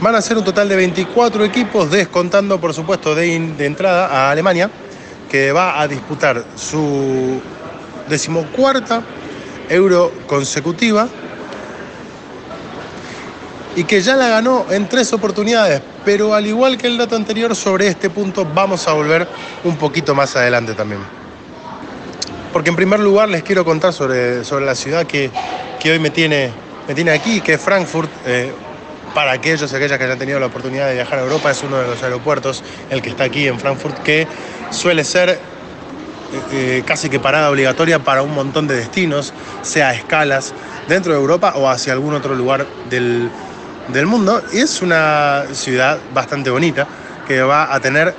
Van 0.00 0.14
a 0.14 0.22
ser 0.22 0.38
un 0.38 0.44
total 0.44 0.68
de 0.68 0.76
24 0.76 1.44
equipos, 1.44 1.90
descontando 1.90 2.60
por 2.60 2.72
supuesto 2.72 3.14
de, 3.14 3.34
entrada 3.34 4.06
a 4.06 4.30
Alemania, 4.30 4.70
que 5.28 5.50
va 5.50 5.80
a 5.80 5.88
disputar 5.88 6.44
su 6.54 7.40
decimocuarta 8.08 9.02
euro 9.68 10.12
consecutiva 10.28 11.08
y 13.76 13.84
que 13.84 14.00
ya 14.00 14.16
la 14.16 14.28
ganó 14.28 14.66
en 14.70 14.88
tres 14.88 15.12
oportunidades, 15.12 15.82
pero 16.04 16.34
al 16.34 16.46
igual 16.46 16.78
que 16.78 16.86
el 16.86 16.96
dato 16.96 17.14
anterior 17.14 17.54
sobre 17.54 17.88
este 17.88 18.08
punto 18.08 18.46
vamos 18.46 18.88
a 18.88 18.94
volver 18.94 19.28
un 19.64 19.76
poquito 19.76 20.14
más 20.14 20.34
adelante 20.34 20.72
también. 20.72 21.02
Porque 22.54 22.70
en 22.70 22.76
primer 22.76 23.00
lugar 23.00 23.28
les 23.28 23.42
quiero 23.42 23.66
contar 23.66 23.92
sobre, 23.92 24.42
sobre 24.44 24.64
la 24.64 24.74
ciudad 24.74 25.06
que, 25.06 25.30
hoy 25.84 25.98
me 25.98 26.10
tiene, 26.10 26.50
me 26.88 26.94
tiene 26.94 27.10
aquí, 27.12 27.42
que 27.42 27.52
es 27.52 27.60
Frankfurt, 27.60 28.10
eh, 28.24 28.50
para 29.14 29.32
aquellos 29.32 29.70
y 29.70 29.76
aquellas 29.76 29.98
que 29.98 30.04
hayan 30.04 30.18
tenido 30.18 30.40
la 30.40 30.46
oportunidad 30.46 30.88
de 30.88 30.94
viajar 30.94 31.18
a 31.18 31.22
Europa, 31.22 31.50
es 31.50 31.62
uno 31.62 31.76
de 31.76 31.86
los 31.86 32.02
aeropuertos, 32.02 32.64
el 32.90 33.02
que 33.02 33.10
está 33.10 33.24
aquí 33.24 33.46
en 33.46 33.60
Frankfurt, 33.60 34.02
que 34.02 34.26
suele 34.70 35.04
ser 35.04 35.30
eh, 35.30 35.38
eh, 36.52 36.82
casi 36.84 37.10
que 37.10 37.20
parada 37.20 37.50
obligatoria 37.50 37.98
para 37.98 38.22
un 38.22 38.34
montón 38.34 38.66
de 38.66 38.74
destinos, 38.74 39.34
sea 39.62 39.92
escalas 39.92 40.54
dentro 40.88 41.12
de 41.12 41.18
Europa 41.18 41.52
o 41.56 41.68
hacia 41.68 41.92
algún 41.92 42.14
otro 42.14 42.34
lugar 42.34 42.66
del, 42.90 43.30
del 43.88 44.06
mundo. 44.06 44.42
Y 44.52 44.58
es 44.58 44.82
una 44.82 45.44
ciudad 45.52 45.98
bastante 46.14 46.50
bonita 46.50 46.86
que 47.26 47.42
va 47.42 47.74
a 47.74 47.80
tener 47.80 48.14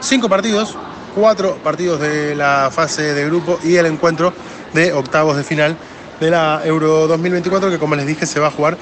cinco 0.00 0.28
partidos, 0.28 0.76
cuatro 1.14 1.56
partidos 1.56 2.00
de 2.00 2.34
la 2.34 2.70
fase 2.72 3.14
de 3.14 3.26
grupo 3.26 3.58
y 3.62 3.76
el 3.76 3.86
encuentro 3.86 4.32
de 4.72 4.92
octavos 4.92 5.36
de 5.36 5.44
final 5.44 5.76
de 6.20 6.30
la 6.30 6.62
Euro 6.64 7.06
2024 7.06 7.70
que 7.70 7.78
como 7.78 7.96
les 7.96 8.06
dije 8.06 8.26
se 8.26 8.40
va 8.40 8.48
a 8.48 8.50
jugar 8.50 8.76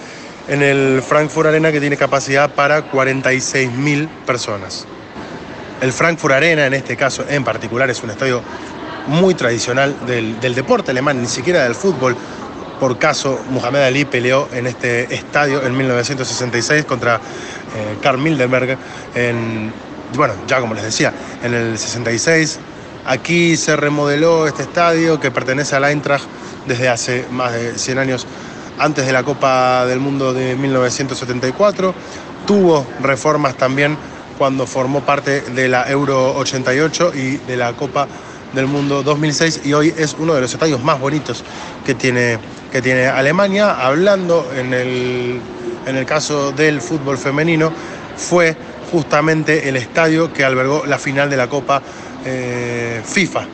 en 0.49 0.63
el 0.63 1.03
Frankfurt 1.03 1.49
Arena 1.49 1.71
que 1.71 1.81
tiene 1.81 1.97
capacidad 1.97 2.51
para 2.51 2.91
46.000 2.91 4.09
personas. 4.27 4.87
El 5.81 5.93
Frankfurt 5.93 6.35
Arena, 6.35 6.67
en 6.67 6.75
este 6.75 6.97
caso 6.97 7.25
en 7.29 7.45
particular, 7.45 7.89
es 7.91 8.03
un 8.03 8.11
estadio 8.11 8.43
muy 9.07 9.35
tradicional 9.35 9.95
del, 10.07 10.55
deporte 10.55 10.91
alemán, 10.91 11.21
ni 11.21 11.29
siquiera 11.29 11.65
del 11.65 11.75
fútbol. 11.75 12.17
Por 12.81 12.99
caso, 12.99 13.41
Muhammad 13.51 13.85
Ali 13.85 14.05
peleó 14.05 14.49
en 14.53 14.67
este 14.67 15.13
estadio 15.15 15.63
en 15.63 15.77
1966 15.77 16.85
contra 16.85 17.17
eh, 17.17 17.99
Karl 18.01 18.19
Mildenberg. 18.19 18.79
En, 19.15 19.73
bueno, 20.15 20.35
ya 20.47 20.61
como 20.61 20.75
les 20.75 20.85
decía, 20.85 21.13
en 21.43 21.55
el 21.55 21.79
66. 21.79 22.61
Aquí 23.07 23.57
se 23.57 23.75
remodeló 23.77 24.47
este 24.47 24.63
estadio 24.63 25.19
que 25.19 25.31
pertenece 25.31 25.75
al 25.75 25.85
Eintracht 25.85 26.27
desde 26.67 26.89
hace 26.89 27.25
más 27.31 27.53
de 27.53 27.79
100 27.79 27.99
años 27.99 28.27
antes 28.79 29.07
de 29.07 29.13
la 29.13 29.23
Copa 29.23 29.87
del 29.87 29.99
Mundo 29.99 30.33
de 30.33 30.55
1974. 30.55 31.95
Tuvo 32.47 32.87
reformas 33.01 33.57
también 33.57 33.97
cuando 34.39 34.67
formó 34.67 35.01
parte 35.01 35.41
de 35.41 35.69
la 35.69 35.91
Euro 35.91 36.37
88 36.37 37.13
y 37.15 37.37
de 37.39 37.57
la 37.57 37.73
Copa 37.73 38.07
del 38.55 38.67
Mundo 38.67 39.03
2006 39.03 39.63
y 39.65 39.73
hoy 39.73 39.93
es 39.97 40.17
uno 40.19 40.35
de 40.35 40.41
los 40.41 40.53
estadios 40.53 40.83
más 40.83 40.99
bonitos 41.01 41.45
que 41.85 41.95
tiene, 41.95 42.39
que 42.71 42.83
tiene 42.83 43.07
Alemania. 43.07 43.87
Hablando 43.87 44.51
en 44.57 44.75
el, 44.75 45.41
en 45.87 45.97
el 45.97 46.07
caso 46.07 46.53
del 46.53 46.81
fútbol 46.81 47.19
femenino, 47.19 47.73
fue 48.17 48.57
justamente 48.91 49.69
el 49.69 49.77
estadio 49.77 50.33
que 50.33 50.45
albergó 50.45 50.85
la 50.87 50.99
final 50.99 51.29
de 51.31 51.37
la 51.37 51.49
Copa 51.49 51.83
eh, 52.25 53.03
FIFA 53.05 53.47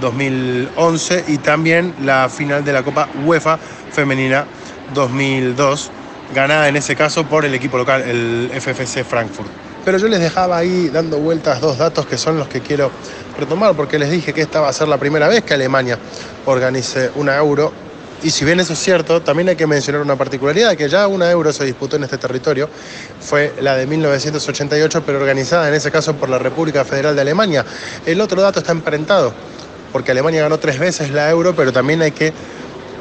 2011 0.00 1.24
y 1.28 1.38
también 1.38 1.94
la 2.02 2.28
final 2.28 2.64
de 2.64 2.72
la 2.72 2.82
Copa 2.82 3.08
UEFA 3.24 3.58
femenina 3.90 4.46
2002, 4.94 5.90
ganada 6.34 6.68
en 6.68 6.76
ese 6.76 6.94
caso 6.94 7.24
por 7.24 7.44
el 7.44 7.54
equipo 7.54 7.78
local, 7.78 8.02
el 8.02 8.50
FFC 8.54 9.04
Frankfurt. 9.04 9.48
Pero 9.84 9.98
yo 9.98 10.08
les 10.08 10.20
dejaba 10.20 10.58
ahí 10.58 10.88
dando 10.88 11.18
vueltas 11.18 11.60
dos 11.60 11.78
datos 11.78 12.06
que 12.06 12.18
son 12.18 12.38
los 12.38 12.48
que 12.48 12.60
quiero 12.60 12.90
retomar, 13.38 13.74
porque 13.74 13.98
les 13.98 14.10
dije 14.10 14.32
que 14.32 14.42
esta 14.42 14.60
va 14.60 14.68
a 14.68 14.72
ser 14.72 14.88
la 14.88 14.98
primera 14.98 15.28
vez 15.28 15.44
que 15.44 15.54
Alemania 15.54 15.98
organice 16.44 17.10
una 17.14 17.36
euro. 17.36 17.72
Y 18.22 18.30
si 18.30 18.44
bien 18.44 18.58
eso 18.60 18.72
es 18.72 18.78
cierto, 18.78 19.20
también 19.20 19.50
hay 19.50 19.56
que 19.56 19.66
mencionar 19.66 20.00
una 20.00 20.16
particularidad, 20.16 20.74
que 20.74 20.88
ya 20.88 21.06
una 21.06 21.30
euro 21.30 21.52
se 21.52 21.64
disputó 21.64 21.96
en 21.96 22.04
este 22.04 22.16
territorio, 22.16 22.68
fue 23.20 23.52
la 23.60 23.76
de 23.76 23.86
1988, 23.86 25.02
pero 25.04 25.18
organizada 25.18 25.68
en 25.68 25.74
ese 25.74 25.90
caso 25.90 26.14
por 26.16 26.28
la 26.28 26.38
República 26.38 26.84
Federal 26.84 27.14
de 27.14 27.20
Alemania. 27.20 27.64
El 28.06 28.20
otro 28.20 28.40
dato 28.40 28.60
está 28.60 28.72
emparentado, 28.72 29.34
porque 29.92 30.12
Alemania 30.12 30.42
ganó 30.42 30.58
tres 30.58 30.78
veces 30.78 31.10
la 31.10 31.28
euro, 31.30 31.54
pero 31.54 31.72
también 31.72 32.00
hay 32.00 32.12
que 32.12 32.32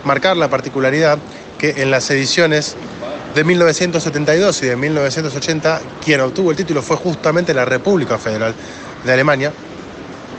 marcar 0.04 0.36
la 0.36 0.50
particularidad 0.50 1.18
que 1.58 1.82
en 1.82 1.92
las 1.92 2.10
ediciones 2.10 2.76
de 3.34 3.44
1972 3.44 4.64
y 4.64 4.66
de 4.68 4.76
1980, 4.76 5.82
quien 6.04 6.22
obtuvo 6.22 6.52
el 6.52 6.58
título 6.58 6.82
fue 6.82 6.98
justamente 6.98 7.54
la 7.54 7.66
República 7.66 8.18
Federal 8.18 8.54
de 9.04 9.14
Alemania. 9.14 9.52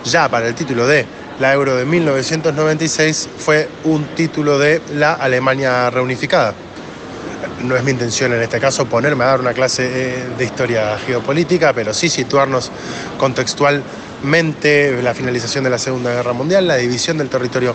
Ya 0.05 0.29
para 0.29 0.47
el 0.47 0.55
título 0.55 0.87
de 0.87 1.07
la 1.39 1.53
Euro 1.53 1.77
de 1.77 1.85
1996 1.85 3.29
fue 3.39 3.69
un 3.85 4.05
título 4.15 4.59
de 4.59 4.81
la 4.95 5.13
Alemania 5.13 5.91
reunificada. 5.91 6.55
No 7.63 7.77
es 7.77 7.85
mi 7.85 7.91
intención 7.91 8.33
en 8.33 8.43
este 8.43 8.59
caso 8.59 8.87
ponerme 8.87 9.25
a 9.25 9.29
dar 9.29 9.41
una 9.41 9.53
clase 9.53 9.87
eh, 9.87 10.25
de 10.37 10.45
historia 10.45 10.99
geopolítica, 10.99 11.73
pero 11.73 11.93
sí 11.93 12.09
situarnos 12.09 12.71
contextualmente 13.19 15.03
la 15.03 15.15
finalización 15.15 15.65
de 15.65 15.71
la 15.71 15.79
Segunda 15.79 16.13
Guerra 16.13 16.33
Mundial, 16.33 16.67
la 16.67 16.77
división 16.77 17.19
del 17.19 17.29
territorio 17.29 17.75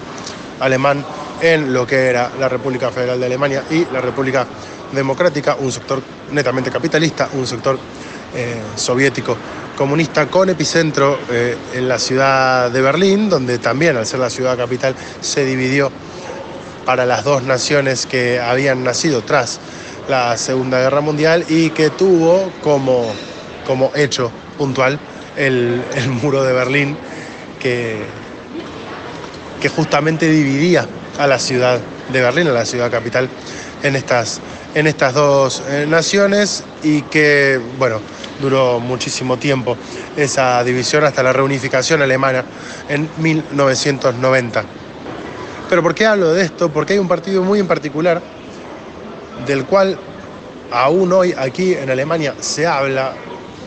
alemán 0.59 1.05
en 1.41 1.73
lo 1.73 1.85
que 1.85 2.07
era 2.07 2.31
la 2.39 2.49
República 2.49 2.91
Federal 2.91 3.19
de 3.19 3.25
Alemania 3.27 3.63
y 3.69 3.85
la 3.91 4.01
República 4.01 4.45
Democrática, 4.91 5.55
un 5.59 5.71
sector 5.71 6.01
netamente 6.31 6.71
capitalista, 6.71 7.29
un 7.33 7.45
sector 7.45 7.77
eh, 8.35 8.61
soviético 8.75 9.37
comunista 9.75 10.27
con 10.27 10.49
epicentro 10.49 11.19
eh, 11.29 11.57
en 11.73 11.87
la 11.87 11.97
ciudad 11.97 12.69
de 12.69 12.81
Berlín, 12.81 13.29
donde 13.29 13.57
también 13.57 13.97
al 13.97 14.05
ser 14.05 14.19
la 14.19 14.29
ciudad 14.29 14.57
capital 14.57 14.95
se 15.21 15.45
dividió 15.45 15.91
para 16.85 17.05
las 17.05 17.23
dos 17.23 17.43
naciones 17.43 18.05
que 18.05 18.39
habían 18.39 18.83
nacido 18.83 19.21
tras 19.21 19.59
la 20.07 20.37
Segunda 20.37 20.79
Guerra 20.79 21.01
Mundial 21.01 21.45
y 21.47 21.69
que 21.69 21.89
tuvo 21.89 22.51
como, 22.63 23.11
como 23.65 23.91
hecho 23.95 24.31
puntual 24.57 24.99
el, 25.35 25.83
el 25.95 26.09
muro 26.09 26.43
de 26.43 26.53
Berlín 26.53 26.97
que, 27.59 28.03
que 29.61 29.69
justamente 29.69 30.29
dividía 30.29 30.87
a 31.17 31.27
la 31.27 31.39
ciudad 31.39 31.79
de 32.11 32.21
Berlín, 32.21 32.47
a 32.47 32.51
la 32.51 32.65
ciudad 32.65 32.91
capital, 32.91 33.29
en 33.83 33.95
estas, 33.95 34.41
en 34.75 34.87
estas 34.87 35.13
dos 35.13 35.63
eh, 35.69 35.85
naciones 35.87 36.63
y 36.83 37.03
que, 37.03 37.59
bueno, 37.77 38.01
duró 38.41 38.79
muchísimo 38.79 39.37
tiempo 39.37 39.77
esa 40.17 40.63
división 40.63 41.03
hasta 41.03 41.23
la 41.23 41.31
reunificación 41.31 42.01
alemana 42.01 42.43
en 42.89 43.09
1990. 43.17 44.63
Pero 45.69 45.81
¿por 45.81 45.95
qué 45.95 46.05
hablo 46.05 46.33
de 46.33 46.43
esto? 46.43 46.69
Porque 46.69 46.93
hay 46.93 46.99
un 46.99 47.07
partido 47.07 47.43
muy 47.43 47.59
en 47.59 47.67
particular 47.67 48.21
del 49.45 49.65
cual 49.65 49.97
aún 50.71 51.11
hoy 51.13 51.33
aquí 51.37 51.73
en 51.73 51.89
Alemania 51.89 52.35
se 52.39 52.67
habla, 52.67 53.13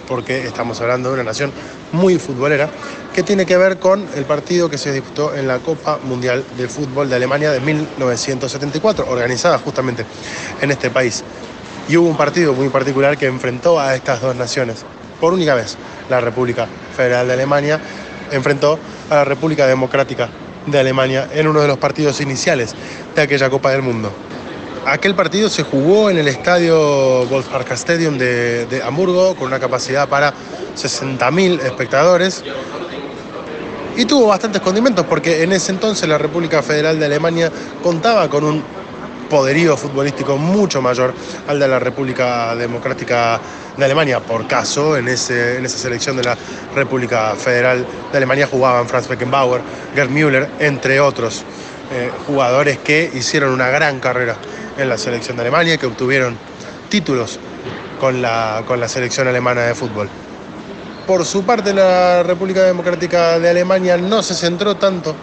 porque 0.09 0.47
estamos 0.47 0.81
hablando 0.81 1.09
de 1.09 1.15
una 1.15 1.25
nación 1.25 1.53
muy 1.93 2.19
futbolera, 2.19 2.69
que 3.15 3.23
tiene 3.23 3.47
que 3.47 3.57
ver 3.57 3.79
con 3.79 4.07
el 4.17 4.25
partido 4.25 4.69
que 4.69 4.77
se 4.77 4.93
disputó 4.93 5.35
en 5.35 5.47
la 5.47 5.61
Copa 5.61 5.99
Mundial 6.03 6.45
de 6.57 6.69
Fútbol 6.69 7.09
de 7.09 7.17
Alemania 7.17 7.53
de 7.53 7.61
1974, 7.61 9.07
organizada 9.09 9.59
justamente 9.59 10.05
en 10.61 10.71
este 10.73 10.91
país. 10.91 11.23
Y 11.89 11.97
hubo 11.97 12.09
un 12.09 12.17
partido 12.17 12.55
muy 12.55 12.69
particular 12.69 13.19
que 13.19 13.27
enfrentó 13.27 13.79
a 13.79 13.95
estas 13.95 14.21
dos 14.21 14.35
naciones. 14.35 14.85
Por 15.21 15.33
única 15.33 15.55
vez, 15.55 15.77
la 16.09 16.21
República 16.21 16.67
Federal 16.97 17.27
de 17.27 17.35
Alemania 17.35 17.81
enfrentó 18.31 18.79
a 19.11 19.17
la 19.17 19.25
República 19.25 19.67
Democrática 19.67 20.29
de 20.67 20.79
Alemania 20.79 21.29
en 21.33 21.47
uno 21.47 21.61
de 21.61 21.69
los 21.69 21.79
partidos 21.79 22.21
iniciales 22.21 22.75
de 23.15 23.23
aquella 23.23 23.51
Copa 23.51 23.71
del 23.71 23.83
Mundo. 23.83 24.11
Aquel 24.87 25.15
partido 25.15 25.49
se 25.49 25.63
jugó 25.63 26.11
en 26.11 26.19
el 26.19 26.29
estadio 26.29 27.27
Volkspark 27.27 27.71
Stadium 27.73 28.19
de, 28.19 28.67
de 28.67 28.83
Hamburgo 28.83 29.35
con 29.35 29.47
una 29.47 29.59
capacidad 29.59 30.09
para 30.09 30.35
60.000 30.77 31.61
espectadores 31.63 32.45
y 33.97 34.05
tuvo 34.05 34.27
bastantes 34.27 34.61
condimentos 34.61 35.07
porque 35.07 35.43
en 35.43 35.53
ese 35.53 35.73
entonces 35.73 36.09
la 36.09 36.19
República 36.19 36.63
Federal 36.63 36.99
de 36.99 37.07
Alemania 37.07 37.51
contaba 37.83 38.29
con 38.29 38.45
un 38.45 38.63
poderío 39.35 39.77
futbolístico 39.77 40.37
mucho 40.37 40.81
mayor 40.81 41.13
al 41.49 41.59
de 41.59 41.67
la 41.67 41.81
República 41.81 42.55
Democrática 42.55 43.41
de 43.77 43.85
Alemania. 43.85 44.21
Por 44.21 44.47
caso, 44.47 44.97
en, 44.97 45.09
ese, 45.09 45.59
en 45.59 45.65
esa 45.65 45.77
selección 45.77 46.17
de 46.17 46.23
la 46.23 46.39
República 46.73 47.35
Federal 47.35 47.85
de 48.13 48.17
Alemania 48.17 48.47
jugaban 48.47 48.89
Franz 48.89 49.09
Beckenbauer, 49.09 49.61
Gerd 49.93 50.11
Müller, 50.11 50.49
entre 50.61 51.01
otros 51.01 51.43
eh, 51.93 52.13
jugadores 52.29 52.79
que 52.79 53.11
hicieron 53.13 53.51
una 53.51 53.71
gran 53.71 53.99
carrera 53.99 54.37
en 54.79 54.89
la 54.89 54.97
selección 54.97 55.37
de 55.37 55.43
Alemania, 55.43 55.79
que 55.79 55.87
obtuvieron 55.87 56.39
títulos 56.89 57.41
con 57.99 58.23
la, 58.23 58.63
con 58.69 58.79
la 58.79 58.87
selección 58.87 59.27
alemana 59.27 59.63
de 59.63 59.75
fútbol. 59.75 60.09
Por 61.09 61.27
su 61.27 61.43
parte, 61.43 61.75
la 61.75 62.23
República 62.23 62.63
Democrática 62.63 63.41
de 63.41 63.51
Alemania 63.51 63.97
no 63.97 64.23
se 64.23 64.35
centró 64.35 64.77
tanto, 64.77 65.17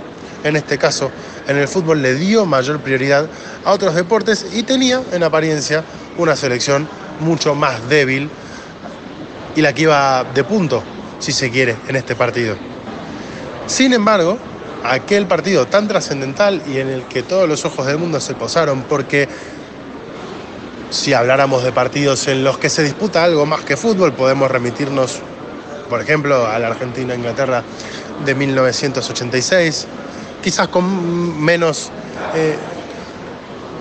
en 0.43 0.57
este 0.57 0.78
caso, 0.78 1.09
en 1.47 1.57
el 1.57 1.67
fútbol, 1.67 2.01
le 2.01 2.15
dio 2.15 2.45
mayor 2.45 2.79
prioridad 2.79 3.27
a 3.65 3.71
otros 3.71 3.95
deportes 3.95 4.45
y 4.53 4.63
tenía, 4.63 5.01
en 5.11 5.23
apariencia, 5.23 5.83
una 6.17 6.35
selección 6.35 6.87
mucho 7.19 7.55
más 7.55 7.87
débil 7.89 8.29
y 9.55 9.61
la 9.61 9.73
que 9.73 9.83
iba 9.83 10.23
de 10.23 10.43
punto, 10.43 10.83
si 11.19 11.31
se 11.31 11.49
quiere, 11.49 11.75
en 11.87 11.95
este 11.95 12.15
partido. 12.15 12.55
Sin 13.67 13.93
embargo, 13.93 14.37
aquel 14.83 15.27
partido 15.27 15.67
tan 15.67 15.87
trascendental 15.87 16.61
y 16.67 16.79
en 16.79 16.89
el 16.89 17.03
que 17.03 17.23
todos 17.23 17.47
los 17.47 17.65
ojos 17.65 17.85
del 17.85 17.97
mundo 17.97 18.19
se 18.19 18.33
posaron, 18.33 18.83
porque 18.83 19.27
si 20.89 21.13
habláramos 21.13 21.63
de 21.63 21.71
partidos 21.71 22.27
en 22.27 22.43
los 22.43 22.57
que 22.57 22.69
se 22.69 22.83
disputa 22.83 23.23
algo 23.23 23.45
más 23.45 23.61
que 23.61 23.77
fútbol, 23.77 24.13
podemos 24.13 24.51
remitirnos, 24.51 25.19
por 25.89 26.01
ejemplo, 26.01 26.47
a 26.47 26.59
la 26.59 26.67
Argentina-Inglaterra 26.67 27.63
de 28.25 28.35
1986, 28.35 29.87
quizás 30.41 30.67
con 30.67 31.41
menos, 31.41 31.91
eh, 32.35 32.55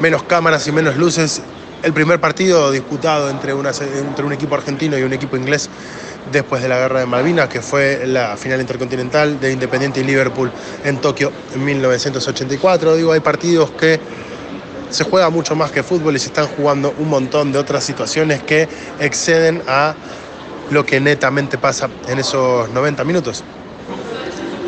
menos 0.01 0.23
cámaras 0.25 0.67
y 0.67 0.73
menos 0.73 0.97
luces. 0.97 1.43
El 1.83 1.93
primer 1.93 2.21
partido 2.21 2.71
disputado 2.71 3.31
entre, 3.31 3.55
una, 3.55 3.71
entre 3.71 4.25
un 4.25 4.33
equipo 4.33 4.55
argentino 4.55 4.99
y 4.99 5.03
un 5.03 5.13
equipo 5.13 5.37
inglés 5.37 5.71
después 6.31 6.63
de 6.63 6.69
la 6.69 6.79
guerra 6.79 7.01
de 7.01 7.07
Malvinas, 7.07 7.49
que 7.49 7.61
fue 7.61 8.07
la 8.07 8.37
final 8.37 8.61
intercontinental 8.61 9.41
de 9.41 9.53
Independiente 9.53 10.01
y 10.01 10.05
Liverpool 10.05 10.51
en 10.85 10.99
Tokio 10.99 11.33
en 11.55 11.65
1984. 11.65 12.97
Digo, 12.97 13.13
hay 13.13 13.21
partidos 13.21 13.71
que 13.71 13.99
se 14.91 15.05
juega 15.05 15.31
mucho 15.31 15.57
más 15.57 15.71
que 15.71 15.83
fútbol 15.83 16.17
y 16.17 16.19
se 16.19 16.27
están 16.27 16.47
jugando 16.49 16.95
un 16.99 17.09
montón 17.09 17.53
de 17.53 17.59
otras 17.59 17.85
situaciones 17.85 18.43
que 18.43 18.69
exceden 18.99 19.63
a 19.67 19.95
lo 20.71 20.85
que 20.85 21.01
netamente 21.01 21.59
pasa 21.59 21.89
en 22.09 22.19
esos 22.19 22.71
90 22.71 23.05
minutos. 23.05 23.43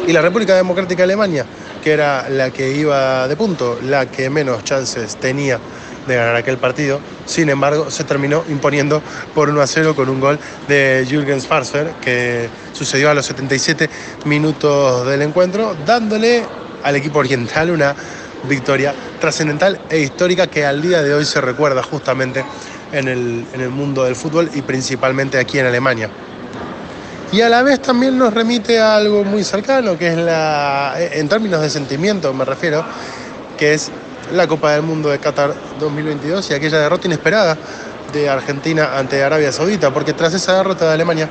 Y 0.06 0.12
la 0.12 0.20
República 0.20 0.56
Democrática 0.56 0.98
de 0.98 1.04
Alemania, 1.04 1.46
que 1.82 1.92
era 1.92 2.28
la 2.28 2.50
que 2.50 2.72
iba 2.72 3.26
de 3.28 3.36
punto, 3.36 3.78
la 3.82 4.06
que 4.06 4.30
menos 4.30 4.64
chances 4.64 5.16
tenía 5.16 5.58
de 6.06 6.16
ganar 6.16 6.36
aquel 6.36 6.58
partido. 6.58 7.00
Sin 7.26 7.48
embargo, 7.48 7.90
se 7.90 8.04
terminó 8.04 8.44
imponiendo 8.48 9.02
por 9.34 9.48
1 9.48 9.60
a 9.60 9.66
0 9.66 9.94
con 9.94 10.08
un 10.08 10.20
gol 10.20 10.38
de 10.68 11.06
Jürgen 11.08 11.40
Schwarzer, 11.40 11.92
que 12.00 12.48
sucedió 12.72 13.10
a 13.10 13.14
los 13.14 13.26
77 13.26 13.88
minutos 14.24 15.06
del 15.06 15.22
encuentro, 15.22 15.76
dándole 15.86 16.44
al 16.82 16.96
equipo 16.96 17.20
oriental 17.20 17.70
una 17.70 17.94
victoria 18.48 18.94
trascendental 19.20 19.80
e 19.88 20.00
histórica 20.00 20.48
que 20.48 20.66
al 20.66 20.82
día 20.82 21.02
de 21.02 21.14
hoy 21.14 21.24
se 21.24 21.40
recuerda 21.40 21.82
justamente 21.82 22.44
en 22.92 23.08
el, 23.08 23.46
en 23.52 23.60
el 23.60 23.70
mundo 23.70 24.04
del 24.04 24.16
fútbol 24.16 24.50
y 24.54 24.62
principalmente 24.62 25.38
aquí 25.38 25.58
en 25.58 25.66
Alemania. 25.66 26.10
Y 27.32 27.40
a 27.40 27.48
la 27.48 27.62
vez 27.62 27.80
también 27.80 28.18
nos 28.18 28.34
remite 28.34 28.78
a 28.78 28.96
algo 28.96 29.24
muy 29.24 29.42
cercano, 29.42 29.96
que 29.96 30.08
es 30.08 30.18
la, 30.18 30.94
en 30.98 31.30
términos 31.30 31.62
de 31.62 31.70
sentimiento 31.70 32.34
me 32.34 32.44
refiero, 32.44 32.84
que 33.56 33.72
es 33.72 33.90
la 34.34 34.46
Copa 34.46 34.72
del 34.72 34.82
Mundo 34.82 35.08
de 35.08 35.18
Qatar 35.18 35.54
2022 35.80 36.50
y 36.50 36.54
aquella 36.54 36.78
derrota 36.80 37.06
inesperada 37.06 37.56
de 38.12 38.28
Argentina 38.28 38.98
ante 38.98 39.24
Arabia 39.24 39.50
Saudita, 39.50 39.90
porque 39.94 40.12
tras 40.12 40.34
esa 40.34 40.58
derrota 40.58 40.86
de 40.88 40.92
Alemania, 40.92 41.26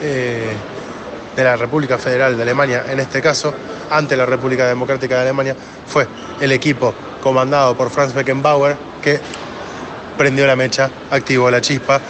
eh, 0.00 0.54
de 1.36 1.44
la 1.44 1.56
República 1.56 1.98
Federal 1.98 2.34
de 2.34 2.42
Alemania 2.44 2.84
en 2.88 2.98
este 2.98 3.20
caso, 3.20 3.52
ante 3.90 4.16
la 4.16 4.24
República 4.24 4.66
Democrática 4.66 5.16
de 5.16 5.20
Alemania, 5.20 5.54
fue 5.86 6.08
el 6.40 6.52
equipo 6.52 6.94
comandado 7.22 7.76
por 7.76 7.90
Franz 7.90 8.14
Beckenbauer 8.14 8.74
que 9.02 9.20
prendió 10.16 10.46
la 10.46 10.56
mecha, 10.56 10.88
activó 11.10 11.50
la 11.50 11.60
chispa, 11.60 12.00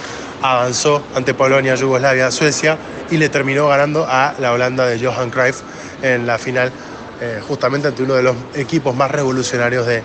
avanzó 0.42 1.02
ante 1.16 1.34
Polonia, 1.34 1.74
Yugoslavia, 1.74 2.30
Suecia 2.30 2.78
y 3.12 3.18
le 3.18 3.28
terminó 3.28 3.68
ganando 3.68 4.06
a 4.08 4.34
la 4.38 4.52
Holanda 4.52 4.86
de 4.86 4.98
Johan 4.98 5.28
Cruyff 5.28 5.60
en 6.02 6.26
la 6.26 6.38
final, 6.38 6.72
eh, 7.20 7.40
justamente 7.46 7.88
ante 7.88 8.02
uno 8.02 8.14
de 8.14 8.22
los 8.22 8.34
equipos 8.54 8.96
más 8.96 9.10
revolucionarios 9.10 9.86
de, 9.86 10.02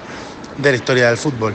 de 0.58 0.72
la 0.72 0.76
historia 0.76 1.08
del 1.08 1.18
fútbol. 1.18 1.53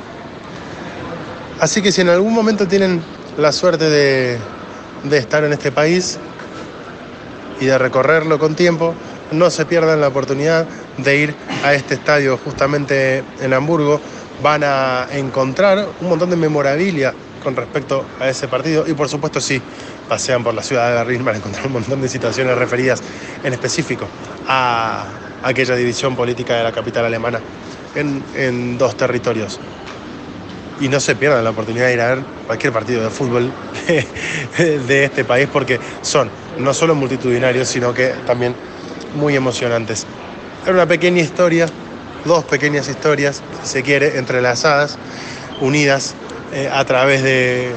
Así 1.60 1.82
que 1.82 1.92
si 1.92 2.00
en 2.00 2.08
algún 2.08 2.32
momento 2.32 2.66
tienen 2.66 3.02
la 3.36 3.52
suerte 3.52 3.90
de, 3.90 4.38
de 5.04 5.18
estar 5.18 5.44
en 5.44 5.52
este 5.52 5.70
país 5.70 6.18
y 7.60 7.66
de 7.66 7.76
recorrerlo 7.76 8.38
con 8.38 8.54
tiempo, 8.54 8.94
no 9.30 9.50
se 9.50 9.66
pierdan 9.66 10.00
la 10.00 10.08
oportunidad 10.08 10.66
de 10.96 11.16
ir 11.16 11.34
a 11.64 11.74
este 11.74 11.94
estadio 11.94 12.38
justamente 12.38 13.22
en 13.40 13.52
Hamburgo. 13.52 14.00
Van 14.42 14.64
a 14.64 15.06
encontrar 15.12 15.86
un 16.00 16.08
montón 16.08 16.30
de 16.30 16.36
memorabilia 16.36 17.12
con 17.44 17.54
respecto 17.54 18.04
a 18.18 18.28
ese 18.28 18.48
partido 18.48 18.84
y 18.86 18.94
por 18.94 19.08
supuesto 19.08 19.40
sí, 19.40 19.60
pasean 20.08 20.42
por 20.42 20.54
la 20.54 20.62
ciudad 20.62 20.88
de 20.88 20.94
Berlín 20.96 21.24
van 21.24 21.36
a 21.36 21.38
encontrar 21.38 21.66
un 21.66 21.72
montón 21.72 22.00
de 22.02 22.08
situaciones 22.08 22.56
referidas 22.56 23.02
en 23.42 23.52
específico 23.52 24.06
a 24.46 25.06
aquella 25.42 25.74
división 25.74 26.16
política 26.16 26.54
de 26.56 26.64
la 26.64 26.72
capital 26.72 27.04
alemana 27.04 27.40
en, 27.94 28.22
en 28.34 28.78
dos 28.78 28.96
territorios. 28.96 29.60
Y 30.80 30.88
no 30.88 30.98
se 30.98 31.14
pierdan 31.14 31.44
la 31.44 31.50
oportunidad 31.50 31.86
de 31.86 31.94
ir 31.94 32.00
a 32.00 32.14
ver 32.14 32.24
cualquier 32.46 32.72
partido 32.72 33.02
de 33.02 33.10
fútbol 33.10 33.52
de, 34.58 35.04
este 35.04 35.24
país 35.24 35.48
porque 35.52 35.78
son 36.00 36.30
no 36.58 36.74
solo 36.74 36.94
multitudinarios, 36.94 37.68
sino 37.68 37.94
que 37.94 38.14
también 38.26 38.54
muy 39.14 39.36
emocionantes. 39.36 40.06
Era 40.64 40.72
una 40.72 40.86
pequeña 40.86 41.22
historia, 41.22 41.66
dos 42.24 42.44
pequeñas 42.44 42.88
historias, 42.88 43.42
si 43.62 43.68
se 43.68 43.82
quiere, 43.82 44.18
entrelazadas, 44.18 44.98
unidas 45.60 46.14
eh, 46.52 46.68
a 46.72 46.84
través 46.84 47.22
de, 47.22 47.72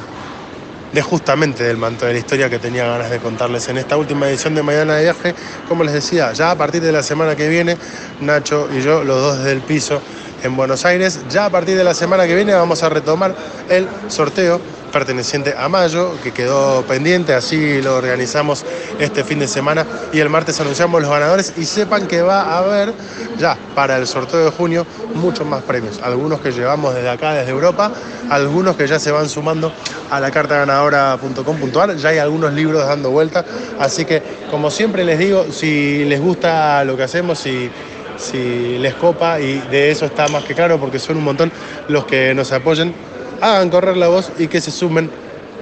de 0.92 1.02
justamente 1.02 1.64
del 1.64 1.78
manto 1.78 2.06
de 2.06 2.14
la 2.14 2.20
historia 2.20 2.50
que 2.50 2.60
tenía 2.60 2.86
ganas 2.86 3.10
de 3.10 3.20
contarles 3.20 3.68
en 3.70 3.78
esta 3.78 3.98
última 3.98 4.30
edición 4.30 4.56
de 4.56 4.64
Mañana 4.64 4.96
de 4.96 5.04
Viaje. 5.04 5.36
Como 5.68 5.84
les 5.84 5.94
decía, 5.94 6.32
ya 6.34 6.52
a 6.52 6.56
partir 6.56 6.82
de 6.82 6.92
la 6.92 7.04
semana 7.04 7.36
que 7.36 7.50
viene, 7.50 7.78
Nacho 8.22 8.68
y 8.72 8.82
yo, 8.82 9.04
los 9.04 9.22
dos 9.22 9.38
desde 9.40 9.52
el 9.52 9.62
piso 9.62 10.02
en 10.44 10.56
Buenos 10.56 10.86
Aires, 10.86 11.22
ya 11.30 11.46
a 11.46 11.50
partir 11.50 11.78
de 11.78 11.84
la 11.84 11.94
semana 11.94 12.28
que 12.28 12.36
viene 12.36 12.54
vamos 12.54 12.84
a 12.84 12.90
retomar 12.90 13.36
el 13.70 13.88
sorteo 14.08 14.60
perteneciente 14.96 15.54
a 15.58 15.68
mayo, 15.68 16.14
que 16.24 16.32
quedó 16.32 16.82
pendiente, 16.84 17.34
así 17.34 17.82
lo 17.82 17.98
organizamos 17.98 18.64
este 18.98 19.26
fin 19.26 19.40
de 19.40 19.48
semana. 19.50 19.86
Y 20.14 20.22
el 20.22 20.30
martes 20.30 20.58
anunciamos 20.62 21.02
los 21.02 21.12
ganadores 21.12 21.52
y 21.58 21.66
sepan 21.66 22.08
que 22.08 22.22
va 22.22 22.44
a 22.44 22.60
haber 22.60 22.94
ya 23.38 23.58
para 23.76 23.98
el 23.98 24.08
sorteo 24.08 24.46
de 24.46 24.52
junio 24.52 24.88
muchos 25.14 25.46
más 25.46 25.64
premios, 25.64 26.00
algunos 26.02 26.40
que 26.40 26.54
llevamos 26.54 26.96
desde 26.96 27.10
acá, 27.10 27.34
desde 27.34 27.52
Europa, 27.52 27.92
algunos 28.30 28.78
que 28.78 28.88
ya 28.88 28.98
se 28.98 29.12
van 29.12 29.28
sumando 29.28 29.74
a 30.10 30.22
la 30.22 30.32
carta 30.32 30.60
ganadora.com.ar, 30.60 31.98
ya 31.98 32.10
hay 32.10 32.20
algunos 32.20 32.54
libros 32.54 32.88
dando 32.88 33.12
vuelta, 33.12 33.44
así 33.78 34.06
que 34.06 34.24
como 34.50 34.72
siempre 34.72 35.04
les 35.04 35.20
digo, 35.20 35.48
si 35.52 36.06
les 36.06 36.22
gusta 36.22 36.86
lo 36.86 36.96
que 36.96 37.04
hacemos, 37.04 37.40
si 37.40 37.70
si 38.18 38.78
les 38.80 38.94
copa 38.96 39.40
y 39.40 39.60
de 39.72 39.92
eso 39.92 40.06
está 40.06 40.28
más 40.28 40.44
que 40.44 40.54
claro 40.54 40.80
porque 40.80 41.00
son 41.00 41.18
un 41.18 41.24
montón 41.24 41.52
los 41.88 42.06
que 42.06 42.34
nos 42.34 42.52
apoyen 42.52 42.94
hagan 43.42 43.70
correr 43.70 43.98
la 43.98 44.08
voz 44.08 44.32
y 44.38 44.48
que 44.48 44.62
se 44.62 44.72
sumen 44.72 45.10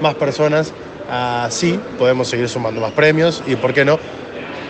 más 0.01 0.15
personas 0.15 0.73
Así 1.09 1.79
podemos 1.97 2.27
seguir 2.27 2.49
sumando 2.49 2.81
más 2.81 2.91
premios 2.91 3.43
y, 3.45 3.55
¿por 3.55 3.73
qué 3.73 3.85
no?, 3.85 3.99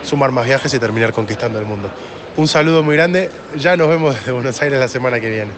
sumar 0.03 0.31
más 0.31 0.45
viajes 0.45 0.73
y 0.73 0.79
terminar 0.79 1.13
conquistando 1.13 1.59
el 1.59 1.65
mundo. 1.65 1.89
Un 2.35 2.47
saludo 2.47 2.83
muy 2.83 2.95
grande, 2.95 3.29
ya 3.55 3.77
nos 3.77 3.87
vemos 3.87 4.15
desde 4.15 4.31
Buenos 4.31 4.61
Aires 4.61 4.79
la 4.79 4.87
semana 4.87 5.19
que 5.19 5.29
viene. 5.29 5.51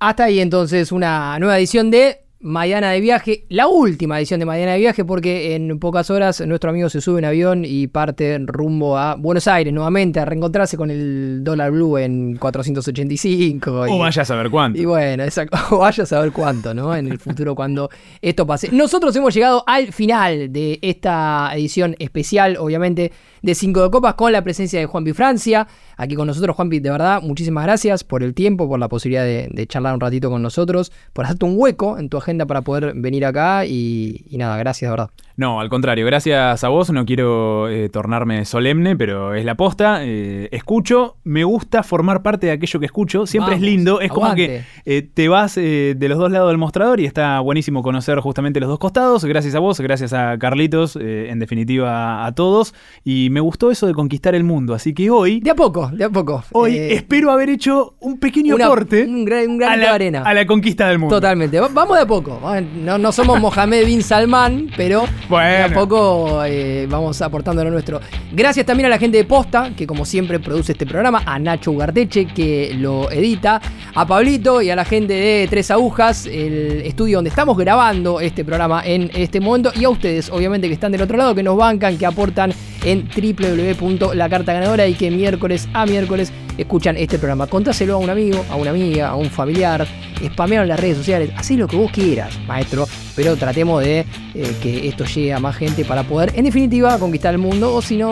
Hasta 0.00 0.24
ahí 0.24 0.40
entonces 0.40 0.90
una 0.90 1.38
nueva 1.38 1.58
edición 1.58 1.90
de 1.90 2.22
Mañana 2.40 2.92
de 2.92 3.00
Viaje, 3.00 3.46
la 3.48 3.66
última 3.66 4.16
edición 4.16 4.38
de 4.38 4.46
Mañana 4.46 4.74
de 4.74 4.78
Viaje, 4.78 5.04
porque 5.04 5.56
en 5.56 5.80
pocas 5.80 6.08
horas 6.08 6.40
nuestro 6.46 6.70
amigo 6.70 6.88
se 6.88 7.00
sube 7.00 7.18
en 7.18 7.24
avión 7.24 7.64
y 7.64 7.88
parte 7.88 8.38
rumbo 8.38 8.96
a 8.96 9.16
Buenos 9.16 9.48
Aires 9.48 9.74
nuevamente 9.74 10.20
a 10.20 10.24
reencontrarse 10.24 10.76
con 10.76 10.88
el 10.88 11.42
dólar 11.42 11.72
blue 11.72 11.98
en 11.98 12.36
485. 12.36 13.86
O 13.90 13.98
vaya 13.98 14.22
a 14.22 14.24
saber 14.24 14.50
cuánto. 14.50 14.80
Y 14.80 14.84
bueno, 14.84 15.24
exacto, 15.24 15.58
o 15.74 15.78
vaya 15.78 16.04
a 16.04 16.06
saber 16.06 16.30
cuánto, 16.30 16.72
¿no? 16.74 16.94
En 16.94 17.08
el 17.08 17.18
futuro 17.18 17.56
cuando 17.56 17.90
esto 18.22 18.46
pase. 18.46 18.70
Nosotros 18.70 19.16
hemos 19.16 19.34
llegado 19.34 19.64
al 19.66 19.92
final 19.92 20.52
de 20.52 20.78
esta 20.80 21.50
edición 21.54 21.96
especial, 21.98 22.56
obviamente, 22.56 23.10
de 23.42 23.54
Cinco 23.56 23.82
de 23.82 23.90
Copas 23.90 24.14
con 24.14 24.30
la 24.30 24.42
presencia 24.42 24.78
de 24.78 24.86
Juanpi 24.86 25.12
Francia. 25.12 25.66
Aquí 25.96 26.14
con 26.14 26.28
nosotros, 26.28 26.54
Juanpi, 26.54 26.78
de 26.78 26.90
verdad, 26.90 27.20
muchísimas 27.20 27.64
gracias 27.64 28.04
por 28.04 28.22
el 28.22 28.32
tiempo, 28.34 28.68
por 28.68 28.78
la 28.78 28.88
posibilidad 28.88 29.24
de, 29.24 29.66
charlar 29.66 29.94
un 29.94 30.00
ratito 30.00 30.30
con 30.30 30.40
nosotros, 30.40 30.92
por 31.12 31.24
hacerte 31.24 31.44
un 31.44 31.54
hueco 31.56 31.98
en 31.98 32.08
tu 32.08 32.16
agenda 32.16 32.27
para 32.46 32.62
poder 32.62 32.92
venir 32.94 33.24
acá 33.24 33.64
y, 33.64 34.24
y 34.28 34.38
nada, 34.38 34.56
gracias 34.56 34.88
de 34.88 34.90
verdad. 34.90 35.10
No, 35.38 35.60
al 35.60 35.68
contrario, 35.68 36.04
gracias 36.04 36.64
a 36.64 36.68
vos. 36.68 36.90
No 36.90 37.06
quiero 37.06 37.68
eh, 37.68 37.88
tornarme 37.90 38.44
solemne, 38.44 38.96
pero 38.96 39.36
es 39.36 39.44
la 39.44 39.54
posta. 39.54 40.00
Eh, 40.02 40.48
escucho, 40.50 41.14
me 41.22 41.44
gusta 41.44 41.84
formar 41.84 42.24
parte 42.24 42.48
de 42.48 42.52
aquello 42.54 42.80
que 42.80 42.86
escucho. 42.86 43.24
Siempre 43.24 43.54
es 43.54 43.60
lindo. 43.60 44.00
Es 44.00 44.10
como 44.10 44.34
que 44.34 44.64
eh, 44.84 45.02
te 45.02 45.28
vas 45.28 45.54
de 45.54 45.96
los 46.00 46.18
dos 46.18 46.32
lados 46.32 46.48
del 46.48 46.58
mostrador 46.58 46.98
y 46.98 47.06
está 47.06 47.38
buenísimo 47.38 47.84
conocer 47.84 48.18
justamente 48.18 48.58
los 48.58 48.68
dos 48.68 48.80
costados. 48.80 49.24
Gracias 49.24 49.54
a 49.54 49.60
vos, 49.60 49.80
gracias 49.80 50.12
a 50.12 50.36
Carlitos, 50.38 50.96
en 50.96 51.38
definitiva 51.38 52.26
a 52.26 52.34
todos. 52.34 52.74
Y 53.04 53.30
me 53.30 53.38
gustó 53.38 53.70
eso 53.70 53.86
de 53.86 53.94
conquistar 53.94 54.34
el 54.34 54.42
mundo. 54.42 54.74
Así 54.74 54.92
que 54.92 55.08
hoy. 55.08 55.38
De 55.38 55.52
a 55.52 55.54
poco, 55.54 55.88
de 55.92 56.02
a 56.02 56.10
poco. 56.10 56.42
Hoy 56.50 56.76
espero 56.76 57.30
haber 57.30 57.50
hecho 57.50 57.94
un 58.00 58.18
pequeño 58.18 58.56
aporte. 58.56 59.04
Un 59.04 59.24
gran, 59.24 59.62
a 59.62 59.76
la, 59.76 59.94
arena. 59.94 60.22
A 60.24 60.34
la 60.34 60.44
conquista 60.48 60.88
del 60.88 60.98
mundo. 60.98 61.14
Totalmente. 61.14 61.60
Vamos 61.60 61.96
de 61.96 62.02
a 62.02 62.06
poco. 62.08 62.40
No, 62.82 62.98
no 62.98 63.12
somos 63.12 63.40
Mohamed 63.40 63.86
bin 63.86 64.02
Salman, 64.02 64.68
pero. 64.76 65.04
Bueno. 65.28 65.74
poco 65.74 66.42
eh, 66.44 66.86
vamos 66.88 67.20
aportando 67.20 67.62
lo 67.62 67.70
nuestro. 67.70 68.00
Gracias 68.32 68.64
también 68.64 68.86
a 68.86 68.88
la 68.88 68.98
gente 68.98 69.18
de 69.18 69.24
Posta, 69.24 69.70
que 69.76 69.86
como 69.86 70.04
siempre 70.04 70.40
produce 70.40 70.72
este 70.72 70.86
programa, 70.86 71.22
a 71.26 71.38
Nacho 71.38 71.72
Ugarteche, 71.72 72.26
que 72.26 72.74
lo 72.74 73.10
edita, 73.10 73.60
a 73.94 74.06
Pablito 74.06 74.62
y 74.62 74.70
a 74.70 74.76
la 74.76 74.84
gente 74.84 75.12
de 75.12 75.46
Tres 75.48 75.70
Agujas, 75.70 76.26
el 76.26 76.82
estudio 76.84 77.18
donde 77.18 77.30
estamos 77.30 77.56
grabando 77.56 78.20
este 78.20 78.44
programa 78.44 78.82
en 78.84 79.10
este 79.14 79.40
momento, 79.40 79.70
y 79.74 79.84
a 79.84 79.90
ustedes, 79.90 80.30
obviamente, 80.30 80.66
que 80.68 80.74
están 80.74 80.92
del 80.92 81.02
otro 81.02 81.16
lado, 81.16 81.34
que 81.34 81.42
nos 81.42 81.56
bancan, 81.56 81.98
que 81.98 82.06
aportan 82.06 82.52
en 82.84 83.08
www.lacartaganadora 83.08 84.86
y 84.86 84.94
que 84.94 85.10
miércoles 85.10 85.68
a 85.72 85.86
miércoles 85.86 86.32
escuchan 86.56 86.96
este 86.96 87.18
programa. 87.18 87.46
Contáselo 87.46 87.94
a 87.94 87.96
un 87.98 88.10
amigo, 88.10 88.44
a 88.50 88.56
una 88.56 88.70
amiga, 88.70 89.08
a 89.08 89.16
un 89.16 89.30
familiar, 89.30 89.86
spamealo 90.24 90.62
en 90.64 90.68
las 90.68 90.80
redes 90.80 90.98
sociales, 90.98 91.30
así 91.36 91.56
lo 91.56 91.68
que 91.68 91.76
vos 91.76 91.90
quieras, 91.90 92.38
maestro, 92.46 92.86
pero 93.14 93.36
tratemos 93.36 93.82
de 93.82 94.00
eh, 94.00 94.56
que 94.60 94.88
esto 94.88 95.04
llegue 95.04 95.32
a 95.32 95.38
más 95.38 95.56
gente 95.56 95.84
para 95.84 96.02
poder, 96.02 96.32
en 96.34 96.44
definitiva, 96.44 96.98
conquistar 96.98 97.32
el 97.34 97.38
mundo, 97.38 97.74
o 97.74 97.80
si 97.80 97.96
no, 97.96 98.10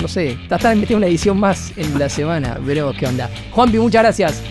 no 0.00 0.08
sé, 0.08 0.38
tratar 0.48 0.74
de 0.74 0.80
meter 0.80 0.96
una 0.96 1.06
edición 1.06 1.38
más 1.38 1.72
en 1.76 1.98
la 1.98 2.08
semana, 2.08 2.58
veremos 2.60 2.96
qué 2.96 3.06
onda. 3.06 3.30
Juanpi, 3.50 3.78
muchas 3.78 4.02
gracias. 4.02 4.42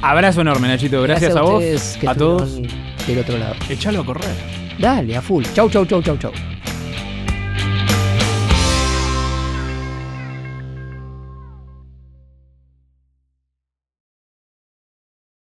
Abrazo 0.00 0.40
enorme, 0.40 0.68
Nachito, 0.68 1.02
gracias, 1.02 1.34
a, 1.34 1.42
vos, 1.42 1.62
a 2.06 2.14
todos. 2.14 2.60
Del 3.06 3.18
otro 3.18 3.38
lado. 3.38 3.54
Echalo 3.68 4.02
a 4.02 4.04
correr. 4.04 4.34
Dale, 4.78 5.16
a 5.16 5.22
full. 5.22 5.44
Chau, 5.54 5.68
chau, 5.70 5.84
chau, 5.86 6.02
chau, 6.02 6.16
chau. 6.18 6.32